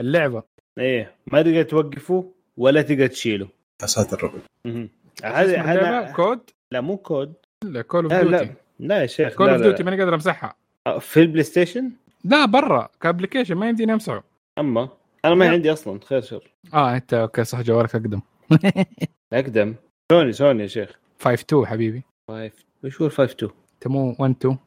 اللعبة. 0.00 0.42
إيه 0.78 1.14
ما 1.32 1.42
تقدر 1.42 1.62
توقفه 1.62 2.32
ولا 2.56 2.82
تقدر 2.82 3.06
تشيله. 3.06 3.48
يا 3.82 3.86
ساتر 3.86 4.24
ربي. 4.24 4.90
هذا 5.24 5.62
هذا 5.62 6.12
كود؟ 6.12 6.50
لا 6.72 6.80
مو 6.80 6.96
كود. 6.96 7.34
لا 7.64 7.82
كول 7.82 8.04
اوف 8.04 8.12
لا 8.12 8.22
لا. 8.22 8.38
ديوتي 8.38 8.54
لا 8.78 9.00
يا 9.00 9.06
شيخ 9.06 9.34
كول 9.34 9.48
اوف. 9.50 9.62
ديوتي 9.62 9.82
ماني 9.82 9.98
قادر 9.98 10.14
أمسحها. 10.14 10.54
في 11.00 11.20
البلاي 11.20 11.42
ستيشن؟ 11.42 11.90
لا 12.24 12.44
برا 12.44 12.88
كابلكيشن 13.00 13.54
ما 13.54 13.68
يمديني 13.68 13.92
أمسحه. 13.92 14.24
أما 14.58 14.88
أنا 15.24 15.34
ما. 15.34 15.50
عندي 15.50 15.72
أصلا 15.72 16.00
خير 16.04 16.20
شر. 16.20 16.50
آه 16.74 16.96
أنت 16.96 17.14
أوكي 17.14 17.44
صح 17.44 17.60
جوالك 17.60 17.94
أقدم. 17.94 18.20
أقدم. 19.32 19.74
سوني 20.12 20.32
سوني 20.32 20.62
يا 20.62 20.66
شيخ. 20.68 20.98
5 21.20 21.42
2 21.42 21.66
حبيبي. 21.66 22.02
5 22.28 22.50
وش 22.84 23.00
هو 23.00 23.06
ال 23.06 23.12
5 23.12 23.32
2 23.32 23.52
أنت 23.74 23.86
مو 23.86 24.16
1 24.18 24.34
2 24.40 24.58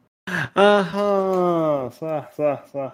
أها 0.58 1.90
صح 1.90 2.32
صح 2.38 2.66
صح. 2.74 2.94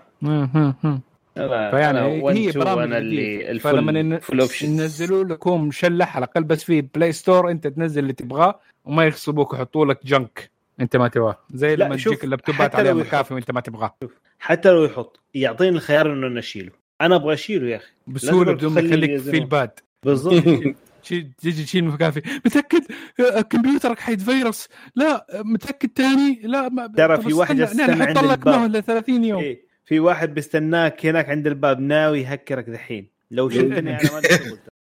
فيعني 1.36 2.00
هي 2.00 2.22
1 2.22 2.38
هي 2.38 2.50
2 2.50 2.66
برامج 2.66 2.94
اللي 2.94 3.50
اللي 3.50 3.60
فلما 3.60 4.20
ينزلوا 4.62 5.24
لكم 5.24 5.64
مشلح 5.64 6.16
على 6.16 6.26
الاقل 6.26 6.44
بس 6.44 6.64
في 6.64 6.82
بلاي 6.82 7.12
ستور 7.12 7.52
أنت 7.52 7.68
تنزل 7.68 8.02
اللي 8.02 8.14
تبغاه 8.14 8.60
وما 8.86 9.06
يغصبوك 9.06 9.54
يحطوا 9.54 9.86
لك 9.86 10.06
جنك 10.06 10.52
أنت 10.80 10.98
ما 10.98 11.08
تبغاه. 11.08 11.38
زي 11.54 11.76
لما 11.76 11.96
تجيك 11.96 12.24
اللابتوبات 12.24 12.76
عليها 12.76 12.94
مكافئ 12.94 13.34
وانت 13.34 13.52
ما 13.52 13.62
تبغاه. 13.62 13.96
حتى 14.40 14.72
لو 14.72 14.86
يحط 14.86 15.20
يعطيني 15.34 15.76
الخيار 15.78 16.14
إنه 16.14 16.28
أنا 16.28 16.40
أشيله. 16.40 16.72
أنا 17.02 17.16
أبغى 17.16 17.34
أشيله 17.34 17.68
يا 17.68 17.76
أخي. 17.76 17.92
بسهولة 18.08 18.54
بدون 18.54 18.74
ما 18.74 18.82
يخليك 18.82 19.22
في 19.22 19.38
الباد 19.38 19.72
بالضبط. 20.04 20.44
تجي 21.04 21.64
تشيل 21.64 21.86
مكافئ. 21.86 22.22
متأكد؟ 22.45 22.84
آه، 23.20 23.41
كمبيوترك 23.41 24.00
حيتفيرس 24.00 24.68
لا 24.95 25.26
متأكد 25.34 25.89
تاني؟ 25.89 26.41
لا 26.43 26.70
ما 26.70 26.88
ترى 26.97 27.22
في 27.22 27.34
واحد 27.34 27.62
استنى، 27.62 28.04
عند 28.04 28.18
لك 28.18 28.24
الباب. 28.39 28.47
مهله 28.47 28.82
30 28.82 29.24
يوم. 29.24 29.41
إيه. 29.43 29.70
في 29.86 30.00
واحد 30.00 30.34
بيستناك 30.34 31.06
هناك 31.06 31.30
عند 31.30 31.47
الباب 31.47 31.80
ناوي 31.80 32.22
يهكرك 32.22 32.70
دحين. 32.70 33.10
لو 33.32 33.50
شفتني 33.50 33.80
أنا 33.80 34.00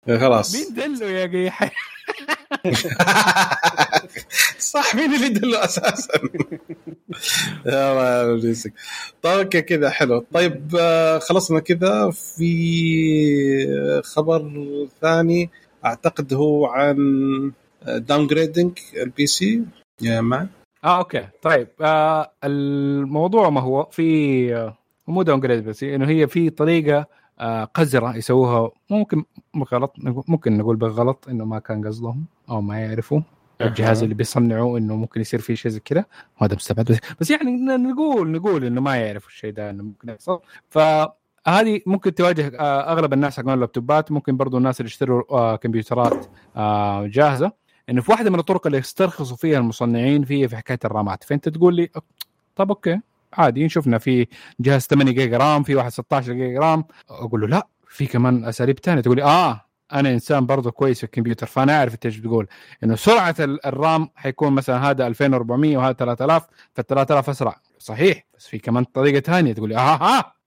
ما. 0.07 0.19
خلاص. 0.21 0.55
مين 0.57 0.97
دلو 0.97 1.09
يا 1.09 1.27
قيحي 1.27 1.71
صح 4.59 4.95
مين 4.95 5.15
اللي 5.15 5.29
دله 5.29 5.65
أساسا؟ 5.65 6.13
يا 7.67 7.93
الله 7.93 8.35
يجزيك 8.35 8.73
طيب 9.23 9.39
أوكي 9.39 9.63
كذا 9.63 9.91
حلو. 9.91 10.27
طيب 10.33 10.77
آه، 10.81 11.19
خلصنا 11.19 11.61
كذا. 11.61 12.11
في 12.11 14.03
خبر 14.05 14.53
ثاني. 15.03 15.51
أعتقد 15.85 16.35
هو 16.35 16.67
عن 16.67 16.97
downgrading 17.87 18.79
ال 19.03 19.27
PC 19.27 19.63
يا 20.03 20.21
مع 20.21 20.47
آه 20.85 20.99
أوكي. 20.99 21.29
طيب 21.43 21.69
آه 21.81 22.31
الموضوع 22.45 23.51
ما 23.51 23.61
هو 23.61 23.85
في 23.91 24.57
آه 24.57 24.79
مو 25.07 25.23
downgrade 25.23 25.65
بس 25.65 25.83
إنه 25.83 26.09
هي 26.09 26.27
في 26.27 26.51
طريقة 26.51 27.07
آه 27.41 27.65
قذرة 27.65 28.17
يسووها. 28.17 28.71
ممكن 28.91 29.25
غلط 29.73 29.95
ممكن 30.29 30.59
نقول 30.59 30.77
بالغلط 30.77 31.29
إنه 31.29 31.45
ما 31.45 31.59
كان 31.59 31.87
قصدهم 31.87 32.25
أو 32.51 32.61
ما 32.61 32.79
يعرفوا. 32.81 33.21
الجهاز. 33.61 34.03
اللي 34.03 34.15
بيصنعوه 34.15 34.79
إنه 34.79 34.97
ممكن 34.97 35.21
يصير 35.21 35.41
فيه 35.41 35.55
شيء 35.55 35.71
زي 35.71 35.81
كذا. 35.81 36.05
وهذا 36.41 36.55
مستبعد 36.55 36.87
بس, 36.93 36.99
بس 37.21 37.31
يعني 37.31 37.51
نقول 37.77 38.31
نقول 38.31 38.65
إنه 38.65 38.81
ما 38.81 38.97
يعرفوا 38.97 39.29
الشيء 39.29 39.53
ده 39.53 39.71
إنه 39.71 39.83
ممكن 39.83 40.09
يحصل. 40.09 40.41
فهذه 41.49 41.81
ممكن 41.87 42.15
تواجه 42.15 42.53
آه 42.61 42.93
أغلب 42.93 43.13
الناس 43.13 43.41
حقون 43.41 43.55
اللابتوبات 43.55 44.13
ممكن 44.13 44.37
برضو 44.37 44.59
الناس 44.59 44.81
اللي 44.81 44.89
يشتروا 44.89 45.23
آه 45.31 45.57
كمبيوترات 45.57 46.27
آه 46.57 47.07
جاهزة. 47.07 47.53
إنه 47.91 48.01
في 48.03 48.13
واحدة 48.13 48.31
من 48.31 48.39
الطرق 48.39 48.67
اللي 48.67 48.79
يسترخصوا 48.79 49.37
فيها 49.37 49.59
المصنعين 49.59 50.25
فيها 50.25 50.49
في 50.49 50.57
حكاية 50.57 50.79
ال 50.85 50.91
RAMات. 50.91 51.25
فأنت 51.25 51.49
تقول 51.49 51.75
لي 51.77 51.89
طب 52.57 52.69
أوكي 52.69 53.01
عادي 53.33 53.69
شفنا 53.69 53.99
في 53.99 54.27
جهاز 54.61 54.83
8 54.87 55.13
جيجا 55.13 55.37
RAM 55.37 55.63
في 55.63 55.75
واحد 55.75 55.91
16 55.91 56.33
جيجا 56.33 56.61
RAM. 56.61 56.85
أقول 57.11 57.41
له 57.41 57.47
لا 57.47 57.67
في 57.89 58.07
كمان 58.07 58.45
أساليب 58.45 58.79
ثانية 58.79 59.01
تقول 59.01 59.17
لي 59.17 59.23
آه 59.23 59.65
أنا 59.93 60.11
إنسان 60.13 60.47
برضه 60.47 60.71
كويس 60.71 60.99
في 60.99 61.05
الكمبيوتر 61.05 61.47
فأنا 61.47 61.79
أعرف 61.79 61.95
انت 61.95 62.07
إيش 62.07 62.19
بتقول. 62.19 62.47
إنه 62.85 62.97
سرعة 62.97 63.35
ال- 63.41 63.67
ال 63.67 63.77
RAM 63.77 64.09
حيكون 64.17 64.53
مثلا 64.53 64.91
هذا 64.91 65.07
2400 65.07 65.77
وهذا 65.77 65.93
3000 65.93 66.43
فال 66.75 66.87
3000 66.87 67.29
أسرع. 67.31 67.57
صحيح 67.79 68.25
بس 68.39 68.47
في 68.47 68.59
كمان 68.59 68.85
طريقة 68.85 69.21
ثانية. 69.21 69.53
تقول 69.53 69.69
لي 69.69 69.77
آه 69.77 69.97
كيف 70.21 70.38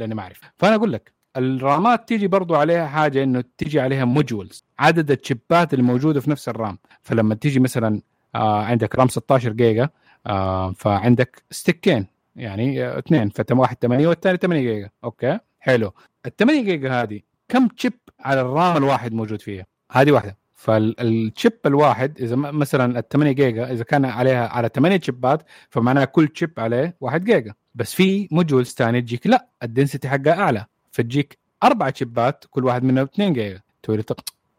لأني 0.00 0.14
ما 0.14 0.22
أعرف. 0.22 0.40
فأنا 0.56 0.74
أقول 0.74 0.92
لك 0.92 1.12
ال 1.36 1.50
RAMات 1.50 2.08
تيجي 2.08 2.26
برضو 2.26 2.54
عليها 2.54 2.86
حاجة 2.86 3.22
إنه 3.22 3.44
تيجي 3.58 3.80
عليها 3.80 4.04
modules 4.04 4.64
عدد 4.78 5.10
ال 5.10 5.21
chipات 5.21 5.74
الموجودة 5.74 6.20
في 6.20 6.30
نفس 6.30 6.48
ال 6.48 6.54
RAM. 6.54 6.78
فلما 7.02 7.34
تيجي 7.34 7.60
مثلا 7.60 8.02
آه 8.34 8.62
عندك 8.64 8.96
RAM 8.96 9.08
16 9.08 9.52
جيجا 9.52 9.88
آه 10.26 10.72
فعندك 10.72 11.42
stickين 11.50 12.06
يعني 12.36 12.84
آه، 12.84 12.98
اثنين 12.98 13.28
فواحد 13.28 13.76
8 13.82 14.08
والثاني 14.08 14.36
8 14.36 14.62
جيجا. 14.62 14.90
أوكي؟ 15.04 15.38
حلو. 15.60 15.92
ال 16.26 16.36
8 16.36 16.62
جيجا 16.62 17.02
هذه 17.02 17.20
كم 17.48 17.68
chip 17.68 17.92
على 18.20 18.40
ال 18.40 18.49
RAM 18.49 18.76
الواحد 18.76 19.12
موجود 19.14 19.40
فيها؟ 19.40 19.66
هذه 19.92 20.12
واحدة. 20.12 20.36
فال 20.54 20.87
chip 20.87 21.52
الواحد 21.66 22.20
إذا 22.20 22.36
مثلا 22.36 22.98
ال 22.98 23.08
8 23.08 23.32
جيجا 23.32 23.72
إذا 23.72 23.84
كان 23.84 24.04
عليها 24.04 24.48
على 24.48 24.70
8 24.74 25.00
chipات 25.00 25.42
فمعناها 25.70 26.04
كل 26.04 26.28
chip 26.34 26.52
عليه 26.58 26.96
1 27.00 27.24
جيجا. 27.24 27.54
بس 27.74 27.94
في 27.94 28.28
modules 28.30 28.68
ثانية 28.68 29.00
تجيك 29.00 29.26
لا 29.26 29.48
ال 29.62 29.68
density 29.68 30.08
حقها 30.08 30.32
أعلى 30.40 30.66
فتجيك 30.92 31.38
أربع 31.62 31.90
chipات 31.94 32.44
كل 32.50 32.64
واحد 32.64 32.84
منهم 32.84 33.04
2 33.04 33.32
جيجا 33.32 33.60
تقول 33.82 33.96
لي 33.96 34.02
طب 34.02 34.16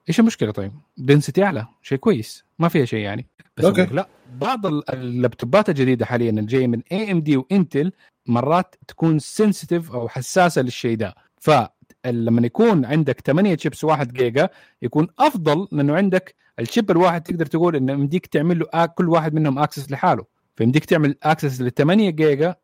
إيش 0.09 0.19
المشكلة 0.19 0.51
طيب؟ 0.51 0.71
density 0.97 1.43
أعلى 1.43 1.67
شيء 1.81 1.97
كويس 1.97 2.43
ما 2.59 2.69
فيها 2.69 2.85
شيء 2.85 2.99
يعني 2.99 3.27
بس 3.57 3.65
أوكي. 3.65 3.85
لا 3.85 4.07
بعض 4.35 4.65
ال- 4.65 4.89
ال 4.89 4.99
laptopات 4.99 5.69
الجديدة 5.69 6.05
حاليا 6.05 6.29
الجايه 6.31 6.67
من 6.67 6.81
AMD 6.91 7.37
و 7.37 7.46
Intel 7.46 7.91
مرات 8.27 8.75
تكون 8.87 9.19
sensitive 9.19 9.91
أو 9.91 10.09
حساسة 10.09 10.61
للشيء 10.61 10.97
ده 10.97 11.15
فلما 11.39 12.45
يكون 12.45 12.85
عندك 12.85 13.21
8 13.25 13.57
شيبس 13.57 13.83
1 13.83 14.13
جيجا 14.13 14.49
يكون 14.81 15.07
أفضل 15.19 15.67
لأنه 15.71 15.95
عندك 15.95 16.35
ال 16.59 16.66
chip 16.66 16.91
الواحد 16.91 17.21
تقدر 17.23 17.45
تقول 17.45 17.75
إنه 17.75 17.93
يمديك 17.93 18.25
تعمل 18.25 18.59
له 18.59 18.85
كل 18.85 19.09
واحد 19.09 19.33
منهم 19.33 19.59
access 19.59 19.91
لحاله 19.91 20.25
فيمديك 20.55 20.85
تعمل 20.85 21.15
access 21.23 21.61
ل 21.61 21.71
8 21.71 22.09
جيجا 22.09 22.55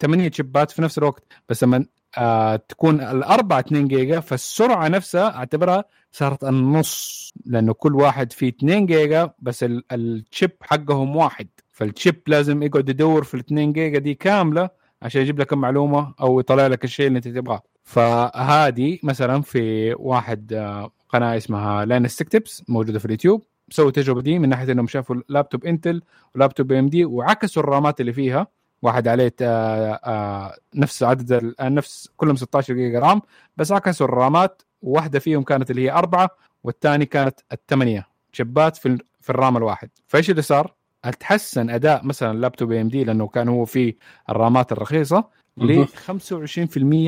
8 0.00 0.30
chipات 0.30 0.70
في 0.70 0.82
نفس 0.82 0.98
الوقت 0.98 1.24
بس 1.48 1.64
لما 1.64 1.86
آه 2.18 2.56
تكون 2.56 3.00
الأربعة 3.00 3.58
2 3.60 3.88
جيجا 3.88 4.20
فالسرعة 4.20 4.88
نفسها 4.88 5.36
أعتبرها 5.36 5.84
صارت 6.12 6.44
النص 6.44 7.32
لأنه 7.46 7.72
كل 7.72 7.94
واحد 7.94 8.32
فيه 8.32 8.48
2 8.48 8.86
جيجا 8.86 9.30
بس 9.38 9.64
ال- 9.64 9.84
ال 9.92 10.04
chip 10.04 10.50
حقهم 10.60 11.16
واحد. 11.16 11.48
فال 11.72 11.89
chip 11.89 12.22
لازم 12.26 12.62
يقعد 12.62 12.88
يدور 12.88 13.24
في 13.24 13.34
ال 13.34 13.38
2 13.40 13.72
جيجا 13.72 13.98
دي 13.98 14.14
كاملة 14.14 14.70
عشان 15.02 15.22
يجيب 15.22 15.40
لك 15.40 15.52
المعلومه 15.52 16.14
أو 16.20 16.40
يطلع 16.40 16.66
لك 16.66 16.84
الشيء 16.84 17.06
اللي 17.06 17.16
أنت 17.16 17.28
تبغاه. 17.28 17.62
فهذه 17.84 18.98
مثلا 19.02 19.42
في 19.42 19.94
واحد 19.98 20.52
آه، 20.52 20.90
قناة 21.08 21.36
اسمها 21.36 21.84
Linus 21.84 22.08
Tech 22.08 22.28
Tips 22.28 22.62
موجودة 22.68 22.98
في 22.98 23.04
اليوتيوب. 23.04 23.42
سووا 23.70 23.88
التجربه 23.88 24.20
دي 24.22 24.38
من 24.38 24.48
ناحية 24.48 24.72
إنهم 24.72 24.86
شافوا 24.86 25.16
laptop 25.28 25.64
Intel 25.64 26.02
و 26.34 26.72
laptop 26.72 26.88
AMD 26.88 27.04
وعكسوا 27.04 27.62
ال 27.62 27.70
RAMات 27.70 28.00
اللي 28.00 28.12
فيها. 28.12 28.46
واحد 28.82 29.08
عليه 29.08 29.34
آه، 29.40 30.56
نفس 30.74 31.02
عدد 31.02 31.54
آه، 31.60 31.68
نفس 31.68 32.08
كلهم 32.16 32.36
16 32.36 32.74
جيجا 32.74 32.98
RAM 32.98 33.22
بس 33.56 33.72
عكسوا 33.72 34.06
ال 34.06 34.17
RAMات 34.17 34.62
واحدة 34.82 35.18
فيهم 35.18 35.42
كانت 35.42 35.70
اللي 35.70 35.82
هي 35.82 35.92
أربعة 35.92 36.30
والثاني 36.64 37.06
كانت 37.06 37.40
الثمانية 37.52 38.06
chipات 38.32 38.76
في 38.76 38.98
في 39.20 39.30
ال 39.30 39.36
RAM 39.36 39.56
الواحد 39.56 39.90
فإيش 40.06 40.30
اللي 40.30 40.42
صار؟ 40.42 40.74
تحسن 41.20 41.70
أداء 41.70 42.04
مثلا 42.04 42.38
laptop 42.38 42.72
AMD 42.72 43.04
لأنه 43.04 43.26
كان 43.28 43.48
هو 43.48 43.64
في 43.64 43.96
ال 44.30 44.38
RAMات 44.38 44.72
الرخيصة 44.72 45.24
ل 45.56 45.76
مهم. 45.76 45.86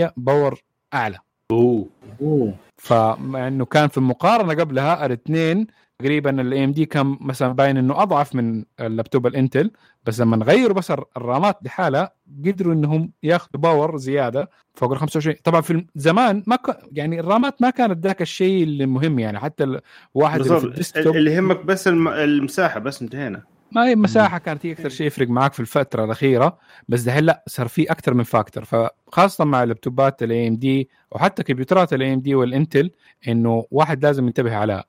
25% 0.09 0.13
power 0.17 0.63
أعلى 0.95 1.19
أوه. 1.51 1.87
أوه. 2.23 2.55
فمع 2.77 3.49
إنه 3.49 3.65
كان 3.65 3.89
في 3.89 3.99
المقارنة 3.99 4.55
قبلها 4.55 5.07
الاثنين 5.07 5.67
تقريبا 5.99 6.41
ال 6.41 6.65
AMD 6.65 6.85
كان 6.87 7.17
مثلا 7.21 7.53
باين 7.53 7.77
إنه 7.77 8.03
أضعف 8.03 8.35
من 8.35 8.65
ال 8.81 8.87
laptop 8.87 9.27
ال 9.27 9.34
Intel 9.34 9.71
بس 10.07 10.21
لما 10.21 10.45
غيروا 10.45 10.75
بس 10.77 10.93
ال 11.17 11.25
RAMات 11.25 11.59
لحالها 11.63 12.13
قدروا 12.47 12.75
إنهم 12.75 13.13
ياخذوا 13.23 13.61
power 13.63 13.97
زيادة 13.97 14.51
فوق 14.75 14.93
ال 14.93 14.99
25 14.99 15.37
طبعا 15.45 15.61
في 15.61 15.87
زمان 15.95 16.43
ما 16.47 16.57
ك... 16.57 16.79
يعني 16.93 17.21
ال 17.21 17.29
RAMات 17.29 17.63
ما 17.63 17.71
كانت 17.71 18.05
ذاك 18.07 18.23
الشيء 18.23 18.63
اللي 18.63 18.87
مهم 18.87 19.19
يعني 19.19 19.39
حتى 19.39 19.65
الواحد 20.17 20.41
اللي 20.41 20.61
في 20.61 21.01
اللي 21.17 21.33
يهمك 21.33 21.65
بس 21.65 21.89
الم- 21.89 22.09
المساحة 22.09 22.81
بس 22.81 23.03
انتهينا. 23.03 23.43
ما 23.73 23.87
هي 23.87 23.93
المساحه 23.93 24.39
كانت 24.39 24.67
هي 24.67 24.73
أكثر 24.73 24.89
شيء 24.89 25.07
يفرق 25.07 25.29
معك 25.29 25.53
في 25.53 25.61
الفترة 25.61 26.05
الأخيرة 26.05 26.59
بس 26.89 27.01
دحين 27.03 27.25
لا 27.25 27.45
صار 27.47 27.69
في 27.69 27.91
أكثر 27.91 28.15
من 28.15 28.25
factor. 28.25 28.65
فخاصة 28.65 29.45
مع 29.45 29.63
ال 29.63 30.23
laptopات 30.23 30.49
ال 30.49 30.57
AMD 30.57 30.89
وحتى 31.13 31.43
كمبيوترات 31.43 31.93
ال 31.93 32.15
AMD 32.15 32.21
وال 32.21 32.35
Intel 32.35 32.91
إنه 33.29 33.65
واحد 33.71 34.05
لازم 34.05 34.27
ينتبه 34.27 34.57
على 34.57 34.85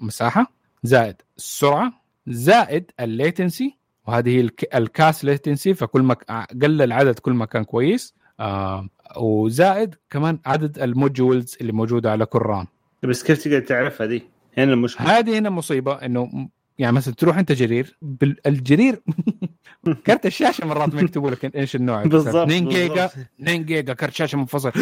المساحة 0.00 0.52
زائد 0.82 1.16
السرعة 1.36 1.92
زائد 2.26 2.90
ال 3.00 3.10
latency 3.10 3.78
وهذه 4.06 4.28
هي 4.36 4.40
الك- 4.40 4.74
ال 4.76 4.88
CAS 4.88 5.24
latency 5.24 5.74
فكل 5.74 6.02
ما 6.02 6.14
قل 6.62 6.82
العدد 6.82 7.18
كل 7.18 7.32
ما 7.32 7.44
كان 7.46 7.64
كويس 7.64 8.14
آه 8.40 8.88
وزائد 9.16 9.94
كمان 10.10 10.38
عدد 10.46 10.78
ال 10.78 10.88
modules 10.88 11.56
اللي 11.60 11.72
موجودة 11.72 12.10
على 12.12 12.26
كل 12.26 12.38
RAM. 12.38 12.66
بس 13.02 13.22
كيف 13.22 13.44
تقدر 13.44 13.60
تعرفها 13.60 14.06
دي؟ 14.06 14.22
هنا 14.58 14.72
المشكلة. 14.72 15.18
هذه 15.18 15.38
هنا 15.38 15.50
مصيبة 15.50 15.92
إنه 15.94 16.48
يعني 16.78 16.96
مثلا 16.96 17.14
تروح 17.14 17.38
انت 17.38 17.52
جرير 17.52 17.96
بال- 18.02 18.46
الجرير 18.46 19.00
كرت 20.06 20.26
الشاشة 20.26 20.66
مرات 20.66 20.94
ما 20.94 21.00
يكتبوا 21.00 21.30
لك 21.30 21.56
إيش 21.56 21.76
النوع. 21.76 22.02
بالضبط 22.04 22.34
2 22.36 22.68
جيجا 22.68 22.88
بالضبط. 23.06 23.26
2 23.40 23.64
جيجا 23.64 23.92
كرت 23.94 24.12
شاشة 24.14 24.38
منفصل 24.38 24.72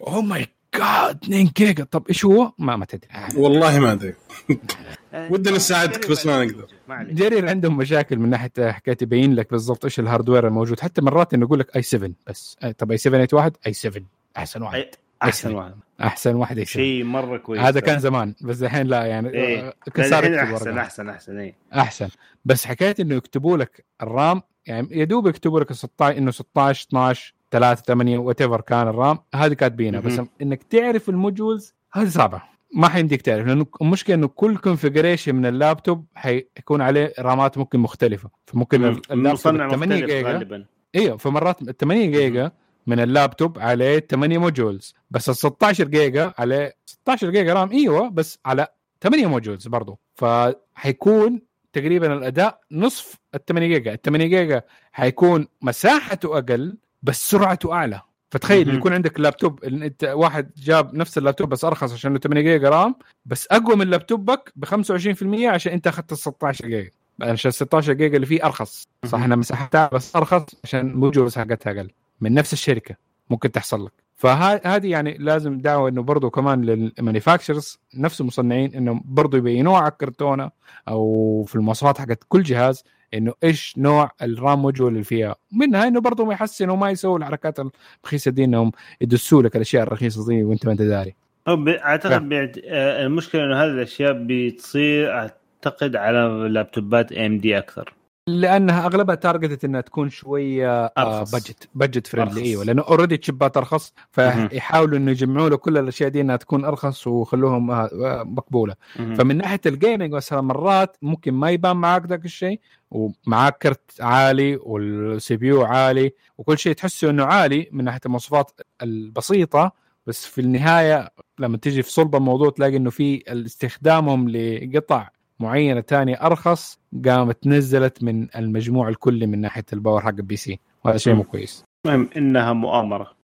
oh 0.00 0.20
my 0.22 0.46
God 0.74 1.18
2 1.24 1.50
جيجا. 1.56 1.84
طب 1.84 2.04
إيش 2.08 2.24
هو؟ 2.24 2.52
ما 2.58 2.76
ما 2.76 2.84
تدري. 2.84 3.08
والله 3.36 3.78
ما 3.78 3.92
أدري. 3.92 4.14
ودنا 5.30 5.56
نساعدك 5.56 6.10
بس 6.10 6.26
ما 6.26 6.44
نقدر. 6.44 6.66
جرير 6.90 7.48
عندهم 7.48 7.76
مشاكل 7.76 8.16
من 8.18 8.30
ناحية 8.30 8.50
حكاية 8.70 8.96
يبين 9.02 9.34
لك 9.34 9.50
بالضبط 9.50 9.84
إيش 9.84 10.00
ال 10.00 10.05
hardware 10.05 10.46
الموجود. 10.48 10.80
حتى 10.80 11.00
مرات 11.02 11.34
إنه 11.34 11.46
يقول 11.46 11.58
لك 11.58 11.76
i7 11.76 12.10
بس. 12.26 12.56
آه، 12.62 12.70
طب 12.72 12.90
i7 12.90 13.28
واحد 13.32 13.56
i7 13.66 14.02
أحسن 14.36 14.62
واحد. 14.62 14.84
أحسن 15.22 15.54
واحد. 15.54 15.74
أحسن 16.00 16.34
واحد 16.34 16.54
7 16.54 16.64
شيء 16.64 17.04
مرة 17.04 17.36
كويس 17.36 17.60
هذا 17.60 17.80
كان 17.80 17.98
زمان 17.98 18.34
بس 18.40 18.62
الحين 18.62 18.86
لا 18.86 19.06
يعني 19.06 19.28
إيه. 19.28 19.74
يكتب 19.86 20.00
احسن 20.02 20.32
ورقة. 20.52 20.80
أحسن 20.80 21.08
أحسن 21.08 21.38
اي 21.38 21.54
أحسن. 21.74 22.08
بس 22.44 22.66
حكاية 22.66 22.94
إنه 23.00 23.14
يكتبوا 23.14 23.56
لك 23.56 23.84
ال 24.02 24.12
RAM 24.12 24.42
يعني 24.66 24.88
يا 24.90 25.04
دوب 25.04 25.26
يكتبوا 25.26 25.60
لك 25.60 25.72
16 25.72 26.18
إنه 26.18 26.30
16 26.30 26.86
12 26.88 27.34
3 27.50 27.82
8 27.82 28.18
whatever 28.18 28.60
كان 28.60 28.88
ال 28.88 28.95
RAM 28.95 29.18
هذه 29.34 29.52
كاتبينها. 29.52 30.00
بس. 30.00 30.20
إنك 30.42 30.62
تعرف 30.62 31.08
ال 31.08 31.16
modules 31.16 31.74
هذه 31.92 32.08
صعبة. 32.08 32.42
ما 32.74 32.88
حيمديك 32.88 33.22
تعرف 33.22 33.46
لأنه 33.46 33.66
المشكلة 33.82 34.16
إنه 34.16 34.28
كل 34.28 34.56
configuration 34.56 35.34
من 35.34 35.46
اللابتوب 35.46 36.06
حيكون 36.14 36.80
عليه 36.80 37.12
RAMات 37.18 37.58
ممكن 37.58 37.78
مختلفة. 37.78 38.30
فممكن 38.46 38.84
اللابتوب 38.84 39.12
المصنع 39.12 39.68
8 39.68 39.94
مختلف 39.94 40.10
جيجا 40.10 40.32
غالبا. 40.32 40.64
إيوه 40.94 41.16
فمرات 41.16 41.62
ال 41.62 41.76
8 41.76 42.06
جيجا 42.10 42.52
من 42.86 43.00
اللابتوب 43.00 43.58
عليه 43.58 43.98
8 43.98 44.38
modules 44.38 44.94
بس 45.10 45.28
ال 45.28 45.36
16 45.36 45.84
جيجا 45.84 46.32
عليه 46.38 46.76
16 46.86 47.30
جيجا 47.30 47.52
RAM 47.54 47.72
أيوه 47.72 48.08
بس 48.08 48.38
على 48.46 48.66
8 49.02 49.26
modules 49.26 49.68
برضه 49.68 49.98
فحيكون 50.14 51.40
تقريبا 51.72 52.12
الأداء 52.12 52.60
نصف 52.72 53.14
ال 53.34 53.44
8 53.44 53.66
جيجا. 53.68 53.92
ال 53.92 54.02
8 54.02 54.26
جيجا 54.26 54.62
حيكون 54.92 55.46
مساحته 55.62 56.38
أقل 56.38 56.76
بس 57.02 57.30
سرعته 57.30 57.72
أعلى. 57.72 58.00
فتخيل. 58.30 58.74
يكون 58.74 58.92
عندك 58.92 59.20
لابتوب 59.20 59.64
أنت 59.64 60.04
واحد 60.04 60.50
جاب 60.56 60.94
نفس 60.94 61.18
اللابتوب 61.18 61.48
بس 61.48 61.64
أرخص 61.64 61.92
عشان 61.92 62.12
له 62.12 62.18
8 62.18 62.40
جيجا 62.42 62.68
RAM 62.68 62.94
بس 63.26 63.46
أقوى 63.50 63.76
من 63.76 63.86
laptopك 63.86 64.52
ب 64.56 64.64
25% 64.64 65.46
عشان 65.46 65.72
أنت 65.72 65.86
أخذت 65.86 66.12
ال 66.12 66.18
16 66.18 66.66
جيجا. 66.66 66.90
عشان 67.22 67.50
16 67.50 67.92
جيجا 67.92 68.16
اللي 68.16 68.26
فيه 68.26 68.44
أرخص. 68.44 68.88
صح 69.06 69.22
إنها 69.22 69.36
مساحتها 69.36 69.90
بس 69.92 70.16
أرخص 70.16 70.44
عشان 70.64 70.80
الموجودة 70.80 71.30
حقتها 71.40 71.72
أقل. 71.72 71.90
من 72.20 72.34
نفس 72.34 72.52
الشركة 72.52 72.96
ممكن 73.30 73.52
تحصل 73.52 73.84
لك. 73.84 73.92
فهذه 74.16 74.86
يعني 74.86 75.16
لازم 75.18 75.58
دعوة 75.58 75.88
إنه 75.88 76.02
برضه 76.02 76.30
كمان 76.30 76.64
لل 76.64 76.79
manufacturers 76.79 77.78
نفس 77.94 78.20
المصنعين 78.20 78.74
انهم 78.74 79.02
برضه 79.04 79.38
يبينوها 79.38 79.80
على 79.80 79.92
الكرتونه 79.92 80.50
أو 80.88 81.44
في 81.48 81.54
المواصفات 81.56 81.98
حقت 81.98 82.24
كل 82.28 82.42
جهاز 82.42 82.84
إنه 83.14 83.32
إيش 83.44 83.74
نوع 83.78 84.10
ال 84.22 84.32
RAM 84.32 84.62
module 84.62 84.92
اللي 84.92 85.04
فيها. 85.04 85.34
منها 85.52 85.88
إنه 85.88 86.00
برضه 86.00 86.24
ما 86.24 86.32
يحسنوا 86.32 86.74
وما 86.74 86.90
يسووا 86.90 87.18
الحركات 87.18 87.58
الرخيصه 88.04 88.30
دي 88.30 88.44
إنهم 88.44 88.72
يدسوا 89.00 89.42
لك 89.42 89.56
الأشياء 89.56 89.82
الرخيصة 89.82 90.26
دي 90.28 90.44
وأنت 90.44 90.66
ما 90.66 90.72
أنت 90.72 90.82
داري. 90.82 91.14
أعتقد. 91.48 92.28
بعد 92.28 92.62
آه، 92.64 93.06
المشكلة 93.06 93.44
إنه 93.44 93.64
هذه 93.64 93.70
الأشياء 93.70 94.26
بتصير 94.26 95.12
أعتقد 95.12 95.96
على 95.96 96.48
laptopات 96.48 97.12
AMD 97.12 97.58
أكثر. 97.58 97.94
لأنها 98.28 98.86
أغلبها 98.86 99.14
targeted 99.14 99.64
إنها 99.64 99.80
تكون 99.80 100.10
شوية. 100.10 100.86
budget 101.32 101.68
budget 101.74 102.06
friendly. 102.06 102.42
أيوه 102.42 102.64
لأنه 102.64 102.82
already 102.82 103.16
chipات 103.16 103.56
ارخص. 103.56 103.92
فيحاولوا 104.10 104.98
إنه 104.98 105.10
يجمعوا 105.10 105.48
له 105.48 105.56
كل 105.56 105.78
الأشياء 105.78 106.08
دي 106.08 106.20
إنها 106.20 106.36
تكون 106.36 106.64
أرخص 106.64 107.06
ويخلوهم 107.06 107.70
آه، 107.70 107.90
آه، 108.04 108.22
مقبولة 108.22 108.74
فمن 108.96 109.36
ناحية 109.36 109.60
ال 109.66 109.73
gaming 109.73 110.12
مثلا 110.12 110.40
مرات 110.40 110.96
ممكن 111.02 111.34
ما 111.34 111.50
يبان 111.50 111.76
معاك 111.76 112.06
ذاك 112.06 112.24
الشيء 112.24 112.60
ومعاك 112.90 113.58
كرت 113.58 114.00
عالي 114.00 114.56
وال 114.56 115.36
CPU 115.36 115.62
عالي 115.62 116.12
وكل 116.38 116.58
شيء 116.58 116.72
تحسه 116.72 117.10
إنه 117.10 117.24
عالي 117.24 117.68
من 117.72 117.84
ناحية 117.84 118.00
المواصفات 118.06 118.60
البسيطة 118.82 119.72
بس 120.06 120.26
في 120.26 120.40
النهاية 120.40 121.10
لما 121.38 121.56
تيجي 121.56 121.82
في 121.82 121.92
صلب 121.92 122.16
الموضوع 122.16 122.50
تلاقي 122.50 122.76
إنه 122.76 122.90
في 122.90 123.22
استخدامهم 123.28 124.28
لقطع 124.28 125.08
معينة 125.40 125.80
تانية 125.80 126.14
أرخص 126.26 126.78
قامت 127.04 127.46
نزلت 127.46 128.02
من 128.02 128.28
المجموع 128.36 128.88
الكلي 128.88 129.26
من 129.26 129.40
ناحية 129.40 129.64
ال 129.72 129.77
power 129.77 130.00
حق 130.00 130.08
ال 130.08 130.36
PC. 130.36 130.60
وهذا 130.84 130.98
شيء 130.98 131.14
مو 131.14 131.24
كويس. 131.24 131.64
المهم 131.86 132.08
إنها 132.16 132.52
مؤامرة. 132.52 133.16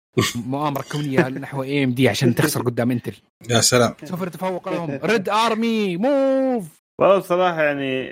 مؤامرة 0.46 0.84
كونية 0.92 1.28
نحو 1.28 1.62
AMD 1.62 2.08
عشان 2.08 2.34
تخسر 2.34 2.62
قدام 2.62 2.90
Intel 2.90 3.14
يا 3.50 3.60
سلام. 3.60 3.94
سوف 4.04 4.22
نتفوق 4.22 4.68
لهم. 4.68 4.98
red 5.04 5.28
army 5.28 5.96
move 5.96 6.82
والله 7.00 7.18
بصراحة 7.18 7.62
يعني 7.62 8.10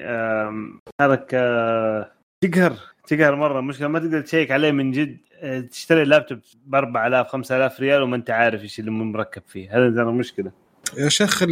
حركه 1.00 1.40
تقهر 2.44 2.76
تقهر 3.06 3.36
مرة. 3.36 3.60
مشكله 3.60 3.88
ما 3.88 3.98
تقدر 3.98 4.20
تشيك 4.20 4.50
عليه 4.50 4.70
من 4.70 4.90
جد. 4.92 5.18
آه، 5.42 5.60
تشتري 5.60 6.04
لابتوب 6.04 6.38
ب 6.66 6.74
4000 6.74 7.28
5000 7.28 7.80
ريال 7.80 8.02
وما 8.02 8.16
أنت 8.16 8.30
عارف 8.30 8.62
إيش 8.62 8.80
اللي 8.80 8.90
مركب 8.90 9.42
فيه. 9.46 9.78
هذا 9.78 9.90
ترى 9.90 10.12
مشكله 10.12 10.52
يا 10.96 11.08
شيخ 11.08 11.42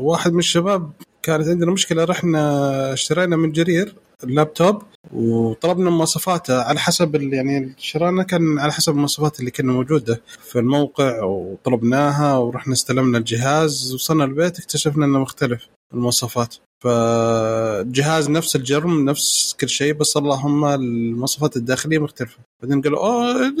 واحد 0.00 0.32
من 0.32 0.38
الشباب 0.38 0.90
كانت 1.22 1.48
عندنا 1.48 1.70
مشكلة. 1.70 2.04
رحنا 2.04 2.92
اشترينا 2.92 3.36
من 3.36 3.52
جرير 3.52 3.94
اللابتوب 4.24 4.82
وطلبنا 5.12 5.90
مواصفاته 5.90 6.62
على 6.62 6.78
حسب 6.78 7.14
يعني 7.14 7.74
شرانا 7.78 8.22
كان 8.22 8.58
على 8.58 8.72
حسب 8.72 8.92
المواصفات 8.92 9.40
اللي 9.40 9.50
كنا 9.50 9.72
موجودة 9.72 10.22
في 10.50 10.58
الموقع 10.58 11.22
وطلبناها 11.22 12.36
ورحنا 12.36 12.72
استلمنا 12.72 13.18
الجهاز 13.18 13.94
وصلنا 13.94 14.24
البيت 14.24 14.58
اكتشفنا 14.58 15.04
إنه 15.06 15.18
مختلف 15.18 15.68
المواصفات. 15.94 16.54
فالجهاز 16.80 18.30
نفس 18.30 18.56
الجرم 18.56 19.04
نفس 19.04 19.56
كل 19.60 19.68
شيء 19.68 19.92
بس 19.92 20.16
اللهم 20.16 20.64
المواصفات 20.64 21.56
الداخلية 21.56 21.98
مختلفة. 21.98 22.38
بعدين 22.62 22.82
قالوا 22.82 22.98
أوه 22.98 23.52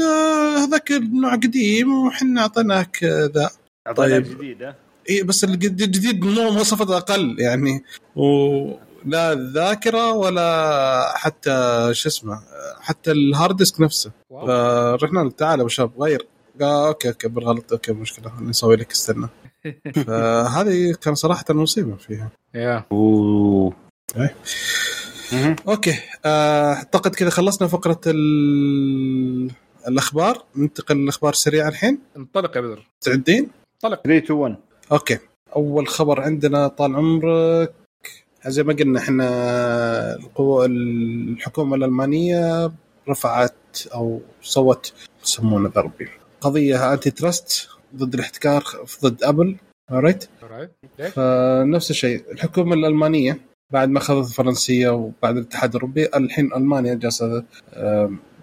هذاك 0.64 0.92
النوع 0.92 1.34
قديم 1.34 2.06
وحنا 2.06 2.40
أعطيناك 2.40 3.04
ذا. 3.04 3.50
طيب. 3.96 4.22
جديد 4.22 4.74
اي 5.10 5.22
بس 5.22 5.44
الجديد 5.44 6.24
مو 6.24 6.50
مواصفات 6.50 6.90
أقل 6.90 7.36
يعني 7.38 7.84
ولا 8.16 9.32
الذاكره 9.32 10.12
ولا 10.12 11.12
حتى 11.16 11.88
شو 11.92 12.08
اسمه 12.08 12.40
حتى 12.80 13.12
ال 13.12 13.21
hard 13.21 13.56
disk 13.56 13.80
نفسه. 13.80 14.10
فرحنا 14.30 15.20
له 15.20 15.30
تعال 15.30 15.60
أبو 15.60 15.68
شباب 15.68 16.02
غير. 16.02 16.26
قال 16.60 16.86
okay 16.86 17.08
okay 17.08 17.28
بالغلط 17.28 17.72
okay 17.72 17.92
مشكلة 17.92 18.40
نسوي 18.40 18.76
لك 18.76 18.90
استنى. 18.90 19.28
فهذه 20.06 20.94
كان 21.02 21.14
صراحة 21.14 21.44
مصيبة 21.50 21.96
فيها. 21.96 22.30
يا. 22.54 22.84
إيه. 24.16 24.36
okay. 25.68 25.94
آه، 26.24 26.72
أعتقد 26.74 27.14
كذا 27.14 27.30
خلصنا 27.30 27.68
فقرة 27.68 28.00
ال... 28.06 29.50
الأخبار. 29.88 30.44
ننتقل 30.56 30.96
للأخبار 30.96 31.34
سريعه 31.34 31.68
الحين. 31.68 31.98
انطلق 32.16 32.56
يا 32.56 32.60
بدر. 32.60 32.86
مستعدين؟ 33.02 33.59
انطلق 33.84 34.00
3 34.04 34.24
2 34.24 34.38
1 34.40 34.56
okay. 34.92 35.18
أول 35.56 35.88
خبر 35.88 36.20
عندنا 36.20 36.68
طال 36.68 36.96
عمرك. 36.96 37.72
زي 38.46 38.62
ما 38.62 38.72
قلنا 38.72 38.98
إحنا 38.98 39.26
القوى 40.16 40.66
الحكومة 40.66 41.76
الألمانية 41.76 42.72
رفعت 43.08 43.54
أو 43.94 44.20
سوت 44.42 44.92
يسمونه 45.24 45.70
ذا 45.74 45.80
ربي 45.80 46.08
قضية 46.40 46.92
antitrust 46.92 47.68
ضد 47.96 48.14
الاحتكار 48.14 48.64
ضد 49.02 49.24
أبل. 49.24 49.56
right؟ 49.90 50.28
فنفس 51.12 51.90
الشيء. 51.90 52.24
الحكومة 52.32 52.74
الألمانية 52.74 53.40
بعد 53.72 53.88
ما 53.88 53.98
اخذت 53.98 54.28
الفرنسيه 54.28 54.88
وبعد 54.90 55.36
الاتحاد 55.36 55.70
الأوروبي 55.70 56.06
الحين 56.06 56.54
ألمانيا 56.54 56.94
جالسة 56.94 57.44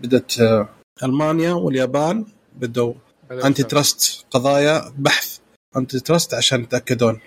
بدأت 0.02 0.34
ألمانيا 1.04 1.54
واليابان 1.54 2.26
بدوا 2.56 2.94
antitrust 3.32 4.26
قضايا 4.32 4.94
بحث. 4.98 5.38
antitrust 5.78 6.34
عشان 6.34 6.62
يتأكدون 6.62 7.20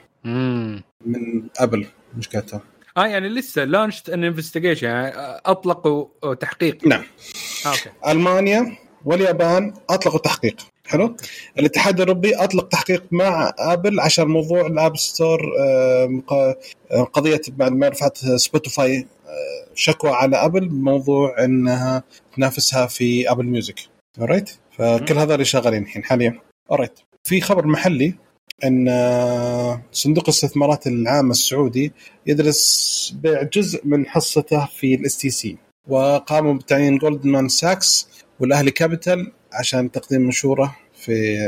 من 1.06 1.42
ابل 1.58 1.86
مشكلتها 2.16 2.60
آه 2.96 3.06
يعني 3.06 3.28
لسه 3.28 3.64
launched 3.64 4.10
an 4.10 4.24
investigation 4.24 4.86
يعني 4.86 5.12
أطلقوا 5.46 6.34
تحقيق. 6.34 6.86
نعم. 6.86 7.04
آه 7.66 7.68
okay. 7.68 7.90
ألمانيا 8.08 8.76
واليابان 9.04 9.74
أطلقوا 9.90 10.18
تحقيق. 10.18 10.56
حلو؟ 10.86 11.16
الاتحاد 11.58 12.00
الأوروبي 12.00 12.34
أطلق 12.34 12.68
تحقيق 12.68 13.04
مع 13.10 13.52
ابل 13.58 14.00
عشان 14.00 14.24
موضوع 14.24 14.66
ال 14.66 14.74
App 14.74 14.96
Store 14.96 15.40
آه، 15.60 16.22
قضية 17.12 17.40
بعد 17.48 17.72
ما 17.72 17.88
رفعت 17.88 18.18
Spotify 18.18 18.98
آه، 18.98 19.74
شكوى 19.74 20.10
على 20.10 20.36
ابل 20.36 20.68
بموضوع 20.68 21.44
إنها 21.44 22.02
تنافسها 22.36 22.86
في 22.86 23.30
Apple 23.30 23.44
Music 23.44 23.80
right 24.18 24.50
فكل 24.80 25.14
هذول 25.18 25.32
اللي 25.32 25.44
شغالين 25.44 25.82
الحين 25.82 26.04
حاليا. 26.04 26.40
right 26.70 26.98
في 27.24 27.40
خبر 27.40 27.66
محلي 27.66 28.14
إن 28.64 28.88
آه، 28.88 29.82
صندوق 29.92 30.24
الاستثمارات 30.24 30.86
العامه 30.86 31.30
السعودي 31.30 31.92
يدرس 32.26 33.14
بيع 33.22 33.42
جزء 33.42 33.80
من 33.84 34.06
حصته 34.06 34.66
في 34.66 34.94
ال 34.94 35.18
STC 35.18 35.56
وقاموا 35.88 36.54
بتعيين 36.54 36.98
جولدمان 36.98 37.48
ساكس 37.48 38.08
والأهلي 38.40 38.70
كابيتال 38.70 39.32
عشان 39.52 39.90
تقديم 39.90 40.22
مشوره 40.28 40.76
في 40.94 41.38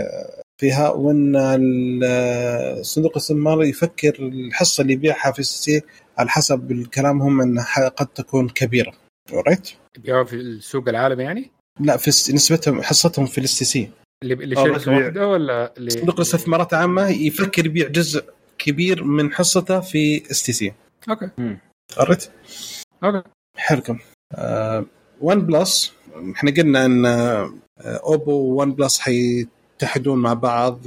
فيها 0.61 0.89
وإن 0.91 1.37
ال- 1.37 2.87
صندوق 2.87 3.11
الاستثمار 3.13 3.63
يفكر 3.65 4.15
الحصة 4.21 4.83
اللي 4.83 4.93
يبيعها 4.93 5.33
في 5.33 5.39
ال 5.39 5.49
STC 5.49 5.81
على 6.19 6.29
حسب 6.29 6.87
كلامهم 6.95 7.41
إنها 7.41 7.89
قد 7.89 8.07
تكون 8.07 8.49
كبيرة. 8.49 8.93
right 9.33 9.69
بيعوا 9.99 10.25
في 10.25 10.37
السوق 10.37 10.89
العالمي 10.89 11.23
يعني؟ 11.23 11.51
لا 11.81 11.97
في 11.97 12.11
نسبتهم 12.11 12.83
حصتهم 12.83 13.27
في 13.27 13.39
ال 13.39 13.59
STC. 13.59 13.91
اللي 14.23 14.35
اللي 14.35 14.57
آه،. 14.57 14.63
واحدة 14.63 15.29
ولا 15.29 15.75
اللي 15.77 15.91
صندوق 15.91 16.15
الاستثمارات 16.15 16.73
العامه 16.73 17.09
يفكر 17.09 17.67
يبيع 17.67 17.89
جزء 17.89 18.25
كبير 18.59 19.05
من 19.05 19.33
حصته 19.33 19.81
في 19.81 20.31
STC. 20.31 20.73
okay. 21.09 21.31
قريت؟ 21.97 22.31
okay. 23.05 23.23
حلكم. 23.57 23.99
آه 24.35 24.85
OnePlus 25.21 25.93
إحنا 26.35 26.51
قلنا 26.51 26.85
إن 26.85 27.07
Oppo 27.87 28.33
و 28.33 28.73
OnePlus 28.73 28.99
حيتحدون 28.99 30.19
مع 30.19 30.33
بعض 30.35 30.87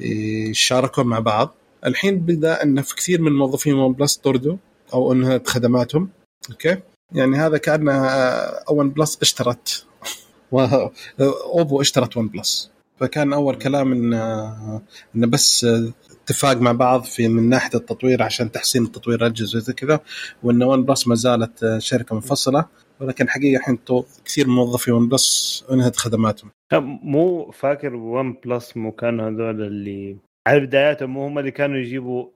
ويشاركون 0.00 1.06
مع 1.06 1.18
بعض. 1.18 1.54
الحين 1.86 2.18
بدأ 2.18 2.62
ان 2.62 2.82
في 2.82 2.94
كثير 2.94 3.20
من 3.20 3.32
موظفين 3.32 3.74
OnePlus 3.74 4.16
طردوا 4.16 4.56
أو 4.94 5.12
انهت 5.12 5.48
خدماتهم. 5.48 6.08
okay. 6.50 6.76
يعني 7.12 7.36
هذا 7.36 7.58
كان 7.58 7.88
OnePlus 8.70 9.18
اشترت. 9.22 9.86
Oppo 11.54 11.80
اشترت 11.80 12.16
OnePlus 12.16 12.70
فكان 13.00 13.32
أول 13.32 13.54
كلام 13.54 13.92
إن 13.92 14.14
آه، 14.14 14.82
انه 15.16 15.26
بس 15.26 15.64
آه، 15.64 15.92
اتفاق 16.24 16.56
مع 16.56 16.72
بعض 16.72 17.02
في 17.02 17.28
من 17.28 17.48
ناحية 17.48 17.78
التطوير 17.78 18.22
عشان 18.22 18.52
تحسين 18.52 18.82
التطوير 18.82 19.20
الاجهزه 19.20 19.56
وزي 19.56 19.72
كذا 19.72 20.00
وإن 20.42 20.62
OnePlus 20.62 21.08
ما 21.08 21.14
زالت 21.14 21.62
آه، 21.64 21.78
شركة 21.78 22.14
منفصلة. 22.14 22.64
ولكن 23.00 23.28
حقيقة 23.28 23.60
الحين 23.60 23.78
كثير 24.24 24.46
من 24.46 24.54
موظفي 24.54 24.92
OnePlus 24.92 25.64
انهت 25.70 25.96
خدماتهم. 25.96 26.50
مو 27.02 27.50
فاكر 27.50 27.94
OnePlus 27.94 28.76
مو 28.76 28.92
كانوا 28.92 29.28
هذول 29.28 29.62
اللي 29.62 30.16
على 30.48 30.60
بداياتهم 30.60 31.10
مو 31.10 31.26
هم 31.26 31.38
اللي 31.38 31.50
كانوا 31.50 31.76
يجيبوا 31.76 32.26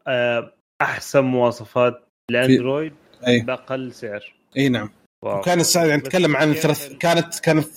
أحسن 0.83 1.21
مواصفات 1.21 2.03
لأندرويد؟ 2.31 2.93
أي. 3.27 3.41
بأقل 3.41 3.93
سعر. 3.93 4.35
إي 4.57 4.69
نعم. 4.69 4.91
واو. 5.23 5.39
وكان 5.39 5.61
السعر 5.61 5.87
يعني 5.87 6.01
نتكلم 6.01 6.37
عن 6.37 6.55
ثلاث 6.55 6.93
كانت 6.93 7.39
كانت 7.39 7.69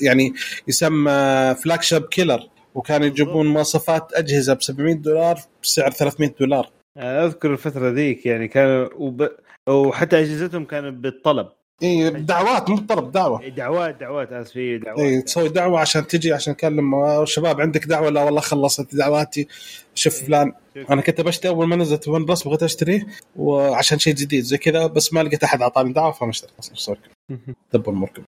يعني 0.00 0.34
يسمى 0.68 1.10
flagship 1.64 2.02
killer 2.02 2.48
وكانوا 2.74 3.06
يجيبون 3.06 3.46
مواصفات 3.46 4.12
أجهزة 4.12 4.54
ب 4.54 4.62
700 4.62 4.94
دولار 4.94 5.40
بسعر 5.62 5.90
300 5.90 6.34
دولار. 6.40 6.70
أذكر 6.98 7.52
الفترة 7.52 7.90
ذيك 7.90 8.26
يعني 8.26 8.48
كانوا 8.48 8.88
وب... 8.96 9.28
وحتى 9.68 10.18
أجهزتهم 10.20 10.64
كانت 10.64 10.94
بالطلب. 10.94 11.48
اي 11.82 12.10
دعوات 12.10 12.70
مو 12.70 12.76
طلب 12.76 13.12
دعوة. 13.12 13.48
دعوات 13.48 13.96
دعوات 14.00 14.32
آسف 14.32 14.56
إيه، 14.56 14.76
دعوات. 14.76 15.00
اي 15.00 15.22
تسوي 15.22 15.48
دعوة 15.48 15.80
عشان 15.80 16.06
تجي 16.06 16.32
عشان 16.32 16.56
تكلم 16.56 16.94
شباب 17.24 17.60
عندك 17.60 17.84
دعوة؟ 17.86 18.10
لا 18.10 18.22
والله 18.22 18.40
خلصت 18.40 18.94
دعواتي. 18.94 19.48
شوف 19.94 20.22
فلان 20.22 20.52
أنا 20.90 21.02
كنت 21.02 21.20
بشتري 21.20 21.52
أول 21.52 21.66
ما 21.66 21.76
نزلت 21.76 22.08
OnePlus 22.08 22.42
بغيت 22.42 22.62
اشتريه 22.62 23.06
وعشان 23.36 23.98
شيء 23.98 24.14
جديد 24.14 24.44
زي 24.44 24.58
كذا 24.58 24.86
بس 24.86 25.12
ما 25.12 25.22
لقيت 25.22 25.44
أحد 25.44 25.62
أعطاني 25.62 25.92
دعوة 25.92 26.12
فما 26.12 26.30
اشتريت 26.30 26.52
أصلا؟ 26.58 26.96
دب 27.72 27.88
المركب؟ 27.88 28.24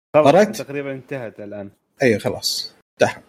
تقريبا 0.54 0.92
انتهت 0.92 1.40
الآن. 1.40 1.70
اي 2.04 2.20
خلاص 2.20 2.74
انتهى. 3.02 3.22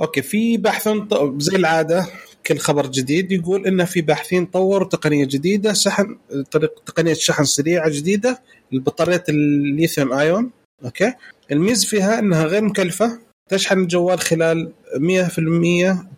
okay 0.00 0.22
في 0.22 0.56
بحث 0.56 0.88
زي 1.36 1.56
العادة 1.56 2.06
كل 2.46 2.58
خبر 2.58 2.86
جديد 2.86 3.32
يقول 3.32 3.66
إن 3.66 3.84
في 3.84 4.00
باحثين 4.00 4.46
طوروا 4.46 4.88
تقنية 4.88 5.24
جديدة 5.24 5.72
شحن 5.72 6.18
طريق 6.50 6.82
تقنية 6.86 7.12
شحن 7.14 7.44
سريعة 7.44 7.88
جديدة 7.90 8.42
لبطاريه 8.72 9.24
الليثيوم 9.28 10.12
آيون 10.12 10.50
okay؟ 10.84 11.12
الميز 11.52 11.84
فيها 11.84 12.18
إنها 12.18 12.44
غير 12.44 12.64
مكلفة 12.64 13.20
تشحن 13.50 13.80
الجوال 13.80 14.20
خلال 14.20 14.72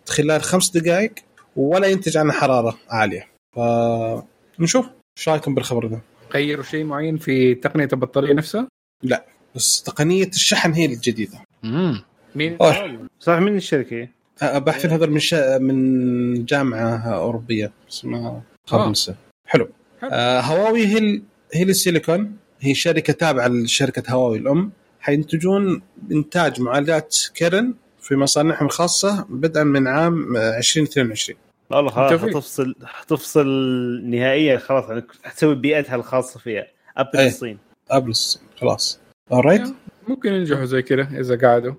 100% 0.07 0.09
خلال 0.09 0.41
خمس 0.41 0.69
دقائق 0.69 1.11
ولا 1.55 1.87
ينتج 1.87 2.17
عنها 2.17 2.33
حرارة 2.33 2.77
عالية. 2.89 3.27
فنشوف 3.55 4.85
إيش 5.17 5.29
رأيكم 5.29 5.55
بالخبر 5.55 5.87
ده؟ 5.87 6.01
غيروا 6.33 6.63
شيء 6.63 6.83
معين 6.83 7.17
في 7.17 7.55
تقنية 7.55 7.89
البطارية 7.93 8.33
نفسها؟ 8.33 8.67
بس 9.55 9.83
تقنية 9.83 10.27
الشحن 10.27 10.71
هي 10.71 10.85
الجديدة. 10.85 11.39
امم 11.63 12.03
مين. 12.35 12.57
صح 13.19 13.37
من 13.39 13.55
الشركة؟ 13.55 14.07
آه، 14.41 14.57
باحثين 14.57 14.91
هذول 14.91 15.11
من 15.11 15.19
شا... 15.19 15.57
من 15.57 16.45
جامعة 16.45 16.97
أوروبية 16.97 17.71
اسمها 17.89 18.41
خمسه 18.65 19.15
حلو. 19.45 19.69
حلو. 20.01 20.09
آه 20.11 20.39
هواوي 20.41 20.87
هي. 20.87 21.21
هي 21.53 21.63
السيليكون 21.63 22.37
هي 22.59 22.73
شركة 22.73 23.13
تابعة 23.13 23.47
لشركة 23.47 24.11
هواوي 24.11 24.37
الأم. 24.37 24.71
حينتجون 24.99 25.81
إنتاج 26.11 26.61
معالجات 26.61 27.17
Kirin 27.35 27.73
في 28.01 28.15
مصانعهم 28.15 28.65
الخاصة 28.65 29.25
بدءا 29.29 29.63
من 29.63 29.87
عام 29.87 30.37
آه، 30.37 30.57
2022 30.57 31.39
والله 31.69 31.91
خلاص. 31.91 32.21
حتفصل 32.21 32.75
حتفصل 32.85 33.47
نهائيا 34.03 34.57
خلاص 34.57 34.89
يعني 34.89 35.03
حتسوي 35.23 35.55
بيئتها 35.55 35.95
الخاصة 35.95 36.39
فيها. 36.39 36.67
أبل 36.97 37.19
إيه. 37.19 37.27
الصين. 37.27 37.57
قبل 37.91 38.09
الصين. 38.09 38.41
خلاص. 38.61 38.99
alright 39.31 39.73
ممكن 40.07 40.33
ينجحوا 40.33 40.65
زي 40.65 40.81
كذا 40.81 41.07
إذا 41.19 41.47
قعدوا 41.47 41.73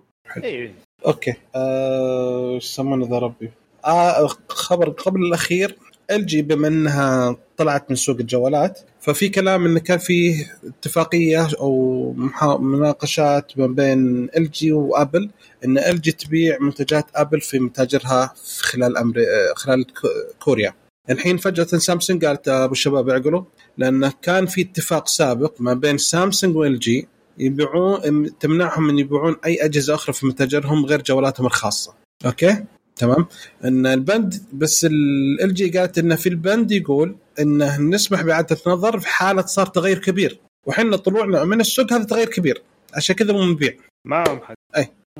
اي 0.44 0.74
okay. 1.06 1.34
آه، 1.54 2.54
إيش 2.54 2.64
يسمونه 2.64 3.06
ذا 3.10 3.18
ربي؟ 3.18 3.50
آه 3.84 4.28
خبر 4.48 4.88
قبل 4.90 5.20
الأخير 5.22 5.76
LG 6.10 6.42
بما 6.42 6.68
إنها 6.68 7.36
طلعت 7.56 7.90
من 7.90 7.96
سوق 7.96 8.16
الجوالات 8.20 8.80
ففي 9.00 9.28
كلام 9.28 9.66
انه 9.66 9.80
كان 9.80 9.98
في 9.98 10.44
اتفاقية 10.64 11.48
أو 11.60 12.12
مناقشات 12.58 13.52
ما 13.58 13.66
بين 13.66 14.28
LG 14.36 14.72
وآبل 14.72 15.30
إن 15.64 15.78
LG 15.78 16.12
تبيع 16.12 16.58
منتجات 16.60 17.04
آبل 17.14 17.40
في 17.40 17.58
متاجرها 17.58 18.34
في 18.44 18.62
خلال 18.62 18.96
أمري... 18.96 19.22
آه، 19.22 19.54
خلال 19.56 19.84
كو- 19.86 20.08
كوريا. 20.44 20.74
الحين 21.10 21.36
فجأة 21.36 21.64
سامسونج 21.64 22.24
قالت 22.24 22.48
أبو 22.48 22.72
الشباب 22.72 23.08
اعقلوا 23.08 23.42
لأن 23.78 24.12
كان 24.22 24.46
في 24.46 24.60
اتفاق 24.60 25.08
سابق 25.08 25.52
ما 25.60 25.74
بين 25.74 25.98
سامسونج 25.98 26.56
و 26.56 26.78
LG 26.78 27.08
يبيعون 27.38 28.38
تمنعهم 28.40 28.86
من 28.86 28.98
يبيعون 28.98 29.36
أي 29.44 29.64
أجهزة 29.64 29.94
أخرى 29.94 30.12
في 30.12 30.26
متاجرهم 30.26 30.86
غير 30.86 31.02
جوالاتهم 31.02 31.46
الخاصة. 31.46 31.94
okay؟ 32.26 32.64
تمام؟ 32.96 33.26
إن 33.64 33.86
البند 33.86 34.42
بس 34.52 34.84
LG 34.84 35.78
قالت 35.78 35.98
انه 35.98 36.16
في 36.16 36.28
البند 36.28 36.72
يقول 36.72 37.16
انه 37.40 37.80
نسمح 37.80 38.22
بإعادة 38.22 38.56
نظر 38.66 38.98
في 38.98 39.08
حالة 39.08 39.42
صار 39.42 39.66
تغير 39.66 39.98
كبير. 39.98 40.38
وحنا 40.66 40.96
طلوعنا 40.96 41.44
من 41.44 41.60
السوق 41.60 41.92
هذا 41.92 42.04
تغير 42.04 42.28
كبير. 42.28 42.62
عشان 42.94 43.16
كذا 43.16 43.32
مو 43.32 43.44
نبيع. 43.44 43.74
معهم 44.06 44.40
حق 44.40 44.54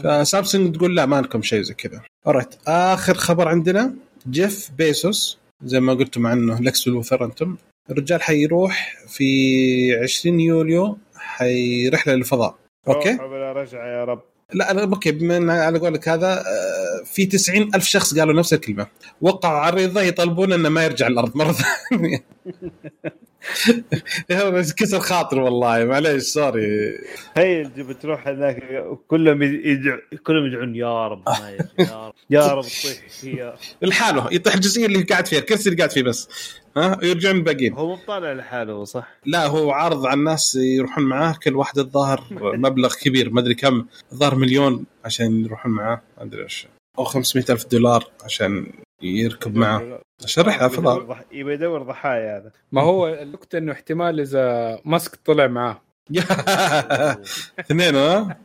فسامسونج 0.03 0.77
تقول 0.77 0.97
لا 0.97 1.07
ما 1.07 1.21
لكم 1.21 1.43
شيء 1.43 1.63
زي 1.63 1.75
كذا. 1.75 2.03
alright 2.27 2.55
آخر 2.67 3.15
خبر 3.15 3.49
عندنا 3.49 3.95
جيف 4.31 4.71
بيسوس 4.79 5.39
زي 5.65 5.81
ما 5.81 5.95
قلتم 5.95 6.27
عنه 6.27 6.61
لكس 6.61 6.89
لوثر 6.89 7.25
أنتم. 7.25 7.57
الرجال 7.91 8.23
حيروح 8.23 8.97
في 9.09 9.99
20 10.03 10.41
يوليو 10.41 10.99
حي 11.39 11.89
رحلة 11.89 12.15
للفضاء. 12.15 12.55
okay؟ 12.89 13.11
روح 13.11 13.27
بلا 13.27 13.53
رجعة 13.53 13.87
يا 13.87 14.05
رب. 14.05 14.23
لا 14.55 14.71
أنا 14.71 14.83
okay 14.83 15.13
بما 15.13 15.37
إن 15.37 15.51
على 15.51 15.79
قولك 15.79 16.09
هذا 16.09 16.33
آه، 16.41 17.05
في 17.05 17.27
90 17.27 17.71
ألف 17.75 17.85
شخص 17.85 18.19
قالوا 18.19 18.35
نفس 18.35 18.53
الكلمة. 18.55 18.87
وقعوا 19.21 19.59
عريضه 19.59 20.01
يطلبون 20.03 20.53
إنه 20.53 20.69
ما 20.69 20.85
يرجع 20.85 21.07
الأرض 21.07 21.37
مرة 21.37 21.53
ثانية. 21.91 22.25
كسر 24.77 25.01
خاطر 25.01 25.41
والله 25.41 25.85
معليش 25.85 26.23
سوري 26.23 26.99
تخيل 27.35 27.69
بتروح 27.69 28.29
هناك 28.29 28.85
كلهم 29.09 29.43
يدعو 29.43 29.99
كلهم 30.27 30.47
يدعون 30.47 30.75
يا 30.77 31.09
رب 31.09 31.23
ما 31.29 31.51
يا 31.79 32.07
رب 32.07 32.15
يا 32.31 32.47
رب 32.47 32.65
فيها. 33.21 33.57
لحاله 33.83 34.29
يطيح 34.33 34.55
الجزئيه 34.55 34.87
اللي 34.87 35.03
قاعد 35.03 35.27
فيها 35.27 35.39
الكرسي 35.39 35.69
اللي 35.69 35.79
قاعد 35.79 35.91
فيه 35.91 36.03
بس. 36.03 36.29
ها 36.77 36.99
يرجعون 37.03 37.37
الباقيين 37.37 37.73
هو 37.73 37.87
مو 37.89 37.99
طالع 38.07 38.33
لحاله 38.33 38.85
صح؟ 38.85 39.09
لا 39.27 39.47
هو 39.47 39.71
عارض 39.71 40.07
على 40.07 40.19
الناس 40.19 40.55
يروحون 40.57 41.05
معاه 41.05 41.35
كل 41.43 41.57
واحد 41.57 41.79
الظاهر 41.79 42.25
مبلغ 42.65 42.95
كبير 42.95 43.31
ما 43.31 43.41
أدري 43.41 43.55
كم 43.55 43.87
الظاهر 44.13 44.35
مليون 44.35 44.85
عشان 45.05 45.45
يروحون 45.45 45.73
معاه 45.73 46.03
ما 46.19 46.25
أدري 46.25 46.43
إيش. 46.43 46.67
أو 46.99 47.05
500 47.05 47.45
ألف 47.51 47.67
دولار 47.67 48.05
عشان 48.25 48.67
يركب 49.03 49.57
معاه 49.57 50.01
عشان 50.25 50.45
رحله 50.45 50.67
يبي 50.67 50.77
فضاء 50.77 50.95
يدور 50.97 51.07
ضح- 51.15 51.25
يبي 51.33 51.53
يدور 51.53 51.83
ضحايا 51.83 52.37
هذا. 52.39 52.53
ما 52.73 52.83
هو 52.83 53.09
النكته 53.09 53.59
إنه 53.59 53.73
احتمال 53.73 54.21
إذا 54.21 54.79
ماسك 54.85 55.19
طلع 55.25 55.47
معاه. 55.47 55.81
اثنين 57.61 57.95
ها؟ 57.97 58.39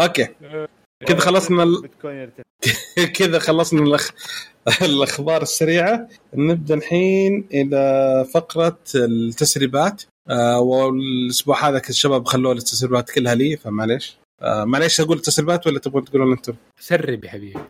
أوكي. 0.00 0.28
كذا 1.06 1.18
خلصنا 1.20 1.62
ال... 1.62 1.90
كذا 3.18 3.38
خلصنا 3.38 3.82
الأخ... 3.82 4.10
الأخبار 4.82 5.42
السريعة. 5.42 6.08
نبدأ 6.34 6.74
الحين 6.74 7.48
إلى 7.54 8.24
فقرة 8.34 8.78
التسريبات. 8.94 10.02
آه 10.28 10.60
والأسبوع 10.60 11.68
هذا 11.68 11.82
الشباب 11.90 12.26
خلوا 12.26 12.52
التسريبات 12.52 13.10
كلها 13.10 13.34
لي 13.34 13.56
فمعليش. 13.56 14.16
آه 14.42 14.64
معليش 14.64 15.00
أقول 15.00 15.16
التسريبات 15.16 15.66
ولا 15.66 15.78
تبغون 15.78 16.04
تقولون 16.04 16.32
أنتم؟ 16.32 16.54
سرب 16.80 17.24
يا 17.24 17.30
حبيبي. 17.30 17.60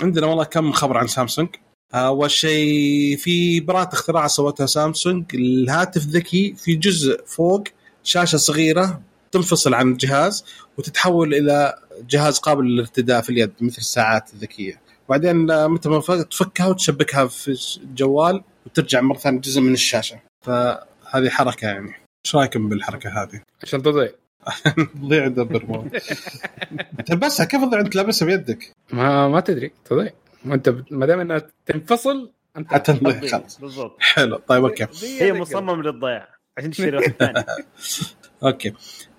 عندنا 0.00 0.26
والله 0.26 0.44
كم 0.44 0.72
خبر 0.72 0.96
عن 0.98 1.06
سامسونج. 1.06 1.48
أول 1.94 2.30
شيء 2.30 3.16
في 3.16 3.60
براءة 3.60 3.92
اختراع 3.92 4.26
سوتها 4.26 4.66
سامسونج. 4.66 5.24
الهاتف 5.34 6.02
ذكي 6.02 6.54
في 6.54 6.74
جزء 6.76 7.24
فوق 7.26 7.64
شاشة 8.02 8.36
صغيرة 8.36 9.02
تنفصل 9.32 9.74
عن 9.74 9.90
الجهاز 9.92 10.44
وتتحول 10.78 11.34
إلى 11.34 11.74
جهاز 12.10 12.38
قابل 12.38 12.64
للارتداء 12.64 13.20
في 13.20 13.30
اليد 13.30 13.52
مثل 13.60 13.78
الساعات 13.78 14.34
الذكية. 14.34 14.80
بعدين 15.08 15.50
آه، 15.50 15.66
متى 15.66 15.88
ما 15.88 16.00
فك- 16.00 16.28
تفكها 16.28 16.66
وتشبكها 16.66 17.26
في 17.26 17.76
الجوال 17.82 18.42
وترجع 18.66 19.00
مرة 19.00 19.18
ثانية 19.18 19.40
جزء 19.40 19.60
من 19.60 19.72
الشاشة. 19.72 20.20
فهذه 20.46 21.28
حركة 21.28 21.66
يعني. 21.66 21.92
إيش 22.26 22.34
رأيكم 22.36 22.68
بالحركة 22.68 23.22
هذه؟ 23.22 23.40
عشان 23.62 23.82
تضيع. 23.82 24.08
تضيع 24.94 25.26
دبر 25.26 25.66
مو 25.66 25.84
تلبسها 27.06 27.46
كيف 27.46 27.60
تضيع 27.64 27.80
انت 27.80 27.96
لابسها 27.96 28.26
بيدك؟ 28.26 28.72
ما 28.92 29.28
ما 29.28 29.40
تدري 29.40 29.72
تضيع. 29.84 30.10
ما 30.44 30.54
انت 30.54 30.74
ما 30.90 31.06
دام 31.06 31.20
إنها 31.20 31.42
تنفصل 31.66 32.30
أنت 32.56 32.74
حتى 32.74 32.92
تضيع. 32.92 33.20
خلاص. 33.30 33.60
بالضبط. 33.60 33.96
حلو. 34.00 34.36
طيب 34.36 34.64
okay. 34.64 34.86
هي 35.20 35.32
مصمم 35.32 35.82
للضياع 35.82 36.28
عشان 36.58 36.70
تشتري 36.70 36.96
واحد 36.96 37.12
ثاني 37.18 37.44
أوكي. 38.44 38.72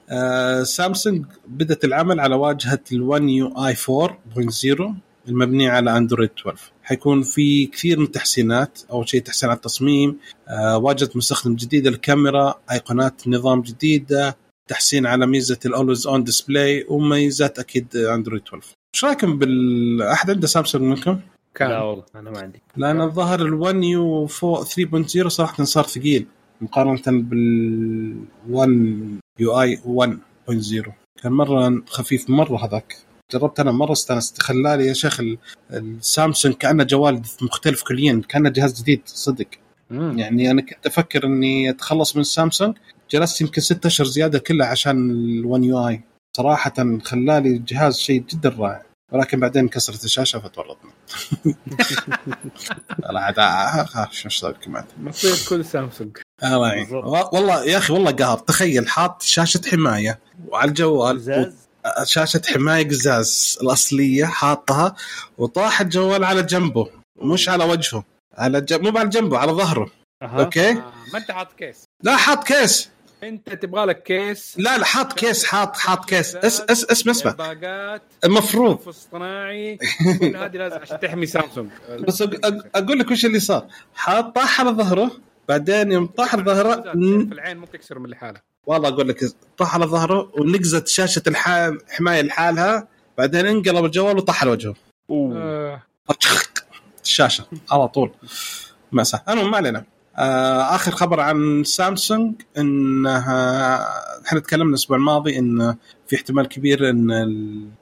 آه 0.09 0.63
سامسونج 0.63 1.25
بدأت 1.47 1.83
العمل 1.85 2.19
على 2.19 2.35
واجهة 2.35 2.79
ال 2.91 3.29
One 3.29 3.47
UI 3.65 3.75
4.0 3.75 4.83
المبنية 5.27 5.71
على 5.71 5.97
اندرويد 5.97 6.29
12 6.39 6.71
حيكون 6.83 7.21
في 7.23 7.65
كثير 7.65 7.99
من 7.99 8.05
التحسينات 8.05 8.79
أول 8.91 9.09
شيء 9.09 9.21
تحسينات 9.21 9.63
تصميم 9.63 10.17
آه 10.47 10.77
واجهة 10.77 11.09
مستخدم 11.15 11.55
جديدة 11.55 11.89
للكاميرا 11.89 12.55
أيقونات 12.71 13.27
نظام 13.27 13.61
جديدة 13.61 14.37
تحسين 14.69 15.05
على 15.05 15.27
ميزة 15.27 15.59
ال 15.65 15.71
Always 15.71 16.07
On 16.07 16.23
Display 16.23 16.85
وميزات 16.89 17.59
أكيد 17.59 17.95
اندرويد 17.95 18.41
12 18.47 18.67
إيش 18.95 19.05
رأيكم 19.05 19.39
بال 19.39 20.01
أحد 20.01 20.29
عنده 20.29 20.47
سامسونج 20.47 20.83
منكم؟ 20.83 21.11
لا 21.11 21.19
كان 21.55 21.71
والله 21.71 22.03
أنا 22.15 22.31
ما 22.31 22.39
عندي. 22.39 22.61
لأن 22.77 23.01
الظاهر 23.01 23.39
ال1 23.39 23.75
يو 23.83 24.27
3.0 24.27 25.27
صراحة 25.27 25.63
صار 25.63 25.83
ثقيل 25.83 26.25
مقارنة 26.61 27.01
بال 27.07 28.15
1 28.49 29.19
يو 29.39 29.61
اي 29.61 29.77
1.0 29.77 30.91
كان 31.23 31.31
مرة 31.31 31.81
خفيف 31.87 32.29
مرة 32.29 32.65
هذاك. 32.65 32.97
جربت 33.33 33.59
أنا 33.59 33.71
مرة 33.71 33.91
استأنست. 33.91 34.41
خلالي 34.41 34.87
يا 34.87 34.93
شيخ 34.93 35.19
ال- 35.19 35.37
السامسونج 35.73 36.55
كأنه 36.55 36.83
جوال 36.83 37.21
مختلف 37.41 37.83
كليا 37.83 38.21
كأنه 38.29 38.49
جهاز 38.49 38.81
جديد 38.81 39.01
صدق. 39.05 39.47
مم. 39.89 40.19
يعني 40.19 40.51
أنا 40.51 40.61
كنت 40.61 40.85
أفكر 40.85 41.25
إني 41.25 41.69
أتخلص 41.69 42.15
من 42.15 42.21
السامسونج 42.21 42.75
جلست 43.15 43.41
يمكن 43.41 43.61
ست 43.61 43.85
أشهر 43.85 44.07
زيادة 44.07 44.39
كلها 44.39 44.67
عشان 44.67 44.95
ال1 45.43 45.63
يو 45.63 45.87
اي 45.87 46.01
صراحة 46.37 46.73
خلالي 47.03 47.49
الجهاز 47.49 47.97
شيء 47.97 48.23
جدا 48.29 48.49
رائع. 48.49 48.81
ولكن 49.11 49.39
بعدين 49.39 49.67
كسرت 49.67 50.05
الشاشة 50.05 50.39
فتورطنا 50.39 50.91
لا 52.99 53.19
عاد 53.19 53.39
آه، 53.39 54.09
شو 54.11 54.25
إيش 54.25 54.45
رايكم 54.45 54.71
بعد؟ 54.73 54.85
مصير 54.99 55.35
كل 55.49 55.65
سامسونج. 55.65 56.17
الله 56.43 56.67
يعين 56.67 56.87
والله 56.93 57.65
يا 57.65 57.77
أخي 57.77 57.93
والله 57.93 58.11
قهر. 58.11 58.37
تخيل 58.37 58.87
حاط 58.89 59.21
شاشة 59.21 59.61
حماية. 59.71 60.19
وعلى 60.47 60.69
الجوال 60.69 61.17
و- 61.29 62.03
شاشة 62.03 62.41
حماية 62.53 62.87
قزاز 62.87 63.57
الأصلية 63.61 64.25
حاطها 64.25 64.95
وطاح 65.37 65.81
الجوال 65.81 66.23
على 66.23 66.43
جنبه. 66.43 66.89
مش 67.21 67.49
على 67.49 67.63
وجهه. 67.63 68.03
على 68.37 68.61
جنب 68.61 68.81
مو 68.81 68.97
على 68.99 69.09
جنبه 69.09 69.37
على 69.37 69.51
ظهره. 69.51 69.91
أها. 70.23 70.39
okay؟ 70.43 70.69
آه، 70.71 70.93
ما 71.13 71.19
أنت 71.19 71.31
حاط 71.31 71.53
case. 71.53 71.83
لا 72.03 72.15
حاط 72.15 72.43
case. 72.43 72.89
انت 73.27 73.49
تبغى 73.53 73.85
لك 73.85 74.03
case؟ 74.03 74.55
لا 74.57 74.77
لا 74.77 74.85
حاط 74.85 75.13
case 75.13 75.45
حاط 75.45 75.77
حاط 75.77 76.05
case. 76.09 76.35
اس 76.35 76.61
اس 76.61 76.85
اسمع 76.85 77.11
اسمع. 77.11 77.31
باقات 77.31 78.01
المفروض 78.23 78.87
اصطناعي. 78.87 79.79
هذه 80.35 80.57
لازم 80.57 80.77
عشان 80.77 80.99
تحمي 80.99 81.25
سامسونج. 81.25 81.69
بس 81.99 82.21
أقول 82.75 82.99
لك 82.99 83.11
وش 83.11 83.25
اللي 83.25 83.39
صار. 83.39 83.67
حاط 83.95 84.35
طاح 84.35 84.61
على 84.61 84.69
ظهره 84.69 85.11
بعدين 85.49 85.91
يوم 85.91 86.05
طاح 86.05 86.35
على 86.35 86.43
ظهره 86.43 86.91
في 86.91 87.33
العين 87.33 87.57
مو 87.57 87.65
تكسر 87.65 87.99
من 87.99 88.09
لحالها. 88.09 88.41
والله 88.65 88.89
أقول 88.89 89.07
لك 89.09 89.25
طاح 89.57 89.75
على 89.75 89.85
ظهره 89.85 90.31
ونقزت 90.33 90.87
شاشة 90.87 91.21
الحمايه 91.27 92.21
لحالها 92.21 92.87
بعدين 93.17 93.45
انقلب 93.45 93.85
الجوال 93.85 94.17
وطاح 94.17 94.41
على 94.41 94.51
وجهه. 94.51 94.75
آه، 95.11 95.81
الشاشه 97.03 97.45
على 97.71 97.87
طول. 97.87 98.11
مأساة 98.91 99.23
المهم 99.29 99.51
ما 99.51 99.57
علينا. 99.57 99.85
آخر 100.17 100.91
خبر 100.91 101.19
عن 101.19 101.63
سامسونج 101.63 102.41
إنها 102.57 103.79
إحنا 104.27 104.39
تكلمنا 104.39 104.69
الأسبوع 104.69 104.97
الماضي 104.97 105.39
إن 105.39 105.75
في 106.07 106.15
احتمال 106.15 106.47
كبير 106.47 106.89
إن 106.89 107.11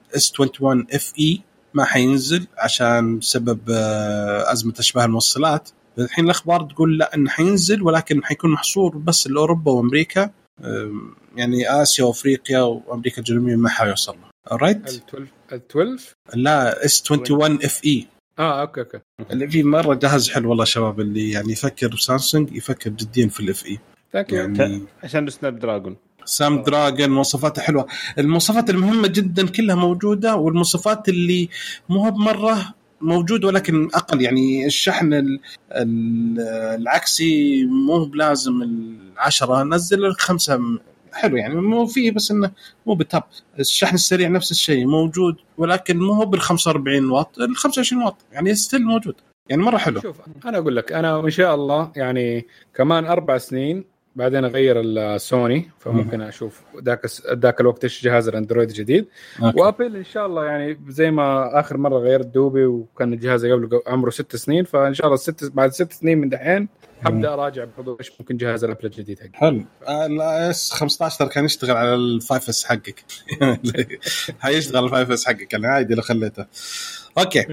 ال 0.10 0.25
S 0.25 0.40
21 0.40 0.88
FE 0.94 1.42
ما 1.74 1.86
حينزل 1.86 2.48
عشان 2.58 3.20
بسبب 3.20 3.60
آه 3.70 4.52
أزمة 4.52 4.74
أشباه 4.80 5.06
الموصلات. 5.06 5.70
الحين 6.00 6.26
الأخبار 6.26 6.64
تقول 6.64 6.98
لا 6.98 7.16
إنه 7.16 7.30
حينزل 7.30 7.82
ولكن 7.82 8.24
حيكون 8.24 8.52
محصور 8.52 8.98
بس 8.98 9.28
لأوروبا 9.28 9.72
وأمريكا. 9.72 10.30
يعني 11.36 11.82
آسيا 11.82 12.06
وأفريقيا 12.06 12.60
وأمريكا 12.62 13.18
الجنوبية 13.18 13.56
ما 13.56 13.70
حيوصل 13.70 14.12
له 14.12 14.58
right 14.58 14.90
ال 14.90 15.02
12 15.08 15.28
ال 15.52 15.62
12 15.72 16.16
لا 16.34 16.86
S 16.86 17.12
21 17.12 17.56
FE. 17.64 18.08
آه 18.40 18.62
okay 18.62 18.80
okay. 18.82 19.00
ال 19.32 19.56
FE 19.56 19.64
مرة 19.64 19.94
جهاز 19.94 20.30
حلو 20.30 20.50
والله 20.50 20.66
شباب 20.66 21.00
اللي 21.00 21.32
يعني 21.32 21.52
يفكر 21.52 21.88
بسامسونج 21.88 22.56
يفكر 22.56 22.90
جديا 22.90 23.28
في 23.28 23.40
ال 23.40 23.66
FE 23.66 23.80
thank 24.14 24.32
you 24.34 24.38
يعني 24.40 24.82
عشان 25.04 25.30
Snapdragon. 25.30 25.96
Snapdragon 26.26 27.10
مواصفاته 27.10 27.62
حلوة. 27.62 27.88
المواصفات 28.20 28.70
المهمة 28.70 29.08
جدا 29.08 29.48
كلها 29.48 29.76
موجودة 29.76 30.36
والمواصفات 30.36 31.10
اللي 31.10 31.50
مو 31.90 32.06
هو 32.06 32.12
بمره 32.12 32.74
موجود 33.02 33.46
ولكن 33.46 33.90
أقل. 33.94 34.22
يعني 34.22 34.66
الشحن 34.66 35.14
ال- 35.14 35.40
ال- 35.72 36.40
العكسي 36.82 37.66
مو 37.66 38.06
بلازم 38.06 38.62
العشرة 38.64 39.64
نزل 39.64 40.06
الخمسة 40.06 40.58
م- 40.58 40.80
حلو 41.14 41.38
يعني 41.38 41.56
مو 41.56 41.86
فيه 41.86 42.12
بس 42.12 42.32
إنه 42.32 42.52
مو 42.86 42.94
بال 42.94 43.06
top 43.06 43.24
الشحن 43.60 43.96
السريع 43.96 44.30
نفس 44.30 44.52
الشيء 44.52 44.86
موجود 44.86 45.36
ولكن 45.58 46.00
مو 46.00 46.14
هو 46.14 46.26
بال 46.26 46.42
45 46.42 47.10
واط 47.10 47.40
ال 47.40 47.56
25 47.56 48.04
واط 48.04 48.16
يعني 48.32 48.56
still 48.56 48.84
موجود. 48.84 49.16
يعني 49.50 49.62
مرة 49.62 49.78
حلو. 49.78 50.02
شوف 50.02 50.18
أنا 50.46 50.58
أقول 50.58 50.76
لك 50.76 50.92
أنا 50.92 51.20
إن 51.20 51.30
شاء 51.30 51.56
الله 51.56 51.92
يعني 51.96 52.46
كمان 52.76 53.06
أربع 53.06 53.38
سنين 53.38 53.93
بعدين 54.16 54.46
أغير 54.46 54.80
السوني 54.80 55.70
فممكن 55.80 56.22
أشوف 56.22 56.62
ذاك 56.84 57.06
ذاك 57.34 57.62
الوقت 57.62 57.84
إيش 57.84 58.04
جهاز 58.04 58.28
الأندرويد 58.28 58.70
الجديد. 58.70 59.08
وأبل 59.56 59.96
إن 59.96 60.04
شاء 60.04 60.26
الله 60.26 60.46
يعني 60.46 60.80
زي 60.88 61.12
ما 61.12 61.60
آخر 61.60 61.78
مرة 61.78 61.98
غيرت 61.98 62.26
دوبي 62.26 62.66
وكان 62.66 63.14
الجهاز 63.14 63.46
قبله 63.46 63.82
عمره 63.88 64.10
ست 64.10 64.36
سنين 64.36 64.64
فإن 64.64 64.94
شاء 64.94 65.08
الله 65.08 65.18
ست 65.18 65.52
بعد 65.54 65.72
ست 65.72 65.94
سنين 65.94 66.18
من 66.18 66.30
دحين 66.30 66.68
حبدا 67.06 67.34
أراجع 67.34 67.64
بحضور 67.64 67.98
إيش 68.00 68.12
ممكن 68.20 68.38
جهاز 68.38 68.64
الأبل 68.64 68.86
الجديد 68.86 69.20
حقي. 69.20 69.30
حلو. 69.34 69.64
ال 69.88 70.09
iOS 70.09 70.72
15 70.72 71.20
ترى 71.20 71.30
كان 71.30 71.46
يشتغل 71.46 71.78
على 71.78 71.96
ال 71.96 72.06
five 72.06 72.50
S 72.50 72.66
حقك. 72.66 73.04
هيشتغل 74.42 74.86
ال 74.86 74.91
five 74.91 75.12
S 75.12 75.26
حقك 75.26 75.54
يعني 75.54 75.68
عادي 75.68 75.96
لو 75.96 76.02
خليته. 76.02 76.46
okay. 77.18 77.46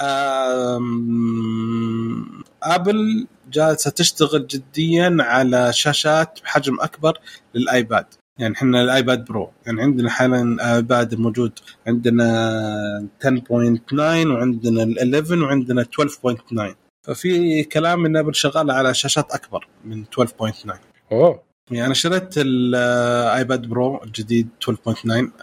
أم... 0.00 2.42
آبل 2.62 3.26
جالسه 3.52 3.90
تشتغل 3.90 4.46
جديا 4.46 5.16
على 5.20 5.72
شاشات 5.72 6.38
بحجم 6.44 6.80
أكبر 6.80 7.18
للآيباد. 7.54 8.06
يعني 8.38 8.54
إحنا 8.54 8.82
الآيباد 8.82 9.24
برو. 9.24 9.50
يعني 9.66 9.82
عندنا 9.82 10.10
حاليا 10.10 10.56
ايباد 10.76 11.14
موجود. 11.14 11.52
عندنا 11.86 13.08
10.9 13.24 13.92
وعندنا 14.26 14.82
ال 14.82 15.14
11 15.16 15.42
وعندنا 15.42 15.84
12.9 15.84 16.74
ففي 17.02 17.64
كلام 17.64 18.06
إن 18.06 18.16
آبل 18.16 18.34
شغالة 18.34 18.74
على 18.74 18.94
شاشات 18.94 19.32
أكبر 19.32 19.68
من 19.84 20.04
12.9 20.04 20.76
أوه. 21.12 21.42
يعني 21.70 21.86
أنا 21.86 21.94
شريت 21.94 22.34
الآيباد 22.36 23.66
برو 23.66 24.04
الجديد 24.04 24.48
12.9 24.70 24.70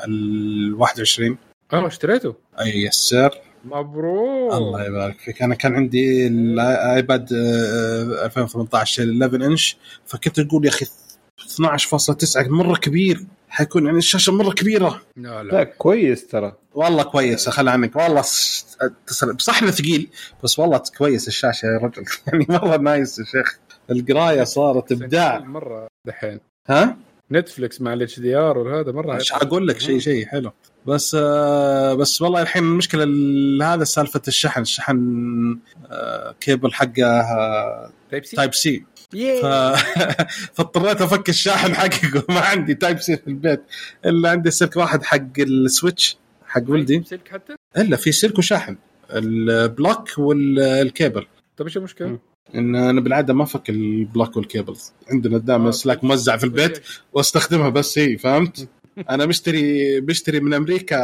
ال 0.07 0.73
21 0.73 1.37
آه 1.73 1.87
اشتريته. 1.87 2.35
أي 2.59 2.83
yes 2.83 2.93
sir 2.93 3.31
مبروك. 3.67 4.53
الله 4.53 4.85
يبارك 4.85 5.19
فيك. 5.19 5.41
أنا 5.41 5.55
كان 5.55 5.75
عندي 5.75 6.27
الايباد 6.27 7.33
آه، 7.33 8.25
2018 8.25 9.03
ال 9.03 9.23
11 9.23 9.45
إنش. 9.45 9.77
فكنت 10.05 10.39
أقول 10.39 10.65
يا 10.65 10.69
أخي 10.69 10.85
12.9 11.41 12.47
مرة 12.47 12.75
كبير. 12.75 13.25
حيكون 13.49 13.85
يعني 13.85 13.97
الشاشة 13.97 14.33
مرة 14.33 14.51
كبيرة. 14.53 15.01
لا 15.17 15.43
لا. 15.43 15.51
لا 15.51 15.63
كويس 15.63 16.27
ترى. 16.27 16.53
والله 16.73 17.03
كويس 17.03 17.49
خل 17.49 17.67
عنك 17.69 17.95
والله. 17.95 18.21
صح 19.37 19.61
إنه 19.63 19.71
ثقيل 19.71 20.09
بس 20.43 20.59
والله 20.59 20.81
كويس 20.97 21.27
الشاشة 21.27 21.65
يا 21.65 21.77
رجل. 21.77 22.05
يعني 22.27 22.45
مره 22.49 22.77
nice 22.77 23.19
يا 23.19 23.25
شيخ. 23.25 23.57
القراية 23.91 24.43
صارت 24.43 24.91
إبداع. 24.91 25.39
مرة 25.39 25.87
دحين. 26.07 26.39
ها؟ 26.69 26.97
نتفلكس 27.31 27.81
مع 27.81 27.93
ال 27.93 28.19
HDR 28.19 28.57
وهذا 28.57 28.91
مرة 28.91 29.15
مش 29.15 29.33
أقول 29.33 29.67
لك؟ 29.67 29.79
شيء 29.79 29.99
شيء 29.99 30.25
حلو. 30.25 30.51
بس 30.87 31.17
آه 31.19 31.93
بس 31.93 32.21
والله 32.21 32.41
الحين 32.41 32.63
المشكلة 32.63 33.03
ال- 33.03 33.63
هذا 33.63 33.83
سالفة 33.83 34.21
الشحن 34.27 34.61
الشحن 34.61 34.97
آه 35.91 36.35
كيبل 36.41 36.73
حقه 36.73 37.21
Type-C 38.11 38.35
Type-C. 38.35 38.85
ف... 39.41 39.45
فاضطريت 40.55 41.01
أفك 41.01 41.29
الشاحن 41.29 41.75
حقه 41.75 42.23
وما 42.29 42.39
عندي 42.39 42.73
Type-C 42.75 43.17
في 43.17 43.27
البيت 43.27 43.63
إلا 44.05 44.29
عندي 44.29 44.51
سلك 44.51 44.75
واحد 44.77 45.03
حق 45.03 45.39
ال 45.39 45.51
Switch 45.51 46.17
حق 46.47 46.61
ولدي. 46.67 47.03
سلك 47.05 47.27
حتى؟ 47.31 47.55
إلا 47.77 47.97
في 47.97 48.11
سلك 48.11 48.37
وشاحن 48.37 48.77
ال 49.11 49.28
block 49.28 50.09
وال 50.17 50.44
cable. 50.44 51.25
طيب 51.57 51.67
إيش 51.67 51.77
المشكلة؟ 51.77 52.19
إن 52.55 52.75
أنا 52.75 53.01
بالعادة 53.01 53.33
ما 53.33 53.43
أفك 53.43 53.69
ال 53.69 53.81
block 53.81 54.37
وال 54.37 54.48
cable 54.48 54.75
عندنا 55.11 55.37
دائما 55.37 55.67
آه، 55.67 55.71
سلاك 55.71 56.03
موزع 56.03 56.37
في 56.37 56.43
البيت 56.43 56.79
وأستخدمها 57.13 57.69
بس 57.69 57.99
هي 57.99 58.17
فهمت؟ 58.17 58.69
أنا 59.09 59.25
مشتري 59.25 59.99
بشتري 60.01 60.39
من 60.39 60.53
أمريكا 60.53 60.97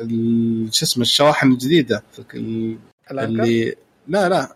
ال- 0.00 0.68
شو 0.74 0.84
اسمه 0.84 1.02
الشواحن 1.02 1.52
الجديدة؟ 1.52 2.02
اللي 3.24 3.74
لا 4.08 4.28
لا 4.28 4.48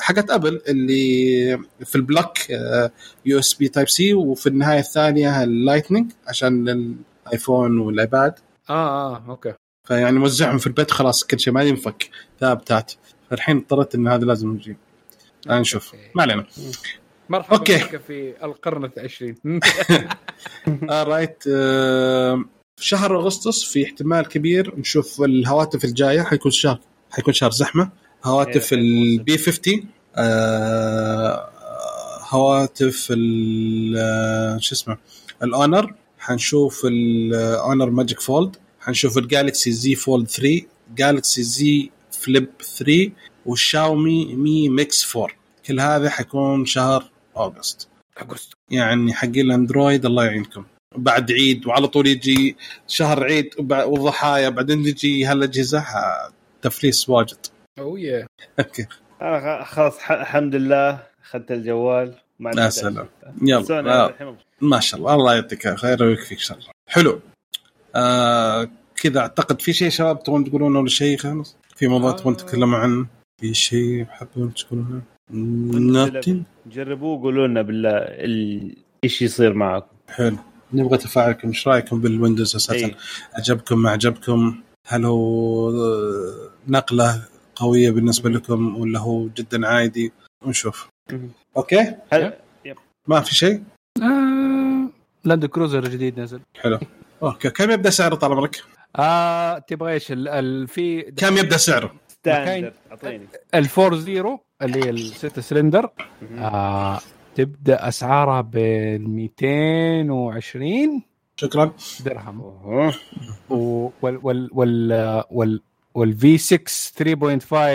حقت 0.00 0.30
أبل 0.30 0.60
اللي 0.68 1.58
في 1.84 1.96
ال 1.96 2.03
block 2.03 2.38
USB 3.26 3.68
Type-C 3.68 4.14
وفي 4.14 4.46
النهاية 4.48 4.78
الثانية 4.78 5.42
ال 5.42 5.49
Lightning 5.49 6.12
عشان 6.26 6.68
الآيفون 7.26 7.78
والآيباد. 7.78 8.34
آه 8.70 9.14
آه 9.14 9.24
أوكي. 9.28 9.54
فيعني 9.88 10.18
موزعهم 10.18 10.58
في 10.58 10.66
البيت 10.66 10.90
خلاص 10.90 11.24
كل 11.24 11.40
شيء 11.40 11.52
ما 11.52 11.62
ينفك. 11.62 12.10
ثابتات. 12.40 12.92
فالحين 13.30 13.56
اضطريت 13.56 13.94
إن 13.94 14.08
هذا 14.08 14.24
لازم 14.24 14.60
الان 15.46 15.60
نشوف. 15.60 15.94
ما 16.14 16.22
علينا. 16.22 16.46
مرحبا 17.30 17.56
okay. 17.56 17.76
بك 17.76 18.00
في 18.06 18.34
القرن 18.44 18.84
العشرين. 18.96 19.34
right 20.90 21.44
آه، 21.52 22.44
في 22.76 22.86
شهر 22.86 23.16
أغسطس 23.16 23.64
في 23.64 23.84
احتمال 23.84 24.28
كبير 24.28 24.74
نشوف 24.78 25.22
الهواتف 25.22 25.84
الجاية. 25.84 26.22
حيكون 26.22 26.50
شهر 26.52 26.78
حيكون 27.10 27.34
شهر 27.34 27.50
زحمة. 27.50 27.90
هواتف 28.24 28.72
إيه، 28.72 28.78
ال 28.78 29.08
P 29.08 29.38
50 29.38 29.86
آه، 30.16 31.50
هواتف 32.28 33.06
ال- 33.10 33.94
آه، 33.98 34.58
شو 34.58 34.74
اسمه؟ 34.74 34.96
ال 35.42 35.49
Honor. 35.49 35.94
حنشوف 36.18 36.84
ال 36.84 37.02
Honor 37.02 37.90
Magic 37.90 38.20
Fold. 38.20 38.56
حنشوف 38.80 39.18
ال 39.18 39.26
Galaxy 39.26 39.72
Z 39.72 39.94
Fold 39.94 40.28
3 40.28 40.62
Galaxy 40.94 41.42
Z 41.42 41.90
Flip 42.12 42.48
3 42.78 43.10
والشاومي 43.46 44.34
Mi 44.34 44.68
Mix 44.68 45.16
4 45.16 45.28
كل 45.66 45.80
هذا 45.80 46.10
حيكون 46.10 46.66
شهر 46.66 47.09
August 47.36 47.88
أغسطس. 48.22 48.52
يعني 48.70 49.14
حق 49.14 49.26
الأندرويد 49.28 50.06
الله 50.06 50.24
يعينكم. 50.24 50.64
بعد 50.96 51.32
عيد 51.32 51.66
وعلى 51.66 51.86
طول 51.86 52.06
يجي 52.06 52.56
شهر 52.88 53.24
عيد 53.24 53.50
والضحايا 53.58 54.48
بعدين 54.48 54.84
تجي 54.84 55.24
هالأجهزة 55.24 55.78
ها- 55.78 56.32
تفليس 56.62 57.08
واجد. 57.08 57.36
أوه 57.78 58.26
okay. 58.60 58.86
أنا 59.22 59.64
خ- 59.64 59.68
خلاص 59.74 59.98
ح- 59.98 60.12
الحمد 60.12 60.54
لله 60.54 61.02
أخذت 61.24 61.50
الجوال. 61.50 62.14
عندي 62.40 62.60
يا. 62.60 62.70
سلام. 62.70 63.08
يلا. 63.42 64.04
آه،. 64.04 64.36
ما 64.60 64.80
شاء 64.80 65.00
الله. 65.00 65.14
الله 65.14 65.34
يعطيك 65.34 65.74
خير 65.74 66.02
ويكفيك 66.02 66.38
شر 66.38 66.58
حلو. 66.88 67.20
آه 67.96 68.68
كذا 68.96 69.20
أعتقد 69.20 69.62
في 69.62 69.72
شيء 69.72 69.88
شباب 69.90 70.22
تبغون 70.22 70.44
تقولونه 70.44 70.78
ولا 70.78 70.88
شيء 70.88 71.16
خلاص 71.18 71.56
في 71.76 71.86
موضوع 71.88 72.10
آه. 72.10 72.16
تبغون 72.16 72.36
تتكلموا 72.36 72.78
عنه 72.78 73.06
في 73.40 73.54
شيء 73.54 74.04
حابين 74.04 74.54
تقولونه؟ 74.54 75.02
Nothing. 75.32 76.36
جربوه 76.66 77.18
وقولوا 77.18 77.46
لنا 77.46 77.62
بالله 77.62 77.90
ال- 77.98 78.76
إيش 79.04 79.22
يصير 79.22 79.54
معكم. 79.54 79.86
حلو. 80.08 80.36
نبغى 80.72 80.98
تفاعلكم. 80.98 81.48
إيش 81.48 81.68
رأيكم 81.68 82.00
بال 82.00 82.12
Windows 82.12 82.56
أساسا؟ 82.56 82.74
إيه. 82.86 82.96
عجبكم 83.34 83.78
ما 83.82 83.90
عجبكم 83.90 84.60
هل 84.86 85.04
هو 85.04 85.70
آه، 85.70 86.50
نقلة 86.68 87.22
قوية 87.56 87.90
بالنسبة 87.90 88.30
لكم 88.30 88.76
ولا 88.76 88.98
هو 88.98 89.28
جدا 89.36 89.66
عادي؟ 89.66 90.12
ونشوف. 90.46 90.88
okay؟ 91.56 91.94
هل 92.12 92.32
ما 93.06 93.20
في 93.20 93.34
شيء؟ 93.34 93.62
آه 94.02 94.88
Land 95.24 95.46
Cruiser 95.46 95.88
جديد 95.88 96.20
نزل 96.20 96.40
حلو. 96.60 96.78
okay. 97.22 97.50
كم 97.50 97.70
يبدأ 97.70 97.90
سعره 97.90 98.14
طال 98.14 98.32
عمرك؟ 98.32 98.62
آه 98.96 99.58
تبغى 99.58 99.92
إيش؟ 99.92 100.12
ال- 100.12 100.28
ال- 100.28 100.68
في 100.68 101.02
كم 101.02 101.36
يبدأ 101.36 101.56
سعره؟ 101.56 101.94
standard 102.08 102.72
أعطيني. 102.90 103.26
ال 103.54 103.62
four 103.62 103.96
zero 103.96 104.40
اللي 104.62 104.84
هي 104.84 104.90
الستة 104.90 105.42
سلندر. 105.42 105.90
آه 106.38 106.98
تبدأ 107.34 107.88
أسعارها 107.88 108.40
بال 108.40 109.10
220 109.10 111.02
شكرا. 111.36 111.72
درهم. 112.04 112.40
وال 113.50 113.92
وال 114.02 114.48
وال 114.52 115.24
وال 115.30 115.60
وال 115.94 116.23
V 116.23 116.38
6 116.38 116.64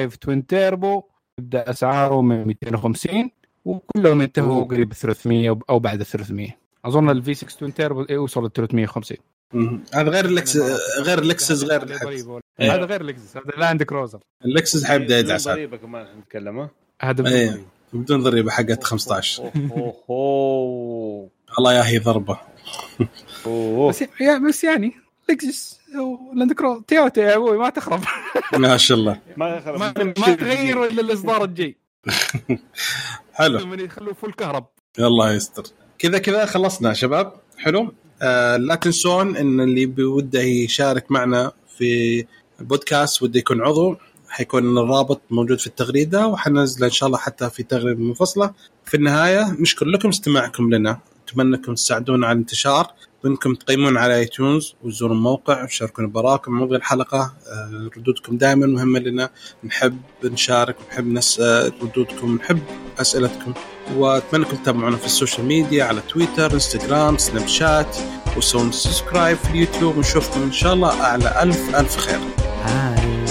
3.5 0.10 0.18
twin 0.18 0.48
turbo 0.48 1.04
يبدا 1.40 1.70
أسعاره 1.70 2.22
من 2.22 2.48
250 2.48 3.30
وكلهم 3.66 4.22
ينتهوا 4.22 4.64
قريب 4.64 4.94
300 4.94 5.60
أو 5.70 5.80
بعد 5.80 6.04
300 6.04 6.50
أظن 6.86 7.10
ال 7.10 7.22
V 7.22 7.34
6 7.34 7.60
twin 7.60 7.74
turbo 7.74 8.06
يوصل 8.10 8.46
ل 8.46 8.52
350 8.52 9.18
مم. 9.18 9.35
هذا 9.94 10.10
غير 10.10 10.26
ال 10.26 10.31
Lexus 10.31 10.58
غير 11.00 11.20
ال 11.20 11.27
Lexus 11.27 11.64
غير 11.64 11.84
هذا. 11.84 12.42
إيه. 12.60 12.76
هذا 12.76 12.86
غير 12.86 13.04
Lexus 13.04 13.38
هذا 13.38 13.52
Land 13.58 13.84
Cruiser 13.84 14.20
ال 14.46 14.52
Lexus 14.52 14.84
حيبدأ 14.84 15.20
يدعس. 15.20 15.48
ضريبة 15.48 15.78
كمان 15.78 16.20
نتكلم 16.20 16.60
ها؟ 16.60 16.70
هذا 17.02 17.24
بدون 17.24 17.34
إيه. 17.34 17.66
بدون 17.94 18.24
ضريبة 18.24 18.52
حقت 18.52 18.84
15 18.84 19.44
أوه، 19.44 19.52
أوه، 19.72 19.96
أوه. 20.10 21.30
الله 21.60 21.74
يا 21.74 21.88
هي 21.88 21.98
ضربة. 21.98 22.40
أوه. 23.46 23.90
بس 23.90 24.04
يا 24.22 24.38
بس 24.38 24.64
يعني 24.64 24.94
Lexus 25.30 25.80
Land 26.34 26.54
Cru- 26.54 26.80
Toyota 26.80 27.22
يا 27.22 27.36
أبوي 27.36 27.58
ما 27.58 27.70
تخرب. 27.70 28.04
ما 28.58 28.78
شاء 28.78 28.98
الله. 28.98 29.20
ما 29.38 29.72
ما, 29.78 29.94
ما 29.98 30.36
تغير 30.36 30.86
إلا 30.86 31.02
الإصدار 31.02 31.44
الجاي. 31.44 31.78
حلو. 33.34 33.74
يخلوه 33.74 34.14
full 34.14 34.34
كهرب. 34.34 34.66
الله 35.00 35.34
يستر. 35.34 35.64
كذا 36.00 36.18
كذا 36.18 36.46
خلصنا 36.46 36.94
شباب. 36.94 37.34
حلو؟ 37.58 37.94
آه 38.22 38.58
لا 38.58 38.76
تنسون 38.76 39.38
إن 39.38 39.62
اللي 39.62 39.86
بوده 39.86 40.42
يشارك 40.42 41.12
معنا 41.12 41.52
في 41.78 42.26
البودكاست 42.60 43.24
وده 43.24 43.40
يكون 43.40 43.62
عضو. 43.62 43.96
حيكون 44.30 44.78
الرابط 44.78 45.22
موجود 45.32 45.60
في 45.60 45.68
التغريدة 45.68 46.28
وحننزله 46.28 46.86
إن 46.86 46.92
شاء 46.92 47.08
الله 47.08 47.20
حتى 47.20 47.50
في 47.50 47.64
تغريدة 47.64 48.00
منفصلة. 48.00 48.54
في 48.86 48.98
النهاية 48.98 49.56
نشكر 49.60 49.86
لكم 49.86 50.10
استماعكم 50.10 50.74
لنا. 50.74 51.00
أتمنى 51.28 51.56
انكم 51.56 51.74
تساعدونا 51.74 52.28
على 52.28 52.34
الانتشار. 52.36 52.92
بانكم 53.26 53.54
تقيمون 53.54 53.98
على 53.98 54.16
iTunes 54.18 54.76
وتزوروا 54.84 55.16
الموقع 55.16 55.64
وتشاركونا 55.64 56.08
برايكم 56.08 56.52
موضوع 56.52 56.78
الحلقة 56.78 57.34
آه، 57.48 57.90
ردودكم 57.98 58.38
دائما 58.38 58.68
مهمة 58.68 59.00
لنا. 59.00 59.30
نحب 59.64 59.98
نشارك 60.24 60.76
ونحب 60.80 61.08
نسال 61.08 61.74
ردودكم 61.82 62.36
نحب 62.36 62.60
أسئلتكم. 63.00 63.54
وأتمنى 63.96 64.46
أنكم 64.46 64.58
تتابعونا 64.58 64.98
في 64.98 65.06
ال 65.06 65.11
social 65.11 65.46
media 65.46 65.84
على 65.84 66.02
Twitter 66.10 66.54
Instagram 66.54 67.18
Snapchat. 67.18 67.98
وتسوون 68.38 68.72
subscribe 68.72 69.38
في 69.38 69.50
اليوتيوب 69.50 69.98
ونشوفكم 69.98 70.42
إن 70.42 70.52
شاء 70.52 70.74
الله 70.74 70.94
على 71.02 71.44
ألف 71.44 71.76
ألف 71.76 71.98
خير. 71.98 72.20
bye 72.66 73.26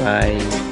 باي 0.00 0.71